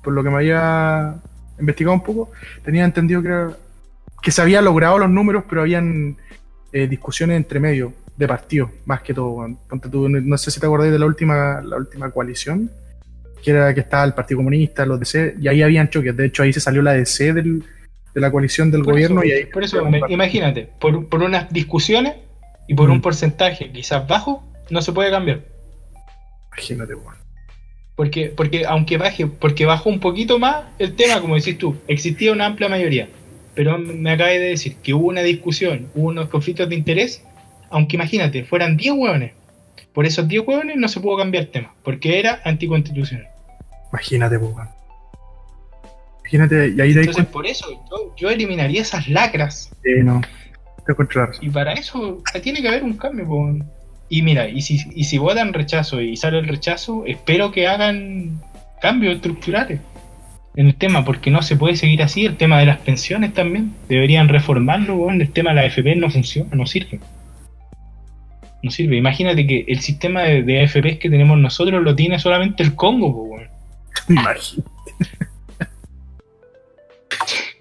Por 0.02 0.12
lo 0.12 0.24
que 0.24 0.30
me 0.30 0.36
había 0.38 1.14
investigado 1.60 1.94
un 1.94 2.02
poco, 2.02 2.32
tenía 2.64 2.84
entendido 2.84 3.22
que, 3.22 3.28
era- 3.28 3.56
que 4.22 4.32
se 4.32 4.42
había 4.42 4.60
logrado 4.60 4.98
los 4.98 5.10
números, 5.10 5.44
pero 5.48 5.60
habían 5.60 6.16
eh, 6.72 6.88
discusiones 6.88 7.36
entre 7.36 7.60
medio 7.60 7.92
de 8.16 8.26
partidos, 8.28 8.70
más 8.86 9.02
que 9.02 9.12
todo. 9.14 9.46
tú, 9.90 10.08
no, 10.08 10.38
sé 10.38 10.50
si 10.50 10.58
te 10.60 10.66
acordás 10.66 10.90
de 10.90 10.98
la 10.98 11.06
última, 11.06 11.60
la 11.62 11.76
última 11.76 12.10
coalición, 12.10 12.70
que 13.42 13.50
era 13.50 13.74
que 13.74 13.80
estaba 13.80 14.04
el 14.04 14.14
Partido 14.14 14.38
Comunista, 14.38 14.86
los 14.86 14.98
DC, 14.98 15.34
y 15.40 15.48
ahí 15.48 15.62
habían 15.62 15.88
choques. 15.90 16.16
De 16.16 16.26
hecho, 16.26 16.42
ahí 16.42 16.52
se 16.52 16.60
salió 16.60 16.80
la 16.82 16.92
DC 16.94 17.32
del, 17.34 17.62
de 18.14 18.20
la 18.20 18.30
coalición 18.30 18.70
del 18.70 18.82
Por 18.82 18.94
gobierno 18.94 19.20
eso, 19.22 19.28
y 19.28 19.32
ahí 19.32 19.44
por 19.46 19.62
eso, 19.64 19.84
me- 19.84 20.00
imagínate, 20.08 20.68
por, 20.80 21.08
por 21.08 21.22
unas 21.22 21.52
discusiones 21.52 22.14
y 22.66 22.74
por 22.74 22.88
Mm. 22.88 22.92
un 22.92 23.00
porcentaje 23.02 23.70
quizás 23.70 24.06
bajo, 24.08 24.42
no 24.70 24.80
se 24.82 24.92
puede 24.92 25.10
cambiar. 25.10 25.42
Imagínate, 26.52 26.94
weón. 26.94 27.14
Porque, 27.94 28.26
porque 28.34 28.66
aunque 28.66 28.98
baje, 28.98 29.26
porque 29.26 29.64
bajó 29.64 29.88
un 29.88 30.00
poquito 30.00 30.38
más 30.38 30.64
el 30.78 30.94
tema, 30.96 31.20
como 31.20 31.34
decís 31.34 31.56
tú, 31.58 31.76
existía 31.88 32.32
una 32.32 32.46
amplia 32.46 32.68
mayoría. 32.68 33.08
Pero 33.54 33.78
me 33.78 34.10
acabas 34.10 34.34
de 34.34 34.40
decir 34.40 34.76
que 34.82 34.92
hubo 34.92 35.08
una 35.08 35.22
discusión, 35.22 35.86
hubo 35.94 36.08
unos 36.08 36.28
conflictos 36.28 36.68
de 36.68 36.74
interés, 36.74 37.22
aunque 37.70 37.96
imagínate, 37.96 38.44
fueran 38.44 38.76
10 38.76 38.94
hueones. 38.94 39.32
Por 39.92 40.06
esos 40.06 40.28
10 40.28 40.46
hueones 40.46 40.76
no 40.76 40.88
se 40.88 41.00
pudo 41.00 41.16
cambiar 41.16 41.44
el 41.44 41.50
tema, 41.50 41.74
porque 41.82 42.18
era 42.18 42.40
anticonstitucional. 42.44 43.28
Imagínate, 43.90 44.38
pues. 44.38 44.52
Imagínate, 46.20 46.74
y 46.76 46.80
ahí 46.80 46.92
Entonces, 46.92 47.26
por 47.26 47.46
eso 47.46 47.66
yo, 47.90 48.14
yo 48.16 48.30
eliminaría 48.30 48.82
esas 48.82 49.08
lacras. 49.08 49.70
que 49.82 50.02
no. 50.02 50.20
Te. 50.20 50.36
Y 51.40 51.50
para 51.50 51.72
eso 51.72 52.22
tiene 52.42 52.62
que 52.62 52.68
haber 52.68 52.84
un 52.84 52.96
cambio. 52.96 53.26
Y 54.08 54.22
mira, 54.22 54.48
y 54.48 54.62
si, 54.62 54.80
y 54.94 55.04
si 55.04 55.18
votan 55.18 55.52
rechazo 55.52 56.00
y 56.00 56.16
sale 56.16 56.38
el 56.38 56.46
rechazo, 56.46 57.04
espero 57.06 57.50
que 57.50 57.66
hagan 57.66 58.40
cambios 58.80 59.16
estructurales 59.16 59.80
en 60.54 60.68
el 60.68 60.76
tema, 60.76 61.04
porque 61.04 61.30
no 61.30 61.42
se 61.42 61.56
puede 61.56 61.76
seguir 61.76 62.02
así. 62.02 62.24
El 62.24 62.36
tema 62.36 62.58
de 62.60 62.66
las 62.66 62.78
pensiones 62.78 63.34
también, 63.34 63.74
deberían 63.88 64.28
reformarlo. 64.28 64.96
weón. 64.96 65.20
El 65.20 65.30
tema 65.30 65.50
de 65.50 65.56
la 65.56 65.62
AFP 65.62 65.96
no 65.96 66.10
funciona, 66.10 66.50
no 66.54 66.66
sirve. 66.66 67.00
No 68.66 68.72
sirve. 68.72 68.96
Imagínate 68.96 69.46
que 69.46 69.64
el 69.68 69.80
sistema 69.80 70.22
de, 70.22 70.42
de 70.42 70.62
AFP 70.64 70.98
que 70.98 71.08
tenemos 71.08 71.38
nosotros 71.38 71.82
lo 71.82 71.94
tiene 71.94 72.18
solamente 72.18 72.64
el 72.64 72.74
Congo. 72.74 73.12
po, 73.12 73.22
weón. 73.22 73.48
Imagínate. 74.08 74.68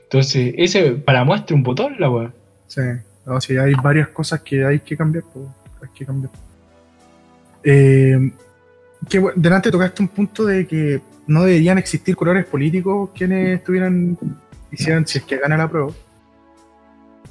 Entonces, 0.04 0.56
ese 0.58 0.92
para 0.94 1.24
muestra 1.24 1.56
un 1.56 1.62
botón, 1.62 1.96
la 2.00 2.10
weón. 2.10 2.34
Sí. 2.68 2.82
No, 3.26 3.40
sí, 3.40 3.56
hay 3.56 3.74
varias 3.76 4.08
cosas 4.10 4.42
que 4.42 4.66
hay 4.66 4.80
que 4.80 4.98
cambiar, 4.98 5.24
pues. 5.32 5.46
Hay 5.82 5.90
que 5.94 6.06
cambiar. 6.06 6.32
Eh, 7.64 8.32
que, 9.08 9.20
bueno, 9.20 9.40
delante 9.40 9.70
tocaste 9.70 10.02
un 10.02 10.08
punto 10.08 10.46
de 10.46 10.66
que 10.66 11.02
no 11.28 11.44
deberían 11.44 11.78
existir 11.78 12.16
colores 12.16 12.46
políticos 12.46 13.12
quienes 13.14 13.60
estuvieran 13.60 14.18
hicieran 14.72 15.06
si 15.08 15.20
es 15.20 15.24
que 15.24 15.38
gana 15.38 15.56
la 15.58 15.70
prueba. 15.70 15.92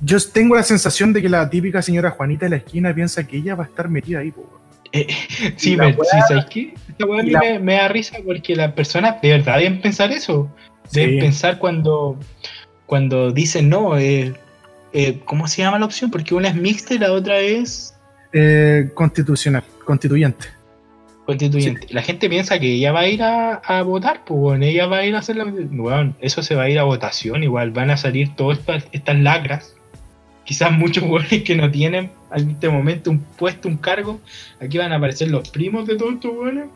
Yo 0.00 0.18
tengo 0.32 0.54
la 0.56 0.62
sensación 0.62 1.12
de 1.12 1.22
que 1.22 1.28
la 1.28 1.48
típica 1.48 1.80
señora 1.82 2.10
Juanita 2.10 2.46
de 2.46 2.50
la 2.50 2.56
esquina 2.56 2.94
piensa 2.94 3.26
que 3.26 3.36
ella 3.38 3.54
va 3.54 3.64
a 3.64 3.66
estar 3.66 3.88
metida 3.88 4.18
ahí, 4.20 4.30
pues. 4.32 4.46
Sí, 5.56 5.72
Y 5.72 5.76
la 5.76 5.84
pero, 5.86 5.98
weá- 5.98 6.04
sí, 6.10 6.16
¿sabes 6.28 6.44
qué? 6.46 6.74
Esta 6.90 7.06
weá 7.06 7.20
a 7.20 7.22
mí 7.22 7.30
y 7.30 7.32
la- 7.32 7.40
me, 7.40 7.58
me 7.58 7.74
da 7.74 7.88
risa 7.88 8.18
porque 8.24 8.54
las 8.56 8.72
personas 8.72 9.20
de 9.22 9.30
verdad 9.30 9.58
deben 9.58 9.80
pensar 9.80 10.12
eso. 10.12 10.48
Deben 10.92 11.10
Sí. 11.16 11.20
pensar 11.20 11.58
cuando, 11.58 12.18
cuando 12.86 13.32
dicen 13.32 13.68
no, 13.68 13.96
eh, 13.98 14.34
eh, 14.92 15.20
¿cómo 15.24 15.48
se 15.48 15.62
llama 15.62 15.78
la 15.78 15.86
opción? 15.86 16.10
Porque 16.10 16.34
una 16.34 16.48
es 16.48 16.54
mixta 16.54 16.94
y 16.94 16.98
la 16.98 17.12
otra 17.12 17.38
es 17.40 17.94
Eh, 18.32 18.90
constitucional, 18.94 19.64
constituyente. 19.84 20.46
constituyente. 21.24 21.86
La 21.90 22.02
gente 22.02 22.28
piensa 22.28 22.58
que 22.58 22.66
ella 22.74 22.92
va 22.92 23.00
a 23.00 23.08
ir 23.08 23.22
a, 23.22 23.54
a 23.54 23.82
votar, 23.82 24.22
pues 24.26 24.38
bueno, 24.38 24.64
ella 24.66 24.86
va 24.86 24.98
a 24.98 25.06
ir 25.06 25.14
a 25.16 25.20
hacer 25.20 25.36
la. 25.36 25.44
Bueno, 25.44 26.14
eso 26.20 26.42
se 26.42 26.54
va 26.54 26.64
a 26.64 26.68
ir 26.68 26.78
a 26.78 26.82
votación, 26.84 27.42
igual 27.42 27.70
van 27.70 27.90
a 27.90 27.96
salir 27.96 28.34
todas 28.36 28.58
estas, 28.58 28.86
estas 28.92 29.16
lacras. 29.18 29.74
Quizás 30.44 30.72
muchos 30.72 31.04
hueones 31.08 31.42
que 31.42 31.56
no 31.56 31.70
tienen 31.70 32.10
en 32.34 32.50
este 32.50 32.68
momento 32.68 33.10
un 33.10 33.20
puesto, 33.20 33.68
un 33.68 33.76
cargo, 33.76 34.20
aquí 34.60 34.78
van 34.78 34.92
a 34.92 34.96
aparecer 34.96 35.30
los 35.30 35.48
primos 35.50 35.86
de 35.86 35.96
todos 35.96 36.14
estos 36.14 36.32
hueones. 36.34 36.66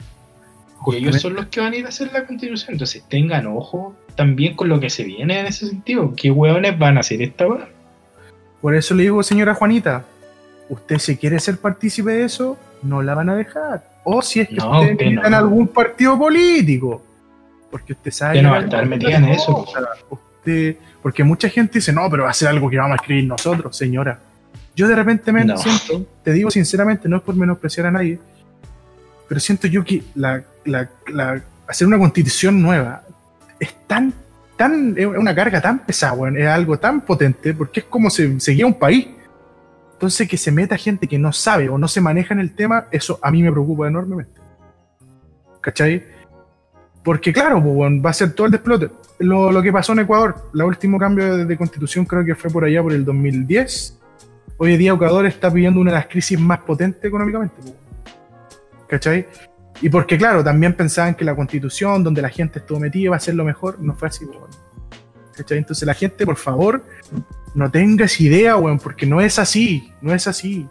Y 0.87 0.97
ellos 0.97 1.21
son 1.21 1.35
los 1.35 1.47
que 1.47 1.61
van 1.61 1.73
a 1.73 1.77
ir 1.77 1.87
a 1.87 1.89
hacer 1.89 2.13
la 2.13 2.25
constitución. 2.25 2.75
Entonces 2.75 3.03
tengan 3.09 3.47
ojo 3.47 3.97
también 4.15 4.55
con 4.55 4.69
lo 4.69 4.79
que 4.79 4.91
se 4.91 5.05
viene 5.05 5.41
en 5.41 5.47
ese 5.47 5.67
sentido. 5.67 6.15
¿Qué 6.17 6.31
hueones 6.31 6.79
van 6.79 6.97
a 6.97 7.01
hacer 7.01 7.21
esta 7.21 7.49
hueá? 7.49 7.69
Por 8.61 8.75
eso 8.75 8.95
le 8.95 9.05
digo, 9.05 9.23
señora 9.23 9.55
Juanita, 9.55 10.05
usted 10.69 10.99
si 10.99 11.17
quiere 11.17 11.41
ser 11.41 11.59
partícipe 11.59 12.13
de 12.13 12.25
eso, 12.25 12.57
no 12.83 13.03
la 13.03 13.15
van 13.15 13.29
a 13.29 13.35
dejar. 13.37 13.85
O 14.05 14.23
si 14.23 14.41
es 14.41 14.49
que 14.49 14.55
No, 14.57 14.81
usted 14.83 15.11
no. 15.11 15.27
en 15.27 15.35
algún 15.35 15.69
partido 15.69 16.17
político. 16.17 17.03
Porque 17.71 17.93
usted 17.93 18.11
sabe 18.13 18.33
Usted 18.33 18.41
que 18.41 18.47
no 18.47 18.51
va 18.53 18.59
a 18.59 18.65
estar 18.65 18.87
metida 18.87 19.17
en 19.17 19.25
eso. 19.29 19.67
Usted, 20.49 20.77
porque 21.03 21.25
mucha 21.25 21.49
gente 21.49 21.79
dice, 21.79 21.93
no, 21.93 22.09
pero 22.11 22.25
va 22.25 22.31
a 22.31 22.35
ser 22.35 22.49
algo 22.49 22.69
que 22.71 22.77
vamos 22.79 22.93
a 22.93 22.97
escribir 22.97 23.25
nosotros, 23.27 23.77
señora. 23.77 24.19
Yo 24.75 24.89
de 24.89 24.95
repente 24.95 25.33
me 25.33 25.45
No. 25.45 25.57
siento, 25.57 26.07
te 26.23 26.33
digo 26.33 26.51
sinceramente, 26.51 27.09
no 27.09 27.17
es 27.19 27.23
por 27.23 27.35
menospreciar 27.35 27.87
a 27.87 27.91
nadie, 27.91 28.19
pero 29.29 29.41
siento 29.41 29.67
yo 29.67 29.85
que 29.85 30.03
la, 30.15 30.43
la- 30.65 30.89
la- 31.09 31.43
hacer 31.67 31.87
una 31.87 31.99
constitución 31.99 32.63
nueva 32.63 33.03
es 33.61 33.75
tan, 33.87 34.13
tan, 34.57 34.95
es 34.97 35.07
una 35.07 35.35
carga 35.35 35.61
tan 35.61 35.81
pesada, 35.81 36.13
weón, 36.15 36.37
es 36.37 36.47
algo 36.47 36.79
tan 36.79 37.01
potente, 37.03 37.53
porque 37.55 37.81
es 37.81 37.87
como 37.87 38.09
se, 38.11 38.39
se 38.41 38.53
guía 38.53 38.67
un 38.67 38.75
país. 38.79 39.09
Entonces 39.95 40.29
que 40.29 40.37
se 40.37 40.53
meta 40.53 40.77
gente 40.77 41.09
que 41.09 41.19
no 41.19 41.33
sabe 41.33 41.69
o 41.69 41.77
no 41.77 41.89
se 41.89 42.01
maneja 42.01 42.33
en 42.33 42.39
el 42.41 42.55
tema, 42.55 42.87
eso 42.93 43.19
a 43.21 43.31
mí 43.33 43.43
me 43.43 43.51
preocupa 43.51 43.89
enormemente. 43.89 44.41
¿Cachai? 45.61 46.05
Porque 47.03 47.33
claro, 47.33 47.61
pues, 47.63 47.93
va 48.05 48.11
a 48.11 48.13
ser 48.13 48.33
todo 48.33 48.47
el 48.47 48.53
desplote. 48.53 48.91
Lo, 49.21 49.51
lo 49.51 49.63
que 49.63 49.73
pasó 49.73 49.93
en 49.93 50.01
Ecuador, 50.01 50.51
el 50.55 50.63
último 50.63 50.99
cambio 50.99 51.37
de, 51.37 51.45
de 51.45 51.57
constitución 51.57 52.05
creo 52.05 52.25
que 52.25 52.35
fue 52.37 52.51
por 52.51 52.65
allá 52.65 52.83
por 52.83 52.93
el 52.93 53.05
2010. 53.05 53.99
Hoy 54.59 54.73
en 54.75 54.79
día 54.79 54.93
Ecuador 54.93 55.27
está 55.27 55.49
viviendo 55.51 55.81
una 55.81 55.91
de 55.91 55.97
las 55.99 56.07
crisis 56.07 56.39
más 56.39 56.61
potentes 56.61 57.05
económicamente. 57.05 57.55
¿Cachai? 58.89 59.27
Y 59.81 59.89
porque 59.89 60.17
claro, 60.19 60.43
también 60.43 60.75
pensaban 60.75 61.15
que 61.15 61.25
la 61.25 61.35
constitución 61.37 62.03
donde 62.03 62.23
la 62.23 62.29
gente 62.29 62.59
estuvo 62.61 62.81
metida 62.81 63.03
iba 63.05 63.17
a 63.17 63.21
ser 63.21 63.35
lo 63.35 63.45
mejor, 63.45 63.81
no 63.81 63.95
fue 63.95 64.09
así. 64.09 64.25
weón. 64.25 64.51
¿Cachai? 65.37 65.59
Entonces 65.59 65.87
la 65.87 65.95
gente, 65.95 66.25
por 66.25 66.37
favor, 66.37 66.85
no 67.55 67.71
tengas 67.71 68.21
idea, 68.21 68.57
weón, 68.57 68.79
porque 68.79 69.07
no 69.07 69.21
es 69.21 69.39
así, 69.39 69.93
no 70.01 70.13
es 70.15 70.27
así. 70.27 70.69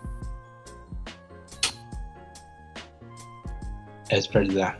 Es 4.09 4.31
verdad. 4.31 4.75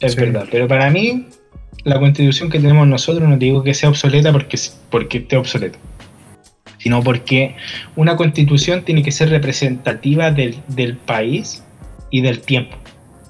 Es 0.00 0.12
Sí. 0.12 0.20
verdad. 0.20 0.46
Pero 0.50 0.66
para 0.66 0.90
mí, 0.90 1.28
la 1.84 1.98
constitución 1.98 2.50
que 2.50 2.58
tenemos 2.58 2.86
nosotros, 2.86 3.28
no 3.28 3.36
digo 3.36 3.62
que 3.62 3.74
sea 3.74 3.88
obsoleta 3.88 4.32
porque, 4.32 4.58
porque 4.90 5.18
esté 5.18 5.36
obsoleta. 5.36 5.78
Sino 6.78 7.02
porque 7.02 7.54
una 7.96 8.16
constitución 8.16 8.82
tiene 8.84 9.02
que 9.02 9.12
ser 9.12 9.30
representativa 9.30 10.30
del, 10.30 10.56
del 10.68 10.96
país 10.96 11.62
y 12.10 12.20
del 12.20 12.40
tiempo. 12.40 12.76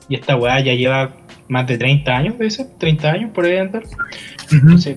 Y 0.08 0.16
esta 0.16 0.36
weá 0.36 0.60
ya 0.60 0.74
lleva 0.74 1.14
más 1.48 1.66
de 1.66 1.78
30 1.78 2.16
años, 2.16 2.38
¿debe 2.38 2.50
ser? 2.50 2.66
30 2.78 3.10
años 3.10 3.30
por 3.32 3.44
ahí 3.44 3.58
andar. 3.58 3.82
Entonces, 4.50 4.96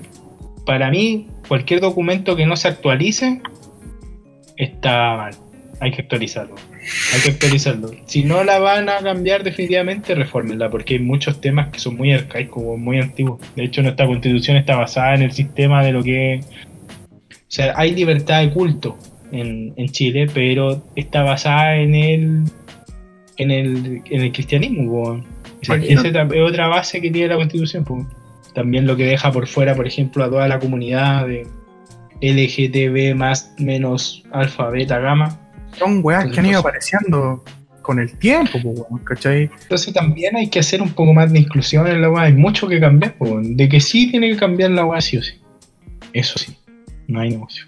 para 0.65 0.89
mí, 0.89 1.27
cualquier 1.47 1.81
documento 1.81 2.35
que 2.35 2.45
no 2.45 2.55
se 2.55 2.69
actualice 2.69 3.41
está 4.57 5.15
mal. 5.17 5.35
Hay 5.81 5.91
que 5.91 6.01
actualizarlo. 6.01 6.55
Hay 7.13 7.21
que 7.21 7.29
actualizarlo. 7.31 7.91
Si 8.05 8.23
no 8.23 8.43
la 8.43 8.59
van 8.59 8.89
a 8.89 8.99
cambiar 8.99 9.43
definitivamente, 9.43 10.13
refórmenla, 10.15 10.69
porque 10.69 10.95
hay 10.95 10.99
muchos 10.99 11.41
temas 11.41 11.69
que 11.69 11.79
son 11.79 11.95
muy 11.97 12.11
arcaicos, 12.13 12.77
muy 12.77 12.99
antiguos. 12.99 13.39
De 13.55 13.63
hecho, 13.63 13.81
nuestra 13.81 14.05
constitución 14.05 14.57
está 14.57 14.75
basada 14.75 15.15
en 15.15 15.21
el 15.23 15.31
sistema 15.31 15.83
de 15.83 15.91
lo 15.91 16.03
que... 16.03 16.41
O 17.31 17.51
sea, 17.55 17.73
hay 17.75 17.93
libertad 17.95 18.41
de 18.41 18.49
culto 18.51 18.97
en, 19.31 19.73
en 19.77 19.89
Chile, 19.89 20.27
pero 20.33 20.85
está 20.95 21.23
basada 21.23 21.75
en 21.77 21.95
el, 21.95 22.43
en 23.37 23.51
el, 23.51 24.01
en 24.09 24.21
el 24.21 24.31
cristianismo. 24.31 25.23
Esa- 25.61 25.75
es 25.77 26.41
otra 26.51 26.67
base 26.67 27.01
que 27.01 27.09
tiene 27.11 27.29
la 27.29 27.35
constitución. 27.35 27.83
po. 27.83 28.05
También 28.53 28.85
lo 28.87 28.95
que 28.95 29.05
deja 29.05 29.31
por 29.31 29.47
fuera, 29.47 29.75
por 29.75 29.87
ejemplo, 29.87 30.23
a 30.23 30.29
toda 30.29 30.47
la 30.47 30.59
comunidad 30.59 31.27
de 31.27 31.47
LGTB 32.21 33.15
más 33.15 33.53
menos 33.57 34.23
alfa, 34.31 34.69
beta, 34.69 34.99
gamma. 34.99 35.39
Son 35.77 35.99
weas 36.03 36.31
que 36.31 36.39
han 36.39 36.45
ido 36.45 36.59
apareciendo 36.59 37.43
con 37.81 37.99
el 37.99 38.17
tiempo, 38.17 38.53
pues, 38.63 38.79
weón, 38.79 39.03
¿cachai? 39.03 39.49
Entonces 39.61 39.93
también 39.93 40.35
hay 40.35 40.49
que 40.49 40.59
hacer 40.59 40.81
un 40.81 40.89
poco 40.89 41.13
más 41.13 41.31
de 41.31 41.39
inclusión 41.39 41.87
en 41.87 42.01
la 42.01 42.09
weá. 42.09 42.23
Hay 42.23 42.33
mucho 42.33 42.67
que 42.67 42.79
cambiar, 42.79 43.15
po. 43.15 43.39
de 43.41 43.69
que 43.69 43.79
sí 43.79 44.09
tiene 44.09 44.31
que 44.31 44.37
cambiar 44.37 44.71
la 44.71 44.85
weá 44.85 44.99
sí 45.01 45.17
o 45.17 45.23
sí. 45.23 45.39
Eso 46.11 46.39
sí, 46.39 46.57
no 47.07 47.19
hay 47.19 47.29
negocio. 47.29 47.65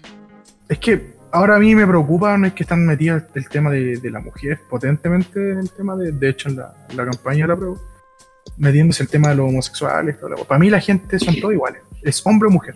Es 0.68 0.78
que 0.78 1.14
ahora 1.30 1.56
a 1.56 1.58
mí 1.58 1.74
me 1.74 1.86
preocupa, 1.86 2.36
no 2.36 2.46
es 2.46 2.52
que 2.54 2.64
están 2.64 2.84
metidos 2.84 3.22
el 3.34 3.48
tema 3.48 3.70
de, 3.70 3.98
de 3.98 4.10
la 4.10 4.20
mujer 4.20 4.58
potentemente 4.68 5.52
en 5.52 5.58
el 5.58 5.70
tema 5.70 5.96
de, 5.96 6.12
de 6.12 6.28
hecho 6.28 6.48
en 6.48 6.56
la, 6.56 6.74
en 6.90 6.96
la 6.96 7.04
campaña 7.04 7.44
de 7.44 7.48
la 7.48 7.56
prueba, 7.56 7.76
metiéndose 8.56 9.02
el 9.04 9.08
tema 9.08 9.28
de 9.28 9.36
los 9.36 9.48
homosexuales. 9.48 10.18
toda 10.18 10.36
la. 10.36 10.44
Para 10.44 10.58
mí 10.58 10.68
la 10.68 10.80
gente 10.80 11.18
son 11.18 11.38
todos 11.40 11.54
iguales, 11.54 11.82
es 12.02 12.26
hombre 12.26 12.48
o 12.48 12.50
mujer. 12.50 12.74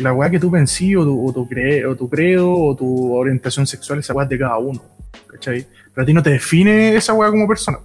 La 0.00 0.12
weá 0.12 0.30
que 0.30 0.38
tú 0.40 0.50
pensí 0.50 0.94
o 0.96 1.04
tu, 1.04 1.28
o 1.28 1.32
tu, 1.32 1.48
cre- 1.48 1.84
o 1.86 1.94
tu 1.96 2.08
credo 2.08 2.52
o 2.52 2.74
tu 2.76 3.14
orientación 3.14 3.66
sexual, 3.66 3.98
esa 3.98 4.14
weá 4.14 4.24
es 4.24 4.30
de 4.30 4.38
cada 4.38 4.58
uno, 4.58 4.80
¿cachai? 5.26 5.66
Pero 5.94 6.02
a 6.02 6.06
ti 6.06 6.12
no 6.12 6.22
te 6.22 6.30
define 6.30 6.94
esa 6.96 7.12
weá 7.14 7.30
como 7.30 7.46
persona. 7.46 7.78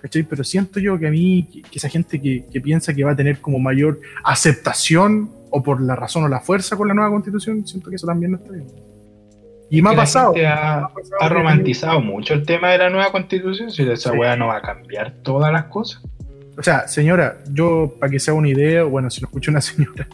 ¿Cachai? 0.00 0.22
Pero 0.22 0.44
siento 0.44 0.78
yo 0.80 0.98
que 0.98 1.06
a 1.06 1.10
mí, 1.10 1.48
que, 1.50 1.62
que 1.62 1.78
esa 1.78 1.88
gente 1.88 2.20
que, 2.20 2.44
que 2.52 2.60
piensa 2.60 2.92
que 2.94 3.02
va 3.04 3.12
a 3.12 3.16
tener 3.16 3.40
como 3.40 3.58
mayor 3.58 4.00
aceptación 4.22 5.30
o 5.50 5.62
por 5.62 5.80
la 5.80 5.96
razón 5.96 6.24
o 6.24 6.28
la 6.28 6.40
fuerza 6.40 6.76
con 6.76 6.88
la 6.88 6.94
nueva 6.94 7.10
constitución, 7.10 7.66
siento 7.66 7.88
que 7.90 7.96
eso 7.96 8.06
también 8.06 8.32
no 8.32 8.38
está 8.38 8.52
bien. 8.52 8.66
Y 9.70 9.80
me 9.80 9.90
ha 9.90 9.96
pasado. 9.96 10.32
ha, 10.32 10.34
me 10.34 10.46
ha 10.46 10.88
pasado 10.88 11.16
ha 11.20 11.28
romantizado 11.30 12.00
mucho 12.00 12.34
el 12.34 12.44
tema 12.44 12.70
de 12.70 12.78
la 12.78 12.90
nueva 12.90 13.10
constitución. 13.10 13.70
Si 13.70 13.82
esa 13.82 14.12
Sí. 14.12 14.16
weá 14.18 14.36
no 14.36 14.48
va 14.48 14.58
a 14.58 14.62
cambiar 14.62 15.14
todas 15.22 15.50
las 15.52 15.64
cosas. 15.64 16.02
O 16.56 16.62
sea, 16.62 16.86
señora, 16.86 17.40
yo, 17.50 17.96
para 17.98 18.10
que 18.10 18.20
sea 18.20 18.32
una 18.34 18.48
idea, 18.48 18.84
bueno, 18.84 19.10
si 19.10 19.20
lo 19.20 19.26
escucha 19.26 19.50
una 19.50 19.60
señora, 19.60 20.08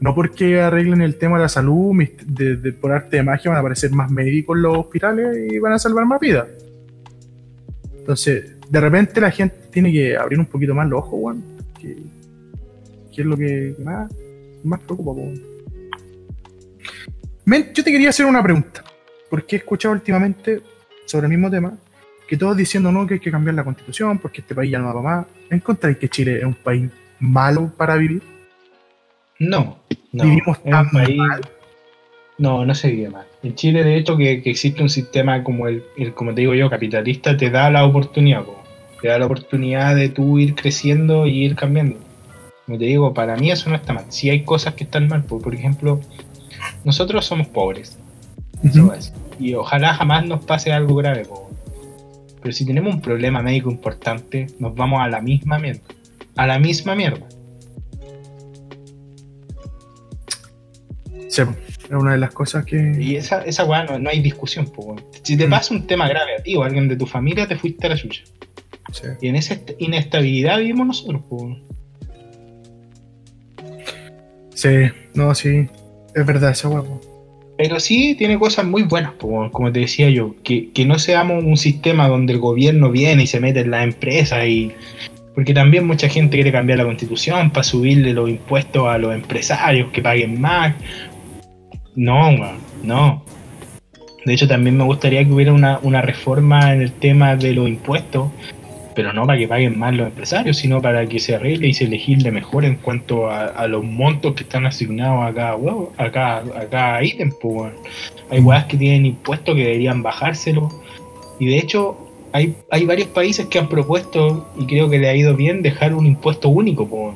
no 0.00 0.14
porque 0.14 0.60
arreglen 0.60 1.02
el 1.02 1.16
tema 1.16 1.36
de 1.36 1.42
la 1.42 1.48
salud, 1.48 1.94
de, 2.24 2.72
por 2.72 2.92
arte 2.92 3.16
de 3.16 3.22
magia 3.22 3.50
van 3.50 3.56
a 3.56 3.60
aparecer 3.60 3.90
más 3.90 4.10
médicos 4.10 4.56
en 4.56 4.62
los 4.62 4.78
hospitales 4.78 5.52
y 5.52 5.58
van 5.58 5.72
a 5.72 5.78
salvar 5.78 6.06
más 6.06 6.20
vidas. 6.20 6.46
Entonces, 7.98 8.52
de 8.68 8.80
repente 8.80 9.20
la 9.20 9.30
gente 9.30 9.56
tiene 9.72 9.92
que 9.92 10.16
abrir 10.16 10.38
un 10.38 10.46
poquito 10.46 10.74
más 10.74 10.88
los 10.88 11.00
ojos, 11.00 11.18
weón. 11.20 11.44
Que, 11.80 11.96
es 13.20 13.24
lo 13.24 13.36
que 13.36 13.74
más, 13.82 14.12
más 14.62 14.80
preocupa, 14.80 15.12
weón. 15.12 15.42
Yo 17.74 17.84
te 17.84 17.90
quería 17.90 18.10
hacer 18.10 18.26
una 18.26 18.42
pregunta, 18.42 18.84
porque 19.30 19.56
he 19.56 19.58
escuchado 19.58 19.94
últimamente 19.94 20.60
sobre 21.06 21.26
el 21.26 21.30
mismo 21.30 21.50
tema 21.50 21.76
que 22.26 22.36
todos 22.36 22.56
diciendo 22.56 22.90
no 22.90 23.06
que 23.06 23.14
hay 23.14 23.20
que 23.20 23.30
cambiar 23.30 23.54
la 23.54 23.64
constitución 23.64 24.18
porque 24.18 24.40
este 24.40 24.54
país 24.54 24.70
ya 24.70 24.78
no 24.78 24.94
va 24.94 25.02
más. 25.02 25.26
¿Encontráis 25.50 25.96
que 25.98 26.08
Chile 26.08 26.38
es 26.38 26.44
un 26.44 26.54
país 26.54 26.90
malo 27.20 27.72
para 27.76 27.96
vivir? 27.96 28.22
No, 29.38 29.78
no. 30.12 30.24
Vivimos 30.24 30.62
tan 30.62 30.90
país- 30.90 31.16
mal. 31.16 31.40
No, 32.38 32.66
no 32.66 32.74
se 32.74 32.90
vive 32.90 33.08
mal. 33.08 33.26
En 33.42 33.54
Chile, 33.54 33.82
de 33.82 33.96
hecho, 33.96 34.16
que, 34.16 34.42
que 34.42 34.50
existe 34.50 34.82
un 34.82 34.90
sistema 34.90 35.42
como 35.42 35.68
el, 35.68 35.84
el, 35.96 36.12
como 36.12 36.34
te 36.34 36.42
digo 36.42 36.54
yo, 36.54 36.68
capitalista, 36.68 37.36
te 37.36 37.48
da 37.48 37.70
la 37.70 37.84
oportunidad, 37.84 38.44
po. 38.44 38.62
te 39.00 39.08
da 39.08 39.18
la 39.18 39.26
oportunidad 39.26 39.94
de 39.94 40.10
tú 40.10 40.38
ir 40.38 40.54
creciendo 40.54 41.26
y 41.26 41.44
ir 41.44 41.56
cambiando. 41.56 41.96
Como 42.66 42.78
te 42.78 42.84
digo, 42.84 43.14
para 43.14 43.36
mí 43.36 43.50
eso 43.50 43.70
no 43.70 43.76
está 43.76 43.92
mal. 43.94 44.04
Si 44.08 44.28
hay 44.28 44.42
cosas 44.44 44.74
que 44.74 44.84
están 44.84 45.08
mal, 45.08 45.24
po. 45.24 45.40
por 45.40 45.54
ejemplo, 45.54 46.00
nosotros 46.84 47.24
somos 47.24 47.46
pobres, 47.46 47.98
y 49.38 49.54
ojalá 49.54 49.94
jamás 49.94 50.26
nos 50.26 50.44
pase 50.44 50.72
algo 50.72 50.96
grave, 50.96 51.24
po. 51.24 51.45
Pero 52.46 52.54
si 52.54 52.64
tenemos 52.64 52.94
un 52.94 53.00
problema 53.00 53.42
médico 53.42 53.72
importante, 53.72 54.46
nos 54.60 54.72
vamos 54.76 55.00
a 55.02 55.08
la 55.08 55.20
misma 55.20 55.58
mierda. 55.58 55.80
A 56.36 56.46
la 56.46 56.60
misma 56.60 56.94
mierda. 56.94 57.26
Sí, 61.28 61.42
es 61.42 61.90
una 61.90 62.12
de 62.12 62.18
las 62.18 62.30
cosas 62.32 62.64
que. 62.64 62.94
Y 63.00 63.16
esa, 63.16 63.42
esa 63.42 63.64
weá 63.64 63.82
no, 63.82 63.98
no 63.98 64.08
hay 64.10 64.20
discusión, 64.20 64.66
po, 64.66 64.82
weón. 64.84 65.04
Si 65.24 65.36
te 65.36 65.48
Mm. 65.48 65.50
pasa 65.50 65.74
un 65.74 65.88
tema 65.88 66.08
grave 66.08 66.36
a 66.38 66.42
ti 66.44 66.54
o 66.54 66.62
a 66.62 66.66
alguien 66.66 66.86
de 66.86 66.94
tu 66.94 67.04
familia, 67.06 67.48
te 67.48 67.56
fuiste 67.56 67.88
a 67.88 67.90
la 67.90 67.96
chucha. 67.96 68.22
Sí. 68.92 69.08
Y 69.22 69.26
en 69.28 69.34
esa 69.34 69.54
est- 69.54 69.72
inestabilidad 69.80 70.58
vivimos 70.58 70.86
nosotros, 70.86 71.22
po. 71.28 71.36
weón. 71.38 71.64
Sí, 74.54 74.68
no, 75.14 75.34
sí. 75.34 75.66
Es 76.14 76.24
verdad, 76.24 76.52
ese 76.52 76.68
huevo. 76.68 77.00
Pero 77.56 77.80
sí 77.80 78.14
tiene 78.14 78.38
cosas 78.38 78.66
muy 78.66 78.82
buenas, 78.82 79.12
como 79.18 79.72
te 79.72 79.80
decía 79.80 80.10
yo. 80.10 80.34
Que, 80.42 80.70
que 80.72 80.84
no 80.84 80.98
seamos 80.98 81.42
un 81.42 81.56
sistema 81.56 82.08
donde 82.08 82.34
el 82.34 82.38
gobierno 82.38 82.90
viene 82.90 83.22
y 83.22 83.26
se 83.26 83.40
mete 83.40 83.60
en 83.60 83.70
las 83.70 83.84
empresas 83.84 84.46
y. 84.46 84.72
Porque 85.34 85.52
también 85.52 85.86
mucha 85.86 86.08
gente 86.08 86.36
quiere 86.36 86.52
cambiar 86.52 86.78
la 86.78 86.84
constitución 86.84 87.50
para 87.50 87.64
subirle 87.64 88.12
los 88.14 88.28
impuestos 88.28 88.86
a 88.88 88.96
los 88.98 89.14
empresarios 89.14 89.90
que 89.92 90.02
paguen 90.02 90.40
más. 90.40 90.74
No, 91.94 92.30
no. 92.82 93.22
De 94.24 94.34
hecho, 94.34 94.48
también 94.48 94.76
me 94.76 94.84
gustaría 94.84 95.24
que 95.24 95.32
hubiera 95.32 95.52
una, 95.52 95.78
una 95.82 96.02
reforma 96.02 96.72
en 96.72 96.82
el 96.82 96.92
tema 96.92 97.36
de 97.36 97.52
los 97.52 97.68
impuestos, 97.68 98.30
pero 98.96 99.12
no 99.12 99.26
para 99.26 99.38
que 99.38 99.46
paguen 99.46 99.78
más 99.78 99.94
los 99.94 100.08
empresarios, 100.08 100.56
sino 100.56 100.80
para 100.80 101.06
que 101.06 101.18
se 101.18 101.34
arregle 101.34 101.68
y 101.68 101.74
se 101.74 101.86
legisle 101.86 102.32
mejor 102.32 102.64
en 102.64 102.76
cuanto 102.76 103.28
a, 103.28 103.44
a 103.44 103.68
los 103.68 103.84
montos 103.84 104.34
que 104.34 104.42
están 104.42 104.64
asignados 104.64 105.30
a 105.30 105.34
cada 105.34 105.54
huevo, 105.54 105.92
a 105.98 106.10
cada, 106.10 106.38
a 106.38 106.66
cada 106.68 107.04
ítem. 107.04 107.30
pues. 107.38 107.74
Hay 108.30 108.40
huevas 108.40 108.64
que 108.64 108.78
tienen 108.78 109.04
impuestos 109.04 109.54
que 109.54 109.64
deberían 109.64 110.02
bajárselo. 110.02 110.70
Y 111.38 111.46
de 111.46 111.58
hecho, 111.58 111.98
hay, 112.32 112.56
hay 112.70 112.86
varios 112.86 113.08
países 113.08 113.46
que 113.46 113.58
han 113.58 113.68
propuesto, 113.68 114.50
y 114.58 114.64
creo 114.64 114.88
que 114.88 114.98
le 114.98 115.10
ha 115.10 115.14
ido 115.14 115.36
bien, 115.36 115.60
dejar 115.60 115.92
un 115.94 116.06
impuesto 116.06 116.48
único. 116.48 116.88
pues. 116.88 117.14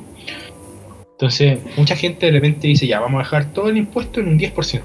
Entonces, 1.13 1.59
mucha 1.75 1.95
gente 1.95 2.27
de 2.27 2.31
repente 2.31 2.67
dice, 2.67 2.85
ya, 2.85 2.99
vamos 2.99 3.21
a 3.21 3.23
dejar 3.23 3.53
todo 3.53 3.69
el 3.69 3.77
impuesto 3.77 4.19
en 4.19 4.27
un 4.27 4.37
10%. 4.37 4.81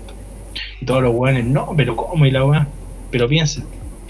Y 0.80 0.86
todos 0.86 1.02
los 1.02 1.14
hueones, 1.14 1.44
no, 1.44 1.74
pero 1.76 1.94
¿cómo? 1.94 2.24
Y 2.24 2.30
la 2.30 2.42
hueá. 2.42 2.68
Pero 3.10 3.28
piensa, 3.28 3.62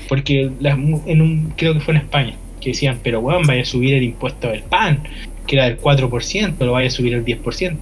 porque 0.09 0.53
en 0.61 1.21
un, 1.21 1.53
creo 1.57 1.75
que 1.75 1.81
fue 1.81 1.95
en 1.95 2.01
España, 2.01 2.35
que 2.67 2.73
decían, 2.73 2.99
pero 3.01 3.21
weón, 3.21 3.47
vaya 3.47 3.63
a 3.63 3.65
subir 3.65 3.95
el 3.95 4.03
impuesto 4.03 4.49
del 4.49 4.65
pan, 4.65 5.05
que 5.47 5.55
era 5.55 5.67
del 5.67 5.81
4%, 5.81 6.59
lo 6.65 6.73
vaya 6.73 6.89
a 6.89 6.91
subir 6.91 7.15
el 7.15 7.25
10%. 7.25 7.77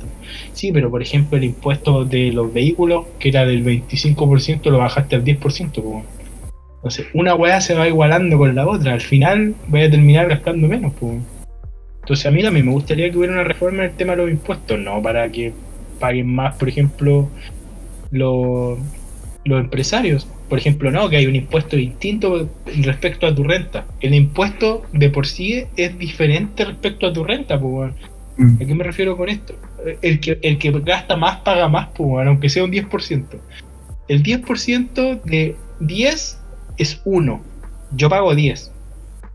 Sí, 0.53 0.73
pero 0.73 0.91
por 0.91 1.01
ejemplo 1.01 1.39
el 1.39 1.45
impuesto 1.45 2.05
de 2.05 2.31
los 2.33 2.53
vehículos, 2.53 3.07
que 3.19 3.31
era 3.31 3.47
del 3.47 3.65
25%, 3.65 4.71
lo 4.71 4.77
bajaste 4.77 5.17
al 5.17 5.25
10%. 5.25 5.39
pues, 5.41 5.79
weón. 5.79 6.03
Entonces, 6.77 7.07
una 7.15 7.35
weá 7.35 7.63
se 7.63 7.75
va 7.75 7.89
igualando 7.89 8.37
con 8.37 8.55
la 8.55 8.69
otra, 8.69 8.93
al 8.93 9.01
final 9.01 9.55
voy 9.69 9.81
a 9.81 9.91
terminar 9.91 10.29
gastando 10.29 10.69
menos. 10.69 10.93
weón. 11.01 11.25
Entonces 12.03 12.27
a 12.27 12.31
mí 12.31 12.43
también 12.43 12.67
me 12.67 12.73
gustaría 12.73 13.11
que 13.11 13.17
hubiera 13.17 13.33
una 13.33 13.45
reforma 13.45 13.85
en 13.85 13.91
el 13.91 13.97
tema 13.97 14.13
de 14.13 14.19
los 14.19 14.31
impuestos, 14.31 14.79
no 14.79 15.01
para 15.01 15.27
que 15.31 15.55
paguen 15.99 16.27
más, 16.27 16.57
por 16.57 16.69
ejemplo, 16.69 17.31
los, 18.11 18.79
los 19.47 19.61
empresarios. 19.61 20.29
Por 20.55 20.61
ejemplo, 20.61 20.93
no, 20.93 21.09
que 21.09 21.17
hay 21.17 21.27
un 21.27 21.35
impuesto 21.35 21.75
distinto 21.75 22.49
respecto 22.77 23.27
a 23.27 23.35
tu 23.35 23.43
renta. 23.43 23.87
El 24.01 24.15
impuesto 24.15 24.85
de 24.93 25.11
por 25.11 25.27
sí 25.27 25.65
es 25.77 25.99
diferente 25.99 26.65
respecto 26.65 27.09
a 27.09 27.13
tu 27.13 27.25
renta, 27.25 27.59
pues. 27.59 27.93
Mm. 28.37 28.63
¿A 28.63 28.65
qué 28.65 28.75
me 28.77 28.85
refiero 28.85 29.17
con 29.17 29.29
esto? 29.29 29.57
El 30.01 30.21
que, 30.21 30.39
el 30.43 30.59
que 30.59 30.71
gasta 30.71 31.17
más 31.17 31.39
paga 31.39 31.67
más, 31.67 31.89
pues, 31.97 32.25
aunque 32.25 32.49
sea 32.49 32.63
un 32.63 32.71
10%. 32.71 33.41
El 34.07 34.23
10% 34.23 35.23
de 35.25 35.57
10 35.81 36.41
es 36.77 37.03
1. 37.05 37.43
Yo 37.97 38.09
pago 38.09 38.33
10. 38.33 38.73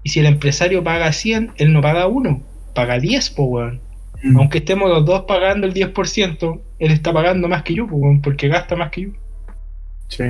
Y 0.04 0.10
si 0.12 0.22
el 0.22 0.26
empresario 0.26 0.86
paga 0.86 1.12
100, 1.12 1.52
él 1.58 1.74
no 1.74 1.82
paga 1.82 2.08
1, 2.08 2.42
paga 2.74 2.98
10, 2.98 3.30
pues, 3.32 3.50
weón. 3.50 3.82
Mm. 4.24 4.38
Aunque 4.38 4.60
estemos 4.60 4.90
los 4.90 5.04
dos 5.04 5.24
pagando 5.28 5.68
el 5.68 5.74
10%, 5.74 6.62
él 6.80 6.92
está 6.92 7.12
pagando 7.12 7.50
más 7.50 7.64
que 7.64 7.74
yo, 7.74 7.88
pues, 7.88 8.22
porque 8.24 8.48
gasta 8.48 8.78
más 8.78 8.90
que 8.90 9.02
yo. 9.02 9.10
Sí. 10.08 10.24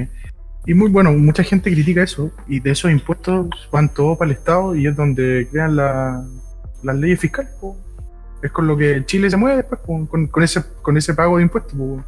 Y 0.65 0.73
muy 0.73 0.89
bueno, 0.89 1.11
mucha 1.13 1.43
gente 1.43 1.71
critica 1.71 2.03
eso, 2.03 2.31
y 2.47 2.59
de 2.59 2.71
esos 2.71 2.91
impuestos 2.91 3.47
van 3.71 3.91
todos 3.93 4.17
para 4.17 4.31
el 4.31 4.37
Estado 4.37 4.75
y 4.75 4.87
es 4.87 4.95
donde 4.95 5.47
crean 5.51 5.75
la- 5.75 6.23
las 6.83 6.95
leyes 6.95 7.19
fiscales. 7.19 7.51
po. 7.59 7.75
Es 8.41 8.51
con 8.51 8.67
lo 8.67 8.77
que 8.77 9.03
Chile 9.05 9.29
se 9.29 9.35
mueve 9.37 9.57
después, 9.57 9.81
po, 9.81 10.07
con, 10.07 10.27
con 10.27 10.43
ese, 10.43 10.61
con 10.81 10.95
ese 10.97 11.13
pago 11.13 11.37
de 11.37 11.43
impuestos. 11.43 11.73
po. 11.73 12.03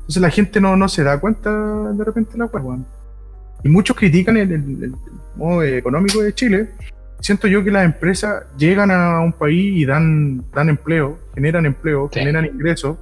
Entonces 0.00 0.20
la 0.22 0.30
gente 0.30 0.60
no, 0.60 0.76
no 0.76 0.88
se 0.88 1.02
da 1.02 1.18
cuenta 1.18 1.50
de 1.92 2.04
repente 2.04 2.36
la 2.36 2.44
hueá. 2.46 2.78
Y 3.62 3.68
muchos 3.70 3.96
critican 3.96 4.36
el, 4.36 4.52
el- 4.52 4.82
el 4.84 4.94
modo 5.36 5.62
económico 5.62 6.20
de 6.20 6.34
Chile. 6.34 6.70
Siento 7.20 7.48
yo 7.48 7.64
que 7.64 7.70
las 7.70 7.86
empresas 7.86 8.44
llegan 8.58 8.90
a 8.90 9.20
un 9.20 9.32
país 9.32 9.76
y 9.76 9.86
dan, 9.86 10.44
dan 10.52 10.68
empleo, 10.68 11.18
generan 11.34 11.64
empleo, 11.64 12.10
Sí. 12.12 12.18
generan 12.20 12.44
ingresos 12.44 12.98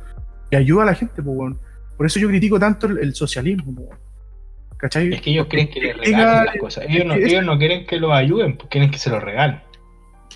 y 0.51 0.57
ayuda 0.57 0.85
a 0.85 0.87
la 0.87 0.95
gente. 0.95 1.21
po. 1.23 1.51
Por 1.97 2.07
eso 2.07 2.21
yo 2.21 2.29
critico 2.29 2.59
tanto 2.61 2.87
el, 2.87 2.99
el 2.99 3.15
socialismo. 3.15 3.75
po. 3.75 3.89
¿Cachai? 4.83 5.13
Es 5.15 5.21
que 5.23 5.31
ellos 5.31 5.47
creen 5.49 5.69
que 5.71 5.81
le 5.81 5.95
Diga- 5.95 6.05
regalen 6.19 6.45
las 6.47 6.57
cosas. 6.57 6.85
Ellos 6.89 7.07
no, 7.07 7.15
ellos 7.15 7.45
no 7.45 7.57
quieren 7.57 7.87
que 7.87 7.97
los 7.99 8.13
ayuden, 8.13 8.57
pues 8.57 8.69
quieren 8.69 8.91
que 8.91 8.99
se 8.99 9.09
los 9.11 9.23
regalen. 9.23 9.61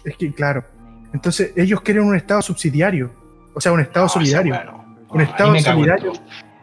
Es 0.05 0.17
que, 0.17 0.33
claro. 0.33 0.65
Entonces, 1.13 1.53
ellos 1.57 1.81
quieren 1.81 2.05
un 2.05 2.15
Estado 2.17 2.41
subsidiario. 2.43 3.11
O 3.55 3.61
sea, 3.61 3.73
un 3.73 3.81
Estado 3.81 4.07
No, 4.07 4.09
solidario. 4.09 4.55
no. 4.65 4.97
Un 5.11 5.19
No, 5.19 5.23
Estado 5.25 5.59
solidario. 5.59 6.13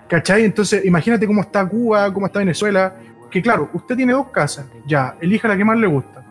¿Cachai? 0.08 0.46
Entonces, 0.46 0.86
imagínate 0.86 1.28
cómo 1.28 1.42
está 1.42 1.66
Cuba, 1.68 2.12
cómo 2.14 2.26
está 2.28 2.40
Venezuela. 2.40 2.96
Que 3.30 3.42
claro, 3.42 3.70
usted 3.74 3.96
tiene 3.98 4.14
dos 4.14 4.28
casas. 4.30 4.66
Ya, 4.88 5.16
elija 5.22 5.48
la 5.48 5.58
que 5.58 5.66
más 5.66 5.78
le 5.78 5.88
gusta. 5.88 6.24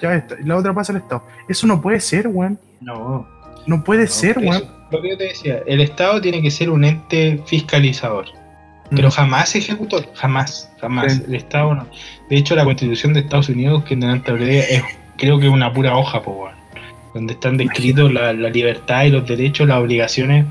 Ya 0.00 0.14
está. 0.14 0.36
Y 0.40 0.44
la 0.44 0.56
otra 0.56 0.74
pasa 0.74 0.92
al 0.92 0.98
Estado. 0.98 1.24
Eso 1.48 1.66
no 1.66 1.80
puede 1.80 2.00
ser, 2.00 2.28
weón. 2.28 2.58
No, 2.80 3.26
No 3.66 3.82
puede 3.84 4.02
no, 4.04 4.08
ser, 4.10 4.38
weón. 4.38 4.62
Lo 4.90 5.00
que 5.00 5.08
yo 5.10 5.16
te 5.16 5.24
decía, 5.24 5.62
el 5.66 5.80
Estado 5.80 6.20
tiene 6.20 6.42
que 6.42 6.50
ser 6.50 6.68
un 6.68 6.84
ente 6.84 7.40
fiscalizador. 7.46 8.26
Pero 8.94 9.10
jamás 9.10 9.54
ejecutor, 9.54 10.08
jamás, 10.14 10.70
jamás. 10.80 11.14
Sí. 11.14 11.22
El 11.26 11.34
Estado 11.34 11.74
no. 11.74 11.86
De 12.28 12.36
hecho, 12.36 12.54
la 12.54 12.64
Constitución 12.64 13.14
de 13.14 13.20
Estados 13.20 13.48
Unidos, 13.48 13.84
que 13.84 13.96
delante 13.96 14.30
hablé, 14.30 14.58
es 14.76 14.82
creo 15.16 15.38
que 15.38 15.48
una 15.48 15.72
pura 15.72 15.96
hoja, 15.96 16.22
po, 16.22 16.50
donde 17.14 17.34
están 17.34 17.56
descritos 17.56 18.12
la, 18.12 18.32
la 18.32 18.48
libertad 18.48 19.04
y 19.04 19.10
los 19.10 19.26
derechos, 19.26 19.68
las 19.68 19.78
obligaciones, 19.78 20.46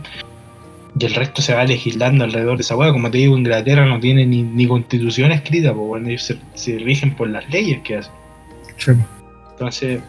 y 0.98 1.06
el 1.06 1.14
resto 1.14 1.42
se 1.42 1.54
va 1.54 1.64
legislando 1.64 2.24
alrededor 2.24 2.58
de 2.58 2.62
esa 2.62 2.76
hueá. 2.76 2.92
Como 2.92 3.10
te 3.10 3.20
digo, 3.20 3.38
Inglaterra 3.38 3.86
no 3.86 4.00
tiene 4.00 4.26
ni, 4.26 4.44
ni 4.44 4.68
constitución 4.68 5.32
escrita, 5.32 5.74
po, 5.74 5.98
ellos 5.98 6.24
se, 6.24 6.38
se 6.54 6.78
rigen 6.80 7.16
por 7.16 7.30
las 7.30 7.50
leyes 7.50 7.82
que 7.82 7.98
hacen. 7.98 8.14
Sí. 8.78 8.92
Entonces, 9.52 10.02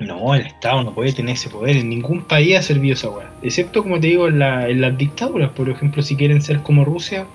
no, 0.00 0.34
el 0.34 0.46
Estado 0.46 0.82
no 0.82 0.92
puede 0.94 1.12
tener 1.12 1.34
ese 1.34 1.48
poder. 1.48 1.76
En 1.76 1.88
ningún 1.88 2.22
país 2.22 2.58
ha 2.58 2.62
servido 2.62 2.94
esa 2.94 3.10
weá. 3.10 3.30
Excepto, 3.42 3.82
como 3.82 4.00
te 4.00 4.08
digo, 4.08 4.28
en, 4.28 4.38
la- 4.40 4.68
en 4.68 4.80
las 4.80 4.96
dictaduras. 4.98 5.50
Por 5.50 5.68
ejemplo, 5.70 6.02
si 6.02 6.16
quieren 6.16 6.42
ser 6.42 6.60
como 6.60 6.84
Rusia, 6.84 7.26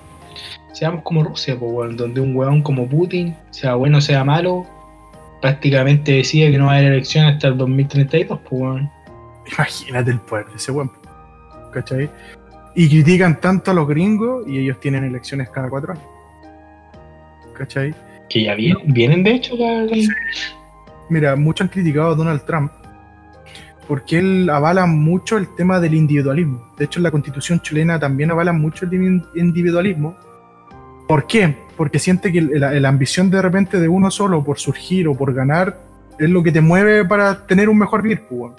seamos 0.74 1.04
como 1.04 1.24
Rusia, 1.24 1.58
pues, 1.58 1.72
weón, 1.72 1.96
donde 1.98 2.22
un 2.22 2.36
weón 2.36 2.62
como 2.62 2.88
Putin, 2.88 3.36
sea 3.52 3.76
bueno 3.76 4.00
o 4.00 4.02
sea 4.02 4.24
malo, 4.24 4.66
prácticamente 5.42 6.12
decide 6.14 6.52
que 6.52 6.58
no 6.58 6.66
va 6.66 6.74
a 6.74 6.78
haber 6.78 6.92
elecciones 6.94 7.36
hasta 7.36 7.48
el 7.48 7.58
2032, 7.58 8.40
pues, 8.48 8.62
weón. 8.62 8.90
Imagínate 9.54 10.12
el 10.12 10.20
poder 10.20 10.46
de 10.48 10.56
ese 10.58 10.72
weón. 10.72 10.92
¿Cachai? 11.74 12.10
Y 12.76 12.88
critican 12.90 13.40
tanto 13.42 13.72
a 13.72 13.74
los 13.74 13.88
gringos 13.88 14.48
y 14.48 14.60
ellos 14.60 14.80
tienen 14.80 15.04
elecciones 15.06 15.50
cada 15.50 15.70
cuatro 15.70 15.94
años. 15.94 16.04
¿Cachai? 17.58 17.94
Que 18.30 18.44
ya 18.44 18.56
vienen, 18.56 18.94
vienen 18.94 19.24
de 19.24 19.32
hecho, 19.36 19.56
la- 19.58 19.84
la- 19.84 19.96
Mira, 21.10 21.36
muchos 21.36 21.66
han 21.66 21.70
criticado 21.70 22.12
a 22.12 22.16
Donald 22.16 22.44
Trump 22.44 22.72
porque 23.90 24.20
él 24.20 24.48
avala 24.52 24.86
mucho 24.86 25.38
el 25.38 25.48
tema 25.56 25.80
del 25.80 25.96
individualismo. 25.96 26.72
De 26.78 26.86
hecho, 26.86 27.00
en 27.00 27.04
la 27.04 27.12
constitución 27.12 27.60
chilena 27.60 28.00
también 28.00 28.30
avala 28.30 28.54
mucho 28.54 28.86
el 28.86 28.92
divi- 28.92 29.26
individualismo. 29.34 30.16
¿Por 31.08 31.26
qué? 31.26 31.58
Porque 31.76 31.98
siente 31.98 32.32
que 32.32 32.40
la, 32.40 32.88
ambición 32.88 33.32
de 33.32 33.42
repente 33.42 33.80
de 33.80 33.88
uno 33.88 34.12
solo 34.12 34.44
por 34.44 34.60
surgir 34.60 35.08
o 35.08 35.16
por 35.16 35.34
ganar 35.34 35.80
es 36.20 36.30
lo 36.30 36.44
que 36.44 36.52
te 36.52 36.62
mueve 36.62 37.04
para 37.04 37.48
tener 37.48 37.68
un 37.68 37.80
mejor 37.80 38.04
vivir, 38.04 38.22
pues. 38.30 38.52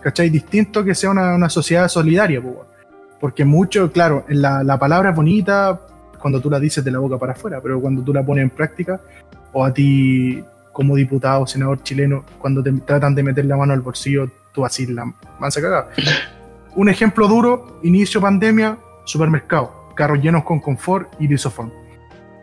¿cachai? 0.00 0.30
Distinto 0.30 0.82
que 0.82 0.94
sea 0.94 1.10
una, 1.10 1.50
sociedad 1.50 1.86
solidaria, 1.86 2.40
pues, 2.40 2.54
porque 3.20 3.44
mucho, 3.44 3.92
claro, 3.92 4.24
la, 4.28 4.64
la 4.64 4.78
palabra 4.78 5.10
es 5.10 5.16
bonita 5.16 5.78
cuando 6.18 6.40
tú 6.40 6.48
la 6.48 6.58
dices 6.58 6.82
de 6.82 6.90
la 6.90 7.00
boca 7.00 7.18
para 7.18 7.32
afuera, 7.32 7.60
pero 7.62 7.78
cuando 7.82 8.00
tú 8.00 8.14
la 8.14 8.24
pones 8.24 8.44
en 8.44 8.50
práctica, 8.50 8.98
o 9.52 9.62
a 9.62 9.74
ti 9.74 10.42
como 10.72 10.96
diputado, 10.96 11.46
senador 11.46 11.82
chileno, 11.82 12.24
cuando 12.38 12.62
te 12.62 12.72
tratan 12.72 13.14
de 13.14 13.22
meter 13.22 13.44
la 13.44 13.56
mano 13.56 13.72
al 13.72 13.80
bolsillo, 13.80 14.30
tú 14.52 14.64
así 14.64 14.86
la 14.86 15.12
mansa 15.38 15.60
cagada. 15.60 15.90
Un 16.76 16.88
ejemplo 16.88 17.26
duro, 17.26 17.80
inicio 17.82 18.20
pandemia, 18.20 18.78
supermercado, 19.04 19.88
carros 19.96 20.20
llenos 20.22 20.44
con 20.44 20.60
confort 20.60 21.12
y 21.18 21.26
lisofón. 21.26 21.72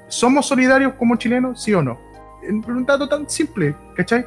¿Somos 0.09 0.45
solidarios 0.47 0.93
como 0.93 1.15
chilenos, 1.15 1.63
sí 1.63 1.73
o 1.73 1.81
no? 1.81 1.97
Un 2.49 2.85
dato 2.85 3.07
tan 3.07 3.29
simple, 3.29 3.75
¿cachai? 3.95 4.25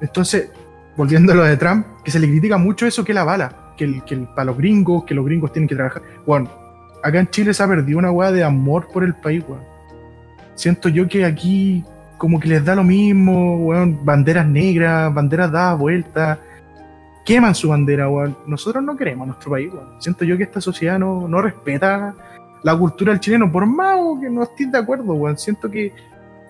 Entonces, 0.00 0.50
volviendo 0.96 1.32
a 1.32 1.36
lo 1.36 1.42
de 1.44 1.56
Trump, 1.56 1.86
que 2.04 2.10
se 2.10 2.18
le 2.18 2.28
critica 2.28 2.58
mucho 2.58 2.86
eso 2.86 3.04
que 3.04 3.14
la 3.14 3.24
bala, 3.24 3.72
que, 3.76 3.84
el, 3.84 4.04
que 4.04 4.14
el- 4.14 4.26
para 4.28 4.44
los 4.46 4.58
gringos, 4.58 5.04
que 5.04 5.14
los 5.14 5.24
gringos 5.24 5.52
tienen 5.52 5.68
que 5.68 5.74
trabajar. 5.74 6.02
Bueno, 6.26 6.50
acá 7.02 7.18
en 7.18 7.28
Chile 7.28 7.52
se 7.54 7.62
ha 7.62 7.68
perdido 7.68 7.98
una 7.98 8.10
weá 8.10 8.30
de 8.30 8.44
amor 8.44 8.88
por 8.92 9.04
el 9.04 9.14
país, 9.14 9.42
weón. 9.48 9.62
Siento 10.54 10.88
yo 10.88 11.08
que 11.08 11.24
aquí 11.24 11.84
como 12.16 12.40
que 12.40 12.48
les 12.48 12.64
da 12.64 12.74
lo 12.74 12.84
mismo, 12.84 13.56
weón, 13.56 14.04
banderas 14.04 14.46
negras, 14.46 15.12
banderas 15.12 15.50
dadas 15.50 15.78
vueltas, 15.78 16.38
queman 17.24 17.54
su 17.54 17.68
bandera, 17.68 18.08
weón. 18.08 18.36
Nosotros 18.46 18.82
no 18.82 18.96
queremos 18.96 19.24
a 19.24 19.26
nuestro 19.28 19.50
país, 19.50 19.72
weón. 19.72 20.00
Siento 20.00 20.24
yo 20.24 20.36
que 20.36 20.44
esta 20.44 20.60
sociedad 20.60 20.98
no, 20.98 21.26
no 21.28 21.42
respeta 21.42 22.14
la 22.62 22.76
cultura 22.76 23.12
del 23.12 23.20
chileno, 23.20 23.50
por 23.50 23.66
más 23.66 23.98
que 24.20 24.30
no 24.30 24.42
estés 24.42 24.70
de 24.70 24.78
acuerdo, 24.78 25.14
weón. 25.14 25.36
Siento 25.38 25.70
que, 25.70 25.92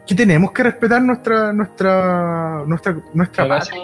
que 0.06 0.14
tenemos 0.14 0.52
que 0.52 0.62
respetar 0.62 1.02
nuestra, 1.02 1.52
nuestra, 1.52 2.64
nuestra, 2.66 2.96
nuestra 3.14 3.48
patria. 3.48 3.80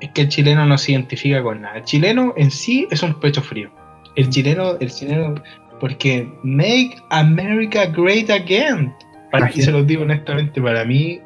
es 0.00 0.10
que 0.10 0.22
el 0.22 0.28
chileno 0.28 0.66
no 0.66 0.76
se 0.76 0.92
identifica 0.92 1.42
con 1.42 1.62
nada. 1.62 1.76
El 1.78 1.84
chileno 1.84 2.34
en 2.36 2.50
sí 2.50 2.86
es 2.90 3.02
un 3.02 3.18
pecho 3.20 3.42
frío. 3.42 3.70
El 4.16 4.28
chileno, 4.28 4.76
el 4.80 4.90
chileno, 4.90 5.36
porque 5.80 6.30
Make 6.42 6.96
America 7.10 7.86
Great 7.86 8.28
Again. 8.28 8.92
Para, 9.30 9.50
y 9.54 9.62
se 9.62 9.70
los 9.70 9.86
digo 9.86 10.02
honestamente, 10.02 10.60
para 10.60 10.84
mí, 10.84 11.20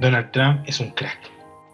Donald 0.00 0.30
Trump 0.30 0.62
es 0.66 0.80
un 0.80 0.90
crack. 0.90 1.18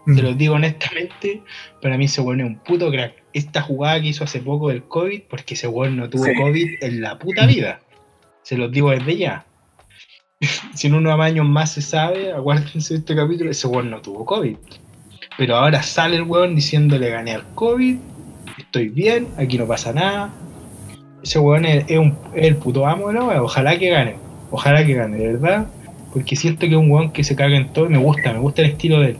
Mm. 0.07 0.17
Se 0.17 0.23
los 0.23 0.39
digo 0.39 0.55
honestamente, 0.55 1.43
para 1.83 1.97
mí 1.99 2.09
se 2.09 2.21
vuelve 2.21 2.45
un 2.45 2.59
puto 2.59 2.91
crack. 2.91 3.15
Esta 3.33 3.63
jugada 3.63 4.01
que 4.01 4.09
hizo 4.09 4.25
hace 4.25 4.41
poco 4.41 4.69
del 4.69 4.85
COVID, 4.85 5.23
porque 5.29 5.55
ese 5.55 5.69
weón 5.69 5.97
no 5.97 6.09
tuvo 6.09 6.25
Sí. 6.25 6.35
COVID 6.35 6.69
en 6.83 7.01
la 7.03 7.19
puta 7.19 7.47
vida. 7.47 7.81
Se 8.43 8.57
los 8.57 8.71
digo 8.73 8.91
desde 8.91 9.17
ya. 9.17 9.47
si 10.75 10.87
en 10.89 10.95
unos 10.95 11.19
años 11.21 11.47
más 11.47 11.73
se 11.73 11.83
sabe, 11.83 12.33
aguárdense 12.33 12.95
de 12.95 13.01
este 13.01 13.17
capítulo, 13.17 13.51
ese 13.51 13.67
weón 13.67 13.91
no 13.91 14.01
tuvo 14.01 14.25
COVID. 14.25 14.57
Pero 15.39 15.57
ahora 15.57 15.83
sale 15.83 16.17
el 16.17 16.23
weón 16.23 16.55
diciéndole 16.55 17.11
gané 17.11 17.33
al 17.35 17.45
COVID, 17.55 17.97
estoy 18.59 18.89
bien, 18.89 19.29
aquí 19.37 19.59
no 19.59 19.67
pasa 19.67 19.93
nada. 19.93 20.33
Ese 21.23 21.39
weón 21.39 21.65
es, 21.65 21.85
es 21.89 21.99
un- 21.99 22.17
es 22.35 22.47
el 22.47 22.57
puto 22.57 22.87
amo 22.87 23.09
de 23.09 23.15
la 23.15 23.25
wea, 23.25 23.43
ojalá 23.43 23.79
que 23.79 23.91
gane, 23.91 24.17
ojalá 24.57 24.85
que 24.85 24.95
gane, 24.95 25.19
de 25.19 25.33
verdad. 25.33 25.67
Porque 26.13 26.35
siento 26.35 26.61
que 26.61 26.73
es 26.73 26.77
un 26.77 26.91
weón 26.91 27.13
que 27.13 27.23
se 27.23 27.37
caga 27.37 27.57
en 27.57 27.69
todo 27.75 27.87
y 27.87 27.91
me 27.91 27.99
gusta, 27.99 28.33
me 28.33 28.39
gusta 28.39 28.63
el 28.63 28.71
estilo 28.71 29.01
de 29.01 29.11
él. 29.11 29.17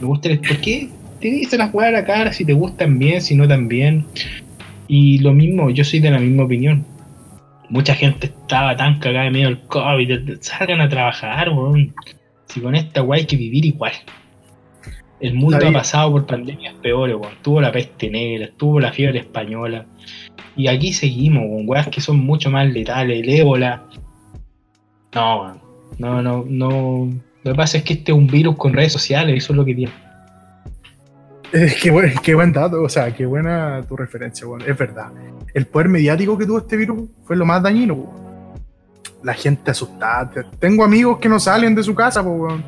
Me 0.00 0.06
gusta 0.06 0.28
el 0.28 0.40
¿Por 0.40 0.56
qué? 0.56 0.88
Te 1.20 1.30
dicen 1.30 1.60
las 1.60 1.72
weas 1.72 1.90
a 1.90 1.92
la 1.92 2.04
cara 2.04 2.32
si 2.32 2.44
te 2.44 2.52
gustan 2.54 2.98
bien, 2.98 3.20
si 3.20 3.36
no 3.36 3.46
también. 3.46 4.04
Y 4.88 5.18
lo 5.18 5.32
mismo, 5.32 5.70
yo 5.70 5.84
soy 5.84 6.00
de 6.00 6.10
la 6.10 6.18
misma 6.18 6.44
opinión. 6.44 6.84
Mucha 7.68 7.94
gente 7.94 8.26
estaba 8.26 8.76
tan 8.76 8.98
cagada 8.98 9.26
de 9.26 9.30
medio 9.30 9.46
del 9.46 9.60
COVID. 9.60 10.38
Salgan 10.40 10.80
a 10.80 10.88
trabajar, 10.88 11.50
weón. 11.50 11.94
Si 12.46 12.60
con 12.60 12.74
esta 12.74 13.02
weá 13.02 13.20
hay 13.20 13.26
que 13.26 13.36
vivir 13.36 13.64
igual. 13.64 13.92
El 15.20 15.34
mundo 15.34 15.68
ha 15.68 15.72
pasado 15.72 16.10
por 16.10 16.26
pandemias 16.26 16.74
peores, 16.82 17.14
weón. 17.14 17.34
Tuvo 17.42 17.60
la 17.60 17.70
peste 17.70 18.10
negra, 18.10 18.50
tuvo 18.56 18.80
la 18.80 18.90
fiebre 18.90 19.20
española. 19.20 19.86
Y 20.56 20.66
aquí 20.66 20.92
seguimos, 20.92 21.44
con 21.44 21.68
weas 21.68 21.86
que 21.86 22.00
son 22.00 22.18
mucho 22.18 22.50
más 22.50 22.68
letales. 22.68 23.22
El 23.22 23.30
ébola. 23.30 23.84
No, 25.14 25.42
weón. 25.42 25.60
No, 25.98 26.22
no, 26.22 26.44
no. 26.48 27.12
Lo 27.42 27.52
que 27.52 27.56
pasa 27.56 27.78
es 27.78 27.84
que 27.84 27.94
este 27.94 28.12
es 28.12 28.18
un 28.18 28.26
virus 28.26 28.56
con 28.56 28.72
redes 28.72 28.92
sociales, 28.92 29.44
eso 29.44 29.52
es 29.52 29.56
lo 29.56 29.64
que 29.64 29.74
tiene. 29.74 29.92
Eh, 31.52 31.74
qué, 31.82 31.90
buen, 31.90 32.14
qué 32.22 32.34
buen 32.34 32.52
dato, 32.52 32.80
o 32.80 32.88
sea, 32.88 33.12
qué 33.14 33.26
buena 33.26 33.82
tu 33.88 33.96
referencia, 33.96 34.46
weón. 34.46 34.62
Es 34.66 34.76
verdad. 34.76 35.10
El 35.52 35.66
poder 35.66 35.88
mediático 35.88 36.38
que 36.38 36.46
tuvo 36.46 36.58
este 36.58 36.76
virus 36.76 37.08
fue 37.24 37.36
lo 37.36 37.44
más 37.44 37.62
dañino, 37.62 37.94
weón. 37.94 38.20
La 39.22 39.34
gente 39.34 39.70
asustada. 39.70 40.30
Tengo 40.58 40.84
amigos 40.84 41.18
que 41.18 41.28
no 41.28 41.40
salen 41.40 41.74
de 41.74 41.82
su 41.82 41.94
casa, 41.94 42.22
weón. 42.22 42.64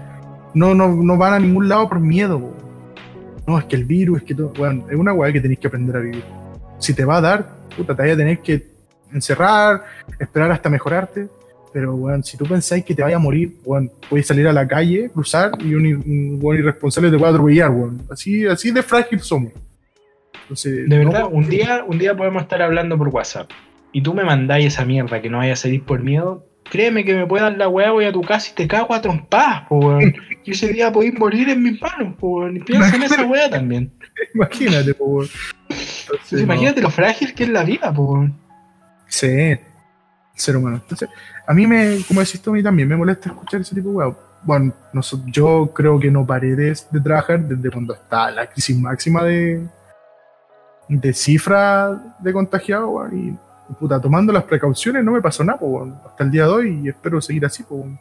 No, 0.54 0.74
no, 0.74 0.88
no 0.88 1.16
van 1.16 1.34
a 1.34 1.38
ningún 1.38 1.68
lado 1.68 1.88
por 1.88 2.00
miedo. 2.00 2.54
No, 3.46 3.58
es 3.58 3.64
que 3.64 3.76
el 3.76 3.84
virus, 3.84 4.18
es 4.18 4.24
que 4.24 4.34
todo. 4.34 4.52
Weón, 4.58 4.84
es 4.90 4.96
una 4.96 5.12
weá 5.12 5.32
que 5.32 5.40
tenéis 5.40 5.60
que 5.60 5.68
aprender 5.68 5.96
a 5.96 6.00
vivir. 6.00 6.24
Si 6.78 6.92
te 6.92 7.04
va 7.04 7.18
a 7.18 7.20
dar, 7.20 7.48
puta, 7.76 7.94
te 7.94 8.02
vas 8.02 8.12
a 8.12 8.16
tener 8.16 8.40
que 8.40 8.66
encerrar, 9.12 9.84
esperar 10.18 10.50
hasta 10.50 10.68
mejorarte. 10.68 11.28
Pero, 11.72 11.94
weón, 11.94 12.22
si 12.22 12.36
tú 12.36 12.44
pensáis 12.44 12.84
que 12.84 12.94
te 12.94 13.02
vaya 13.02 13.16
a 13.16 13.18
morir, 13.18 13.56
weón, 13.64 13.90
puedes 14.10 14.26
salir 14.26 14.46
a 14.46 14.52
la 14.52 14.68
calle, 14.68 15.08
cruzar 15.10 15.52
y 15.60 15.74
un, 15.74 15.86
un 15.86 16.38
weón 16.40 16.58
irresponsable 16.58 17.10
te 17.10 17.18
puede 17.18 17.32
atropellar, 17.32 17.70
weón. 17.70 18.02
Así, 18.10 18.46
así 18.46 18.70
de 18.70 18.82
frágil 18.82 19.20
somos. 19.20 19.52
Entonces, 20.42 20.88
De 20.88 21.04
no- 21.04 21.10
verdad, 21.12 21.28
un 21.30 21.48
día, 21.48 21.84
un 21.86 21.98
día 21.98 22.16
podemos 22.16 22.42
estar 22.42 22.60
hablando 22.62 22.98
por 22.98 23.08
WhatsApp 23.08 23.50
y 23.92 24.02
tú 24.02 24.12
me 24.14 24.24
mandáis 24.24 24.66
esa 24.66 24.84
mierda 24.84 25.20
que 25.22 25.30
no 25.30 25.38
vaya 25.38 25.54
a 25.54 25.56
salir 25.56 25.82
por 25.82 26.02
miedo. 26.02 26.46
Créeme 26.70 27.04
que 27.04 27.14
me 27.14 27.26
puede 27.26 27.42
dar 27.42 27.56
la 27.58 27.68
weá, 27.68 27.90
voy 27.90 28.04
a 28.06 28.12
tu 28.12 28.22
casa 28.22 28.48
y 28.50 28.54
te 28.54 28.66
cago 28.68 28.94
a 28.94 29.00
trompadas, 29.02 29.64
weón. 29.70 30.14
Y 30.44 30.50
ese 30.52 30.68
día 30.72 30.90
podéis 30.92 31.18
morir 31.18 31.48
en 31.48 31.62
mis 31.62 31.80
manos, 31.80 32.14
weón. 32.20 32.56
Y 32.56 32.60
piensa 32.60 32.96
en 32.96 33.02
esa 33.02 33.24
weá 33.24 33.48
también. 33.50 33.90
imagínate, 34.34 34.92
weón. 34.98 35.28
Entonces, 35.68 36.08
Entonces, 36.10 36.32
no. 36.32 36.40
imagínate 36.40 36.80
lo 36.82 36.90
frágil 36.90 37.34
que 37.34 37.44
es 37.44 37.48
la 37.48 37.64
vida, 37.64 37.90
weón. 37.90 38.34
Sí, 39.06 39.56
ser 40.34 40.56
humano. 40.56 40.76
Entonces, 40.76 41.08
a 41.46 41.52
mí 41.54 41.66
me, 41.66 41.98
como 42.08 42.20
decís 42.20 42.40
tú, 42.40 42.50
a 42.50 42.54
mí 42.54 42.62
también 42.62 42.88
me 42.88 42.96
molesta 42.96 43.28
escuchar 43.30 43.60
ese 43.60 43.74
tipo 43.74 44.00
de. 44.02 44.14
Bueno, 44.44 44.72
noso- 44.92 45.22
yo 45.26 45.70
creo 45.72 46.00
que 46.00 46.10
no 46.10 46.26
paré 46.26 46.56
de, 46.56 46.76
de 46.90 47.00
trabajar 47.00 47.40
desde 47.40 47.70
cuando 47.70 47.94
está 47.94 48.30
la 48.30 48.46
crisis 48.46 48.76
máxima 48.76 49.22
de, 49.22 49.64
de 50.88 51.12
cifra 51.12 52.14
de 52.18 52.32
contagiados, 52.32 52.88
weón, 52.90 53.16
y 53.70 53.74
puta, 53.74 54.00
tomando 54.00 54.32
las 54.32 54.42
precauciones 54.44 55.04
no 55.04 55.12
me 55.12 55.20
pasó 55.22 55.44
nada, 55.44 55.58
weón, 55.60 55.96
hasta 56.04 56.24
el 56.24 56.30
día 56.30 56.44
de 56.44 56.50
hoy 56.50 56.80
y 56.84 56.88
espero 56.88 57.20
seguir 57.20 57.46
así, 57.46 57.64
weón. 57.70 57.98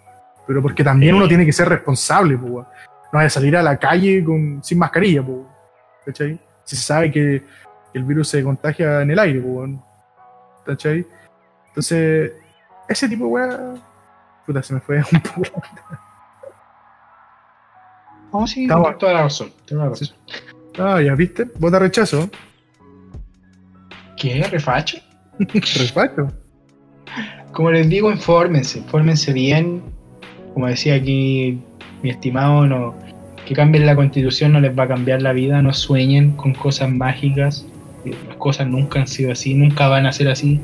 pero 0.48 0.62
porque 0.62 0.84
también 0.84 1.14
Sí. 1.14 1.18
uno 1.20 1.28
tiene 1.28 1.46
que 1.46 1.54
ser 1.54 1.70
responsable, 1.70 2.38
po, 2.38 2.46
weón. 2.48 2.66
no 3.14 3.18
vaya 3.18 3.28
a 3.28 3.30
salir 3.30 3.56
a 3.56 3.62
la 3.62 3.78
calle 3.78 4.24
con, 4.24 4.64
sin 4.64 4.80
mascarilla, 4.80 5.22
weón, 5.22 5.48
¿cachai? 6.06 6.40
Si 6.64 6.76
se 6.76 6.82
sabe 6.82 7.12
que 7.12 7.44
el 7.94 8.04
virus 8.04 8.30
se 8.30 8.44
contagia 8.44 9.02
en 9.02 9.12
el 9.12 9.20
aire, 9.20 9.40
weón, 9.40 9.80
¿cachai? 10.66 11.06
Entonces, 11.72 12.34
ese 12.90 13.08
tipo 13.10 13.26
de 13.26 13.30
weá, 13.32 13.74
puta, 14.46 14.62
se 14.64 14.74
me 14.74 14.80
fue 14.82 14.98
un 15.12 15.22
poco. 15.22 15.62
No, 18.34 18.48
sí, 18.48 18.64
Estaba- 18.64 18.98
toda 18.98 19.14
la 19.14 19.22
razón. 19.24 19.52
tienes 19.66 19.84
la 19.84 19.90
razón. 19.90 20.08
Ah, 20.80 21.02
ya 21.02 21.16
viste, 21.16 21.46
vota 21.60 21.80
rechazo, 21.80 22.30
¿Qué? 24.18 24.44
¿Refacho? 24.44 24.98
respeto. 25.40 26.28
Como 27.54 27.72
les 27.72 27.90
digo, 27.90 28.12
infórmense, 28.12 28.78
infórmense 28.80 29.34
bien. 29.34 29.82
Como 30.54 30.68
decía 30.68 30.96
aquí 30.96 31.60
mi 32.04 32.10
estimado, 32.12 32.68
no, 32.68 32.96
que 33.46 33.56
cambien 33.56 33.86
la 33.86 33.96
constitución 33.96 34.54
no 34.54 34.60
les 34.60 34.78
va 34.78 34.84
a 34.84 34.88
cambiar 34.88 35.22
la 35.22 35.34
vida, 35.34 35.62
no 35.62 35.74
sueñen 35.74 36.34
con 36.38 36.54
cosas 36.54 36.90
mágicas. 36.92 37.66
eh, 38.06 38.16
Las 38.28 38.38
cosas 38.38 38.68
nunca 38.68 39.00
han 39.00 39.08
sido 39.08 39.32
así, 39.32 39.54
nunca 39.56 39.88
van 39.88 40.06
a 40.06 40.12
ser 40.14 40.28
así. 40.30 40.62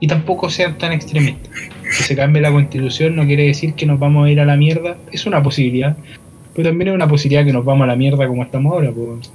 Y 0.00 0.06
tampoco 0.06 0.50
sean 0.50 0.78
tan 0.78 0.92
extremistas. 0.92 1.50
Que 1.82 2.02
se 2.02 2.16
cambie 2.16 2.42
la 2.42 2.52
constitución 2.52 3.16
no 3.16 3.24
quiere 3.24 3.44
decir 3.44 3.74
que 3.74 3.86
nos 3.86 3.98
vamos 3.98 4.26
a 4.26 4.30
ir 4.30 4.40
a 4.40 4.44
la 4.44 4.56
mierda. 4.56 4.96
Es 5.12 5.26
una 5.26 5.42
posibilidad. 5.42 5.96
Pero 6.54 6.68
también 6.68 6.88
es 6.88 6.94
una 6.94 7.08
posibilidad 7.08 7.44
que 7.44 7.52
nos 7.52 7.64
vamos 7.64 7.84
a 7.84 7.88
la 7.88 7.96
mierda 7.96 8.26
como 8.26 8.42
estamos 8.42 8.72
ahora. 8.72 8.92
pues. 8.92 9.32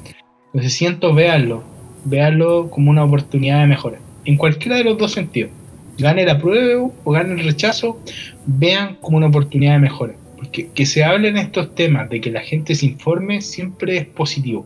Entonces 0.48 0.74
siento, 0.74 1.14
véanlo. 1.14 1.64
Véanlo 2.06 2.70
como 2.70 2.92
una 2.92 3.04
oportunidad 3.04 3.62
de 3.62 3.68
mejora. 3.68 4.00
En 4.26 4.38
cualquiera 4.38 4.78
de 4.78 4.84
los 4.84 4.98
dos 4.98 5.12
sentidos 5.12 5.52
gane 5.98 6.24
el 6.24 6.30
apruebo 6.30 6.94
o 7.04 7.12
gane 7.12 7.34
el 7.34 7.44
rechazo, 7.44 8.00
vean 8.46 8.98
como 9.02 9.18
una 9.18 9.28
oportunidad 9.28 9.74
de 9.74 9.80
mejora. 9.80 10.14
Porque 10.36 10.70
que 10.74 10.86
se 10.86 11.04
hablen 11.04 11.38
estos 11.38 11.76
temas, 11.76 12.10
de 12.10 12.20
que 12.20 12.32
la 12.32 12.42
gente 12.42 12.76
se 12.76 12.88
informe, 12.88 13.42
siempre 13.42 13.98
es 13.98 14.06
positivo. 14.06 14.66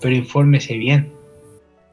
Pero 0.00 0.14
infórmese 0.14 0.76
bien. 0.76 1.12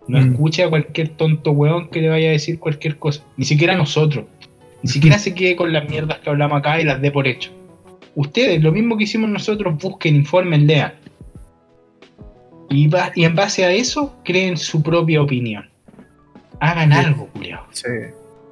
No 0.10 0.20
Mm. 0.20 0.32
escuche 0.32 0.64
a 0.64 0.70
cualquier 0.70 1.10
tonto 1.10 1.52
hueón 1.52 1.90
que 1.90 2.02
le 2.02 2.10
vaya 2.10 2.30
a 2.30 2.32
decir 2.32 2.60
cualquier 2.60 2.98
cosa. 2.98 3.24
Ni 3.38 3.46
siquiera 3.46 3.74
a 3.76 3.78
nosotros. 3.78 4.26
Ni 4.84 4.90
siquiera 4.90 5.18
se 5.20 5.34
quede 5.36 5.56
con 5.56 5.72
las 5.72 5.88
mierdas 5.90 6.18
que 6.20 6.30
hablamos 6.30 6.60
acá 6.60 6.82
y 6.82 6.84
las 6.84 7.00
dé 7.02 7.12
por 7.12 7.28
hecho. 7.28 7.52
Ustedes, 8.16 8.62
lo 8.64 8.72
mismo 8.72 8.98
que 8.98 9.04
hicimos 9.06 9.30
nosotros, 9.30 9.78
busquen, 9.78 10.16
informen, 10.16 10.66
lean. 10.68 10.94
Y, 12.70 12.88
va- 12.88 13.12
y 13.16 13.24
en 13.24 13.36
base 13.36 13.66
a 13.66 13.72
eso 13.72 14.16
creen 14.24 14.58
su 14.58 14.82
propia 14.84 15.22
opinión. 15.22 15.70
Hagan 16.60 16.92
Sí. 16.92 16.98
algo, 16.98 17.28
culiao. 17.28 17.66
Sí. 17.72 17.88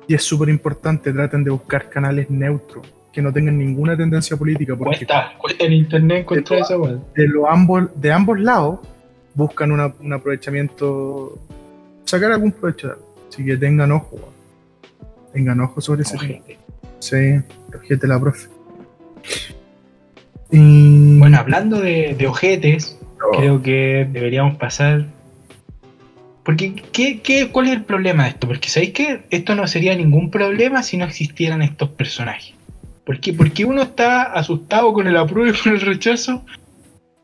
Y 0.08 0.14
es 0.14 0.24
súper 0.24 0.50
importante, 0.50 1.12
traten 1.12 1.44
de 1.44 1.52
buscar 1.52 1.90
canales 1.90 2.30
neutros, 2.30 2.86
que 3.12 3.22
no 3.22 3.34
tengan 3.34 3.58
ninguna 3.58 3.98
tendencia 3.98 4.38
política, 4.38 4.76
porque 4.76 5.06
Cuesta, 5.06 5.34
cuesta 5.38 5.66
en 5.66 5.74
internet 5.74 6.20
encontrar 6.22 6.60
esa 6.62 6.78
de, 6.78 7.28
lo 7.28 7.50
ambos, 7.50 7.90
de 8.00 8.12
ambos 8.14 8.40
lados 8.40 8.80
buscan 9.38 9.72
una- 9.72 9.94
un 10.00 10.12
aprovechamiento, 10.14 11.38
sacar 12.06 12.32
algún 12.32 12.52
provecho. 12.52 12.88
de 12.88 12.94
algo. 12.94 13.06
Así 13.30 13.46
que 13.46 13.56
tengan 13.58 13.92
ojo, 13.92 14.34
tengan 15.32 15.60
ojo 15.62 15.80
sobre 15.80 16.02
ese. 16.02 16.16
Ojete. 16.18 16.58
Sí, 17.00 17.16
ojete 17.76 18.08
la 18.08 18.20
profe. 18.20 18.48
Y 20.52 21.20
Bueno, 21.20 21.38
hablando 21.38 21.80
de, 21.80 22.16
de 22.18 22.28
ojetes, 22.28 22.98
Oh. 23.20 23.38
creo 23.38 23.62
que 23.62 24.08
deberíamos 24.12 24.58
pasar. 24.58 25.06
Porque, 26.44 26.76
¿qué, 26.92 27.20
qué, 27.22 27.50
¿cuál 27.52 27.68
es 27.68 27.74
el 27.74 27.84
problema 27.84 28.24
de 28.24 28.30
esto? 28.30 28.48
Porque 28.48 28.70
sabéis 28.70 28.94
que 28.94 29.22
esto 29.32 29.54
no 29.56 29.68
sería 29.68 29.96
ningún 29.96 30.32
problema 30.32 30.82
si 30.84 30.98
no 30.98 31.06
existieran 31.06 31.62
estos 31.62 31.90
personajes. 31.90 32.54
¿Por 33.06 33.20
qué? 33.20 33.34
Porque 33.34 33.66
uno 33.66 33.82
está 33.82 34.22
asustado 34.24 34.94
con 34.94 35.08
el 35.08 35.18
apruebo 35.18 35.50
y 35.50 35.58
con 35.62 35.74
el 35.74 35.82
rechazo 35.82 36.46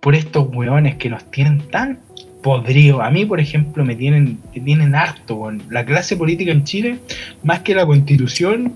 por 0.04 0.16
estos 0.16 0.54
weones 0.54 0.98
que 0.98 1.10
nos 1.10 1.24
tienen 1.32 1.60
tan 1.70 1.98
podridos. 2.44 3.00
A 3.02 3.10
mí, 3.10 3.26
por 3.26 3.40
ejemplo, 3.40 3.86
me 3.86 3.96
tienen, 3.96 4.38
me 4.54 4.60
tienen 4.60 4.94
harto. 4.96 5.36
weón. 5.36 5.64
La 5.70 5.86
clase 5.86 6.18
política 6.18 6.52
en 6.52 6.66
Chile, 6.66 7.00
más 7.42 7.62
que 7.62 7.74
la 7.74 7.86
constitución, 7.86 8.76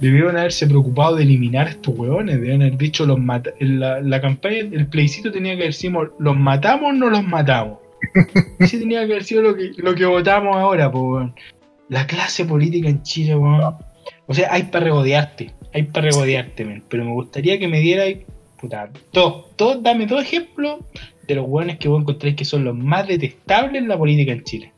debieron 0.00 0.36
haberse 0.38 0.66
preocupado 0.66 1.16
de 1.16 1.24
eliminar 1.24 1.68
estos 1.68 1.96
hueones, 1.96 2.36
debieron 2.36 2.62
haber 2.62 2.78
dicho 2.78 3.04
los 3.04 3.20
mata 3.20 3.50
la, 3.60 4.00
la 4.00 4.20
campaña, 4.20 4.56
el 4.56 4.86
plebiscito 4.86 5.30
tenía 5.30 5.54
que 5.56 5.62
haber 5.62 5.74
sido 5.74 6.14
los 6.18 6.36
matamos 6.36 6.88
o 6.88 6.92
no 6.94 7.10
los 7.10 7.22
matamos. 7.22 7.78
Ese 8.58 8.78
tenía 8.78 9.06
que 9.06 9.12
haber 9.12 9.24
sido 9.24 9.42
lo 9.42 9.54
que, 9.54 9.72
lo 9.76 9.94
que 9.94 10.06
votamos 10.06 10.56
ahora. 10.56 10.90
La 11.90 12.06
clase 12.06 12.46
política 12.46 12.88
en 12.88 13.02
Chile, 13.02 13.36
weón. 13.36 13.76
O 14.26 14.32
sea, 14.32 14.50
hay 14.50 14.62
para 14.64 14.86
regodearte, 14.86 15.50
hay 15.74 15.82
para 15.82 16.06
regodearte, 16.06 16.64
men. 16.64 16.82
Pero 16.88 17.04
me 17.04 17.12
gustaría 17.12 17.58
que 17.58 17.68
me 17.68 17.80
dierais, 17.80 18.18
puta, 18.62 18.90
todo, 19.10 19.48
todo, 19.56 19.80
dame 19.80 20.06
dos 20.06 20.22
ejemplos 20.22 20.80
de 21.26 21.34
los 21.34 21.46
hueones 21.46 21.78
que 21.78 21.88
vos 21.88 22.00
encontráis 22.00 22.36
que 22.36 22.44
son 22.46 22.64
los 22.64 22.74
más 22.74 23.06
detestables 23.06 23.82
en 23.82 23.88
la 23.88 23.98
política 23.98 24.32
en 24.32 24.44
Chile. 24.44 24.72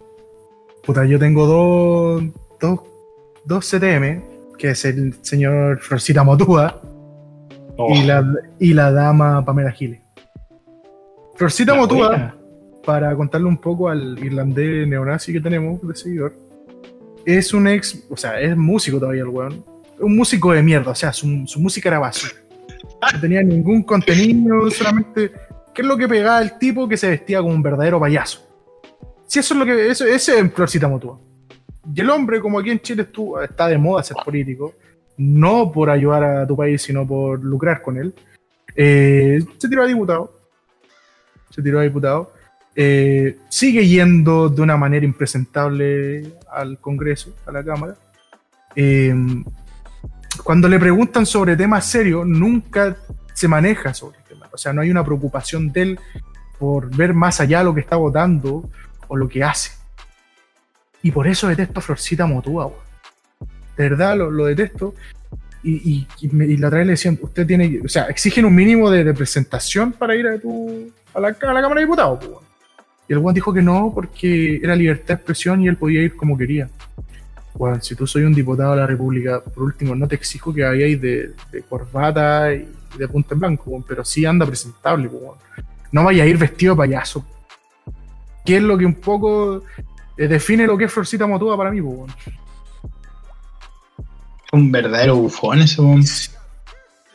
Puta, 0.85 1.07
yo 1.07 1.19
tengo 1.19 1.47
dos, 1.47 2.25
dos, 2.61 2.81
dos 3.45 3.71
CTM, 3.71 4.57
que 4.59 4.71
es 4.71 4.85
el 4.85 5.15
señor 5.23 5.79
Florcita 5.79 6.25
Motúa 6.25 6.81
Oh, 7.77 7.93
y, 7.93 8.05
la, 8.05 8.25
y 8.61 8.73
la 8.73 8.93
dama 8.93 9.45
Pamela 9.45 9.73
Giles. 9.73 10.01
Florcita 11.35 11.73
la 11.73 11.81
Motúa, 11.81 12.09
buena. 12.09 12.37
para 12.85 13.15
contarle 13.17 13.49
un 13.49 13.57
poco 13.57 13.89
al 13.89 14.19
irlandés 14.25 14.87
neonazi 14.87 15.33
que 15.33 15.41
tenemos 15.41 15.87
de 15.87 15.97
seguidor, 15.97 16.35
es 17.27 17.53
un 17.53 17.67
ex, 17.67 18.05
o 18.09 18.17
sea, 18.17 18.41
es 18.41 18.57
músico 18.57 19.01
todavía 19.01 19.23
el 19.23 19.29
weón. 19.29 19.65
Un 19.99 20.17
músico 20.17 20.53
de 20.53 20.63
mierda, 20.63 20.91
o 20.91 20.95
sea, 20.95 21.13
su, 21.13 21.45
su 21.47 21.61
música 21.61 21.89
era 21.89 21.99
basura. 21.99 22.35
No 23.13 23.21
tenía 23.21 23.43
ningún 23.43 23.83
contenido, 23.83 24.71
solamente. 24.71 25.31
¿Qué 25.75 25.83
es 25.83 25.89
lo 25.89 25.97
que 25.97 26.09
pegaba 26.09 26.41
el 26.41 26.57
tipo 26.59 26.89
que 26.89 26.97
se 26.97 27.09
vestía 27.09 27.41
como 27.41 27.53
un 27.55 27.63
verdadero 27.63 27.99
payaso? 28.01 28.41
Si 29.27 29.39
eso 29.41 29.55
es 29.55 29.59
lo 29.61 29.67
que. 29.67 29.91
Eso, 29.91 30.07
ese 30.07 30.39
es 30.39 30.53
Florcita 30.53 30.89
Motúa. 30.89 31.19
Y 31.95 32.01
el 32.01 32.11
hombre, 32.11 32.41
como 32.41 32.59
aquí 32.59 32.71
en 32.71 32.81
Chile 32.81 33.03
estuvo- 33.03 33.41
está 33.43 33.69
de 33.69 33.77
moda 33.77 34.03
ser 34.03 34.17
político, 34.25 34.75
no 35.19 35.71
por 35.71 35.91
ayudar 35.91 36.25
a 36.25 36.47
tu 36.47 36.57
país, 36.57 36.81
sino 36.83 37.07
por 37.07 37.43
lucrar 37.45 37.83
con 37.83 37.97
él, 37.99 38.15
eh, 38.75 39.41
se 39.59 39.69
tiró 39.69 39.83
a 39.83 39.87
diputado. 39.87 40.33
Se 41.51 41.63
tiró 41.63 41.81
a 41.81 41.83
diputado. 41.83 42.33
Eh, 42.77 43.37
sigue 43.49 43.87
yendo 43.87 44.49
de 44.49 44.63
una 44.63 44.77
manera 44.77 45.05
impresentable 45.05 46.35
al 46.51 46.79
Congreso, 46.81 47.35
a 47.47 47.53
la 47.53 47.63
Cámara. 47.65 47.95
Eh, 48.75 49.15
cuando 50.43 50.69
le 50.69 50.79
preguntan 50.79 51.27
sobre 51.27 51.57
temas 51.57 51.87
serios, 51.87 52.27
nunca 52.27 52.97
se 53.33 53.49
maneja 53.49 53.95
sobre 53.95 54.19
el 54.19 54.25
tema. 54.25 54.49
O 54.53 54.59
sea, 54.59 54.73
no 54.73 54.81
hay 54.81 54.91
una 54.91 55.05
preocupación 55.05 55.73
de 55.73 55.83
él 55.83 56.01
por 56.59 56.95
ver 56.95 57.15
más 57.15 57.41
allá 57.41 57.63
lo 57.63 57.75
que 57.75 57.81
está 57.81 57.97
votando 57.97 58.69
o 59.09 59.17
lo 59.17 59.29
que 59.29 59.45
hace. 59.45 59.73
Y 61.03 61.11
por 61.11 61.27
eso 61.27 61.49
detesto 61.49 61.81
a 61.81 61.83
Florcita 61.83 62.27
Motúa, 62.27 62.67
weón. 62.67 62.85
De 63.77 63.89
verdad, 63.91 64.17
lo, 64.17 64.45
detesto. 64.47 64.95
Y, 65.63 66.07
la 66.59 66.69
otra 66.69 66.79
vez 66.79 66.87
le 66.87 66.93
decían, 66.93 67.19
usted 67.21 67.47
tiene, 67.47 67.81
o 67.85 67.89
sea, 67.89 68.05
exigen 68.05 68.45
un 68.45 68.55
mínimo 68.55 68.91
de 68.91 69.03
representación 69.03 69.93
para 69.93 70.15
ir 70.15 70.27
a, 70.27 70.39
tu, 70.39 70.93
a, 71.13 71.21
la, 71.21 71.35
Cámara 71.35 71.75
de 71.75 71.81
Diputados, 71.81 72.25
pues. 72.25 72.39
Y 73.09 73.13
el 73.13 73.19
weón 73.19 73.35
dijo 73.35 73.53
que 73.53 73.61
no, 73.61 73.93
porque 73.95 74.61
era 74.63 74.75
libertad 74.75 75.09
de 75.09 75.15
expresión 75.15 75.61
y 75.61 75.69
él 75.69 75.77
podía 75.77 76.03
ir 76.03 76.17
como 76.17 76.39
quería. 76.39 76.71
Weón, 77.55 77.81
si 77.83 77.95
tú 77.95 78.07
soy 78.07 78.25
un 78.25 78.35
diputado 78.35 78.73
de 78.73 78.79
la 78.79 78.87
República, 78.87 79.41
por 79.41 79.65
último, 79.65 79.95
no 79.95 80.09
te 80.09 80.17
exijo 80.17 80.53
que 80.53 80.65
vayáis 80.65 81.01
de, 81.01 81.33
de 81.53 81.63
corbata 81.63 82.53
y 82.53 82.69
de 82.99 83.09
punta 83.09 83.35
en 83.35 83.41
blanco, 83.41 83.85
pero 83.87 84.05
sí 84.05 84.25
anda 84.25 84.45
presentable, 84.45 85.09
pues. 85.09 85.39
No 85.93 86.05
vaya 86.05 86.25
a 86.25 86.27
ir 86.27 86.37
vestido 86.37 86.75
de 86.75 86.79
payaso. 86.79 87.25
Que 88.45 88.57
es 88.57 88.63
lo 88.63 88.77
que 88.77 88.85
un 88.85 88.97
poco 88.97 89.63
eh, 90.17 90.29
define 90.29 90.67
lo 90.67 90.77
que 90.77 90.85
es 90.85 90.93
Florcita 90.93 91.27
Motúa 91.27 91.57
para 91.57 91.71
mí, 91.71 91.81
pues. 91.81 92.13
Un 94.53 94.71
verdadero 94.71 95.17
bufón 95.17 95.61
ese 95.61 95.81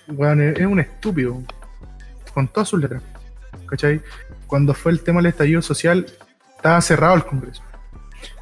weón. 0.07 0.41
Es 0.41 0.65
un 0.65 0.79
estúpido. 0.79 1.43
Con 2.33 2.47
todas 2.47 2.69
sus 2.69 2.79
letras. 2.79 3.03
¿Cachai? 3.65 4.01
Cuando 4.47 4.73
fue 4.73 4.91
el 4.91 5.01
tema 5.01 5.19
del 5.19 5.27
estallido 5.27 5.61
social, 5.61 6.05
estaba 6.55 6.81
cerrado 6.81 7.15
el 7.15 7.25
Congreso. 7.25 7.61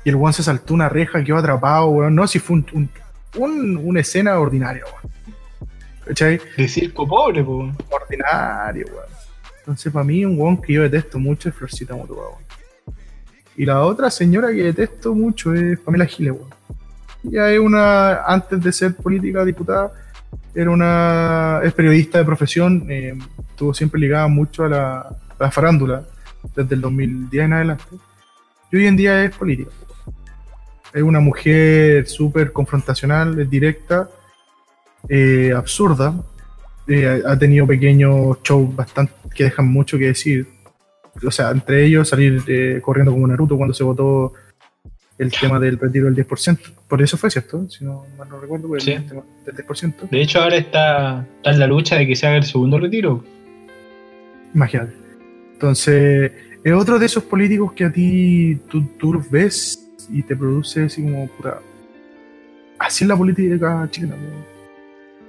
Y 0.04 0.10
el 0.10 0.16
weón 0.16 0.34
se 0.34 0.44
saltó 0.44 0.74
una 0.74 0.90
reja, 0.90 1.24
quedó 1.24 1.38
atrapado, 1.38 1.88
weón. 1.88 2.16
No, 2.16 2.28
si 2.28 2.40
fue 2.40 2.58
un, 2.58 2.66
un- 2.74 2.90
un- 3.36 3.78
una 3.84 4.00
escena 4.00 4.40
ordinaria, 4.40 4.84
weón. 4.86 5.14
¿Cachai? 6.06 6.40
De 6.58 6.68
circo 6.68 7.08
pobre, 7.08 7.44
po. 7.44 7.58
weón. 7.58 7.78
Ordinario, 7.90 8.86
weón. 8.88 9.06
Entonces, 9.60 9.92
para 9.92 10.06
mí, 10.06 10.24
un 10.24 10.40
weón 10.40 10.62
que 10.62 10.74
yo 10.74 10.82
detesto 10.84 11.20
mucho 11.20 11.50
es 11.50 11.56
Florcita 11.56 11.94
weón. 11.96 12.36
Y 13.56 13.66
la 13.66 13.82
otra 13.82 14.10
señora 14.12 14.50
que 14.50 14.64
detesto 14.64 15.14
mucho 15.16 15.54
es 15.54 15.80
Pamela 15.80 16.06
Giles, 16.06 16.34
weón. 16.34 16.50
Ya 17.24 17.50
es 17.52 17.60
una, 17.60 18.24
antes 18.24 18.64
de 18.64 18.72
ser 18.72 18.96
política 18.96 19.44
diputada, 19.44 19.92
era 20.56 20.70
una, 20.72 21.60
es 21.64 21.74
periodista 21.74 22.20
de 22.20 22.24
profesión, 22.26 22.86
eh, 22.90 23.18
estuvo 23.50 23.74
siempre 23.74 24.00
ligada 24.00 24.28
mucho 24.28 24.64
a 24.64 24.70
la, 24.70 25.00
a 25.02 25.16
la 25.40 25.52
farándula, 25.52 26.04
desde 26.56 26.76
el 26.76 26.82
2010 26.82 27.46
en 27.46 27.54
adelante. 27.54 27.84
Y 28.72 28.78
hoy 28.78 28.88
en 28.88 28.98
día 28.98 29.24
es 29.24 29.36
política. 29.36 29.72
Es 30.94 31.02
una 31.02 31.20
mujer 31.20 32.08
súper 32.08 32.52
confrontacional, 32.52 33.40
es 33.40 33.50
directa, 33.50 34.10
eh, 35.10 35.54
absurda, 35.56 36.14
eh, 36.88 37.22
ha 37.26 37.38
tenido 37.38 37.68
pequeños 37.68 38.38
shows 38.44 38.76
bastante 38.76 39.14
que 39.36 39.46
dejan 39.46 39.68
mucho 39.68 39.98
que 39.98 40.06
decir. 40.08 40.48
O 41.26 41.32
sea, 41.32 41.52
entre 41.52 41.86
ellos 41.86 42.10
salir 42.10 42.44
eh, 42.48 42.80
corriendo 42.82 43.12
como 43.12 43.28
Naruto 43.28 43.58
cuando 43.58 43.74
se 43.74 43.84
votó 43.84 44.34
el 45.18 45.32
tema 45.32 45.60
del 45.60 45.78
retiro 45.80 46.06
del 46.06 46.16
10%. 46.16 46.60
Por 46.88 47.02
eso 47.02 47.18
fue, 47.18 47.30
¿cierto? 47.32 47.68
Si 47.70 47.84
no 47.84 48.06
mal 48.18 48.30
no 48.30 48.40
recuerdo, 48.40 48.68
por 48.68 48.78
el 48.78 48.84
Sí. 48.84 48.96
tema 49.08 49.24
del 49.46 49.56
10%. 49.56 50.08
De 50.10 50.22
hecho, 50.22 50.42
ahora 50.42 50.58
está, 50.58 51.26
está 51.38 51.52
en 51.52 51.60
la 51.60 51.68
lucha 51.68 51.96
de 51.98 52.06
que 52.08 52.16
se 52.16 52.28
haga 52.28 52.38
el 52.38 52.44
segundo 52.44 52.80
retiro. 52.80 53.24
Imagínate. 54.54 54.94
Entonces, 55.54 56.32
es 56.70 56.74
otro 56.74 57.00
de 57.00 57.06
esos 57.06 57.24
políticos 57.24 57.74
que 57.74 57.86
a 57.86 57.92
ti 57.92 58.60
tú, 58.70 58.84
tú 58.98 59.24
ves 59.30 59.88
y 60.10 60.24
te 60.24 60.36
produce 60.36 60.84
así 60.84 61.02
como 61.02 61.28
puta. 61.28 61.60
Así 62.80 63.04
es 63.04 63.08
la 63.08 63.18
política 63.18 63.88
chilena. 63.92 64.16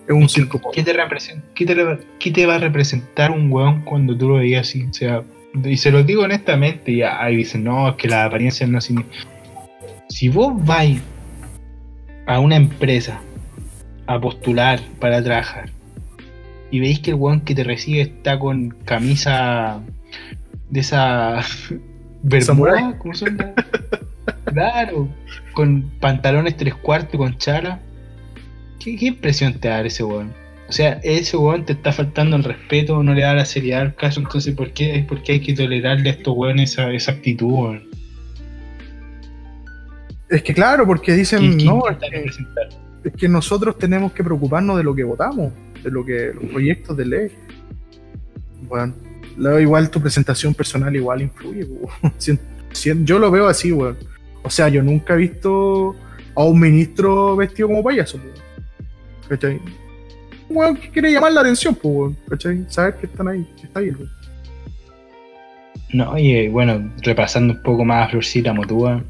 Es 0.06 0.14
un 0.14 0.28
circo. 0.28 0.60
¿Qué 0.72 0.82
te, 0.82 0.92
representa, 0.92 1.46
qué, 1.54 1.66
te, 1.66 1.98
qué 2.18 2.30
te 2.30 2.46
va 2.46 2.56
a 2.56 2.58
representar 2.58 3.30
un 3.30 3.52
weón 3.52 3.82
cuando 3.82 4.16
tú 4.16 4.28
lo 4.28 4.34
veías 4.36 4.68
así? 4.68 4.84
O 4.84 4.92
sea, 4.92 5.22
y 5.64 5.76
se 5.76 5.90
lo 5.90 6.02
digo 6.02 6.22
honestamente, 6.22 6.92
y 6.92 7.02
ahí 7.02 7.36
dicen, 7.36 7.64
no, 7.64 7.88
es 7.90 7.96
que 7.96 8.08
las 8.08 8.26
apariencias 8.26 8.68
no 8.68 8.80
significan. 8.80 9.26
Si 10.08 10.28
vos 10.28 10.52
vais 10.64 11.00
a 12.26 12.40
una 12.40 12.56
empresa 12.56 13.20
a 14.06 14.20
postular 14.20 14.80
para 15.00 15.22
trabajar 15.22 15.70
y 16.70 16.80
veis 16.80 17.00
que 17.00 17.10
el 17.10 17.16
weón 17.16 17.42
que 17.42 17.54
te 17.54 17.64
recibe 17.64 18.00
está 18.02 18.38
con 18.38 18.70
camisa 18.84 19.82
de 20.70 20.80
esa 20.80 21.40
bermuda. 22.22 22.96
¿cómo 22.98 23.14
son? 23.14 23.38
claro, 24.44 25.08
con 25.54 25.90
pantalones 26.00 26.56
tres 26.56 26.74
cuartos, 26.74 27.16
con 27.18 27.36
chala. 27.38 27.80
¿Qué, 28.80 28.96
qué 28.96 29.06
impresión 29.06 29.54
te 29.54 29.68
da 29.68 29.80
ese 29.80 30.04
weón? 30.04 30.32
O 30.68 30.72
sea, 30.72 31.00
ese 31.02 31.36
weón 31.36 31.64
te 31.64 31.72
está 31.72 31.92
faltando 31.92 32.36
el 32.36 32.44
respeto, 32.44 33.02
no 33.02 33.14
le 33.14 33.22
da 33.22 33.34
la 33.34 33.44
seriedad 33.44 33.80
al 33.80 33.94
caso, 33.94 34.20
entonces 34.20 34.54
¿por 34.54 34.70
qué, 34.72 35.04
por 35.08 35.22
qué 35.22 35.32
hay 35.32 35.40
que 35.40 35.54
tolerarle 35.54 36.10
a 36.10 36.12
estos 36.12 36.36
weones 36.36 36.72
esa, 36.72 36.90
esa 36.92 37.12
actitud, 37.12 37.46
weón? 37.50 37.82
Es 40.28 40.42
que 40.42 40.52
claro, 40.52 40.86
porque 40.86 41.12
dicen, 41.14 41.52
¿Qué- 41.52 41.56
qué 41.56 41.64
no, 41.64 41.88
es 41.88 41.96
que, 41.98 42.30
es 43.08 43.14
que 43.16 43.28
nosotros 43.28 43.78
tenemos 43.78 44.12
que 44.12 44.22
preocuparnos 44.22 44.76
de 44.76 44.84
lo 44.84 44.94
que 44.94 45.04
votamos, 45.04 45.52
de 45.82 45.90
lo 45.90 46.04
que 46.04 46.32
los 46.34 46.44
proyectos 46.52 46.96
de 46.98 47.06
ley. 47.06 47.28
Bueno, 48.68 48.94
Luego, 49.38 49.60
igual 49.60 49.88
tu 49.88 50.00
presentación 50.00 50.52
personal 50.52 50.94
igual 50.94 51.22
influye. 51.22 51.64
yo 53.04 53.18
lo 53.18 53.30
veo 53.30 53.46
así, 53.46 53.72
weón. 53.72 53.96
O 54.42 54.50
sea, 54.50 54.68
yo 54.68 54.82
nunca 54.82 55.14
he 55.14 55.18
visto 55.18 55.94
a 56.34 56.44
un 56.44 56.58
ministro 56.58 57.36
vestido 57.36 57.68
como 57.68 57.82
payaso, 57.82 58.18
po. 58.18 58.28
¿cachai? 59.28 59.60
Weón 60.48 60.76
que 60.76 60.90
quiere 60.90 61.12
llamar 61.12 61.32
la 61.32 61.42
atención, 61.42 61.74
pues, 61.74 61.94
weón. 61.94 62.16
¿cachai? 62.28 62.64
Saber 62.68 62.96
que 62.96 63.06
están 63.06 63.28
ahí, 63.28 63.46
que 63.56 63.66
está 63.66 63.80
ahí, 63.80 63.90
weón. 63.90 64.10
No, 65.92 66.18
y 66.18 66.32
eh, 66.32 66.48
bueno, 66.50 66.92
repasando 67.02 67.54
un 67.54 67.62
poco 67.62 67.84
más 67.84 68.08
a 68.08 68.10
Florcita 68.10 68.52
Motúa. 68.52 69.02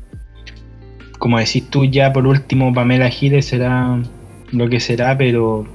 Como 1.18 1.38
decís 1.38 1.68
tú, 1.70 1.84
ya 1.84 2.12
por 2.12 2.26
último, 2.26 2.72
Pamela 2.72 3.08
Giles 3.08 3.46
será 3.46 3.98
lo 4.52 4.68
que 4.68 4.78
será, 4.78 5.16
pero 5.18 5.66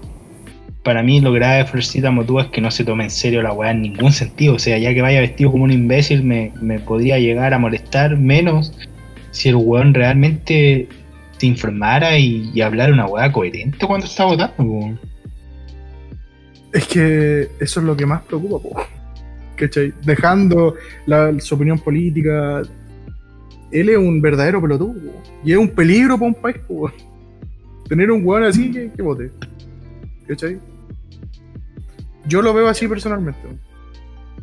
para 0.84 1.02
mí 1.02 1.22
lo 1.22 1.32
grave 1.32 1.60
de 1.60 1.66
Florcita 1.66 2.12
Motúa 2.12 2.44
es 2.44 2.48
que 2.50 2.60
no 2.62 2.70
se 2.70 2.84
tome 2.84 3.06
en 3.06 3.10
serio 3.10 3.42
la 3.42 3.54
weá 3.54 3.72
en 3.72 3.82
ningún 3.82 4.12
sentido. 4.12 4.56
O 4.56 4.60
sea, 4.60 4.78
ya 4.78 4.94
que 4.94 5.02
vaya 5.02 5.22
vestido 5.22 5.52
como 5.52 5.64
un 5.64 5.72
imbécil, 5.72 6.24
me, 6.24 6.52
me 6.62 6.80
podría 6.80 7.18
llegar 7.20 7.54
a 7.54 7.60
molestar 7.60 8.18
menos 8.18 8.74
si 9.32 9.50
el 9.50 9.56
weón 9.56 9.94
realmente 9.94 10.88
se 11.38 11.46
informara 11.46 12.18
y, 12.18 12.52
y 12.54 12.62
hablara 12.62 12.92
una 12.94 13.06
weá 13.08 13.32
coherente 13.32 13.86
cuando 13.88 14.06
está 14.06 14.26
votando. 14.26 14.98
Es 16.74 16.88
que 16.88 17.48
eso 17.60 17.80
es 17.80 17.86
lo 17.86 17.96
que 17.96 18.06
más 18.06 18.22
preocupa, 18.24 18.60
po. 18.70 18.82
¿cachai? 19.56 19.94
Dejando 20.04 20.76
la- 21.06 21.34
su 21.40 21.56
opinión 21.56 21.80
política. 21.80 22.62
Él 23.72 23.90
es 23.90 23.98
un 23.98 24.22
verdadero 24.22 24.62
pelotudo, 24.62 24.96
y 25.44 25.52
es 25.52 25.58
un 25.58 25.70
peligro 25.70 26.16
para 26.18 26.28
un 26.28 26.34
país, 26.36 26.58
po. 26.68 26.92
Tener 27.88 28.12
un 28.12 28.26
weón 28.26 28.44
así 28.44 28.72
que, 28.72 28.90
que 28.92 29.02
vote. 29.02 29.32
¿cachai? 30.28 30.58
Yo 32.26 32.42
lo 32.42 32.54
veo 32.54 32.68
así 32.68 32.88
personalmente. 32.88 33.40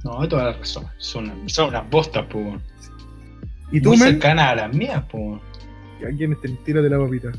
No, 0.05 0.27
toda 0.29 0.45
la 0.45 0.53
razón. 0.55 0.85
Son, 0.99 1.33
son 1.47 1.69
unas 1.71 1.89
bostas, 1.91 2.27
po. 2.27 2.57
¿Y 3.73 3.81
tú, 3.81 3.91
Muy 3.91 3.99
men? 3.99 4.09
cercanas 4.13 4.53
a 4.53 4.55
las 4.55 4.75
mías, 4.75 5.03
po. 5.11 5.19
weón. 5.19 5.41
¿A 6.07 6.17
quién 6.17 6.35
te 6.41 6.49
tira 6.65 6.81
de 6.81 6.89
la 6.91 6.99
papita? 6.99 7.31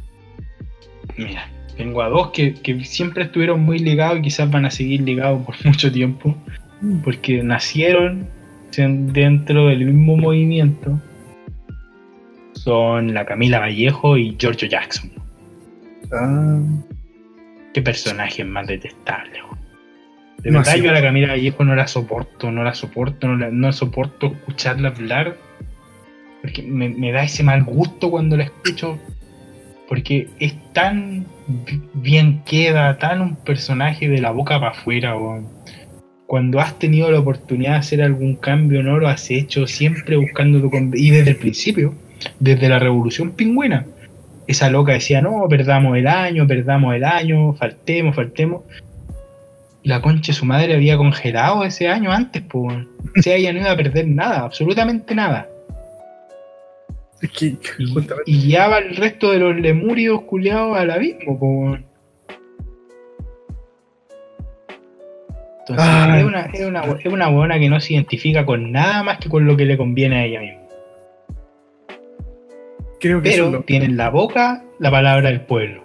Mira, 1.17 1.49
tengo 1.75 2.01
a 2.03 2.09
dos 2.09 2.29
que, 2.31 2.53
que 2.53 2.83
siempre 2.85 3.23
estuvieron 3.23 3.61
muy 3.61 3.79
ligados 3.79 4.19
y 4.19 4.21
quizás 4.21 4.49
van 4.51 4.65
a 4.65 4.71
seguir 4.71 5.01
ligados 5.01 5.43
por 5.45 5.55
mucho 5.65 5.91
tiempo, 5.91 6.35
porque 7.03 7.41
nacieron 7.43 8.27
dentro 8.77 9.67
del 9.67 9.85
mismo 9.85 10.17
movimiento. 10.17 10.99
Son 12.53 13.13
la 13.13 13.25
Camila 13.25 13.59
Vallejo 13.59 14.17
y 14.17 14.35
Giorgio 14.37 14.67
Jackson. 14.67 15.11
Ah, 16.13 16.59
Qué 17.73 17.81
personaje 17.81 18.43
más 18.43 18.67
detestable. 18.67 19.39
De 20.43 20.51
No, 20.51 20.59
verdad 20.59 20.75
yo 20.77 20.89
a 20.89 20.93
la 20.93 21.01
Camila 21.01 21.27
Vallejo 21.29 21.63
no 21.63 21.75
la 21.75 21.87
soporto, 21.87 22.51
no 22.51 22.63
la 22.63 22.73
soporto, 22.73 23.27
no, 23.27 23.35
la- 23.37 23.51
no 23.51 23.71
soporto 23.71 24.27
escucharla 24.27 24.89
hablar. 24.89 25.37
Porque 26.41 26.63
me, 26.63 26.89
me 26.89 27.11
da 27.11 27.23
ese 27.23 27.43
mal 27.43 27.63
gusto 27.63 28.09
cuando 28.09 28.37
la 28.37 28.45
escucho. 28.45 28.97
Porque 29.87 30.29
es 30.39 30.53
tan 30.73 31.25
bi- 31.47 31.81
bien 31.93 32.41
queda, 32.45 32.97
tan 32.97 33.21
un 33.21 33.35
personaje 33.35 34.07
de 34.09 34.19
la 34.21 34.31
boca 34.31 34.59
para 34.59 34.71
afuera. 34.71 35.15
Cuando 36.25 36.59
has 36.59 36.79
tenido 36.79 37.11
la 37.11 37.19
oportunidad 37.19 37.73
de 37.73 37.77
hacer 37.77 38.01
algún 38.01 38.35
cambio, 38.35 38.81
no 38.83 38.97
lo 38.97 39.07
has 39.09 39.29
hecho, 39.29 39.67
siempre 39.67 40.15
buscando 40.15 40.61
tu... 40.61 40.71
Y 40.93 41.09
desde 41.11 41.31
el 41.31 41.35
principio, 41.37 41.93
desde 42.39 42.69
la 42.69 42.79
revolución 42.79 43.31
pingüina 43.31 43.85
esa 44.47 44.69
loca 44.69 44.93
decía, 44.93 45.21
no, 45.21 45.47
perdamos 45.47 45.97
el 45.97 46.07
año, 46.07 46.47
perdamos 46.47 46.95
el 46.95 47.03
año, 47.03 47.53
faltemos, 47.53 48.15
faltemos. 48.15 48.63
La 49.83 50.01
concha 50.01 50.31
de 50.31 50.37
su 50.37 50.45
madre 50.45 50.75
había 50.75 50.95
congelado 50.97 51.63
ese 51.63 51.87
año 51.87 52.11
antes, 52.11 52.41
pues. 52.43 52.77
O 53.17 53.21
sea, 53.21 53.35
ella 53.35 53.51
no 53.53 53.59
iba 53.61 53.71
a 53.71 53.75
perder 53.75 54.07
nada, 54.07 54.41
absolutamente 54.41 55.15
nada. 55.15 55.47
es 57.21 57.31
que, 57.31 57.45
Y, 57.79 57.95
y 58.27 58.41
guiaba 58.47 58.77
el 58.77 58.95
resto 58.95 59.31
de 59.31 59.39
los 59.39 59.55
lemurios 59.55 60.21
culiados 60.21 60.77
al 60.77 60.91
abismo, 60.91 61.39
pues. 61.39 61.81
Entonces, 65.59 65.85
Ay. 65.87 66.19
es 66.21 66.25
una, 66.25 66.41
es, 66.41 66.65
una, 66.65 66.81
es 66.83 67.05
una 67.05 67.27
buena 67.29 67.59
que 67.59 67.69
no 67.69 67.79
se 67.79 67.93
identifica 67.93 68.45
con 68.45 68.71
nada 68.71 69.03
más 69.03 69.19
que 69.19 69.29
con 69.29 69.45
lo 69.45 69.55
que 69.55 69.65
le 69.65 69.77
conviene 69.77 70.17
a 70.17 70.25
ella 70.25 70.39
misma. 70.41 70.61
creo 72.99 73.21
que 73.21 73.29
Pero 73.31 73.45
es 73.47 73.51
lo- 73.51 73.61
tiene 73.63 73.85
en 73.85 73.97
la 73.97 74.09
boca 74.09 74.63
la 74.79 74.91
palabra 74.91 75.29
del 75.29 75.41
pueblo. 75.41 75.83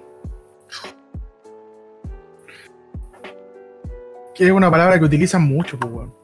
Que 4.37 4.45
es 4.45 4.53
una 4.53 4.71
palabra 4.71 4.99
que 4.99 5.05
utilizan 5.05 5.43
mucho, 5.43 5.79
pues, 5.79 5.93
weón. 5.93 6.15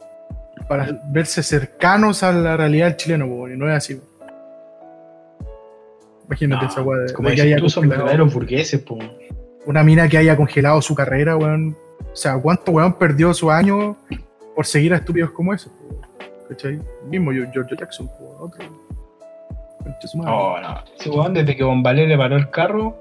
Para 0.68 0.88
verse 1.10 1.42
cercanos 1.42 2.22
a 2.22 2.32
la 2.32 2.56
realidad 2.56 2.86
del 2.88 2.96
chileno, 2.96 3.26
pues, 3.26 3.38
weón, 3.38 3.52
y 3.54 3.56
no 3.56 3.70
es 3.70 3.76
así. 3.76 3.94
weón. 3.94 4.12
Imagínate 6.26 6.64
No, 6.66 6.70
esa 6.70 6.80
de, 6.80 7.12
como 7.12 7.28
de 7.28 7.34
que 7.34 7.42
haya 7.42 7.56
tú, 7.56 7.68
son 7.68 7.88
verdaderos 7.88 8.32
burgueses, 8.32 8.80
pues. 8.80 9.00
una 9.66 9.82
mina 9.82 10.08
que 10.08 10.18
haya 10.18 10.36
congelado 10.36 10.80
su 10.82 10.94
carrera, 10.94 11.36
weón. 11.36 11.76
O 12.12 12.16
sea, 12.16 12.38
¿cuánto 12.38 12.72
weón 12.72 12.94
perdió 12.94 13.32
su 13.34 13.50
año 13.50 13.96
por 14.54 14.66
seguir 14.66 14.92
a 14.92 14.96
estúpidos 14.96 15.30
como 15.30 15.52
esos? 15.54 15.72
weón? 15.80 16.02
¿Cachai? 16.48 16.78
Mismo 17.08 17.32
George 17.32 17.76
Jackson, 17.76 18.08
po, 18.08 18.36
otro. 18.40 18.64
Oh, 20.26 20.56
no. 20.60 20.84
Ese 20.98 21.10
weón, 21.10 21.34
desde 21.34 21.56
que 21.56 21.64
Bombalé 21.64 22.06
le 22.06 22.16
paró 22.16 22.36
el 22.36 22.48
carro. 22.50 22.96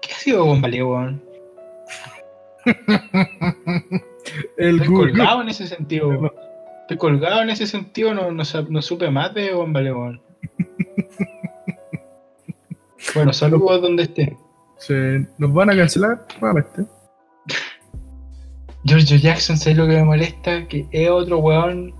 ¿Qué 0.00 0.12
ha 0.12 0.16
sido 0.16 0.44
Bombalé, 0.44 0.82
weón? 0.82 1.27
El 4.56 4.76
Estoy 4.80 4.88
Google. 4.88 5.12
colgado 5.12 5.42
en 5.42 5.48
ese 5.48 5.66
sentido. 5.66 6.32
Estoy 6.82 6.96
colgado 6.96 7.42
en 7.42 7.50
ese 7.50 7.66
sentido, 7.66 8.14
no, 8.14 8.30
no, 8.30 8.42
no 8.70 8.82
supe 8.82 9.10
más 9.10 9.34
de 9.34 9.52
Bombalé, 9.52 9.92
weón. 9.92 10.20
Bueno, 13.14 13.32
saludos 13.32 13.80
donde 13.80 14.02
esté. 14.04 14.36
Se- 14.76 15.26
nos 15.38 15.52
van 15.52 15.70
a 15.70 15.76
cancelar 15.76 16.26
nuevamente. 16.40 16.84
Giorgio 18.84 19.16
Jackson, 19.16 19.56
¿sabes 19.56 19.78
lo 19.78 19.86
que 19.86 19.94
me 19.94 20.04
molesta? 20.04 20.66
Que 20.68 20.86
es 20.90 21.08
otro 21.10 21.38
weón 21.38 21.94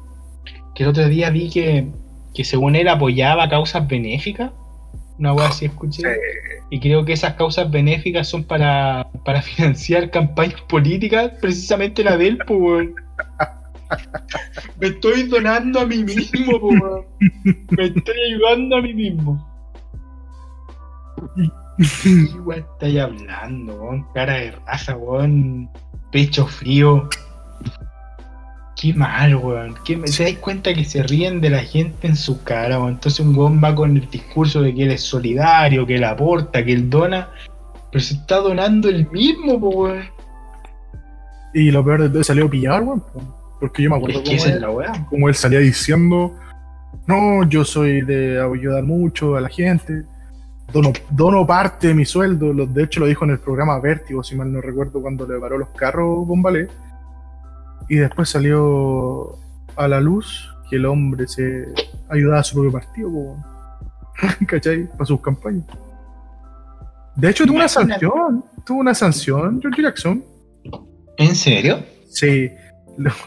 que 0.74 0.82
el 0.84 0.90
otro 0.90 1.08
día 1.08 1.30
vi 1.30 1.50
que, 1.50 1.88
que 2.34 2.44
según 2.44 2.76
él 2.76 2.88
apoyaba 2.88 3.48
causas 3.48 3.86
benéficas. 3.88 4.52
Una 5.18 5.32
weá 5.32 5.48
así 5.48 5.64
escuché. 5.66 6.02
Sí. 6.02 6.08
Y 6.70 6.80
creo 6.80 7.04
que 7.04 7.14
esas 7.14 7.34
causas 7.34 7.70
benéficas 7.70 8.28
son 8.28 8.44
para, 8.44 9.08
para 9.24 9.42
financiar 9.42 10.10
campañas 10.10 10.60
políticas, 10.62 11.32
precisamente 11.40 12.04
la 12.04 12.16
de 12.16 12.28
él. 12.28 12.38
Me 14.78 14.88
estoy 14.88 15.24
donando 15.24 15.80
a 15.80 15.86
mí 15.86 16.04
mismo, 16.04 16.60
po. 16.60 17.06
Me 17.70 17.84
estoy 17.84 18.14
ayudando 18.28 18.76
a 18.76 18.82
mí 18.82 18.94
mismo. 18.94 19.48
¿Qué 21.78 22.56
estáis 22.56 22.98
hablando, 22.98 23.74
weón? 23.74 24.06
Cara 24.12 24.34
de 24.34 24.50
raza, 24.50 24.96
weón. 24.96 25.70
Pecho 26.10 26.46
frío. 26.46 27.08
Qué 28.80 28.94
mal, 28.94 29.34
weón. 29.34 29.74
¿Qué 29.84 29.96
me- 29.96 30.06
¿Se 30.08 30.22
dais 30.22 30.38
cuenta 30.38 30.72
que 30.72 30.84
se 30.84 31.02
ríen 31.02 31.40
de 31.40 31.50
la 31.50 31.58
gente 31.60 32.06
en 32.06 32.14
su 32.16 32.42
cara, 32.44 32.78
weón? 32.78 32.92
Entonces 32.94 33.20
un 33.20 33.36
weón 33.36 33.60
va 33.62 33.74
con 33.74 33.96
el 33.96 34.08
discurso 34.08 34.62
de 34.62 34.74
que 34.74 34.84
él 34.84 34.92
es 34.92 35.02
solidario, 35.02 35.84
que 35.86 35.96
él 35.96 36.04
aporta, 36.04 36.64
que 36.64 36.72
él 36.72 36.88
dona. 36.88 37.28
Pero 37.90 38.04
se 38.04 38.14
está 38.14 38.36
donando 38.36 38.88
el 38.88 39.10
mismo, 39.10 39.54
weón. 39.54 40.02
Y 41.54 41.70
lo 41.70 41.84
peor 41.84 42.02
de 42.02 42.10
todo 42.10 42.22
salió 42.22 42.48
pillado, 42.48 42.84
weón. 42.84 43.00
po. 43.00 43.22
Porque 43.60 43.82
yo 43.82 43.90
me 43.90 43.96
acuerdo 43.96 44.20
Es 44.20 44.28
que 44.30 44.36
cómo, 44.60 44.80
él, 44.82 44.88
cómo 45.10 45.28
él 45.28 45.34
salía 45.34 45.58
diciendo: 45.58 46.36
No, 47.08 47.42
yo 47.48 47.64
soy 47.64 48.02
de 48.02 48.40
ayudar 48.40 48.84
mucho 48.84 49.36
a 49.36 49.40
la 49.40 49.48
gente. 49.48 50.04
Dono, 50.72 50.92
dono 51.10 51.44
parte 51.46 51.88
de 51.88 51.94
mi 51.94 52.04
sueldo. 52.04 52.52
Lo- 52.52 52.66
De 52.66 52.84
hecho, 52.84 53.00
lo 53.00 53.06
dijo 53.06 53.24
en 53.24 53.32
el 53.32 53.38
programa 53.40 53.80
Vértigo, 53.80 54.22
si 54.22 54.36
mal 54.36 54.52
no 54.52 54.60
recuerdo, 54.60 55.00
cuando 55.02 55.26
le 55.26 55.40
paró 55.40 55.58
los 55.58 55.70
carros 55.70 56.24
Bombalé. 56.28 56.68
Y 57.88 57.96
después 57.96 58.28
salió 58.28 59.38
a 59.76 59.88
la 59.88 60.00
luz 60.00 60.48
que 60.68 60.76
el 60.76 60.86
hombre 60.86 61.26
se 61.26 61.66
ayudaba 62.08 62.40
a 62.40 62.44
su 62.44 62.54
propio 62.54 62.72
partido. 62.72 63.36
¿cachai? 64.46 64.86
Para 64.92 65.04
sus 65.06 65.20
campañas. 65.20 65.64
De 67.16 67.30
hecho, 67.30 67.44
tuvo 67.46 67.56
una 67.56 67.68
sanción. 67.68 68.44
Tuvo 68.64 68.80
una 68.80 68.94
sanción, 68.94 69.60
George 69.60 69.82
Jackson. 69.82 70.24
¿En 71.16 71.34
serio? 71.34 71.78
Sí, 72.10 72.50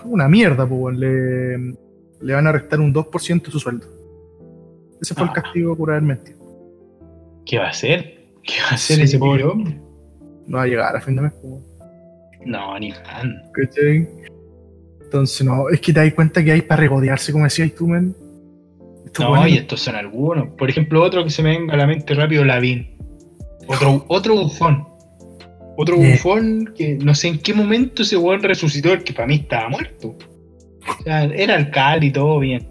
una 0.06 0.28
mierda, 0.30 0.66
po, 0.68 0.76
weón. 0.76 1.00
le, 1.00 1.58
le 2.22 2.34
van 2.34 2.48
a 2.48 2.52
restar 2.52 2.80
un 2.80 2.94
2% 2.94 3.46
de 3.46 3.52
su 3.52 3.60
sueldo. 3.60 3.88
Ese 5.02 5.14
fue 5.14 5.24
el 5.24 5.30
Ah. 5.30 5.34
castigo 5.34 5.76
por 5.76 5.90
haber 5.92 6.04
mentido. 6.04 6.40
¿Qué 7.46 7.58
va 7.58 7.66
a 7.66 7.70
hacer? 7.70 8.30
¿Qué 8.44 8.54
va 8.64 8.70
a 8.72 8.74
hacer 8.76 8.98
Sí. 8.98 9.04
ese 9.04 9.20
pobre 9.20 9.44
hombre? 9.44 9.80
No 10.48 10.58
va 10.58 10.64
a 10.64 10.68
llegar 10.68 10.96
a 10.96 11.02
fin 11.02 11.16
de 11.16 11.22
mes, 11.24 11.34
po, 11.34 11.48
weón. 11.48 11.64
No, 12.46 12.80
ni 12.80 12.92
man. 12.92 13.34
¿cachai? 13.54 14.08
Entonces, 15.12 15.46
no, 15.46 15.68
es 15.68 15.82
que 15.82 15.92
te 15.92 16.00
das 16.00 16.14
cuenta 16.14 16.42
que 16.42 16.54
hay 16.54 16.62
para 16.62 16.80
regodearse, 16.80 17.34
como 17.34 17.44
decías 17.44 17.76
tú, 17.76 17.86
men. 17.86 18.16
No, 19.20 19.46
y 19.46 19.58
estos 19.58 19.82
son 19.82 19.96
algunos. 19.98 20.48
Por 20.58 20.70
ejemplo, 20.70 21.04
otro 21.04 21.26
que 21.26 21.30
se 21.30 21.44
me 21.44 21.50
venga 21.50 21.74
a 21.74 21.78
la 21.78 21.86
mente 21.86 22.14
rápido, 22.14 22.46
Lavín. 22.46 22.96
Otro, 23.68 24.06
otro 24.08 24.36
bufón. 24.36 24.88
Otro 25.76 25.98
Yeah. 25.98 26.12
bufón 26.12 26.74
que 26.78 26.96
no 26.96 27.14
sé 27.14 27.28
en 27.28 27.40
qué 27.40 27.54
momento 27.54 28.04
ese 28.04 28.16
weón 28.16 28.42
resucitó, 28.42 28.94
el 28.94 29.04
que 29.04 29.12
para 29.12 29.28
mí 29.28 29.36
estaba 29.36 29.68
muerto. 29.68 30.16
O 31.00 31.04
sea, 31.04 31.26
era 31.26 31.56
alcalde 31.56 32.06
y 32.06 32.12
todo 32.12 32.40
bien. 32.40 32.70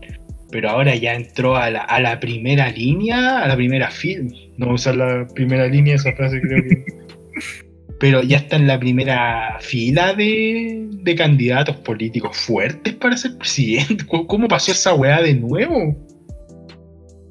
Pero 0.50 0.70
ahora 0.70 0.94
ya 0.96 1.14
entró 1.14 1.56
a 1.56 1.68
la, 1.68 1.80
a 1.82 2.00
la 2.00 2.18
primera 2.20 2.70
línea, 2.70 3.40
a 3.40 3.48
la 3.48 3.54
primera 3.56 3.90
fila. 3.90 4.30
No 4.56 4.72
usar 4.72 4.96
la 4.96 5.28
primera 5.34 5.66
línea, 5.66 5.96
esa 5.96 6.12
frase 6.14 6.40
creo 6.40 6.62
que. 6.62 6.84
Pero 8.00 8.22
ya 8.22 8.38
está 8.38 8.56
en 8.56 8.66
la 8.66 8.80
primera 8.80 9.58
fila 9.60 10.14
de, 10.14 10.88
de 10.90 11.14
candidatos 11.14 11.76
políticos 11.76 12.36
fuertes 12.36 12.94
para 12.94 13.16
ser 13.16 13.36
presidente. 13.38 14.04
¿Cómo- 14.06 14.26
¿Cómo 14.26 14.48
pasó 14.48 14.72
esa 14.72 14.94
weá 14.94 15.20
de 15.22 15.34
nuevo? 15.34 15.94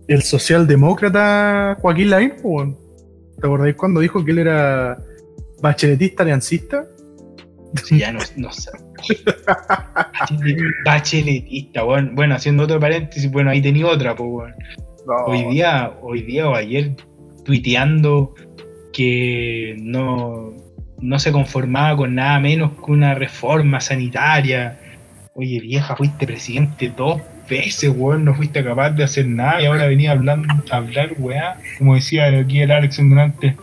El 0.08 0.22
socialdemócrata 0.22 1.76
Joaquín 1.82 2.10
Lavín. 2.12 2.34
¿te 3.42 3.48
acordáis 3.48 3.76
cuando 3.76 4.00
dijo 4.00 4.24
que 4.24 4.32
él 4.32 4.40
era 4.40 4.98
bacheletista 5.62 6.24
aliancista? 6.24 6.86
Sí, 7.84 8.00
ya 8.00 8.12
no, 8.12 8.20
no 8.38 8.52
sé. 8.52 8.72
Bacheletista. 10.86 11.84
Bueno, 11.84 12.36
haciendo 12.36 12.64
otro 12.64 12.80
paréntesis, 12.80 13.30
bueno, 13.32 13.50
ahí 13.52 13.62
tenía 13.62 13.88
otra, 13.88 14.16
pues. 14.16 14.54
Hoy 15.26 15.44
día, 15.52 15.94
hoy 16.02 16.22
día 16.24 16.50
o 16.50 16.56
ayer, 16.56 16.96
tuiteando 17.46 18.34
que 18.94 19.76
no, 19.80 20.54
no 21.02 21.20
se 21.20 21.32
conformaba 21.32 21.98
con 21.98 22.16
nada 22.16 22.40
menos 22.40 22.72
que 22.74 22.92
una 22.92 23.16
reforma 23.16 23.82
sanitaria. 23.82 24.80
Oye, 25.34 25.60
vieja, 25.60 25.96
fuiste 25.96 26.26
presidente 26.26 26.92
dos 26.96 27.22
veces, 27.50 27.92
weón, 27.96 28.26
no 28.26 28.36
fuiste 28.36 28.64
capaz 28.64 28.92
de 28.92 29.04
hacer 29.04 29.28
nada 29.28 29.62
y 29.62 29.66
ahora 29.66 29.88
venía 29.88 30.12
hablando, 30.12 30.48
a 30.72 30.76
hablar, 30.76 31.16
weá. 31.18 31.58
Como 31.78 31.96
decía 31.96 32.28
aquí 32.38 32.60
el 32.60 32.72
Alex 32.72 33.00
antes, 33.00 33.56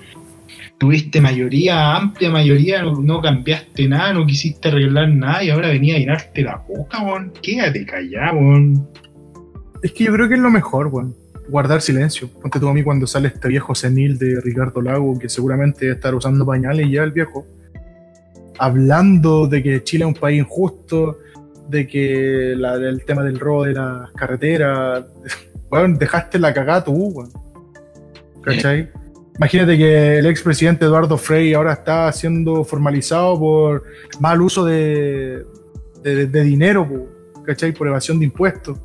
tuviste 0.79 1.21
mayoría, 1.21 1.97
amplia 1.97 2.31
mayoría, 2.31 2.83
no, 2.83 3.01
no 3.01 3.21
cambiaste 3.21 3.89
nada, 3.89 4.13
no 4.13 4.27
quisiste 4.27 4.69
arreglar 4.69 5.09
nada 5.11 5.45
y 5.45 5.51
ahora 5.51 5.69
venía 5.69 5.97
a 5.97 5.99
llenarte 5.99 6.43
la 6.43 6.57
boca, 6.69 7.03
weón. 7.03 7.33
Quédate 7.43 7.87
callado, 7.87 8.39
weón. 8.39 8.89
Es 9.83 9.93
que 9.93 10.05
yo 10.05 10.13
creo 10.13 10.29
que 10.29 10.35
es 10.35 10.41
lo 10.41 10.51
mejor, 10.51 10.89
weón. 10.89 11.15
Guardar 11.49 11.81
silencio. 11.81 12.29
Ponte 12.29 12.59
tú 12.59 12.69
a 12.69 12.75
mí 12.75 12.83
cuando 12.83 13.07
sale 13.07 13.29
este 13.29 13.49
viejo 13.49 13.75
senil 13.75 14.19
de 14.19 14.41
Ricardo 14.41 14.83
Lago, 14.83 15.19
que 15.19 15.29
seguramente 15.29 15.87
debe 15.87 15.95
estar 15.95 16.15
usando 16.15 16.45
pañales 16.45 16.91
ya 16.91 17.03
el 17.03 17.13
viejo. 17.13 17.47
Hablando 18.59 19.47
de 19.47 19.63
que 19.63 19.85
Chile 19.85 20.05
es 20.05 20.09
un 20.09 20.15
país 20.15 20.41
injusto, 20.41 21.19
de 21.69 21.87
que 21.87 22.53
el 22.53 23.03
tema 23.07 23.23
del 23.23 23.39
robo 23.39 23.65
de 23.65 23.75
las 23.75 24.11
carreteras. 24.13 25.05
Weón, 25.71 25.99
dejaste 25.99 26.39
la 26.39 26.55
cagada 26.55 26.85
tú, 26.85 26.93
weón. 26.93 27.31
¿Cachai? 28.41 28.89
Imagínate 29.37 29.77
que 29.77 30.19
el 30.19 30.27
expresidente 30.27 30.85
Eduardo 30.85 31.19
Frei 31.19 31.53
ahora 31.53 31.73
está 31.73 32.11
siendo 32.13 32.65
formalizado 32.65 33.39
por 33.39 33.83
mal 34.21 34.41
uso 34.41 34.65
de, 34.65 35.45
de, 36.03 36.43
dinero, 36.45 36.89
¿cachai? 37.45 37.73
Por 37.73 37.89
evasión 37.89 38.19
de 38.21 38.27
impuestos. 38.27 38.79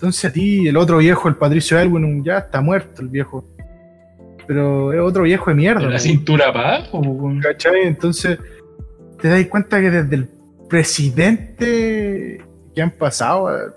Entonces 0.00 0.24
a 0.24 0.32
ti, 0.32 0.66
el 0.66 0.78
otro 0.78 0.96
viejo, 0.96 1.28
el 1.28 1.36
Patricio 1.36 1.78
Elwin, 1.78 2.24
ya 2.24 2.38
está 2.38 2.62
muerto 2.62 3.02
el 3.02 3.08
viejo. 3.08 3.44
Pero 4.46 4.94
es 4.94 5.00
otro 5.00 5.24
viejo 5.24 5.50
de 5.50 5.56
mierda. 5.56 5.82
La 5.90 5.98
cintura 5.98 6.50
para 6.52 6.76
abajo. 6.76 7.02
¿Cachai? 7.42 7.82
Entonces 7.82 8.38
te 9.20 9.28
das 9.28 9.44
cuenta 9.46 9.78
que 9.78 9.90
desde 9.90 10.16
el 10.16 10.28
presidente 10.70 12.40
que 12.74 12.80
han 12.82 12.92
pasado, 12.92 13.54
eh, 13.54 13.70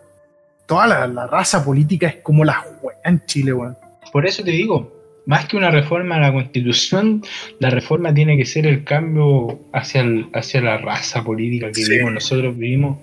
toda 0.65 0.87
la, 0.87 1.07
la 1.07 1.27
raza 1.27 1.63
política 1.63 2.07
es 2.07 2.15
como 2.23 2.45
la 2.45 2.53
juega 2.53 2.99
en 3.03 3.21
Chile, 3.25 3.51
weón. 3.53 3.75
Por 4.13 4.25
eso 4.25 4.43
te 4.43 4.51
digo, 4.51 4.93
más 5.25 5.45
que 5.47 5.57
una 5.57 5.71
reforma 5.71 6.15
a 6.15 6.19
la 6.21 6.31
constitución, 6.31 7.21
la 7.59 7.69
reforma 7.69 8.13
tiene 8.13 8.37
que 8.37 8.45
ser 8.45 8.65
el 8.65 8.83
cambio 8.85 9.59
hacia, 9.73 10.01
el- 10.01 10.27
hacia 10.33 10.61
la 10.61 10.77
raza 10.77 11.21
política 11.23 11.67
que 11.67 11.83
Sí. 11.83 11.91
vivimos. 11.91 12.13
Nosotros 12.13 12.57
vivimos, 12.57 12.99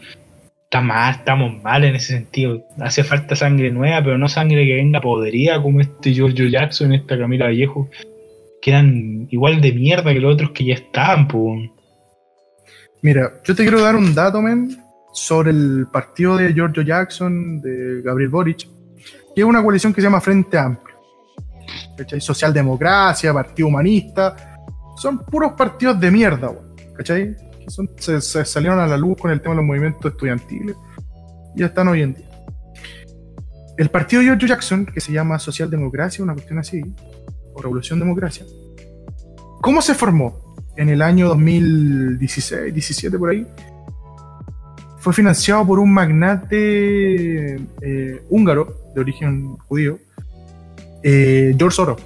está 0.70 0.80
mal, 0.80 1.16
estamos 1.16 1.60
mal 1.64 1.82
en 1.82 1.96
ese 1.96 2.12
sentido. 2.12 2.64
Hace 2.78 3.02
falta 3.02 3.34
sangre 3.34 3.72
nueva, 3.72 4.04
pero 4.04 4.16
no 4.16 4.28
sangre 4.28 4.64
que 4.64 4.76
venga 4.76 5.00
podrida 5.00 5.60
como 5.60 5.80
este 5.80 6.12
Giorgio 6.14 6.46
Jackson, 6.46 6.92
esta 6.92 7.18
Camila 7.18 7.46
Vallejo, 7.46 7.90
que 8.62 8.70
eran 8.70 9.26
igual 9.32 9.60
de 9.60 9.72
mierda 9.72 10.12
que 10.12 10.20
los 10.20 10.32
otros 10.32 10.52
que 10.52 10.64
ya 10.64 10.74
estaban, 10.74 11.26
pues. 11.26 11.70
Mira, 13.02 13.32
yo 13.44 13.56
te 13.56 13.64
quiero 13.64 13.80
dar 13.80 13.96
un 13.96 14.14
dato, 14.14 14.40
men, 14.40 14.76
sobre 15.12 15.50
el 15.50 15.88
partido 15.92 16.36
de 16.36 16.54
Giorgio 16.54 16.84
Jackson, 16.84 17.60
de 17.60 18.02
Gabriel 18.02 18.30
Boric, 18.30 18.68
que 19.34 19.40
es 19.40 19.44
una 19.44 19.64
coalición 19.64 19.92
que 19.92 20.00
se 20.00 20.06
llama 20.06 20.20
Frente 20.20 20.56
Amplio. 20.56 20.96
¿Cachai? 21.96 22.20
Socialdemocracia, 22.20 23.34
Partido 23.34 23.66
Humanista. 23.66 24.60
Son 24.96 25.18
puros 25.24 25.52
partidos 25.54 25.98
de 25.98 26.10
mierda. 26.12 26.52
¿Cachai? 26.96 27.49
Son- 27.70 27.90
se, 27.98 28.20
se 28.20 28.44
salieron 28.44 28.78
a 28.80 28.86
la 28.86 28.96
luz 28.96 29.16
con 29.18 29.30
el 29.30 29.40
tema 29.40 29.54
de 29.54 29.56
los 29.58 29.66
movimientos 29.66 30.12
estudiantiles 30.12 30.76
y 31.54 31.62
están 31.62 31.88
hoy 31.88 32.02
en 32.02 32.14
día. 32.14 32.26
El 33.78 33.88
partido 33.88 34.20
de 34.20 34.26
Giorgio 34.28 34.48
Jackson, 34.48 34.84
que 34.86 35.00
se 35.00 35.12
llama 35.12 35.38
Socialdemocracia, 35.38 36.22
una 36.22 36.34
cuestión 36.34 36.58
así, 36.58 36.82
o 37.54 37.62
Revolución 37.62 37.98
Democracia, 37.98 38.44
¿cómo 39.62 39.80
se 39.82 39.94
formó? 39.94 40.50
en 40.76 40.88
el 40.88 41.02
año 41.02 41.28
2016, 41.28 42.72
17 42.72 43.18
por 43.18 43.28
ahí, 43.30 43.46
fue 44.98 45.12
financiado 45.12 45.66
por 45.66 45.78
un 45.78 45.92
magnate 45.92 47.56
eh, 47.82 48.22
húngaro 48.30 48.76
de 48.94 49.00
origen 49.00 49.56
judío, 49.68 49.98
eh, 51.02 51.54
George 51.58 51.76
Soros. 51.76 52.00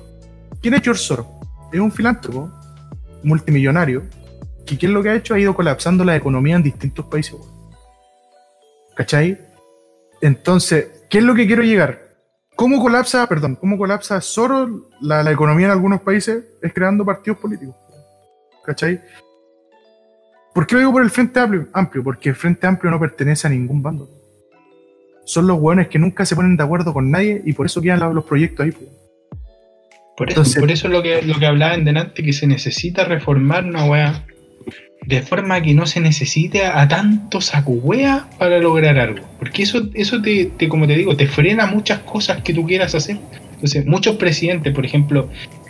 ¿Quién 0.60 0.74
es 0.74 0.82
George 0.82 1.02
Soros? 1.02 1.26
Es 1.72 1.78
un 1.78 1.92
filántropo 1.92 2.50
multimillonario 3.22 4.02
que 4.66 4.78
¿qué 4.78 4.86
es 4.86 4.92
lo 4.92 5.02
que 5.02 5.10
ha 5.10 5.14
hecho? 5.14 5.34
Ha 5.34 5.38
ido 5.38 5.54
colapsando 5.54 6.04
la 6.04 6.16
economía 6.16 6.56
en 6.56 6.62
distintos 6.62 7.06
países. 7.06 7.36
¿Cachai? 8.94 9.38
Entonces, 10.20 11.04
¿qué 11.10 11.18
es 11.18 11.24
lo 11.24 11.34
que 11.34 11.46
quiero 11.46 11.62
llegar? 11.62 12.04
¿Cómo 12.56 12.80
colapsa, 12.80 13.26
perdón, 13.28 13.56
cómo 13.56 13.76
colapsa 13.76 14.20
Soros 14.20 14.70
la, 15.00 15.22
la 15.22 15.32
economía 15.32 15.66
en 15.66 15.72
algunos 15.72 16.00
países? 16.02 16.44
Es 16.62 16.72
creando 16.72 17.04
partidos 17.04 17.38
políticos. 17.38 17.74
¿Cachai? 18.64 19.00
¿Por 20.54 20.66
qué 20.66 20.76
lo 20.76 20.78
digo 20.78 20.92
por 20.92 21.02
el 21.02 21.10
Frente 21.10 21.40
Amplio? 21.40 21.68
Amplio? 21.72 22.04
Porque 22.04 22.28
el 22.28 22.36
Frente 22.36 22.66
Amplio 22.66 22.90
no 22.90 23.00
pertenece 23.00 23.48
a 23.48 23.50
ningún 23.50 23.82
bando. 23.82 24.08
Son 25.24 25.46
los 25.46 25.58
hueones 25.58 25.88
que 25.88 25.98
nunca 25.98 26.24
se 26.24 26.36
ponen 26.36 26.56
de 26.56 26.62
acuerdo 26.62 26.92
con 26.92 27.10
nadie 27.10 27.42
y 27.44 27.52
por 27.54 27.66
eso 27.66 27.82
quedan 27.82 28.14
los, 28.14 28.24
proyectos 28.24 28.64
ahí. 28.64 28.70
po. 28.70 28.80
Por 30.16 30.30
eso, 30.30 30.40
Entonces- 30.40 30.60
por 30.60 30.70
eso 30.70 30.88
lo 30.88 31.02
que, 31.02 31.22
lo 31.22 31.38
que 31.38 31.46
hablaba 31.46 31.74
en 31.74 31.84
delante, 31.84 32.22
que 32.22 32.32
se 32.32 32.46
necesita 32.46 33.04
reformar 33.04 33.64
una 33.64 33.84
weá 33.86 34.24
de 35.06 35.20
forma 35.22 35.60
que 35.60 35.74
no 35.74 35.86
se 35.86 36.00
necesite 36.00 36.64
a 36.64 36.88
tanto 36.88 37.40
saco 37.40 37.72
wea 37.72 38.26
para 38.38 38.58
lograr 38.58 38.98
algo. 38.98 39.26
Porque 39.38 39.62
eso, 39.64 39.88
eso 39.94 40.22
te, 40.22 40.46
te, 40.56 40.68
como 40.68 40.86
te 40.86 40.96
digo, 40.96 41.16
te 41.16 41.26
frena 41.26 41.66
muchas 41.66 41.98
cosas 42.00 42.42
que 42.42 42.54
tú 42.54 42.66
quieras 42.66 42.94
hacer. 42.94 43.18
Entonces, 43.52 43.84
muchos 43.86 44.16
presidentes, 44.16 44.72
por 44.74 44.84
ejemplo, 44.86 45.28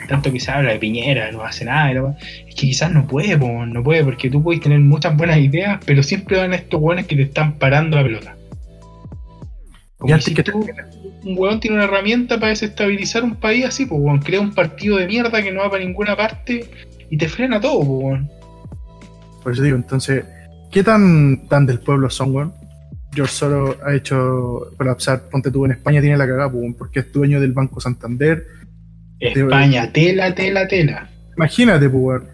tanto 0.08 0.32
que 0.32 0.38
se 0.40 0.50
habla 0.50 0.72
de 0.72 0.78
Piñera, 0.78 1.30
no 1.32 1.42
hace 1.44 1.64
nada, 1.64 1.92
y 1.92 2.48
es 2.48 2.54
que 2.54 2.66
quizás 2.66 2.92
no 2.92 3.06
puede, 3.06 3.36
po, 3.38 3.66
no 3.66 3.82
puede, 3.82 4.04
porque 4.04 4.30
tú 4.30 4.42
puedes 4.42 4.60
tener 4.62 4.80
muchas 4.80 5.16
buenas 5.16 5.38
ideas, 5.38 5.80
pero 5.84 6.02
siempre 6.02 6.36
van 6.38 6.54
estos 6.54 6.80
weones 6.80 7.06
que 7.06 7.16
te 7.16 7.22
están 7.22 7.54
parando 7.54 7.96
la 7.96 8.02
pelota. 8.02 8.36
Y 8.40 9.96
Como 9.98 10.14
antes 10.14 10.24
si 10.26 10.34
que 10.34 10.42
tú- 10.42 10.66
un 11.24 11.38
huevón 11.38 11.60
tiene 11.60 11.76
una 11.76 11.84
herramienta 11.84 12.36
para 12.38 12.50
desestabilizar 12.50 13.24
un 13.24 13.36
país 13.36 13.64
así, 13.64 13.86
pues 13.86 14.00
crea 14.24 14.40
un 14.40 14.52
partido 14.52 14.98
de 14.98 15.06
mierda 15.06 15.42
que 15.42 15.50
no 15.50 15.60
va 15.60 15.70
para 15.70 15.82
ninguna 15.82 16.14
parte 16.16 16.66
y 17.10 17.16
te 17.16 17.28
frena 17.28 17.60
todo, 17.60 17.82
pues. 18.00 18.20
Por 19.44 19.52
eso 19.52 19.62
digo, 19.62 19.76
entonces, 19.76 20.24
¿qué 20.72 20.82
tan, 20.82 21.46
tan 21.48 21.66
del 21.66 21.78
pueblo 21.78 22.10
son, 22.10 22.34
weón? 22.34 22.54
George 23.14 23.32
Soros 23.32 23.76
ha 23.86 23.94
hecho 23.94 24.72
colapsar, 24.76 25.28
ponte 25.30 25.52
tú 25.52 25.64
en 25.66 25.72
España 25.72 26.00
tiene 26.00 26.16
la 26.16 26.26
cagada, 26.26 26.48
weón, 26.48 26.74
porque 26.74 26.98
es 27.00 27.12
dueño 27.12 27.40
del 27.40 27.52
Banco 27.52 27.78
Santander. 27.80 28.44
España, 29.20 29.92
tela, 29.92 30.34
tela, 30.34 30.66
tela. 30.66 31.08
Imagínate, 31.36 31.88
pues, 31.88 32.02
weón, 32.02 32.24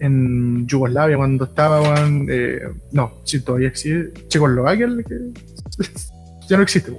en 0.00 0.66
Yugoslavia 0.66 1.16
cuando 1.16 1.44
estaba, 1.44 1.80
weón, 1.80 2.26
eh, 2.30 2.60
no, 2.92 3.14
sí, 3.24 3.40
todavía 3.40 3.68
existe, 3.68 4.26
Checoslovaquia, 4.28 4.88
que- 5.08 5.40
ya 6.48 6.56
no 6.56 6.62
existe. 6.64 6.92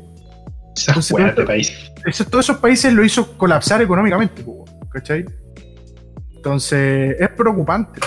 Esas 0.75 1.11
Entonces, 1.11 1.35
de 1.35 1.43
país. 1.45 1.91
Eso- 2.05 2.25
todos 2.25 2.45
esos 2.45 2.57
países 2.57 2.93
lo 2.93 3.03
hizo 3.03 3.37
colapsar 3.37 3.81
económicamente, 3.81 4.41
weón, 4.41 4.65
¿cachai? 4.91 5.25
Entonces, 6.35 7.15
es 7.19 7.29
preocupante, 7.29 7.99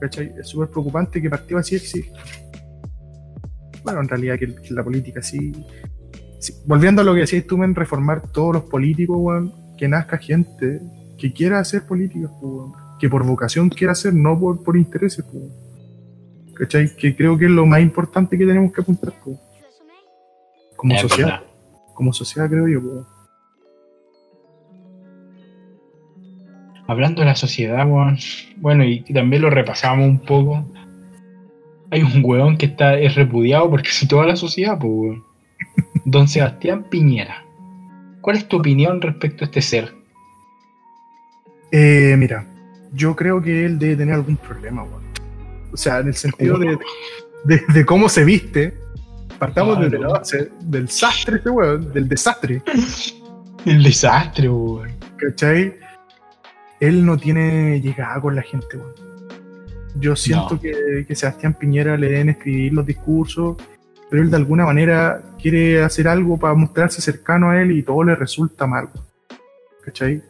¿cachai? 0.00 0.32
Es 0.38 0.48
súper 0.48 0.68
preocupante 0.68 1.20
que 1.20 1.30
partidos 1.30 1.60
así 1.60 1.76
existan. 1.76 2.22
Bueno, 3.84 4.00
en 4.00 4.08
realidad 4.08 4.38
que, 4.38 4.54
que 4.54 4.74
la 4.74 4.82
política 4.82 5.22
sí, 5.22 5.52
sí. 6.40 6.54
Volviendo 6.66 7.02
a 7.02 7.04
lo 7.04 7.14
que 7.14 7.20
decías 7.20 7.46
tú, 7.46 7.56
men, 7.56 7.74
reformar 7.74 8.30
todos 8.32 8.54
los 8.54 8.62
políticos, 8.64 9.16
weón, 9.20 9.52
que 9.76 9.88
nazca 9.88 10.18
gente 10.18 10.80
que 11.18 11.32
quiera 11.32 11.58
hacer 11.60 11.86
política, 11.86 12.28
po, 12.40 12.48
weón, 12.48 12.72
que 12.98 13.08
por 13.08 13.24
vocación 13.24 13.68
quiera 13.68 13.92
hacer, 13.92 14.12
no 14.14 14.38
por, 14.38 14.62
por 14.62 14.76
intereses, 14.76 15.24
weón. 15.32 15.52
¿cachai? 16.54 16.96
Que 16.96 17.14
creo 17.14 17.36
que 17.38 17.44
es 17.44 17.50
lo 17.50 17.66
más 17.66 17.80
importante 17.80 18.36
que 18.38 18.46
tenemos 18.46 18.72
que 18.72 18.80
apuntar, 18.80 19.12
po, 19.22 19.38
como 20.76 20.94
Es 20.94 21.00
sociedad 21.02 21.40
verdad. 21.40 21.46
como 21.94 22.12
sociedad, 22.12 22.48
creo 22.48 22.68
yo. 22.68 22.82
po. 22.82 23.06
Hablando 26.88 27.20
de 27.22 27.26
la 27.26 27.34
sociedad, 27.36 27.86
weón, 27.88 28.18
bueno, 28.58 28.84
y 28.84 29.00
también 29.12 29.42
lo 29.42 29.50
repasamos 29.50 30.06
un 30.06 30.18
poco. 30.20 30.64
hay 31.90 32.02
un 32.02 32.20
weón 32.24 32.56
que 32.56 32.66
está 32.66 32.98
es 32.98 33.14
repudiado 33.14 33.68
porque 33.70 33.90
si 33.90 34.06
toda 34.06 34.26
la 34.26 34.36
sociedad, 34.36 34.78
pues 34.78 34.90
weón. 34.92 35.24
Don 36.04 36.28
Sebastián 36.28 36.84
Piñera. 36.90 37.44
¿Cuál 38.20 38.36
es 38.36 38.48
tu 38.48 38.56
opinión 38.58 39.00
respecto 39.00 39.44
a 39.44 39.46
este 39.46 39.62
ser? 39.62 39.92
Eh, 41.72 42.14
mira, 42.18 42.46
yo 42.92 43.14
creo 43.16 43.42
que 43.42 43.64
él 43.66 43.78
debe 43.78 43.96
tener 43.96 44.14
algún 44.14 44.36
problema, 44.36 44.82
weón. 44.84 45.02
O 45.72 45.76
sea, 45.76 45.98
en 45.98 46.08
el 46.08 46.14
sentido 46.14 46.58
de, 46.58 46.78
de- 47.44 47.62
de 47.68 47.84
cómo 47.86 48.08
se 48.08 48.24
viste. 48.24 48.74
Partamos 49.38 49.78
desde 49.80 49.98
la 49.98 50.08
base 50.08 50.50
del 50.60 50.88
sastre, 50.88 51.36
este 51.36 51.50
weón, 51.50 51.92
del 51.92 52.08
desastre, 52.08 52.62
El 53.66 53.82
desastre, 53.82 54.48
weón. 54.48 54.90
¿cachai? 55.16 55.74
Él 56.80 57.04
no 57.06 57.16
tiene 57.16 57.80
llegada 57.80 58.20
con 58.20 58.34
la 58.34 58.42
gente, 58.42 58.76
weón. 58.76 58.92
Yo 59.98 60.14
siento 60.14 60.54
No. 60.54 60.60
que, 60.60 61.04
que 61.08 61.14
Sebastián 61.14 61.54
Piñera 61.54 61.96
le 61.96 62.08
deben 62.08 62.28
escribir 62.28 62.74
los 62.74 62.84
discursos, 62.84 63.56
pero 64.10 64.22
él 64.22 64.30
de 64.30 64.36
alguna 64.36 64.66
manera 64.66 65.22
quiere 65.40 65.82
hacer 65.82 66.06
algo 66.06 66.38
para 66.38 66.54
mostrarse 66.54 67.00
cercano 67.00 67.50
a 67.50 67.60
él 67.62 67.72
y 67.72 67.82
todo 67.82 68.04
le 68.04 68.14
resulta 68.14 68.66
mal. 68.66 68.88
¿cachai? 69.84 70.22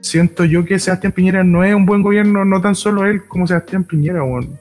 Siento 0.00 0.44
yo 0.44 0.64
que 0.64 0.78
Sebastián 0.78 1.12
Piñera 1.12 1.42
no 1.42 1.64
es 1.64 1.74
un 1.74 1.86
buen 1.86 2.02
gobierno, 2.02 2.44
no 2.44 2.60
tan 2.60 2.74
solo 2.74 3.04
él 3.06 3.24
como 3.26 3.46
Sebastián 3.46 3.84
Piñera, 3.84 4.22
weón. 4.22 4.58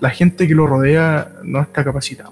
La 0.00 0.10
gente 0.10 0.46
que 0.46 0.54
lo 0.54 0.66
rodea 0.66 1.32
no 1.42 1.60
está 1.62 1.82
capacitada. 1.82 2.30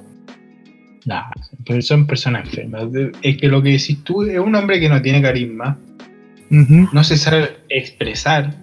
Nah, 1.06 1.24
pero 1.66 1.80
son 1.82 2.06
personas 2.06 2.46
enfermas. 2.46 2.84
Es 3.22 3.36
que 3.38 3.48
lo 3.48 3.62
que 3.62 3.70
decís 3.70 4.02
tú 4.04 4.22
es 4.22 4.38
un 4.38 4.54
hombre 4.54 4.78
que 4.80 4.88
no 4.88 5.00
tiene 5.02 5.20
carisma, 5.22 5.76
No 6.50 7.04
se 7.04 7.16
sabe 7.16 7.56
expresar, 7.68 8.54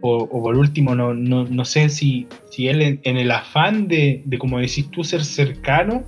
o, 0.00 0.24
o 0.24 0.42
por 0.42 0.56
último, 0.56 0.94
no, 0.94 1.14
no, 1.14 1.44
no 1.44 1.64
sé 1.64 1.88
si, 1.88 2.26
si 2.50 2.68
él 2.68 2.82
en, 2.82 3.00
en 3.04 3.16
el 3.16 3.30
afán 3.30 3.88
de, 3.88 4.22
de, 4.24 4.38
como 4.38 4.58
decís 4.58 4.90
tú, 4.90 5.04
ser 5.04 5.24
cercano, 5.24 6.04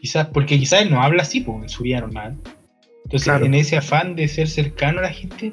quizás, 0.00 0.28
porque 0.28 0.58
quizás 0.58 0.82
él 0.82 0.90
no 0.90 1.02
habla 1.02 1.22
así 1.22 1.40
pues, 1.40 1.62
en 1.62 1.68
su 1.68 1.82
vida 1.82 2.00
normal. 2.00 2.36
Entonces, 3.04 3.24
Claro. 3.24 3.44
en 3.44 3.54
ese 3.54 3.76
afán 3.76 4.16
de 4.16 4.28
ser 4.28 4.48
cercano 4.48 5.00
a 5.00 5.02
la 5.02 5.10
gente, 5.10 5.52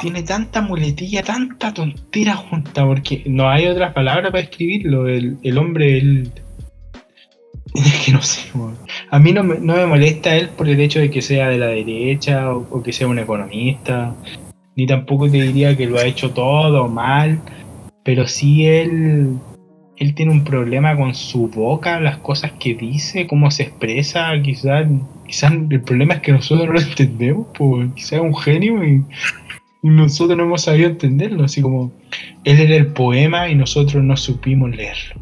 tiene 0.00 0.22
tanta 0.22 0.60
muletilla, 0.62 1.22
tanta 1.22 1.72
tontera 1.74 2.34
junta, 2.34 2.84
porque 2.84 3.22
no 3.26 3.48
hay 3.48 3.66
otras 3.66 3.92
palabras 3.92 4.30
para 4.30 4.42
escribirlo. 4.42 5.06
El, 5.08 5.36
el 5.42 5.58
hombre, 5.58 5.98
el. 5.98 6.32
Es 7.74 8.04
que 8.04 8.12
no 8.12 8.22
sé. 8.22 8.48
A 9.10 9.18
mí 9.18 9.32
no 9.32 9.42
me, 9.42 9.58
no 9.58 9.74
me 9.74 9.86
molesta 9.86 10.36
él 10.36 10.50
por 10.50 10.68
el 10.68 10.80
hecho 10.80 11.00
de 11.00 11.10
que 11.10 11.20
sea 11.20 11.48
de 11.48 11.58
la 11.58 11.66
derecha 11.66 12.54
o, 12.54 12.82
que 12.82 12.92
sea 12.92 13.08
un 13.08 13.18
economista, 13.18 14.14
ni 14.76 14.86
tampoco 14.86 15.28
te 15.28 15.42
diría 15.42 15.76
que 15.76 15.86
lo 15.86 15.98
ha 15.98 16.04
hecho 16.04 16.30
todo 16.30 16.88
mal, 16.88 17.40
pero 18.04 18.28
sí 18.28 18.66
él, 18.66 19.36
él 19.96 20.14
tiene 20.14 20.30
un 20.30 20.44
problema 20.44 20.96
con 20.96 21.14
su 21.14 21.48
boca, 21.48 21.98
las 21.98 22.18
cosas 22.18 22.52
que 22.60 22.74
dice, 22.74 23.26
cómo 23.26 23.50
se 23.50 23.64
expresa, 23.64 24.30
quizás 24.42 24.86
quizás 25.26 25.52
el 25.52 25.80
problema 25.82 26.14
es 26.14 26.20
que 26.20 26.32
nosotros 26.32 26.66
no 26.68 26.74
lo 26.74 26.80
entendemos, 26.80 27.46
quizás 27.94 28.12
es 28.12 28.20
un 28.20 28.36
genio 28.36 28.84
y, 28.84 29.04
y 29.82 29.88
nosotros 29.88 30.36
no 30.36 30.44
hemos 30.44 30.62
sabido 30.62 30.88
entenderlo, 30.88 31.44
así 31.44 31.62
como 31.62 31.92
él 32.44 32.60
era 32.60 32.76
el 32.76 32.88
poema 32.88 33.48
y 33.48 33.54
nosotros 33.54 34.02
no 34.04 34.16
supimos 34.16 34.70
leerlo. 34.70 35.20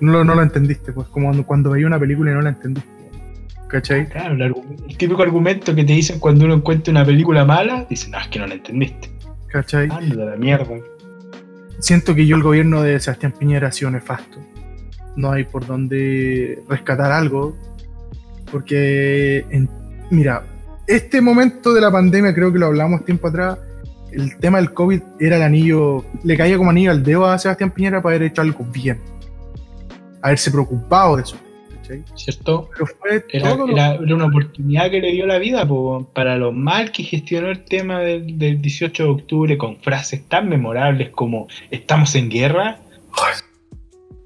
No, 0.00 0.12
lo- 0.12 0.24
no 0.24 0.34
lo 0.34 0.42
entendiste, 0.42 0.92
pues 0.92 1.08
como 1.08 1.26
cuando, 1.26 1.46
cuando 1.46 1.70
veía 1.70 1.86
una 1.86 1.98
película 1.98 2.30
y 2.30 2.34
no 2.34 2.42
la 2.42 2.50
entendiste. 2.50 2.88
¿Cachai? 3.68 4.08
Claro, 4.08 4.34
el, 4.34 4.54
el 4.88 4.96
típico 4.96 5.22
argumento 5.22 5.74
que 5.74 5.82
te 5.84 5.92
dicen 5.92 6.20
cuando 6.20 6.44
uno 6.44 6.54
encuentra 6.54 6.92
una 6.92 7.04
película 7.04 7.44
mala, 7.44 7.84
dicen, 7.90 8.12
no, 8.12 8.18
es 8.20 8.28
que 8.28 8.38
no 8.38 8.46
la 8.46 8.54
entendiste. 8.54 9.10
¿Cachai? 9.48 9.88
Anda 9.90 10.24
la 10.24 10.36
mierda. 10.36 10.74
Siento 11.80 12.14
que 12.14 12.26
yo 12.26 12.36
el 12.36 12.42
gobierno 12.42 12.82
de 12.82 13.00
Sebastián 13.00 13.32
Piñera 13.38 13.68
ha 13.68 13.72
sido 13.72 13.90
nefasto. 13.90 14.38
No 15.16 15.32
hay 15.32 15.44
por 15.44 15.66
dónde 15.66 16.62
rescatar 16.68 17.10
algo. 17.10 17.56
Porque, 18.50 19.44
en- 19.50 19.68
mira, 20.10 20.44
este 20.86 21.20
momento 21.20 21.74
de 21.74 21.80
la 21.80 21.90
pandemia, 21.90 22.34
creo 22.34 22.52
que 22.52 22.58
lo 22.58 22.66
hablamos 22.66 23.04
tiempo 23.04 23.28
atrás, 23.28 23.58
el 24.12 24.36
tema 24.38 24.58
del 24.58 24.72
COVID 24.72 25.00
era 25.18 25.36
el 25.36 25.42
anillo, 25.42 26.04
le 26.22 26.36
caía 26.36 26.56
como 26.56 26.70
anillo 26.70 26.92
al 26.92 27.02
dedo 27.02 27.26
a 27.26 27.36
Sebastián 27.38 27.70
Piñera 27.72 28.00
para 28.00 28.14
haber 28.16 28.28
hecho 28.30 28.42
algo 28.42 28.64
bien. 28.72 28.98
Haberse 30.22 30.50
preocupado 30.50 31.16
de 31.16 31.22
eso. 31.22 31.36
¿Cierto? 32.14 32.68
Pero 32.72 32.86
fue 32.86 33.24
Era, 33.30 33.54
una 33.54 34.26
oportunidad 34.26 34.90
que 34.90 35.00
le 35.00 35.12
dio 35.12 35.26
la 35.26 35.38
vida 35.38 35.66
po, 35.66 36.08
para 36.12 36.36
lo 36.36 36.52
mal 36.52 36.90
que 36.90 37.02
gestionó 37.02 37.48
el 37.48 37.64
tema 37.64 38.00
del, 38.00 38.38
del 38.38 38.60
18 38.60 39.02
de 39.02 39.08
octubre 39.08 39.58
con 39.58 39.76
frases 39.76 40.26
tan 40.28 40.48
memorables 40.48 41.10
como 41.10 41.46
estamos 41.70 42.14
en 42.14 42.28
guerra. 42.28 42.80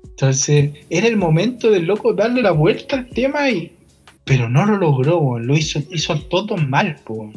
Entonces, 0.05 0.73
era 0.89 1.07
el 1.07 1.17
momento 1.17 1.71
del 1.71 1.87
loco 1.87 2.13
darle 2.13 2.43
la 2.43 2.53
vuelta 2.53 2.97
al 2.97 3.09
tema 3.09 3.49
y. 3.51 3.77
Pero 4.25 4.49
no 4.49 4.65
lo 4.65 4.77
logró, 4.77 5.19
po, 5.19 5.39
lo 5.39 5.57
hizo, 5.57 5.81
hizo 5.91 6.21
todo 6.23 6.57
mal, 6.57 6.97
po. 7.05 7.33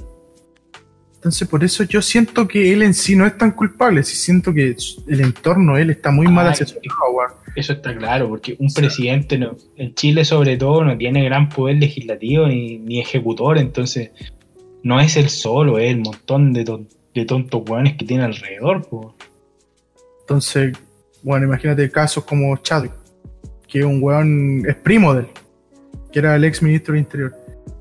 Entonces, 1.16 1.48
por 1.48 1.64
eso 1.64 1.84
yo 1.84 2.02
siento 2.02 2.48
que 2.48 2.74
él 2.74 2.82
en 2.82 2.94
sí 2.94 3.16
no 3.16 3.26
es 3.26 3.38
tan 3.38 3.52
culpable. 3.52 4.04
Sí 4.04 4.18
siento 4.18 4.54
que 4.54 4.76
el 5.08 5.22
entorno, 5.22 5.78
él 5.78 5.90
está 5.90 6.12
muy 6.12 6.28
mal 6.28 6.48
Ay, 6.48 6.52
asesorado, 6.52 7.12
weón. 7.12 7.43
Eso 7.56 7.74
está 7.74 7.96
claro, 7.96 8.30
porque 8.30 8.56
un 8.60 8.74
presidente 8.74 9.38
no, 9.38 9.56
en 9.78 9.94
Chile 9.94 10.26
sobre 10.26 10.58
todo 10.58 10.84
no 10.84 10.98
tiene 10.98 11.24
gran 11.24 11.50
poder 11.50 11.78
legislativo 11.78 12.48
ni, 12.48 12.80
ni 12.80 13.00
ejecutor, 13.00 13.58
entonces 13.60 14.10
no 14.82 15.00
es 15.00 15.16
él 15.18 15.30
solo, 15.30 15.78
es 15.78 15.92
el 15.92 16.00
montón 16.00 16.52
de, 16.52 16.66
ton- 16.66 16.88
de 17.14 17.26
tontos 17.26 17.62
hueones 17.70 17.96
que 17.96 18.06
tiene 18.06 18.24
alrededor. 18.24 18.88
po. 18.88 19.16
Entonces, 20.22 20.76
bueno, 21.22 21.46
imagínate 21.46 21.90
casos 21.92 22.24
como 22.26 22.58
Chadwick, 22.58 22.94
que 23.68 23.80
es 23.80 23.86
un 23.86 24.02
weón, 24.02 24.64
es 24.68 24.76
primo 24.76 25.14
de 25.14 25.22
él, 25.22 25.28
que 26.12 26.20
era 26.20 26.36
el 26.36 26.44
ex 26.44 26.62
ministro 26.64 26.94
del 26.94 27.04
Interior. 27.04 27.34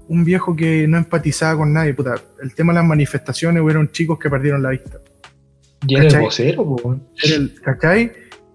Un 0.09 0.24
viejo 0.24 0.55
que 0.55 0.86
no 0.86 0.99
empatizaba 0.99 1.57
con 1.57 1.73
nadie, 1.73 1.94
puta. 1.94 2.15
El 2.43 2.55
tema 2.55 2.73
de 2.73 2.81
las 2.81 2.86
manifestaciones 2.86 3.62
hubieron 3.62 3.90
chicos 3.90 4.19
que 4.19 4.28
perdieron 4.28 4.62
la 4.62 4.70
vista. 4.70 4.99
Y 5.86 5.97
era 5.97 6.09
el 6.09 6.20
vocero, 6.20 6.65
po. 6.65 7.01
Era 7.24 7.36
el, 7.36 7.55
¿Cachai? 7.62 8.12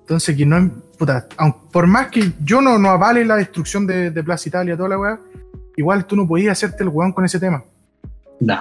Entonces, 0.07 0.37
que 0.37 0.45
no, 0.45 0.71
puta, 0.97 1.27
aun- 1.37 1.69
por 1.69 1.85
más 1.85 2.07
que 2.07 2.31
yo 2.41 2.61
no, 2.61 2.79
no 2.79 2.89
avale 2.91 3.25
la 3.25 3.35
destrucción 3.35 3.85
de, 3.85 4.09
de 4.09 4.23
Plaza 4.23 4.47
Italia, 4.47 4.77
toda 4.77 4.87
la 4.89 4.97
weá, 4.97 5.19
igual 5.75 6.05
tú 6.07 6.15
no 6.15 6.25
podías 6.25 6.53
hacerte 6.53 6.83
el 6.83 6.89
weón 6.89 7.11
con 7.11 7.25
ese 7.25 7.39
tema. 7.41 7.63
No. 8.39 8.57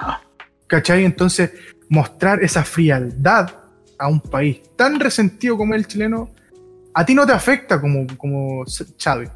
¿Cachai? 0.67 1.05
Entonces, 1.05 1.51
mostrar 1.87 2.43
esa 2.43 2.65
frialdad 2.65 3.49
a 3.97 4.09
un 4.09 4.19
país 4.19 4.59
tan 4.75 4.99
resentido 4.99 5.55
como 5.57 5.73
el 5.73 5.87
chileno, 5.87 6.29
a 6.93 7.05
ti 7.05 7.15
no 7.15 7.25
te 7.25 7.31
afecta 7.31 7.79
como, 7.79 8.05
como 8.17 8.65
Chávez. 8.97 9.31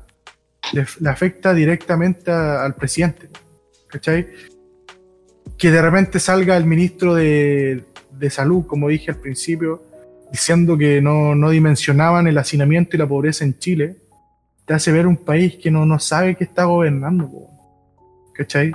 Le, 0.73 0.85
le 0.99 1.09
afecta 1.09 1.53
directamente 1.53 2.29
a- 2.29 2.63
al 2.65 2.75
presidente. 2.75 3.29
¿Cachai? 3.87 4.27
Que 5.57 5.71
de 5.71 5.81
repente 5.81 6.19
salga 6.19 6.57
el 6.57 6.65
ministro 6.65 7.15
de, 7.15 7.85
de 8.11 8.29
Salud, 8.29 8.65
como 8.67 8.89
dije 8.89 9.11
al 9.11 9.17
principio, 9.17 9.83
diciendo 10.31 10.77
que 10.77 11.01
no, 11.01 11.35
no 11.35 11.49
dimensionaban 11.49 12.27
el 12.27 12.37
hacinamiento 12.37 12.95
y 12.95 12.99
la 12.99 13.07
pobreza 13.07 13.43
en 13.43 13.57
Chile, 13.59 13.97
te 14.65 14.73
hace 14.73 14.91
ver 14.91 15.05
un 15.07 15.17
país 15.17 15.55
que 15.61 15.69
no, 15.71 15.85
no 15.85 15.99
sabe 15.99 16.35
qué 16.35 16.43
está 16.45 16.63
gobernando. 16.65 17.29
po. 17.29 17.49
¿Cachai? 18.33 18.71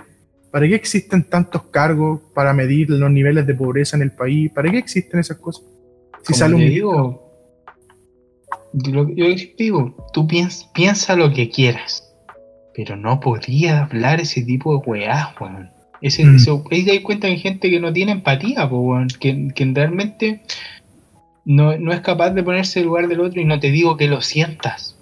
¿Para 0.53 0.69
qué 0.69 0.75
existen 0.75 1.25
tantos 1.25 1.63
cargos 1.65 2.21
para 2.35 2.53
medir 2.53 2.89
los 2.91 3.11
niveles 3.11 3.47
de 3.47 3.55
pobreza 3.55 3.97
en 3.97 4.03
el 4.03 4.13
país? 4.13 4.51
¿Para 4.53 4.71
qué 4.71 4.79
existen 4.79 5.21
esas 5.21 5.39
cosas? 5.39 5.65
Si 6.23 6.33
Como 6.33 6.39
sale 6.39 6.55
un 6.55 6.61
digo, 6.61 7.23
lo- 8.93 9.09
yo 9.15 9.27
digo, 9.59 10.09
tú 10.13 10.27
piens- 10.27 10.69
piensa 10.75 11.17
lo 11.17 11.33
que 11.33 11.51
quieras, 11.51 12.03
pero 12.75 12.97
no 12.97 13.21
podía 13.21 13.85
hablar 13.85 14.21
ese 14.21 14.43
tipo 14.43 14.73
de 14.79 14.83
weás, 14.91 15.29
weón. 15.41 15.71
Ese, 16.03 16.25
Mm. 16.25 16.37
ese- 16.37 16.51
ahí 16.71 16.85
te 16.85 16.93
das 16.95 17.01
cuenta 17.03 17.27
que 17.27 17.33
hay 17.35 17.39
gente 17.39 17.71
que 17.71 17.81
no 17.81 17.93
tiene 17.93 18.13
empatía, 18.13 18.69
po, 18.69 18.81
weón, 18.81 19.09
que, 19.19 19.49
que 19.55 19.65
realmente 19.75 20.43
no, 21.47 21.79
no 21.79 21.93
es 21.93 22.01
capaz 22.01 22.31
de 22.31 22.43
ponerse 22.43 22.81
en 22.81 22.83
el 22.83 22.89
lugar 22.89 23.09
del 23.09 23.21
otro 23.21 23.41
y 23.41 23.45
no 23.45 23.59
te 23.59 23.71
digo 23.71 23.97
que 23.97 24.09
lo 24.09 24.21
sientas, 24.21 24.99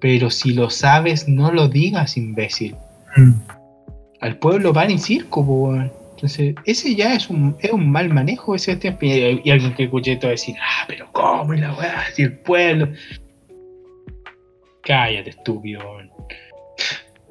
pero 0.00 0.30
si 0.30 0.54
lo 0.54 0.70
sabes, 0.70 1.28
no 1.28 1.50
lo 1.52 1.68
digas, 1.68 2.16
imbécil. 2.16 2.76
Mm. 3.16 3.32
Al 4.20 4.38
pueblo 4.38 4.72
van 4.72 4.92
y 4.92 4.98
circo, 4.98 5.44
po, 5.44 5.68
weón. 5.68 5.92
Entonces, 6.12 6.54
ese 6.64 6.94
ya 6.94 7.14
es 7.14 7.28
un, 7.28 7.56
es 7.58 7.72
un 7.72 7.90
mal 7.90 8.08
manejo 8.08 8.52
de 8.52 8.60
Sebastián 8.60 8.96
Piñera. 8.98 9.40
Y 9.44 9.50
alguien 9.50 9.74
que 9.74 9.84
escuche 9.84 10.16
todo 10.16 10.30
decir, 10.30 10.54
ah, 10.60 10.84
pero 10.86 11.08
¿cómo? 11.12 11.52
Y 11.52 11.58
la 11.58 11.74
weá, 11.74 12.04
si 12.14 12.22
el 12.22 12.38
pueblo. 12.38 12.88
Cállate, 14.82 15.30
estúpido. 15.30 15.80
weón. 15.80 16.10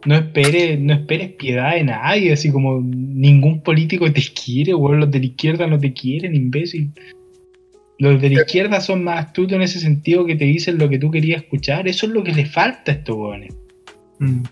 No 0.05 0.15
esperes, 0.15 0.79
no 0.81 0.93
esperes 0.93 1.31
piedad 1.31 1.71
de 1.75 1.85
nadie, 1.85 2.33
así 2.33 2.51
como 2.51 2.81
ningún 2.81 3.61
político 3.61 4.11
te 4.11 4.21
quiere, 4.21 4.73
weón. 4.73 4.99
Los 4.99 5.11
de 5.11 5.19
la 5.19 5.25
izquierda 5.25 5.65
no 5.65 5.79
te 5.79 5.93
quieren, 5.93 6.35
imbécil. 6.35 6.91
Los 7.99 8.21
de 8.21 8.29
la 8.29 8.41
izquierda 8.41 8.81
son 8.81 9.03
más 9.03 9.25
astutos 9.25 9.53
en 9.53 9.61
ese 9.61 9.79
sentido 9.79 10.25
que 10.25 10.35
te 10.35 10.45
dicen 10.45 10.77
lo 10.77 10.89
que 10.89 10.99
tú 10.99 11.11
querías 11.11 11.43
escuchar. 11.43 11.87
Eso 11.87 12.05
es 12.05 12.11
lo 12.11 12.23
que 12.23 12.33
le 12.33 12.45
falta 12.45 12.91
a 12.91 12.95
estos 12.95 13.15
weones. 13.15 13.53
Mm. 14.19 14.43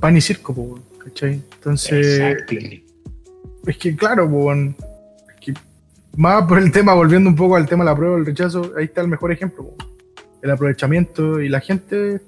Pan 0.00 0.16
y 0.16 0.20
circo, 0.20 0.54
po, 0.54 0.80
¿cachai? 0.98 1.40
Entonces, 1.54 2.36
es 3.66 3.76
que 3.76 3.94
claro, 3.94 4.28
po, 4.28 4.52
es 4.52 4.74
que 5.40 5.54
más 6.16 6.44
por 6.46 6.58
el 6.58 6.72
tema, 6.72 6.94
volviendo 6.94 7.30
un 7.30 7.36
poco 7.36 7.56
al 7.56 7.68
tema 7.68 7.84
de 7.84 7.90
la 7.90 7.96
prueba, 7.96 8.16
el 8.16 8.26
rechazo, 8.26 8.72
ahí 8.76 8.86
está 8.86 9.00
el 9.00 9.08
mejor 9.08 9.30
ejemplo. 9.32 9.64
po. 9.64 9.76
El 10.42 10.50
aprovechamiento 10.50 11.40
y 11.40 11.48
la 11.48 11.60
gente 11.60 12.20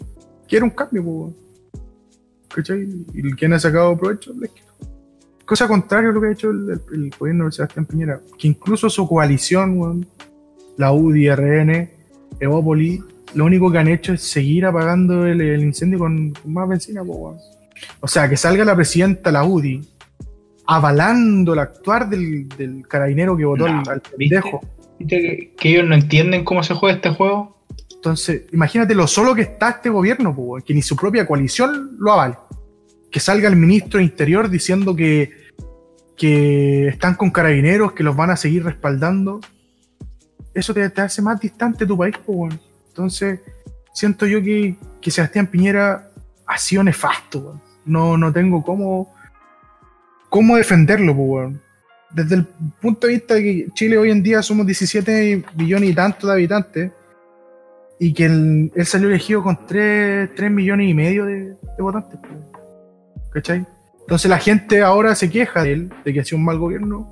quiere 0.49 0.65
un 0.65 0.71
cambio. 0.71 1.05
po. 1.05 1.35
¿Cachai? 2.55 2.87
Y 3.13 3.33
quien 3.33 3.53
ha 3.55 3.59
sacado 3.59 3.97
provecho, 3.97 4.33
les 4.41 4.51
quita. 4.51 4.64
Cosa 5.45 5.69
contraria 5.69 6.11
a 6.11 6.13
lo 6.13 6.21
que 6.21 6.29
ha 6.29 6.33
hecho 6.33 6.51
el, 6.51 6.71
el- 6.71 7.05
el 7.05 7.11
gobierno 7.19 7.45
de 7.47 7.53
Sebastián 7.53 7.85
Piñera, 7.87 8.21
que 8.39 8.49
incluso 8.49 8.89
su 8.89 9.07
coalición, 9.09 9.79
weón, 9.79 10.07
la 10.77 10.93
UDI, 10.93 11.31
RN, 11.35 11.91
Evópoli, 12.41 13.03
lo 13.35 13.45
único 13.45 13.71
que 13.71 13.79
han 13.79 13.89
hecho 13.89 14.13
es 14.15 14.23
seguir 14.23 14.65
apagando 14.67 15.27
el, 15.27 15.41
el 15.41 15.63
incendio 15.63 15.99
con, 15.99 16.33
con 16.33 16.53
más 16.53 16.69
benzina. 16.69 17.03
weón. 17.03 17.37
O 18.01 18.09
sea, 18.09 18.29
que 18.29 18.37
salga 18.37 18.65
la 18.65 18.75
presidenta, 18.75 19.31
la 19.31 19.45
UDI, 19.45 19.83
avalando 20.67 21.53
el 21.53 21.59
actuar 21.59 22.09
del, 22.09 22.49
del 22.49 22.87
carabinero 22.89 23.37
que 23.37 23.45
votó 23.45 23.69
No, 23.69 23.83
al, 23.91 24.01
pendejo. 24.01 24.61
¿Viste 24.99 25.21
que, 25.21 25.53
que 25.57 25.69
ellos 25.71 25.87
no 25.89 25.95
entienden 25.95 26.45
cómo 26.45 26.63
se 26.63 26.75
juega 26.75 26.97
este 26.97 27.11
juego? 27.11 27.59
Entonces, 27.95 28.43
imagínate 28.53 28.95
lo 28.95 29.07
solo 29.07 29.35
que 29.35 29.43
está 29.43 29.71
este 29.71 29.91
gobierno, 29.91 30.31
weón, 30.31 30.63
que 30.63 30.75
ni 30.75 30.83
su 30.83 30.97
propia 30.97 31.27
coalición 31.27 31.97
lo 31.99 32.13
avale. 32.13 32.37
Que 33.15 33.21
salga 33.21 33.49
el 33.49 33.55
ministro 33.55 33.99
de 33.99 34.05
Interior 34.05 34.51
diciendo 34.51 34.97
que, 34.97 35.31
que 36.17 36.89
están 36.89 37.15
con 37.15 37.31
carabineros, 37.31 37.93
que 37.93 38.03
los 38.03 38.17
van 38.17 38.31
a 38.31 38.37
seguir 38.37 38.65
respaldando. 38.65 39.41
Eso 40.53 40.75
te, 40.75 40.91
te 40.91 41.01
hace 41.01 41.23
más 41.23 41.39
distante 41.39 41.87
tu 41.87 41.97
país, 41.97 42.19
po, 42.19 42.33
weón. 42.33 42.59
Entonces, 42.89 43.39
siento 43.93 44.27
yo 44.27 44.43
que, 44.43 44.75
que 45.01 45.13
Sebastián 45.13 45.47
Piñera 45.47 46.11
ha 46.45 46.59
sido 46.59 46.83
nefasto. 46.83 47.61
No, 47.85 48.19
no 48.19 48.33
tengo 48.33 48.65
cómo, 48.65 49.15
cómo 50.29 50.57
defenderlo, 50.57 51.13
weón. 51.13 51.63
Desde 52.11 52.35
el 52.35 52.47
punto 52.81 53.07
de 53.07 53.13
vista 53.13 53.35
de 53.35 53.43
que 53.45 53.69
Chile 53.75 53.97
hoy 53.97 54.11
en 54.11 54.25
día 54.25 54.43
somos 54.43 54.67
17 54.67 55.45
billones 55.55 55.89
y 55.89 55.95
tanto 55.95 56.27
de 56.27 56.33
habitantes, 56.33 56.91
y 58.01 58.13
que 58.13 58.25
él, 58.25 58.73
salió 58.85 59.09
elegido 59.09 59.41
con 59.41 59.67
3, 59.69 60.51
millones 60.51 60.91
y 60.91 60.95
medio 60.95 61.27
de, 61.27 61.57
votantes. 61.79 62.19
¿Cachai? 63.35 63.67
Entonces 64.01 64.31
la 64.31 64.39
gente 64.39 64.83
ahora 64.83 65.15
se 65.15 65.29
queja 65.29 65.63
de 65.65 65.73
él, 65.73 65.93
de 66.05 66.13
que 66.13 66.21
ha 66.21 66.25
sido 66.25 66.39
un 66.39 66.45
mal 66.45 66.59
gobierno. 66.59 67.11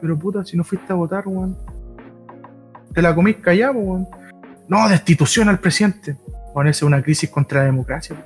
Pero 0.00 0.18
puta, 0.18 0.44
si 0.44 0.56
no 0.56 0.64
fuiste 0.64 0.92
a 0.92 0.96
votar, 0.96 1.26
weón. 1.26 1.56
Te 2.92 3.02
la 3.02 3.14
comís 3.14 3.36
callado, 3.36 3.72
weón. 3.74 4.06
No, 4.68 4.88
destitución 4.88 5.48
al 5.48 5.58
presidente. 5.58 6.16
Bueno, 6.54 6.70
esa 6.70 6.78
es 6.78 6.82
una 6.82 7.02
crisis 7.02 7.28
contra 7.30 7.60
la 7.60 7.66
democracia. 7.66 8.16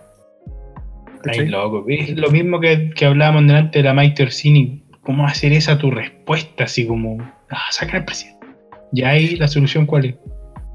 Ay, 1.24 1.48
loco. 1.48 1.84
Es 1.88 2.16
lo 2.16 2.30
mismo 2.30 2.60
que, 2.60 2.90
que 2.90 3.06
hablábamos 3.06 3.46
delante 3.46 3.78
de 3.78 3.84
la 3.84 3.94
Mike 3.94 4.24
Orsini. 4.24 4.84
¿Cómo 5.02 5.26
hacer 5.26 5.52
esa 5.52 5.78
tu 5.78 5.90
respuesta? 5.90 6.64
Así 6.64 6.86
como, 6.86 7.18
ah, 7.50 7.62
saca 7.70 7.96
al 7.96 8.04
presidente. 8.04 8.46
Y 8.92 9.04
ahí 9.04 9.36
la 9.36 9.48
solución 9.48 9.86
cuál 9.86 10.04
es. 10.04 10.14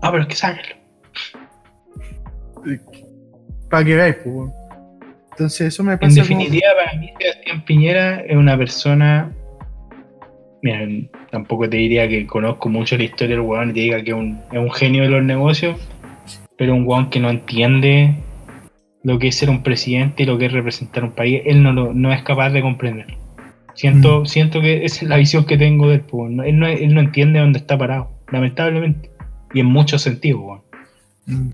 Ah, 0.02 0.12
pero 0.12 0.24
es 0.24 0.30
que 0.30 0.36
sácalo. 0.36 0.76
Para 3.70 3.86
que 3.86 3.96
veáis, 3.96 4.16
pues, 4.16 4.28
weón. 4.28 4.63
Entonces 5.34 5.68
eso 5.68 5.84
me 5.84 5.94
En 5.94 6.00
pasa 6.00 6.22
como- 6.22 6.40
definitiva, 6.40 6.68
para 6.86 7.00
mí, 7.00 7.10
Sebastián 7.20 7.66
Piñera 7.66 8.20
es 8.22 8.36
una 8.38 8.58
persona. 8.58 9.32
Mira, 10.62 10.88
tampoco 11.32 11.68
te 11.70 11.78
diría 11.78 12.08
que 12.08 12.26
conozco 12.26 12.70
mucho 12.70 12.98
la 12.98 13.04
historia 13.04 13.36
del 13.36 13.46
weón 13.46 13.72
y 13.72 13.74
te 13.74 13.80
diga 13.82 14.02
que 14.04 14.12
es 14.12 14.16
un, 14.18 14.40
es 14.52 14.60
un 14.60 14.72
genio 14.72 15.04
de 15.04 15.10
los 15.10 15.24
negocios, 15.24 15.78
pero 16.58 16.74
un 16.74 16.88
weón 16.88 17.10
que 17.10 17.20
no 17.20 17.30
entiende 17.30 18.16
lo 19.04 19.20
que 19.20 19.28
es 19.28 19.36
ser 19.36 19.50
un 19.50 19.62
presidente 19.64 20.24
y 20.24 20.26
lo 20.26 20.38
que 20.38 20.46
es 20.46 20.54
representar 20.54 21.04
un 21.04 21.12
país. 21.12 21.42
Él 21.46 21.62
no, 21.64 21.74
lo, 21.74 21.94
no 21.94 22.14
es 22.14 22.22
capaz 22.24 22.52
de 22.52 22.62
comprender. 22.62 23.08
Siento, 23.74 24.22
Mm. 24.22 24.26
siento 24.28 24.62
que 24.62 24.86
esa 24.86 25.04
es 25.04 25.10
la 25.10 25.18
visión 25.18 25.46
que 25.46 25.58
tengo 25.58 25.90
de 25.90 25.96
él. 25.96 26.02
pues, 26.02 26.32
no- 26.32 26.44
él, 26.44 26.58
no, 26.60 26.68
él 26.68 26.94
no 26.94 27.02
entiende 27.02 27.40
dónde 27.40 27.60
está 27.60 27.78
parado, 27.78 28.12
lamentablemente. 28.32 29.12
Y 29.54 29.60
en 29.60 29.66
muchos 29.66 30.02
sentidos. 30.04 30.62
Mm. 31.26 31.50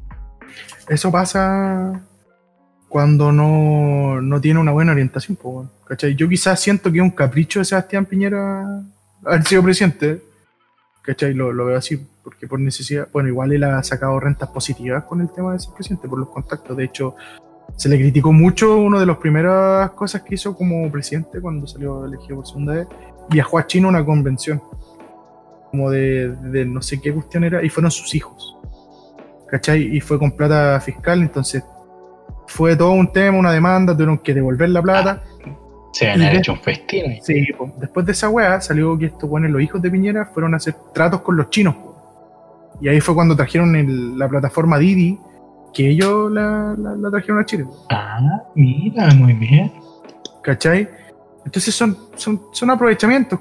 Eso 0.90 1.12
pasa 1.12 2.04
cuando 2.90 3.32
no, 3.32 4.20
no 4.20 4.42
tiene 4.42 4.60
una 4.60 4.72
buena 4.72 4.92
orientación, 4.92 5.38
¿cachai? 5.86 6.16
Yo 6.16 6.28
quizás 6.28 6.60
siento 6.60 6.92
que 6.92 6.98
es 6.98 7.04
un 7.04 7.12
capricho 7.12 7.60
de 7.60 7.66
Sebastián 7.66 8.06
Piñera 8.06 8.84
haber 9.24 9.44
sido 9.46 9.64
presidente, 9.64 10.24
¿cachai? 11.04 11.34
Lo, 11.34 11.54
lo 11.54 11.66
veo 11.66 11.78
así, 11.78 12.04
porque 12.24 12.48
por 12.48 12.60
necesidad, 12.60 13.08
bueno, 13.14 13.30
igual 13.30 13.52
él 13.54 13.64
ha 13.64 13.82
sacado 13.84 14.20
rentas 14.20 14.50
positivas 14.50 15.04
con 15.04 15.22
el 15.22 15.32
tema 15.32 15.54
de 15.54 15.60
ser 15.60 15.74
presidente, 15.74 16.08
por 16.08 16.20
los 16.20 16.30
contactos. 16.30 16.76
De 16.76 16.86
hecho, 16.86 17.16
se 17.78 17.90
le 17.90 17.98
criticó 17.98 18.34
mucho 18.34 18.78
una 18.78 19.00
de 19.00 19.06
las 19.06 19.18
primeras 19.18 19.92
cosas 19.92 20.24
que 20.24 20.36
hizo 20.36 20.56
como 20.56 20.92
presidente 20.92 21.40
cuando 21.40 21.68
salió 21.68 22.06
elegido 22.06 22.38
por 22.38 22.48
segunda 22.48 22.74
vez. 22.74 22.88
Viajó 23.30 23.60
a 23.60 23.68
China 23.68 23.88
a 23.88 23.90
una 23.90 24.04
convención, 24.04 24.62
como 25.70 25.92
de, 25.92 26.30
de 26.30 26.66
no 26.66 26.82
sé 26.82 27.00
qué 27.00 27.14
cuestión 27.14 27.44
era, 27.44 27.64
y 27.64 27.70
fueron 27.70 27.92
sus 27.92 28.16
hijos. 28.16 28.56
¿cachai? 29.50 29.96
Y 29.96 30.00
fue 30.02 30.20
con 30.20 30.32
plata 30.32 30.80
fiscal, 30.80 31.22
entonces 31.22 31.64
fue 32.50 32.76
todo 32.76 32.92
un 32.92 33.12
tema, 33.12 33.38
una 33.38 33.52
demanda, 33.52 33.94
tuvieron 33.94 34.18
que 34.18 34.34
devolver 34.34 34.70
la 34.70 34.82
plata. 34.82 35.24
Se 35.94 36.08
van 36.08 36.22
a 36.22 36.32
hecho 36.34 36.54
un 36.54 36.60
festín. 36.60 37.20
Sí, 37.24 37.48
después 37.78 38.06
de 38.06 38.12
esa 38.12 38.30
weá 38.30 38.60
salió 38.62 38.98
que 38.98 39.06
estos 39.06 39.30
bueno, 39.30 39.48
los 39.48 39.62
hijos 39.62 39.82
de 39.82 39.90
Piñera 39.90 40.26
fueron 40.34 40.54
a 40.54 40.58
hacer 40.58 40.76
tratos 40.94 41.22
con 41.22 41.36
los 41.38 41.50
chinos. 41.50 41.76
Y 42.82 42.88
ahí 42.88 43.00
fue 43.02 43.16
cuando 43.16 43.36
trajeron 43.36 43.76
el- 43.76 44.18
la 44.18 44.28
plataforma 44.30 44.78
Didi, 44.78 45.20
que 45.74 45.90
ellos 45.90 46.32
la, 46.32 46.76
la- 46.78 46.96
la 46.96 47.10
trajeron 47.12 47.40
a 47.40 47.46
Chile, 47.46 47.66
Ah, 47.90 48.20
mira, 48.56 49.14
muy 49.16 49.34
bien. 49.34 49.72
¿cachai? 50.44 50.88
Entonces 51.46 51.74
son, 51.76 51.98
son, 52.16 52.42
son 52.52 52.70
aprovechamientos 52.70 53.40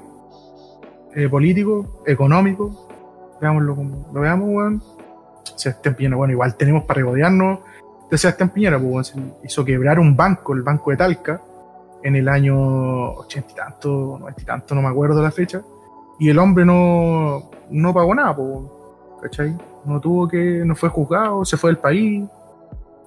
eh, 1.15 1.27
políticos, 1.29 1.87
económicos, 2.05 2.75
veámoslo 3.41 3.75
como 3.75 4.09
lo 4.13 4.21
veamos, 4.21 4.49
weón. 4.49 4.83
Sebastián 5.55 5.95
Piñera, 5.95 6.15
bueno, 6.15 6.33
igual 6.33 6.55
tenemos 6.55 6.83
para 6.83 6.99
regodearnos 6.99 7.59
de 8.09 8.17
Sebastián 8.17 8.49
Piñera, 8.49 8.79
pues, 8.79 9.13
hizo 9.43 9.63
quebrar 9.65 9.99
un 9.99 10.15
banco, 10.15 10.53
el 10.53 10.63
Banco 10.63 10.91
de 10.91 10.97
Talca, 10.97 11.41
en 12.01 12.15
el 12.15 12.27
año 12.29 13.11
ochenta 13.11 13.51
y 13.51 13.55
tanto, 13.55 14.17
noventa 14.19 14.41
y 14.41 14.45
tanto, 14.45 14.73
no 14.75 14.81
me 14.81 14.87
acuerdo 14.87 15.21
la 15.21 15.31
fecha, 15.31 15.61
y 16.17 16.29
el 16.29 16.39
hombre 16.39 16.65
no, 16.65 17.49
no 17.69 17.93
pagó 17.93 18.15
nada, 18.15 18.35
pues, 18.35 18.49
¿cachai? 19.21 19.55
No 19.85 19.99
tuvo 19.99 20.27
que, 20.27 20.63
no 20.65 20.75
fue 20.75 20.89
juzgado, 20.89 21.43
se 21.45 21.57
fue 21.57 21.69
del 21.71 21.77
país, 21.77 22.23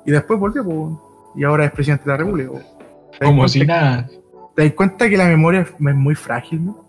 y 0.04 0.10
después 0.10 0.38
volvió, 0.38 0.64
pues, 0.64 0.94
y 1.36 1.44
ahora 1.44 1.64
es 1.64 1.72
presidente 1.72 2.04
de 2.04 2.10
la 2.10 2.16
República. 2.18 2.50
weón. 2.50 2.64
¿Te 3.12 3.18
das 3.20 3.28
Como 3.28 3.48
si 3.48 3.60
que- 3.60 3.66
nada, 3.66 4.08
¿Te 4.54 4.64
das 4.64 4.72
cuenta 4.74 5.08
que 5.08 5.16
la 5.16 5.24
memoria 5.26 5.60
es, 5.62 5.80
muy 5.80 6.14
frágil, 6.14 6.66
¿no? 6.66 6.84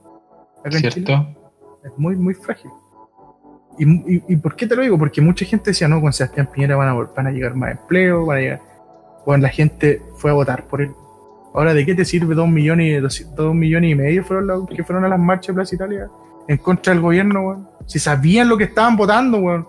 Acá. 0.65 0.77
¿cierto? 0.77 1.27
Es 1.83 1.91
muy, 1.97 2.15
muy 2.17 2.33
frágil. 2.33 2.69
¿Y, 3.79 4.15
y, 4.15 4.23
y 4.29 4.35
por 4.37 4.55
qué 4.55 4.67
te 4.67 4.75
lo 4.75 4.81
digo? 4.83 4.97
Porque 4.97 5.21
mucha 5.21 5.45
gente 5.45 5.71
decía, 5.71 5.87
no, 5.87 5.99
con 6.01 6.13
Sebastián 6.13 6.49
Piñera 6.53 6.75
van 6.75 6.89
a, 6.89 6.93
van 6.93 7.27
a 7.27 7.31
llegar 7.31 7.55
más 7.55 7.71
empleos, 7.71 8.25
van 8.25 8.37
a 8.37 8.41
llegar... 8.41 8.61
Bueno, 9.25 9.41
la 9.43 9.49
gente 9.49 10.01
fue 10.17 10.31
a 10.31 10.33
votar 10.33 10.67
por 10.67 10.81
él. 10.81 10.91
Ahora, 11.53 11.73
¿de 11.73 11.85
qué 11.85 11.95
te 11.95 12.03
sirve 12.05 12.35
dos 12.35 12.47
millones, 12.47 12.87
y 12.87 13.01
doscientos- 13.01 13.35
dos 13.35 13.55
millones 13.55 13.91
y 13.91 13.95
medio 13.95 14.23
fueron 14.23 14.47
los 14.47 14.67
que 14.67 14.83
fueron 14.83 15.05
a 15.05 15.09
las 15.09 15.19
marchas 15.19 15.47
de 15.47 15.53
Plaza 15.53 15.75
Italia 15.75 16.07
en 16.47 16.57
contra 16.57 16.93
del 16.93 17.01
gobierno, 17.01 17.41
weón? 17.41 17.69
Si 17.85 17.99
sabían 17.99 18.49
lo 18.49 18.57
que 18.57 18.65
estaban 18.65 18.95
votando, 18.97 19.37
weón. 19.37 19.67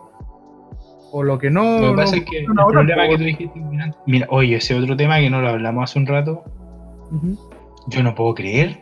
O 1.13 1.23
lo 1.23 1.39
que 1.39 1.51
no... 1.51 1.63
Lo 1.63 1.81
que 1.81 1.87
no 1.91 1.97
pasa 1.97 2.17
es 2.17 2.25
que 2.25 2.39
el 2.39 2.47
fueron 2.47 2.61
a 2.61 2.65
votar, 2.65 2.79
problema 2.81 3.03
que 3.03 3.09
weón. 3.09 3.21
tú 3.21 3.25
dijiste, 3.25 3.63
mira, 4.07 4.27
oye, 4.31 4.57
ese 4.57 4.75
otro 4.75 4.97
tema 4.97 5.19
que 5.19 5.31
no 5.31 5.41
lo 5.41 5.49
hablamos 5.49 5.91
hace 5.91 5.99
un 5.99 6.07
rato, 6.07 6.43
yo 7.89 8.03
no 8.03 8.15
puedo 8.15 8.35
creer 8.35 8.81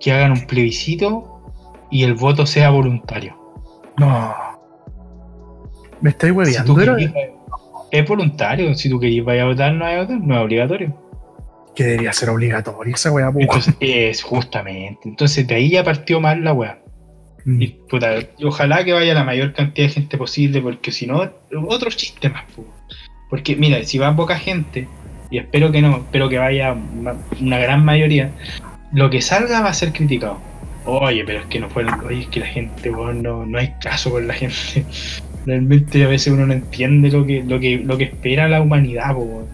que 0.00 0.12
hagan 0.12 0.32
un 0.32 0.46
plebiscito 0.46 1.42
y 1.90 2.04
el 2.04 2.14
voto 2.14 2.46
sea 2.46 2.70
voluntario. 2.70 3.36
No. 4.00 4.34
Me 6.00 6.10
Si 6.18 6.30
hueveando, 6.30 6.74
pero 6.74 6.96
querías- 6.96 7.14
es 7.90 8.08
voluntario, 8.08 8.74
si 8.74 8.88
tú 8.88 8.98
querías 8.98 9.24
vaya 9.26 9.42
a 9.42 9.46
votar, 9.46 9.72
no 9.74 9.84
a 9.84 9.98
votar, 9.98 10.20
no 10.20 10.34
es 10.36 10.40
obligatorio. 10.44 10.96
que 11.74 11.84
debería 11.84 12.12
ser 12.12 12.28
obligatoria 12.30 12.94
esa 12.94 13.12
weá, 13.12 13.30
po. 13.30 13.38
Entonces, 13.40 13.74
es 13.80 14.22
justamente. 14.22 15.08
Entonces 15.08 15.46
de 15.46 15.54
ahí 15.54 15.70
ya 15.70 15.84
partió 15.84 16.20
mal 16.20 16.42
la 16.42 16.52
weá. 16.52 16.78
Mm. 17.44 17.62
Y, 17.62 17.68
puta, 17.88 18.16
ojalá 18.44 18.84
que 18.84 18.92
vaya 18.92 19.14
la 19.14 19.22
mayor 19.24 19.52
cantidad 19.54 19.86
de 19.86 19.94
gente 19.94 20.18
posible, 20.18 20.60
porque 20.60 20.90
si 20.90 21.06
no, 21.06 21.30
otro 21.68 21.90
chiste 21.90 22.28
más. 22.28 22.44
po. 22.56 22.64
Porque 23.30 23.54
mira, 23.54 23.82
si 23.84 23.98
va 23.98 24.14
poca 24.16 24.36
gente, 24.36 24.88
y 25.30 25.38
espero 25.38 25.70
que 25.70 25.80
no, 25.80 25.98
espero 25.98 26.28
que 26.28 26.38
vaya 26.38 26.74
una 27.40 27.58
gran 27.58 27.84
mayoría, 27.84 28.32
lo 28.92 29.08
que 29.08 29.22
salga 29.22 29.60
va 29.60 29.68
a 29.70 29.74
ser 29.74 29.92
criticado. 29.92 30.38
Oye, 30.92 31.22
pero 31.24 31.38
es 31.38 31.46
que 31.46 31.60
no 31.60 31.70
fueron, 31.70 32.00
oye, 32.04 32.22
es 32.22 32.26
que 32.26 32.40
la 32.40 32.46
gente, 32.46 32.90
weón, 32.90 33.22
no, 33.22 33.46
no 33.46 33.58
hay 33.58 33.72
caso 33.80 34.10
con 34.10 34.26
la 34.26 34.34
gente. 34.34 34.84
Realmente 35.46 36.04
a 36.04 36.08
veces 36.08 36.32
uno 36.32 36.46
no 36.46 36.52
entiende 36.52 37.10
lo 37.10 37.24
que, 37.24 37.44
lo 37.44 37.60
que, 37.60 37.78
lo 37.78 37.96
que 37.96 38.04
espera 38.04 38.48
la 38.48 38.60
humanidad, 38.60 39.14
weón. 39.16 39.46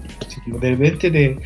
De 0.47 0.71
repente 0.71 1.11
te, 1.11 1.39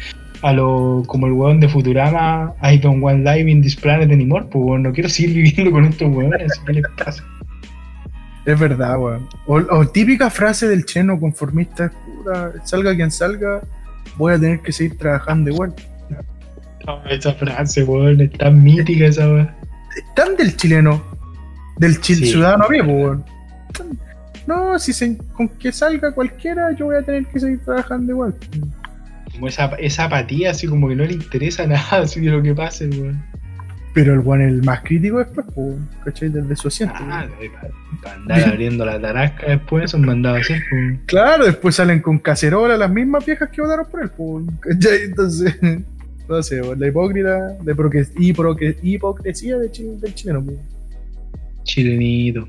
a 0.42 0.52
lo 0.52 1.02
como 1.08 1.26
el 1.26 1.32
weón 1.32 1.58
de 1.58 1.68
Futurama, 1.68 2.54
I 2.62 2.78
don't 2.78 3.02
want 3.02 3.24
live 3.24 3.50
in 3.50 3.62
this 3.62 3.74
planet 3.74 4.12
anymore, 4.12 4.46
pues 4.48 4.64
weón, 4.64 4.84
no 4.84 4.92
quiero 4.92 5.08
seguir 5.08 5.34
viviendo 5.42 5.72
con 5.72 5.84
estos 5.84 6.08
weones, 6.08 6.52
que 6.64 6.72
les 6.72 6.84
pasa. 6.96 7.24
Es 8.46 8.58
verdad, 8.60 8.96
weón. 8.96 9.28
O, 9.46 9.56
o 9.56 9.88
típica 9.88 10.30
frase 10.30 10.68
del 10.68 10.86
cheno 10.86 11.18
conformista, 11.18 11.90
puta, 12.06 12.52
salga 12.64 12.94
quien 12.94 13.10
salga, 13.10 13.60
voy 14.16 14.34
a 14.34 14.38
tener 14.38 14.60
que 14.60 14.70
seguir 14.70 14.96
trabajando 14.96 15.50
igual. 15.50 15.74
No, 16.86 17.04
esa 17.06 17.32
frase, 17.34 17.82
weón, 17.82 18.20
es 18.20 18.30
tan 18.34 18.62
mítica 18.62 19.06
esa 19.06 19.26
weón. 19.26 19.59
Es 19.96 20.14
tan 20.14 20.36
del 20.36 20.56
chileno. 20.56 21.02
Del 21.78 22.00
chi- 22.00 22.14
Sí. 22.14 22.26
ciudadano 22.26 22.64
a 22.64 22.68
pie, 22.68 22.82
pues, 22.84 22.94
weón. 22.96 23.24
No, 24.46 24.78
si 24.78 24.92
se, 24.92 25.16
con 25.32 25.48
que 25.48 25.70
salga 25.72 26.12
cualquiera, 26.12 26.72
yo 26.72 26.86
voy 26.86 26.96
a 26.96 27.02
tener 27.02 27.26
que 27.26 27.38
seguir 27.40 27.60
trabajando 27.64 28.12
igual. 28.12 28.34
Como 29.32 29.46
esa, 29.48 29.66
esa 29.78 30.04
apatía, 30.04 30.50
así 30.50 30.66
como 30.66 30.88
que 30.88 30.96
no 30.96 31.04
le 31.04 31.12
interesa 31.14 31.66
nada 31.68 31.98
así 32.02 32.20
de 32.20 32.30
lo 32.30 32.42
que 32.42 32.54
pase, 32.54 32.88
weón. 32.88 33.22
Pero 33.92 34.12
el 34.14 34.20
weón, 34.20 34.42
el 34.42 34.62
más 34.62 34.80
crítico 34.82 35.18
después, 35.18 35.46
pues, 35.54 35.76
¿cachai? 36.04 36.28
Desde 36.28 36.54
su 36.56 36.68
asiento. 36.68 36.94
Ah, 37.00 37.26
para 38.02 38.14
andar 38.14 38.48
abriendo 38.48 38.84
la 38.84 39.00
tarasca 39.00 39.46
después, 39.48 39.90
son 39.90 40.02
mandados 40.02 40.38
a 40.38 40.40
hacer, 40.42 40.62
pues. 40.70 40.98
Claro, 41.06 41.44
después 41.46 41.74
salen 41.74 42.00
con 42.00 42.18
cacerola 42.18 42.76
las 42.76 42.90
mismas 42.90 43.24
viejas 43.26 43.48
que 43.50 43.60
votaron 43.62 43.86
por 43.90 44.02
él, 44.02 44.10
pues, 44.16 44.44
¿cachai? 44.60 45.02
Entonces, 45.06 45.58
no 46.36 46.42
sé, 46.42 46.60
la 46.76 46.86
hipócrita, 46.88 47.56
la 47.64 47.72
hipocresía 48.82 49.58
de 49.58 49.70
chi- 49.70 49.96
del 50.00 50.14
chileno, 50.14 50.44
pues. 50.44 50.58
Chilenito. 51.64 52.48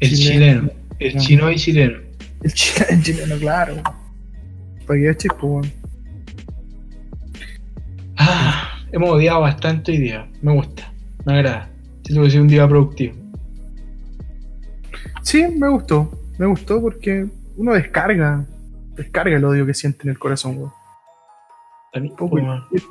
El 0.00 0.10
Chileno. 0.10 0.70
chileno. 0.70 0.70
El 0.98 1.14
No. 1.14 1.20
chino 1.22 1.50
y 1.50 1.56
chileno. 1.56 1.98
El 2.42 2.52
chileno, 2.52 2.86
el 2.90 3.02
chileno 3.02 3.36
claro. 3.38 3.74
Para 4.86 5.00
que 5.00 5.06
cachai, 5.06 5.30
pues. 5.40 5.72
Ah, 8.16 8.84
hemos 8.92 9.10
odiado 9.10 9.40
bastante 9.40 9.92
hoy 9.92 9.98
día. 9.98 10.28
Me 10.42 10.52
gusta. 10.52 10.92
Me 11.24 11.34
agrada. 11.34 11.70
Siento 12.04 12.22
que 12.24 12.30
sido 12.30 12.42
un 12.42 12.48
día 12.48 12.68
productivo. 12.68 13.14
Sí, 15.22 15.44
me 15.58 15.68
gustó. 15.68 16.10
Me 16.38 16.46
gustó 16.46 16.80
porque 16.80 17.26
uno 17.56 17.74
descarga, 17.74 18.46
descarga 18.96 19.36
el 19.36 19.44
odio 19.44 19.64
que 19.66 19.74
siente 19.74 20.00
en 20.04 20.10
el 20.10 20.18
corazón, 20.18 20.56
weón. 20.56 20.72
También, 21.92 22.14
Poco 22.16 22.30
pues, 22.36 22.44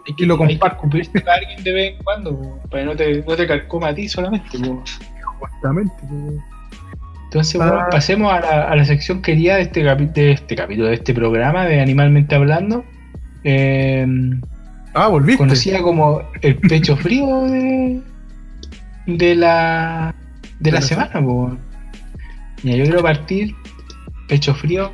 Hay 0.08 0.14
que, 0.16 0.24
y 0.24 0.26
lo 0.28 0.34
hay 0.36 0.40
que 0.48 0.60
comparto. 0.60 0.76
escupirse 0.76 1.30
a 1.30 1.34
alguien 1.34 1.64
de 1.64 1.74
vez 1.74 1.94
en 1.98 2.04
cuando, 2.04 2.38
po, 2.38 2.60
para 2.70 2.84
que 2.84 2.86
no 2.90 2.96
te, 2.96 3.24
no 3.24 3.36
te 3.36 3.48
carcoma 3.48 3.88
a 3.90 3.96
ti 3.96 4.10
solamente. 4.10 4.60
po. 4.60 4.84
Justamente. 5.40 5.94
Entonces, 7.26 7.62
Ah. 7.62 7.66
bueno, 7.72 7.86
pasemos 7.92 8.34
a 8.34 8.40
la, 8.42 8.64
a 8.64 8.76
la 8.76 8.84
sección 8.86 9.22
querida 9.22 9.56
de 9.56 9.62
este, 9.62 9.84
de 9.84 10.32
este 10.32 10.56
capítulo, 10.56 10.88
de 10.88 10.96
este 10.96 11.14
programa 11.14 11.66
de 11.66 11.80
Animalmente 11.82 12.36
Hablando. 12.36 12.84
Eh, 13.44 14.06
Ah, 14.94 15.08
volviste. 15.08 15.38
conocida 15.38 15.82
como 15.82 16.22
el 16.42 16.56
pecho 16.58 16.98
frío 16.98 17.44
de, 17.44 18.02
de 19.06 19.36
la, 19.36 20.14
de 20.60 20.72
la 20.72 20.80
la 20.80 20.82
semana. 20.86 21.22
po. 21.22 21.56
Mira, 22.64 22.78
yo 22.78 22.84
quiero 22.84 23.02
partir 23.04 23.56
pecho 24.28 24.54
frío. 24.56 24.92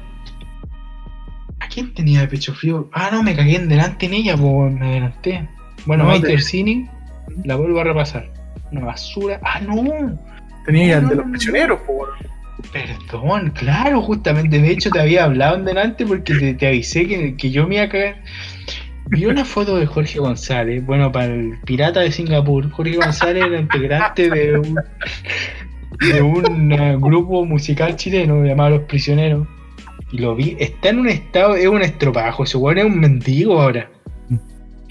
¿A 1.76 1.82
quién 1.82 1.94
tenía 1.94 2.22
de 2.22 2.28
pecho 2.30 2.54
frío? 2.54 2.90
Ah, 2.94 3.10
no, 3.12 3.22
me 3.22 3.36
cagué 3.36 3.58
en 3.58 3.68
delante 3.68 4.06
en 4.06 4.14
ella, 4.14 4.38
pues 4.38 4.74
me 4.74 4.88
adelanté. 4.88 5.46
Bueno, 5.86 6.04
No, 6.04 6.10
Maite 6.12 6.28
te- 6.28 6.34
Orsini, 6.36 6.88
la 7.44 7.58
vuelvo 7.58 7.82
a 7.82 7.84
repasar. 7.84 8.30
Una 8.72 8.86
basura. 8.86 9.42
Ah, 9.44 9.60
no. 9.60 10.18
Tenía 10.66 11.00
el 11.00 11.10
de 11.10 11.16
los 11.16 11.26
prisioneros, 11.28 11.82
weón. 11.86 12.10
Perdón, 12.72 13.52
claro, 13.54 14.02
justamente. 14.02 14.58
De 14.62 14.72
hecho, 14.72 14.90
te 14.90 15.02
había 15.02 15.26
hablado 15.26 15.58
en 15.58 15.66
delante 15.66 16.06
porque 16.06 16.34
te, 16.36 16.54
te 16.54 16.66
avisé 16.68 17.06
que, 17.08 17.36
que 17.36 17.52
yo 17.52 17.68
me 17.68 17.76
iba 17.76 17.84
a 17.84 17.90
cagar. 17.90 18.16
Vi 19.10 19.26
una 19.26 19.44
foto 19.44 19.76
de 19.76 19.86
Jorge 19.86 20.18
González, 20.20 20.84
bueno, 20.86 21.12
para 21.12 21.26
el 21.26 21.58
pirata 21.66 22.00
de 22.00 22.12
Singapur. 22.14 22.72
Jorge 22.72 22.96
González 22.96 23.44
era 23.48 23.60
integrante 23.60 24.30
de 24.30 24.58
un, 24.60 24.76
de 26.00 26.22
un 26.22 26.72
eh, 26.72 26.96
grupo 27.00 27.44
musical 27.46 27.98
chileno 27.98 28.46
llamado 28.46 28.72
Los 28.78 28.84
Prisioneros. 28.84 29.46
Y 30.12 30.18
lo 30.20 30.36
vi, 30.36 30.56
está 30.60 30.90
en 30.90 31.00
un 31.00 31.10
estado, 31.10 31.56
es 31.56 31.68
un 31.68 31.82
estropajo. 31.82 32.44
Ese 32.44 32.58
weón 32.58 32.78
es 32.78 32.86
un 32.86 33.00
mendigo 33.00 33.62
ahora. 33.62 33.90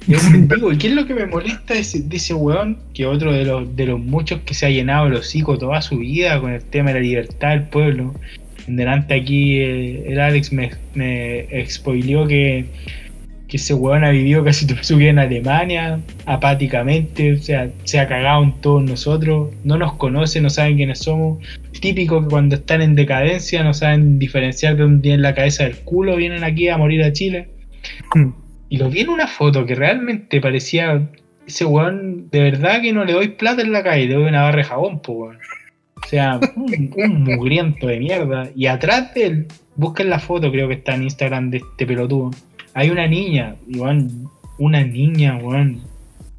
Es 0.08 0.24
un 0.24 0.32
mendigo. 0.32 0.72
¿Y 0.72 0.78
qué 0.78 0.88
es 0.88 0.94
lo 0.94 1.06
que 1.06 1.14
me 1.14 1.26
molesta 1.26 1.74
de 1.74 1.80
ese, 1.80 2.00
de 2.00 2.34
weón? 2.34 2.78
Que 2.92 3.06
otro 3.06 3.32
de 3.32 3.44
los, 3.44 3.74
de 3.76 3.86
los 3.86 4.00
muchos 4.00 4.40
que 4.40 4.54
se 4.54 4.66
ha 4.66 4.70
llenado 4.70 5.06
el 5.06 5.14
hocico 5.14 5.56
toda 5.56 5.80
su 5.82 5.98
vida 5.98 6.40
con 6.40 6.52
el 6.52 6.64
tema 6.64 6.90
de 6.90 6.94
la 6.94 7.00
libertad 7.00 7.50
del 7.50 7.64
pueblo. 7.64 8.14
En 8.66 8.76
delante 8.76 9.14
aquí 9.14 9.58
eh, 9.58 10.04
el 10.08 10.20
Alex 10.20 10.52
me, 10.52 10.70
me 10.94 11.46
spoileó 11.68 12.26
que, 12.26 12.66
que 13.48 13.56
ese 13.56 13.74
weón 13.74 14.04
ha 14.04 14.10
vivido 14.10 14.42
casi 14.42 14.66
toda 14.66 14.82
su 14.82 14.96
vida 14.96 15.10
en 15.10 15.18
Alemania, 15.18 16.00
apáticamente, 16.26 17.34
o 17.34 17.38
sea, 17.38 17.70
se 17.84 18.00
ha 18.00 18.08
cagado 18.08 18.42
en 18.42 18.52
todos 18.60 18.82
nosotros, 18.82 19.50
no 19.64 19.76
nos 19.76 19.94
conoce, 19.94 20.40
no 20.40 20.50
saben 20.50 20.76
quiénes 20.76 21.00
somos. 21.00 21.38
Típico 21.84 22.22
que 22.22 22.28
cuando 22.28 22.54
están 22.54 22.80
en 22.80 22.94
decadencia 22.94 23.62
no 23.62 23.74
saben 23.74 24.18
diferenciar 24.18 24.74
de 24.74 24.84
dónde 24.84 25.02
tienen 25.02 25.20
la 25.20 25.34
cabeza 25.34 25.64
del 25.64 25.76
culo, 25.80 26.16
vienen 26.16 26.42
aquí 26.42 26.66
a 26.68 26.78
morir 26.78 27.02
a 27.02 27.12
Chile. 27.12 27.50
Y 28.70 28.78
lo 28.78 28.88
vi 28.88 29.00
en 29.00 29.10
una 29.10 29.26
foto 29.26 29.66
que 29.66 29.74
realmente 29.74 30.40
parecía 30.40 31.06
ese 31.46 31.66
weón, 31.66 32.30
de 32.30 32.40
verdad 32.40 32.80
que 32.80 32.94
no 32.94 33.04
le 33.04 33.12
doy 33.12 33.28
plata 33.28 33.60
en 33.60 33.70
la 33.70 33.82
calle, 33.82 34.06
le 34.06 34.14
doy 34.14 34.24
una 34.24 34.44
barra 34.44 34.56
de 34.56 34.64
jabón, 34.64 35.02
po, 35.02 35.12
weón. 35.12 35.36
O 36.02 36.08
sea, 36.08 36.40
un, 36.56 36.90
un 36.96 37.22
mugriento 37.24 37.86
de 37.86 37.98
mierda. 37.98 38.48
Y 38.56 38.64
atrás 38.64 39.12
de 39.12 39.26
él, 39.26 39.46
busquen 39.76 40.08
la 40.08 40.20
foto, 40.20 40.50
creo 40.50 40.68
que 40.68 40.74
está 40.76 40.94
en 40.94 41.02
Instagram 41.02 41.50
de 41.50 41.58
este 41.58 41.86
pelotudo. 41.86 42.30
Hay 42.72 42.88
una 42.88 43.06
niña, 43.06 43.56
weón, 43.76 44.30
una 44.56 44.82
niña, 44.82 45.36
weón. 45.36 45.82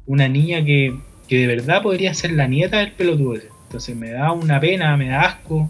Una 0.06 0.26
niña 0.26 0.64
que, 0.64 0.92
que 1.28 1.36
de 1.38 1.46
verdad 1.46 1.82
podría 1.82 2.14
ser 2.14 2.32
la 2.32 2.48
nieta 2.48 2.78
del 2.78 2.90
pelotudo 2.90 3.36
ese. 3.36 3.55
Entonces 3.76 3.94
me 3.94 4.10
da 4.10 4.32
una 4.32 4.58
pena, 4.58 4.96
me 4.96 5.08
da 5.08 5.20
asco. 5.20 5.68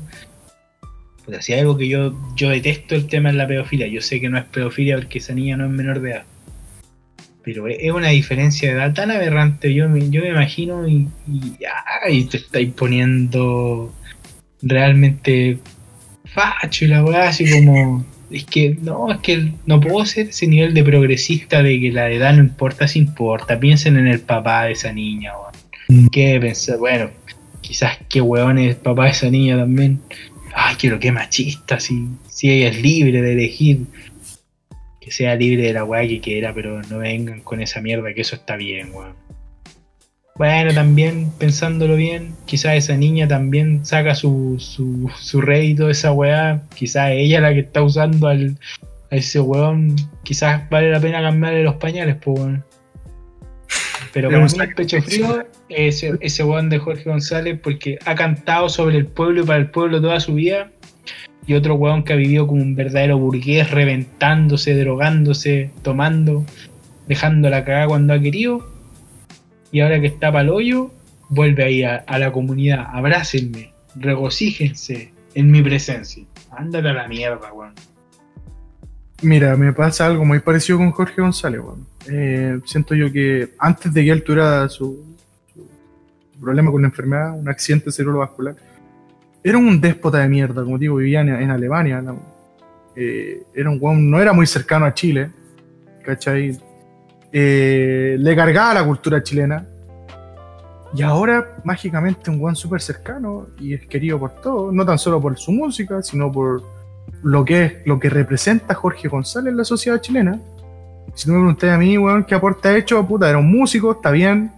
Porque 1.24 1.42
si 1.42 1.54
algo 1.54 1.76
que 1.76 1.88
yo, 1.88 2.14
yo 2.36 2.50
detesto 2.50 2.94
el 2.94 3.08
tema 3.08 3.32
de 3.32 3.34
la 3.36 3.48
pedofilia. 3.48 3.88
Yo 3.88 4.00
sé 4.00 4.20
que 4.20 4.28
no 4.28 4.38
es 4.38 4.44
pedofilia 4.44 4.94
porque 4.94 5.18
esa 5.18 5.34
niña 5.34 5.56
no 5.56 5.64
es 5.64 5.72
menor 5.72 6.00
de 6.00 6.12
edad. 6.12 6.22
Pero 7.42 7.66
es 7.66 7.78
es 7.80 7.90
una 7.90 8.10
diferencia 8.10 8.68
de 8.68 8.76
edad 8.76 8.94
tan 8.94 9.10
aberrante. 9.10 9.74
Yo 9.74 9.88
me, 9.88 10.08
yo 10.08 10.22
me 10.22 10.28
imagino 10.28 10.86
y, 10.86 11.08
y, 11.26 12.24
te 12.26 12.36
estáis 12.36 12.72
poniendo 12.74 13.92
realmente 14.62 15.58
facho 16.26 16.84
y 16.84 16.88
la 16.88 17.02
weá 17.02 17.30
así 17.30 17.50
como. 17.50 18.06
Es 18.30 18.44
que 18.44 18.76
no, 18.80 19.10
es 19.10 19.18
que 19.18 19.52
no 19.66 19.80
puedo 19.80 20.06
ser 20.06 20.28
ese 20.28 20.46
nivel 20.46 20.74
de 20.74 20.84
progresista 20.84 21.60
de 21.60 21.80
que 21.80 21.90
la 21.90 22.08
edad 22.08 22.34
no 22.34 22.44
importa 22.44 22.86
si 22.86 23.00
importa. 23.00 23.58
Piensen 23.58 23.96
en 23.96 24.06
el 24.06 24.20
papá 24.20 24.66
de 24.66 24.72
esa 24.74 24.92
niña. 24.92 25.32
¿Qué 26.12 26.38
pensar? 26.40 26.78
Bueno, 26.78 27.10
quizás 27.66 27.98
qué 28.08 28.20
weón 28.20 28.58
es 28.58 28.76
papá 28.76 29.04
de 29.04 29.10
esa 29.10 29.28
niña 29.28 29.56
también. 29.56 30.00
Ay, 30.54 30.76
quiero 30.76 31.00
que 31.00 31.10
machista, 31.10 31.80
si, 31.80 32.06
si 32.28 32.50
ella 32.50 32.68
es 32.68 32.80
libre 32.80 33.20
de 33.20 33.32
elegir 33.32 33.86
que 35.00 35.10
sea 35.10 35.36
libre 35.36 35.62
de 35.62 35.72
la 35.72 35.84
weá 35.84 36.06
que 36.08 36.20
quiera, 36.20 36.52
pero 36.52 36.82
no 36.82 36.98
vengan 36.98 37.40
con 37.40 37.60
esa 37.60 37.80
mierda, 37.80 38.12
que 38.12 38.22
eso 38.22 38.34
está 38.34 38.56
bien, 38.56 38.90
weón. 38.92 39.14
Bueno, 40.36 40.74
también, 40.74 41.30
pensándolo 41.38 41.96
bien, 41.96 42.34
quizás 42.44 42.74
esa 42.74 42.96
niña 42.96 43.28
también 43.28 43.86
saca 43.86 44.14
su, 44.14 44.56
su, 44.58 45.10
su 45.16 45.40
rédito 45.40 45.86
de 45.86 45.92
esa 45.92 46.12
weá, 46.12 46.62
quizás 46.74 47.10
ella 47.12 47.40
la 47.40 47.54
que 47.54 47.60
está 47.60 47.82
usando 47.82 48.28
al, 48.28 48.58
a 49.10 49.16
ese 49.16 49.40
weón, 49.40 49.94
quizás 50.24 50.68
vale 50.70 50.90
la 50.90 51.00
pena 51.00 51.22
cambiarle 51.22 51.62
los 51.62 51.76
pañales, 51.76 52.16
pues 52.16 52.40
weón. 52.40 52.64
Pero 54.16 54.30
para 54.30 54.46
mí 54.46 54.50
el 54.58 54.74
pecho 54.74 55.02
frío 55.02 55.46
es 55.68 56.02
ese, 56.02 56.42
weón 56.42 56.70
de 56.70 56.78
Jorge 56.78 57.04
González 57.04 57.60
porque 57.62 57.98
ha 58.06 58.14
cantado 58.14 58.70
sobre 58.70 58.96
el 58.96 59.06
pueblo 59.06 59.42
y 59.42 59.44
para 59.44 59.58
el 59.58 59.68
pueblo 59.68 60.00
toda 60.00 60.20
su 60.20 60.32
vida 60.32 60.70
y 61.46 61.52
otro 61.52 61.74
weón 61.74 62.02
que 62.02 62.14
ha 62.14 62.16
vivido 62.16 62.46
como 62.46 62.62
un 62.62 62.74
verdadero 62.74 63.18
burgués, 63.18 63.70
reventándose, 63.70 64.74
drogándose, 64.74 65.70
tomando, 65.82 66.46
dejando 67.06 67.50
la 67.50 67.62
cagada 67.66 67.88
cuando 67.88 68.14
ha 68.14 68.18
querido. 68.18 68.66
Y 69.70 69.80
ahora 69.80 70.00
que 70.00 70.06
está 70.06 70.32
para 70.32 70.44
el 70.44 70.48
hoyo, 70.48 70.90
vuelve 71.28 71.64
ahí 71.64 71.82
a, 71.82 71.96
a 71.96 72.18
la 72.18 72.32
comunidad. 72.32 72.86
Abrácenme, 72.90 73.74
regocíjense 73.96 75.12
en 75.34 75.50
mi 75.50 75.60
presencia. 75.60 76.24
Ándate 76.52 76.88
a 76.88 76.94
la 76.94 77.06
mierda, 77.06 77.52
weón. 77.52 77.74
Mira, 79.22 79.56
me 79.56 79.72
pasa 79.72 80.06
algo 80.06 80.24
muy 80.24 80.40
parecido 80.40 80.78
con 80.78 80.90
Jorge 80.90 81.22
González. 81.22 81.60
Eh, 82.08 82.60
siento 82.66 82.94
yo 82.94 83.10
que 83.10 83.54
antes 83.58 83.92
de 83.92 84.04
que 84.04 84.10
él 84.10 84.24
su, 84.68 85.16
problema 86.38 86.70
con 86.70 86.82
la 86.82 86.88
enfermedad, 86.88 87.32
un 87.32 87.48
accidente 87.48 87.90
cerebrovascular, 87.90 88.54
era 89.42 89.56
un 89.56 89.80
déspota 89.80 90.18
de 90.18 90.28
mierda, 90.28 90.62
como 90.62 90.76
digo, 90.76 90.96
vivía 90.96 91.22
en, 91.22 91.50
Alemania. 91.50 92.02
¿no? 92.02 92.20
Eh, 92.94 93.42
era 93.54 93.70
un 93.70 94.10
no 94.10 94.20
era 94.20 94.32
muy 94.34 94.46
cercano 94.46 94.84
a 94.84 94.92
Chile, 94.92 95.30
¿cachai? 96.04 96.58
Eh, 97.32 98.16
le 98.18 98.36
cargaba 98.36 98.74
la 98.74 98.84
cultura 98.84 99.22
chilena. 99.22 99.66
Y 100.94 101.02
ahora, 101.02 101.56
mágicamente, 101.64 102.30
un 102.30 102.40
weón 102.40 102.56
súper 102.56 102.82
cercano 102.82 103.48
y 103.58 103.74
es 103.74 103.86
querido 103.86 104.18
por 104.18 104.40
todos, 104.40 104.74
no 104.74 104.84
tan 104.84 104.98
solo 104.98 105.20
por 105.20 105.36
su 105.38 105.52
música, 105.52 106.02
sino 106.02 106.30
por 106.30 106.75
lo 107.22 107.44
que 107.44 107.64
es 107.64 107.72
lo 107.86 107.98
que 107.98 108.10
representa 108.10 108.74
Jorge 108.74 109.08
González 109.08 109.50
en 109.50 109.56
la 109.56 109.64
sociedad 109.64 110.00
chilena. 110.00 110.40
Si 111.14 111.26
tú 111.26 111.32
me 111.32 111.38
preguntas 111.38 111.70
a 111.70 111.78
mí, 111.78 111.96
weón, 111.96 112.24
qué 112.24 112.34
aporte 112.34 112.68
ha 112.68 112.76
hecho, 112.76 113.06
puta, 113.06 113.28
era 113.28 113.38
un 113.38 113.50
músico, 113.50 113.92
está 113.92 114.10
bien, 114.10 114.52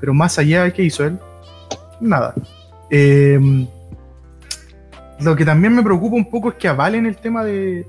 pero 0.00 0.14
más 0.14 0.38
allá, 0.38 0.70
¿qué 0.72 0.82
hizo 0.82 1.04
él? 1.04 1.18
Nada. 2.00 2.34
Eh, 2.88 3.38
lo 5.20 5.36
que 5.36 5.44
también 5.44 5.74
me 5.74 5.82
preocupa 5.82 6.16
un 6.16 6.30
poco 6.30 6.48
es 6.50 6.54
que 6.54 6.68
avalen 6.68 7.04
el 7.06 7.16
tema 7.16 7.44
de, 7.44 7.86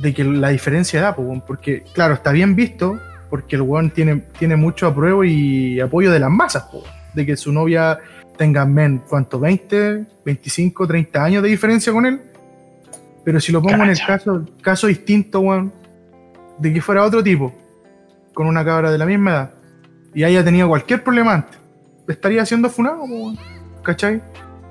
de 0.00 0.14
que 0.14 0.24
la 0.24 0.50
diferencia 0.50 1.00
de 1.00 1.06
edad, 1.06 1.18
weón, 1.18 1.42
porque, 1.46 1.82
claro, 1.92 2.14
está 2.14 2.30
bien 2.30 2.54
visto, 2.54 2.98
porque 3.28 3.56
el 3.56 3.62
weón 3.62 3.90
tiene, 3.90 4.16
tiene 4.38 4.56
mucho 4.56 4.86
apruebo 4.86 5.24
y 5.24 5.80
apoyo 5.80 6.12
de 6.12 6.18
las 6.18 6.30
masas, 6.30 6.64
po, 6.64 6.84
de 7.14 7.26
que 7.26 7.36
su 7.36 7.52
novia 7.52 7.98
tenga, 8.36 8.64
men, 8.66 9.02
¿cuánto? 9.08 9.40
¿20, 9.40 10.06
25, 10.24 10.86
30 10.86 11.24
años 11.24 11.42
de 11.42 11.48
diferencia 11.48 11.92
con 11.92 12.06
él? 12.06 12.20
Pero 13.24 13.40
si 13.40 13.52
lo 13.52 13.62
pongo 13.62 13.82
en 13.82 13.90
el 13.90 13.98
caso, 14.04 14.44
caso 14.62 14.86
distinto, 14.86 15.40
weón, 15.40 15.72
de 16.58 16.72
que 16.72 16.80
fuera 16.80 17.04
otro 17.04 17.22
tipo, 17.22 17.52
con 18.34 18.46
una 18.46 18.64
cabra 18.64 18.90
de 18.90 18.98
la 18.98 19.06
misma 19.06 19.30
edad, 19.30 19.54
y 20.14 20.24
haya 20.24 20.44
tenido 20.44 20.68
cualquier 20.68 21.02
problema 21.02 21.34
antes, 21.34 21.58
estaría 22.08 22.44
siendo 22.44 22.68
funado, 22.68 23.04
weón. 23.04 23.38
¿cachai? 23.82 24.22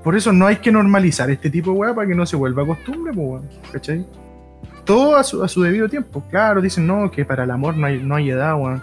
Por 0.03 0.15
eso 0.15 0.31
no 0.31 0.47
hay 0.47 0.57
que 0.57 0.71
normalizar 0.71 1.29
este 1.29 1.49
tipo 1.49 1.71
de 1.71 1.77
weá 1.77 1.93
para 1.93 2.07
que 2.07 2.15
no 2.15 2.25
se 2.25 2.35
vuelva 2.35 2.65
costumbre, 2.65 3.13
po, 3.13 3.21
weón, 3.21 3.49
¿cachai? 3.71 4.05
Todo 4.83 5.15
a 5.15 5.23
su, 5.23 5.43
a 5.43 5.47
su 5.47 5.61
debido 5.61 5.87
tiempo. 5.87 6.23
Claro, 6.29 6.59
dicen, 6.59 6.87
no, 6.87 7.11
que 7.11 7.23
para 7.23 7.43
el 7.43 7.51
amor 7.51 7.77
no 7.77 7.85
hay, 7.85 8.01
no 8.01 8.15
hay 8.15 8.31
edad, 8.31 8.55
weón. 8.55 8.81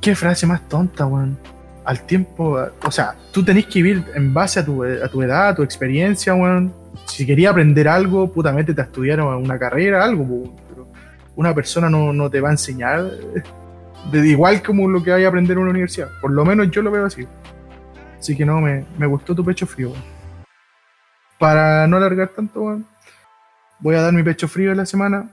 Qué 0.00 0.14
frase 0.14 0.46
más 0.46 0.68
tonta, 0.68 1.06
weón. 1.06 1.36
Al 1.84 2.00
tiempo, 2.02 2.60
o 2.84 2.90
sea, 2.92 3.16
tú 3.32 3.44
tenés 3.44 3.66
que 3.66 3.82
vivir 3.82 4.04
en 4.14 4.32
base 4.32 4.60
a 4.60 4.64
tu, 4.64 4.84
a 4.84 5.08
tu 5.08 5.22
edad, 5.22 5.48
a 5.48 5.54
tu 5.54 5.62
experiencia, 5.62 6.34
weón. 6.34 6.72
Si 7.06 7.26
querías 7.26 7.52
aprender 7.52 7.88
algo, 7.88 8.30
puta, 8.30 8.52
métete 8.52 8.80
a 8.80 8.84
estudiar 8.84 9.20
una 9.20 9.58
carrera, 9.58 10.04
algo. 10.04 10.54
Pero 10.68 10.88
una 11.36 11.54
persona 11.54 11.88
no, 11.88 12.12
no 12.12 12.30
te 12.30 12.40
va 12.40 12.48
a 12.48 12.52
enseñar 12.52 13.10
de 14.10 14.28
igual 14.28 14.62
como 14.62 14.88
lo 14.88 15.02
que 15.02 15.10
vaya 15.10 15.26
a 15.26 15.28
aprender 15.28 15.56
en 15.56 15.62
una 15.62 15.70
universidad. 15.70 16.08
Por 16.20 16.32
lo 16.32 16.44
menos 16.44 16.70
yo 16.70 16.82
lo 16.82 16.90
veo 16.90 17.06
así. 17.06 17.26
Así 18.18 18.36
que 18.36 18.44
no, 18.44 18.60
me, 18.60 18.84
me 18.98 19.06
gustó 19.06 19.34
tu 19.34 19.44
pecho 19.44 19.66
frío. 19.66 19.92
Para 21.38 21.86
no 21.86 21.96
alargar 21.96 22.28
tanto, 22.28 22.80
voy 23.80 23.94
a 23.96 24.02
dar 24.02 24.12
mi 24.12 24.22
pecho 24.22 24.46
frío 24.46 24.70
de 24.70 24.76
la 24.76 24.86
semana, 24.86 25.28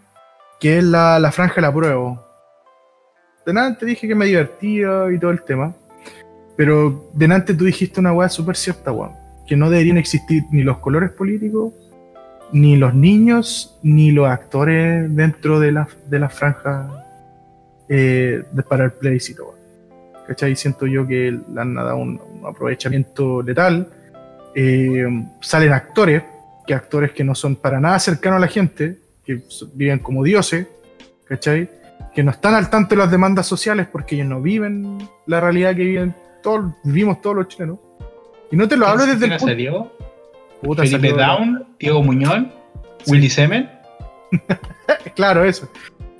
que 0.59 0.79
es 0.79 0.83
la, 0.83 1.19
la 1.19 1.31
franja 1.31 1.55
de 1.55 1.61
la 1.61 1.73
prueba. 1.73 2.25
Delante 3.45 3.85
dije 3.85 4.07
que 4.07 4.15
me 4.15 4.25
divertía 4.25 5.05
y 5.13 5.19
todo 5.19 5.31
el 5.31 5.43
tema. 5.43 5.73
Pero 6.57 7.09
delante 7.13 7.53
tú 7.53 7.63
dijiste 7.63 7.99
una 7.99 8.11
weá 8.11 8.27
súper 8.27 8.55
cierta, 8.55 8.91
weón. 8.91 9.18
Que 9.49 9.57
no 9.57 9.71
deberían 9.71 9.97
existir 9.97 10.43
ni 10.51 10.61
los 10.61 10.77
colores 10.77 11.09
políticos, 11.09 11.73
ni 12.51 12.77
los 12.77 12.93
niños, 12.93 13.79
ni 13.81 14.11
los 14.11 14.27
actores 14.29 15.13
dentro 15.15 15.59
de 15.59 15.71
la, 15.71 15.87
de 16.07 16.19
la 16.19 16.29
franja 16.29 16.87
eh, 17.89 18.43
de- 18.51 18.63
para 18.63 18.85
el 18.85 18.91
plebiscito. 18.91 19.55
¿Cachai? 20.27 20.55
Siento 20.55 20.85
yo 20.85 21.07
que 21.07 21.31
le 21.31 21.61
han 21.61 21.73
dado 21.73 21.97
un, 21.97 22.21
aprovechamiento 22.45 23.41
letal. 23.41 23.89
Eh, 24.53 25.07
salen 25.41 25.73
actores, 25.73 26.21
que 26.67 26.75
actores 26.75 27.11
que 27.11 27.23
no 27.23 27.33
son 27.33 27.55
para 27.55 27.79
nada 27.79 27.97
cercanos 27.97 28.37
a 28.37 28.41
la 28.41 28.47
gente, 28.47 28.99
que 29.25 29.41
viven 29.73 29.97
como 29.97 30.23
dioses, 30.23 30.67
¿cachai? 31.27 31.67
Que 32.13 32.21
no 32.21 32.29
están 32.29 32.53
al 32.53 32.69
tanto 32.69 32.93
de 32.93 32.97
las 32.97 33.09
demandas 33.09 33.47
sociales 33.47 33.87
porque 33.91 34.13
ellos 34.13 34.27
no 34.27 34.43
viven 34.43 34.99
la 35.25 35.39
realidad 35.39 35.75
que 35.75 35.83
viven 35.85 36.13
todos, 36.43 36.71
vivimos 36.83 37.19
todos 37.19 37.35
los 37.35 37.47
chilenos. 37.47 37.79
Y 38.51 38.55
no 38.55 38.67
te 38.67 38.75
lo 38.77 38.87
hablo 38.87 39.05
desde 39.05 39.25
el 39.27 39.39
salió? 39.39 39.91
Puta, 40.61 40.83
Felipe 40.83 41.09
salió- 41.11 41.17
Down, 41.25 41.67
Diego 41.79 42.03
Muñoz, 42.03 42.43
Willy 43.07 43.29
Semen. 43.29 43.69
Claro, 45.15 45.43
eso. 45.43 45.69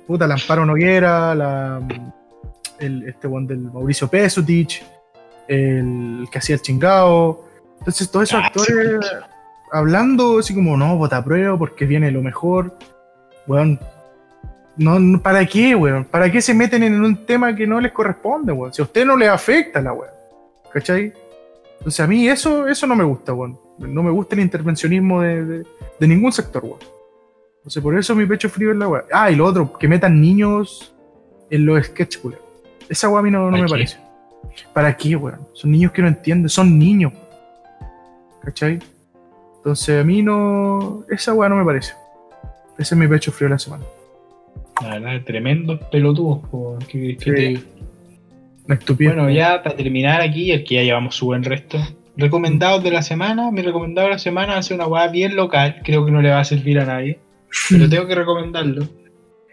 Puta, 0.06 0.26
la 0.26 0.34
Amparo 0.34 0.64
Noguera, 0.66 1.34
la, 1.34 1.80
el, 2.78 3.02
este 3.08 3.26
one 3.26 3.46
del 3.46 3.58
Mauricio 3.60 4.08
Pesutich, 4.08 4.82
el, 5.48 6.26
que 6.30 6.38
hacía 6.38 6.56
el 6.56 6.62
chingao. 6.62 7.46
Entonces, 7.78 8.10
todos 8.10 8.28
esos 8.28 8.40
Ah, 8.42 8.46
actores 8.46 9.00
hablando 9.72 10.38
así 10.38 10.54
como, 10.54 10.76
no, 10.76 10.96
vota 10.96 11.22
prueba 11.24 11.56
porque 11.58 11.84
viene 11.86 12.10
lo 12.10 12.22
mejor. 12.22 12.76
Weón, 13.46 13.78
no, 14.76 14.98
no, 14.98 15.20
¿para 15.20 15.44
qué, 15.46 15.74
weón? 15.74 16.04
¿Para 16.04 16.30
qué 16.30 16.40
se 16.42 16.54
meten 16.54 16.82
en 16.82 17.02
un 17.02 17.24
tema 17.26 17.54
que 17.54 17.66
no 17.66 17.80
les 17.80 17.92
corresponde, 17.92 18.52
weón? 18.52 18.72
Si 18.74 18.82
a 18.82 18.84
usted 18.84 19.04
no 19.04 19.16
le 19.16 19.28
afecta 19.28 19.80
la 19.80 19.92
weón. 19.92 20.12
¿Cachai? 20.72 21.12
Entonces, 21.80 22.00
a 22.00 22.06
mí 22.06 22.28
eso, 22.28 22.66
eso 22.68 22.86
no 22.86 22.94
me 22.94 23.04
gusta, 23.04 23.32
weón. 23.32 23.58
No 23.78 24.02
me 24.02 24.10
gusta 24.10 24.34
el 24.36 24.42
intervencionismo 24.42 25.22
de, 25.22 25.44
de- 25.44 25.66
de 25.98 26.06
ningún 26.08 26.30
sector, 26.32 26.62
weón. 26.64 26.78
Entonces, 27.58 27.82
por 27.82 27.98
eso 27.98 28.14
mi 28.14 28.24
pecho 28.26 28.48
frío 28.48 28.70
es 28.72 28.76
la 28.76 28.88
weá. 28.88 29.04
Ah, 29.12 29.30
y 29.30 29.36
lo 29.36 29.44
otro, 29.46 29.72
que 29.78 29.88
metan 29.88 30.20
niños 30.20 30.94
en 31.50 31.66
los 31.66 31.84
sketch, 31.86 32.18
culero. 32.18 32.42
Esa 32.88 33.08
weá 33.08 33.20
a 33.20 33.22
mí 33.22 33.30
no, 33.30 33.44
no 33.46 33.50
¿Para 33.50 33.62
me 33.62 33.66
qué? 33.66 33.70
parece. 33.70 33.98
¿Para 34.72 34.96
qué, 34.96 35.16
weón? 35.16 35.40
Son 35.52 35.70
niños 35.70 35.92
que 35.92 36.02
no 36.02 36.08
entienden, 36.08 36.48
son 36.48 36.78
niños. 36.78 37.12
¿Cachai? 38.42 38.78
Entonces, 39.56 40.00
a 40.00 40.04
mí 40.04 40.22
no. 40.22 41.04
Esa 41.10 41.34
weá 41.34 41.48
no 41.48 41.56
me 41.56 41.64
parece. 41.64 41.92
Ese 42.78 42.94
es 42.94 42.98
mi 42.98 43.06
pecho 43.06 43.30
frío 43.32 43.48
de 43.48 43.54
la 43.54 43.58
semana. 43.58 43.84
La 44.82 44.98
verdad, 44.98 45.24
tremendos 45.26 45.78
pelotudos. 45.90 46.38
po, 46.48 46.78
que- 46.88 47.16
que 47.18 47.24
Sí. 47.24 47.30
te- 47.30 47.79
Bueno, 48.66 49.30
ya 49.30 49.62
para 49.62 49.76
terminar 49.76 50.20
aquí, 50.20 50.52
el 50.52 50.64
que 50.64 50.76
ya 50.76 50.82
llevamos 50.82 51.16
su 51.16 51.26
buen 51.26 51.42
resto. 51.42 51.78
Recomendados 52.16 52.82
de 52.82 52.90
la 52.90 53.02
semana. 53.02 53.50
Mi 53.50 53.62
recomendado 53.62 54.08
de 54.08 54.14
la 54.14 54.18
semana 54.18 54.56
hace 54.56 54.74
una 54.74 54.86
weá 54.86 55.08
bien 55.08 55.36
local. 55.36 55.80
Creo 55.84 56.04
que 56.04 56.12
no 56.12 56.22
le 56.22 56.30
va 56.30 56.40
a 56.40 56.44
servir 56.44 56.78
a 56.78 56.84
nadie. 56.84 57.18
Pero 57.68 57.88
tengo 57.88 58.06
que 58.06 58.14
recomendarlo. 58.14 58.88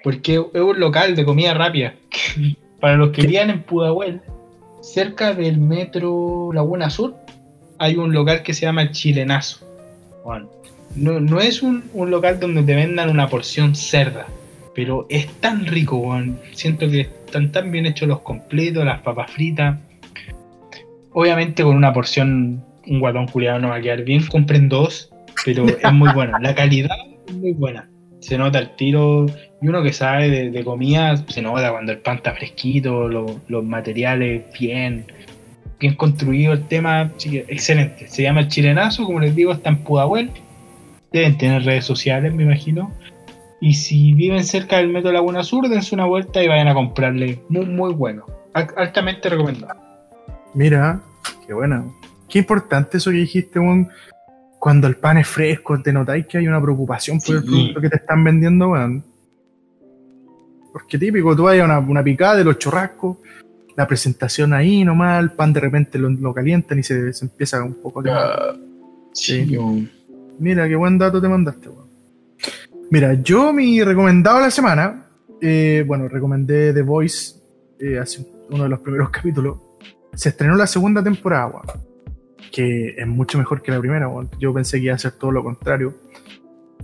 Porque 0.04 0.36
es 0.36 0.62
un 0.62 0.80
local 0.80 1.16
de 1.16 1.26
comida 1.26 1.54
rápida. 1.54 1.96
Para 2.80 2.96
los 2.96 3.10
que 3.10 3.24
vivían 3.24 3.50
en 3.50 3.64
Pudahuel, 3.64 4.22
cerca 4.82 5.34
del 5.34 5.58
metro 5.58 6.52
Laguna 6.54 6.90
Sur, 6.90 7.16
hay 7.80 7.96
un 7.96 8.14
local 8.14 8.44
que 8.44 8.54
se 8.54 8.66
llama 8.66 8.84
El 8.84 8.92
Chilenazo. 8.92 9.66
Bueno, 10.24 10.50
no, 10.96 11.20
no 11.20 11.40
es 11.40 11.64
un, 11.64 11.86
un 11.94 12.12
local 12.12 12.40
donde 12.40 12.62
te 12.64 12.76
vendan 12.76 13.10
una 13.10 13.28
porción 13.28 13.76
cerda, 13.76 14.28
pero 14.76 15.08
es 15.10 15.28
tan 15.40 15.66
rico, 15.66 15.98
weón. 15.98 16.40
Siento 16.54 16.88
que 16.90 17.10
están 17.28 17.52
tan 17.52 17.72
bien 17.72 17.86
hechos 17.86 18.08
los 18.08 18.22
completos, 18.22 18.84
las 18.84 19.02
papas 19.02 19.30
fritas. 19.32 19.78
Obviamente 21.14 21.64
con 21.64 21.76
una 21.76 21.94
porción, 21.94 22.64
un 22.88 22.99
guatón 22.99 23.28
culiado 23.28 23.60
no 23.60 23.70
va 23.70 23.76
a 23.76 23.82
quedar 23.82 24.04
bien. 24.04 24.26
Compren 24.28 24.70
dos, 24.70 25.12
pero 25.45 25.66
es 25.68 25.94
muy 25.94 26.12
bueno. 26.14 26.38
La 26.40 26.56
calidad 26.56 26.95
es 27.28 27.34
muy 27.36 27.54
buena. 27.54 27.90
Se 28.20 28.38
nota 28.38 28.60
el 28.60 28.76
tiro. 28.76 29.26
Y 29.62 29.68
uno 29.68 29.82
que 29.82 29.91
sabe 29.94 30.30
de, 30.30 30.52
de 30.52 30.64
comida, 30.64 31.18
se 31.28 31.41
nota 31.41 31.72
cuando 31.72 31.91
el 31.91 31.98
pan 31.99 32.18
está 32.18 32.34
fresquito, 32.34 33.08
lo- 33.08 33.40
los 33.48 33.64
materiales 33.64 34.44
bien, 34.60 35.06
bien 35.80 35.95
construido 35.95 36.54
el 36.54 36.64
tema. 36.68 37.12
Excelente. 37.48 38.08
Se 38.08 38.22
llama 38.22 38.41
el 38.41 38.48
chilenazo, 38.49 39.04
como 39.06 39.20
les 39.20 39.36
digo, 39.36 39.52
está 39.52 39.70
en 39.70 39.78
Pudahuel. 39.78 40.30
Deben 41.12 41.38
tener 41.38 41.64
redes 41.64 41.86
sociales, 41.86 42.34
me 42.34 42.44
imagino. 42.44 42.91
Y 43.60 43.74
si 43.74 44.14
viven 44.14 44.44
cerca 44.44 44.78
del 44.78 44.90
Metro 44.90 45.12
Laguna 45.12 45.44
Sur, 45.44 45.68
dense 45.68 45.96
una 45.96 46.06
vuelta 46.06 46.44
y 46.44 46.48
vayan 46.48 46.68
a 46.68 46.74
comprarle. 46.74 47.42
Muy, 47.50 47.66
muy 47.66 47.94
bueno. 47.94 48.26
Al- 48.54 48.68
Altamente 48.78 49.30
recomendado. 49.30 49.80
Mira, 50.54 51.02
qué 51.46 51.54
bueno. 51.54 51.96
Qué 52.30 52.40
importante 52.40 52.98
eso 52.98 53.10
que 53.12 53.18
dijiste, 53.18 53.60
weón. 53.60 53.90
Cuando 54.60 54.88
el 54.88 54.96
pan 54.96 55.18
es 55.20 55.28
fresco, 55.28 55.80
te 55.82 55.94
notáis 55.94 56.26
que 56.28 56.40
hay 56.40 56.48
una 56.48 56.62
preocupación 56.62 57.20
por 57.20 57.36
el 57.38 57.44
producto 57.44 57.80
que 57.82 57.90
te 57.90 57.96
están 57.98 58.24
vendiendo, 58.24 58.70
weón. 58.70 59.04
Porque 60.74 60.98
típico, 60.98 61.36
tú 61.36 61.44
vas 61.44 61.60
a 61.60 61.64
una, 61.66 61.80
una 61.80 62.04
picada 62.04 62.36
de 62.36 62.44
los 62.44 62.58
churrascos, 62.60 63.18
la 63.76 63.88
presentación 63.88 64.54
ahí 64.54 64.84
nomás, 64.84 65.22
el 65.22 65.32
pan 65.32 65.54
de 65.54 65.60
repente 65.60 65.98
lo, 65.98 66.10
lo 66.10 66.34
calientan 66.34 66.78
y 66.80 66.84
se, 66.84 67.14
se 67.14 67.26
empieza 67.26 67.64
un 67.64 67.76
poco 67.82 68.00
a 68.00 68.04
quemar. 68.04 68.56
Sí, 69.14 69.58
Mira, 70.40 70.68
qué 70.68 70.76
buen 70.76 70.98
dato 71.00 71.20
te 71.22 71.28
mandaste, 71.28 71.70
weón. 71.70 71.86
Mira, 72.89 73.14
yo 73.15 73.51
mi 73.53 73.84
recomendado 73.84 74.38
de 74.38 74.43
la 74.43 74.51
semana, 74.51 75.07
eh, 75.41 75.84
bueno, 75.85 76.07
recomendé 76.07 76.73
The 76.73 76.81
Voice 76.81 77.35
eh, 77.80 77.99
hace 77.99 78.26
uno 78.49 78.64
de 78.64 78.69
los 78.69 78.80
primeros 78.80 79.09
capítulos. 79.11 79.57
Se 80.14 80.30
estrenó 80.30 80.55
la 80.55 80.68
segunda 80.68 81.03
temporada, 81.03 81.47
weón. 81.47 81.65
Que 82.51 82.95
es 82.97 83.05
mucho 83.07 83.38
mejor 83.38 83.61
que 83.61 83.72
la 83.72 83.80
primera, 83.80 84.07
weón. 84.07 84.30
Yo 84.39 84.53
pensé 84.53 84.77
que 84.80 84.85
iba 84.85 84.95
a 84.95 84.99
ser 84.99 85.11
todo 85.14 85.31
lo 85.31 85.43
contrario. 85.43 85.95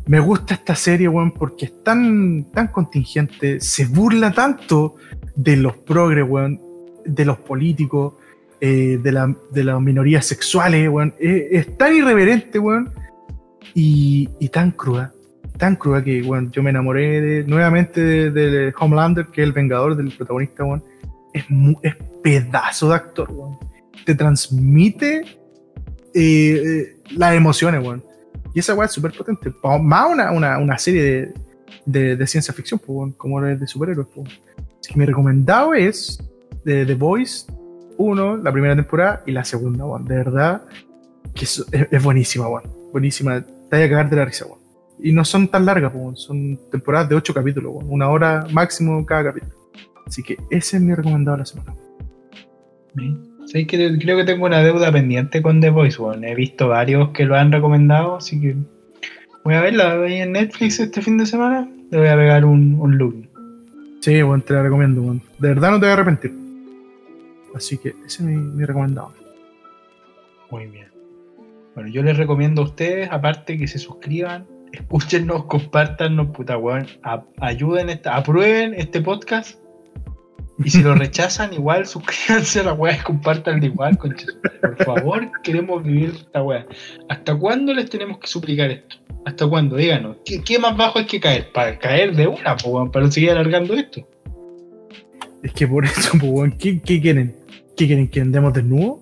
Me 0.06 0.20
gusta 0.20 0.56
esta 0.56 0.76
serie, 0.76 1.08
weón, 1.08 1.32
porque 1.32 1.66
es 1.66 1.84
tan, 1.84 2.52
tan 2.52 2.68
contingente, 2.68 3.62
se 3.62 3.86
burla 3.86 4.32
tanto 4.34 4.96
de 5.36 5.56
los 5.56 5.78
progres, 5.78 6.28
weón, 6.28 6.60
de 7.06 7.24
los 7.26 7.38
políticos, 7.40 8.16
eh, 8.60 9.00
de, 9.02 9.12
la- 9.14 9.34
de 9.52 9.64
las 9.64 9.80
minorías 9.82 10.26
sexuales, 10.26 10.90
weón. 10.90 11.14
Es 11.18 11.78
tan 11.78 11.96
irreverente, 11.96 12.60
weón, 12.60 12.92
y, 13.74 14.30
y 14.42 14.50
tan 14.50 14.72
cruda, 14.72 15.13
tan 15.58 15.76
cruda 15.76 16.04
que, 16.04 16.22
bueno, 16.22 16.50
yo 16.52 16.64
me 16.64 16.70
enamoré 16.72 17.22
de- 17.22 17.44
nuevamente 17.44 18.02
de, 18.02 18.32
de 18.32 18.74
Homelander, 18.78 19.28
que 19.28 19.42
es 19.42 19.48
el 19.48 19.54
vengador 19.54 19.96
del 19.96 20.12
protagonista, 20.16 20.64
weón. 20.64 20.84
Es, 21.34 21.46
es 21.82 21.96
pedazo 22.22 22.90
de 22.90 22.96
actor, 22.96 23.32
weón. 23.32 23.58
Te 24.06 24.16
transmite 24.16 25.22
eh, 26.14 26.62
eh, 26.66 26.98
las 27.16 27.34
emociones, 27.36 27.82
weón. 27.84 28.04
Y 28.54 28.60
esa 28.60 28.74
weá 28.76 28.86
es 28.86 28.92
súper 28.92 29.14
potente. 29.14 29.52
Más 29.82 30.12
una, 30.12 30.32
una, 30.32 30.58
una 30.60 30.78
serie 30.78 31.34
de, 31.86 32.16
de, 32.16 32.28
ciencia 32.28 32.54
ficción, 32.54 32.80
pues, 32.80 33.14
como 33.18 33.44
es 33.46 33.60
de 33.60 33.68
superhéroes. 33.68 34.08
pues. 34.14 34.30
Así 34.80 34.94
que 34.94 35.00
mi 35.00 35.06
recomendado 35.06 35.74
es 35.74 36.20
de 36.64 36.86
The 36.86 36.94
Voice 36.96 37.46
1, 37.98 38.38
la 38.38 38.52
primera 38.52 38.76
temporada, 38.76 39.24
y 39.26 39.32
la 39.32 39.44
segunda, 39.44 39.86
weón. 39.86 40.06
De 40.06 40.16
verdad, 40.16 40.64
que 41.34 41.46
es, 41.46 41.66
buenísima, 42.04 42.48
weón. 42.48 42.64
Buenísima. 42.92 43.42
Te 43.42 43.78
vas 43.78 43.86
a 43.86 43.90
cagar 43.90 44.10
de 44.10 44.16
la 44.16 44.26
risa, 44.26 44.46
weón. 44.46 44.60
Y 45.00 45.12
no 45.12 45.26
son 45.26 45.48
tan 45.48 45.66
largas. 45.66 45.92
Son 46.16 46.60
temporadas 46.72 47.10
de 47.10 47.16
8 47.16 47.34
capítulos. 47.34 47.74
Una 47.86 48.10
hora 48.10 48.46
máximo 48.52 49.06
cada 49.06 49.26
capítulo. 49.26 49.54
Así 50.06 50.24
que 50.24 50.38
ese 50.50 50.78
es 50.78 50.84
mi 50.84 50.94
recomendado 50.94 51.38
de 51.38 51.42
la 51.42 51.46
semana. 51.46 51.76
Sí, 53.46 53.66
que 53.66 53.98
creo 54.00 54.18
que 54.18 54.24
tengo 54.24 54.46
una 54.46 54.62
deuda 54.62 54.92
pendiente 54.92 55.42
con 55.42 55.60
The 55.62 55.70
Voice, 55.70 56.02
weón. 56.02 56.24
He 56.24 56.36
visto 56.36 56.68
varios 56.68 57.10
que 57.10 57.26
lo 57.26 57.36
han 57.36 57.52
recomendado, 57.52 58.18
así 58.18 58.40
que 58.40 58.56
voy 59.44 59.56
a 59.56 59.62
verla 59.62 59.94
ahí 60.02 60.22
en 60.22 60.34
Netflix 60.34 60.80
este 60.80 61.02
fin 61.02 61.18
de 61.18 61.26
semana. 61.26 61.70
Le 61.92 61.98
voy 61.98 62.08
a 62.08 62.16
pegar 62.16 62.46
un, 62.46 62.80
un 62.80 62.98
look. 62.98 63.28
Sí, 64.02 64.22
weón, 64.22 64.42
te 64.42 64.54
la 64.54 64.64
recomiendo. 64.64 65.02
De 65.40 65.48
verdad 65.50 65.72
no 65.72 65.80
te 65.80 65.86
voy 65.86 65.92
a 65.92 65.94
arrepentir. 65.94 66.34
Así 67.56 67.78
que 67.78 67.90
ese 67.90 68.06
es 68.06 68.22
mi, 68.22 68.36
mi 68.36 68.66
recomendado. 68.66 69.14
Muy 70.50 70.68
bien. 70.68 70.88
Bueno, 71.76 71.90
yo 71.90 72.04
les 72.04 72.18
recomiendo 72.18 72.62
a 72.62 72.66
ustedes, 72.66 73.10
aparte 73.12 73.58
que 73.58 73.68
se 73.68 73.80
suscriban, 73.80 74.46
escúchenos, 74.74 75.46
compártanos, 75.46 76.28
puta 76.36 76.58
weón, 76.58 76.88
a- 77.04 77.24
ayuden, 77.40 77.90
esta, 77.90 78.16
aprueben 78.18 78.74
este 78.74 79.02
podcast. 79.02 79.58
Y 80.64 80.70
si 80.70 80.84
lo 80.84 80.94
rechazan, 81.06 81.54
igual 81.54 81.86
suscríbanse 81.86 82.60
a 82.60 82.64
la 82.64 82.74
weá 82.74 82.96
y 82.98 83.00
compártanlo 83.00 83.66
igual, 83.66 83.98
concha. 83.98 84.28
Por 84.62 84.84
favor, 84.84 85.32
queremos 85.44 85.84
vivir 85.84 86.12
esta 86.16 86.44
weá. 86.44 86.66
¿Hasta 87.10 87.36
cuándo 87.36 87.74
les 87.74 87.90
tenemos 87.90 88.18
que 88.20 88.28
suplicar 88.28 88.70
esto? 88.70 88.98
¿Hasta 89.26 89.48
cuándo? 89.48 89.78
Díganos. 89.78 90.18
¿Qué, 90.26 90.42
qué 90.44 90.60
más 90.60 90.76
bajo 90.76 91.00
hay 91.00 91.06
que 91.06 91.20
caer? 91.20 91.52
Para 91.54 91.80
caer 91.80 92.16
de 92.16 92.28
una, 92.28 92.56
po, 92.58 92.70
weón, 92.70 92.92
para 92.92 93.10
seguir 93.10 93.32
alargando 93.32 93.74
esto. 93.74 94.08
Es 95.42 95.54
que 95.54 95.68
por 95.68 95.86
eso, 95.86 96.12
pues, 96.20 96.32
weón, 96.32 96.52
¿qué, 96.58 96.82
qué 96.82 97.00
quieren? 97.02 97.36
¿Qué 97.78 97.88
quieren? 97.88 98.08
¿Que 98.10 98.22
andemos 98.22 98.54
desnudos? 98.54 99.00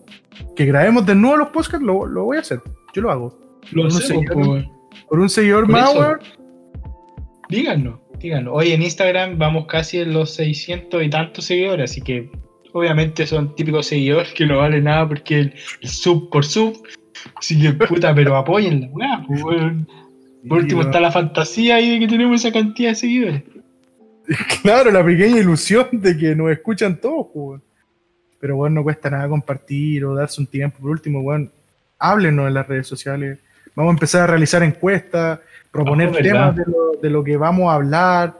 ¿Que 0.55 0.65
grabemos 0.65 1.05
desnudos 1.05 1.37
los 1.39 1.47
podcasts? 1.49 1.81
Lo, 1.85 2.05
lo 2.05 2.23
voy 2.25 2.37
a 2.37 2.41
hacer. 2.41 2.61
Yo 2.93 3.01
lo 3.01 3.11
hago. 3.11 3.37
Lo 3.71 3.83
No 3.83 3.89
hacemos, 3.89 4.23
sé, 4.25 4.31
po, 4.33 4.39
weón. 4.39 4.69
Por 5.09 5.19
un 5.19 5.29
seguidor 5.29 5.65
Por 5.65 5.71
más, 5.71 5.95
weón. 5.95 6.19
Díganos, 7.49 7.99
díganos. 8.19 8.53
Hoy 8.55 8.71
en 8.71 8.81
Instagram 8.81 9.37
vamos 9.37 9.65
casi 9.67 9.99
en 9.99 10.13
los 10.13 10.33
600 10.35 11.03
y 11.03 11.09
tantos 11.09 11.45
seguidores, 11.45 11.91
así 11.91 12.01
que 12.01 12.29
obviamente 12.71 13.27
son 13.27 13.55
típicos 13.55 13.87
seguidores 13.87 14.31
que 14.33 14.45
no 14.45 14.59
vale 14.59 14.81
nada 14.81 15.07
porque 15.07 15.39
el, 15.39 15.53
el 15.81 15.89
sub 15.89 16.29
por 16.29 16.45
sub. 16.45 16.81
Así 17.35 17.61
que 17.61 17.73
puta, 17.73 18.15
pero 18.15 18.35
apoyen 18.35 18.81
la 18.81 18.87
weá, 18.87 19.25
weón. 19.27 19.87
Por 20.47 20.59
último 20.59 20.81
está 20.81 20.99
la 20.99 21.11
fantasía 21.11 21.75
ahí 21.75 21.91
de 21.91 21.99
que 21.99 22.07
tenemos 22.07 22.43
esa 22.43 22.51
cantidad 22.51 22.89
de 22.89 22.95
seguidores. 22.95 23.43
Claro, 24.61 24.91
la 24.91 25.03
pequeña 25.03 25.39
ilusión 25.39 25.87
de 25.91 26.15
que 26.15 26.35
nos 26.35 26.51
escuchan 26.51 27.01
todos, 27.01 27.27
weón. 27.33 27.61
Pero 28.39 28.55
bueno, 28.55 28.75
no 28.75 28.83
cuesta 28.83 29.09
nada 29.09 29.27
compartir 29.27 30.05
o 30.05 30.15
darse 30.15 30.39
un 30.39 30.47
tiempo. 30.47 30.79
Por 30.79 30.91
último, 30.91 31.19
weón, 31.19 31.51
háblenos 31.99 32.47
en 32.47 32.53
las 32.53 32.67
redes 32.67 32.87
sociales. 32.87 33.39
Vamos 33.75 33.91
a 33.91 33.93
empezar 33.95 34.21
a 34.23 34.27
realizar 34.27 34.63
encuestas, 34.63 35.39
proponer 35.71 36.09
Ah, 36.09 36.21
temas 36.21 36.55
de 36.55 36.63
lo, 36.65 36.91
de 37.01 37.09
lo 37.09 37.23
que 37.23 37.37
vamos 37.37 37.69
a 37.71 37.75
hablar. 37.75 38.33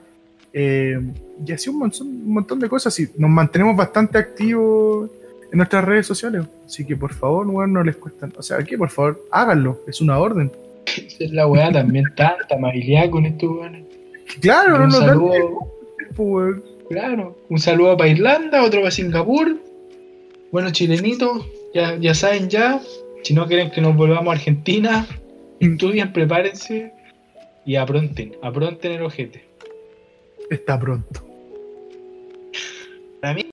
eh, 0.53 0.99
y 1.45 1.51
así 1.53 1.69
un 1.69 1.79
montón, 1.79 2.07
un 2.07 2.33
montón 2.33 2.59
de 2.59 2.67
cosas. 2.69 2.99
Y 2.99 3.07
nos 3.17 3.29
mantenemos 3.29 3.75
bastante 3.75 4.17
activos 4.17 5.09
en 5.51 5.57
nuestras 5.57 5.83
redes 5.85 6.05
sociales. 6.05 6.45
Así 6.65 6.85
que 6.85 6.95
por 6.97 7.13
favor, 7.13 7.47
no 7.47 7.83
les 7.83 7.95
cuesta. 7.95 8.29
O 8.37 8.43
sea, 8.43 8.57
aquí 8.57 8.75
por 8.77 8.89
favor, 8.89 9.25
háganlo. 9.31 9.79
Es 9.87 10.01
una 10.01 10.19
orden. 10.19 10.51
Es 11.19 11.31
la 11.31 11.47
weá 11.47 11.71
también, 11.71 12.05
tanta 12.15 12.55
amabilidad 12.55 13.09
con 13.09 13.25
estos 13.25 13.49
weones. 13.49 13.85
Claro, 14.41 14.77
no 14.77 14.83
Un 14.85 14.89
dan 14.91 15.01
saludo, 15.01 15.31
weón. 16.17 16.63
claro. 16.89 17.37
Un 17.49 17.59
saludo 17.59 17.95
para 17.97 18.09
Irlanda, 18.09 18.63
otro 18.63 18.81
para 18.81 18.91
Singapur. 18.91 19.57
Bueno, 20.51 20.69
chilenitos, 20.71 21.45
ya, 21.73 21.95
ya 21.95 22.13
saben 22.13 22.49
ya. 22.49 22.81
Si 23.23 23.33
no 23.33 23.47
quieren 23.47 23.71
que 23.71 23.79
nos 23.81 23.95
volvamos 23.95 24.27
a 24.27 24.31
Argentina, 24.37 25.07
estudien, 25.61 26.11
prepárense 26.11 26.93
y 27.65 27.75
apronten, 27.75 28.35
apronten 28.41 28.91
el 28.93 29.03
ojete. 29.03 29.45
Está 30.49 30.79
pronto. 30.79 31.25
Para 33.21 33.35
mí 33.35 33.45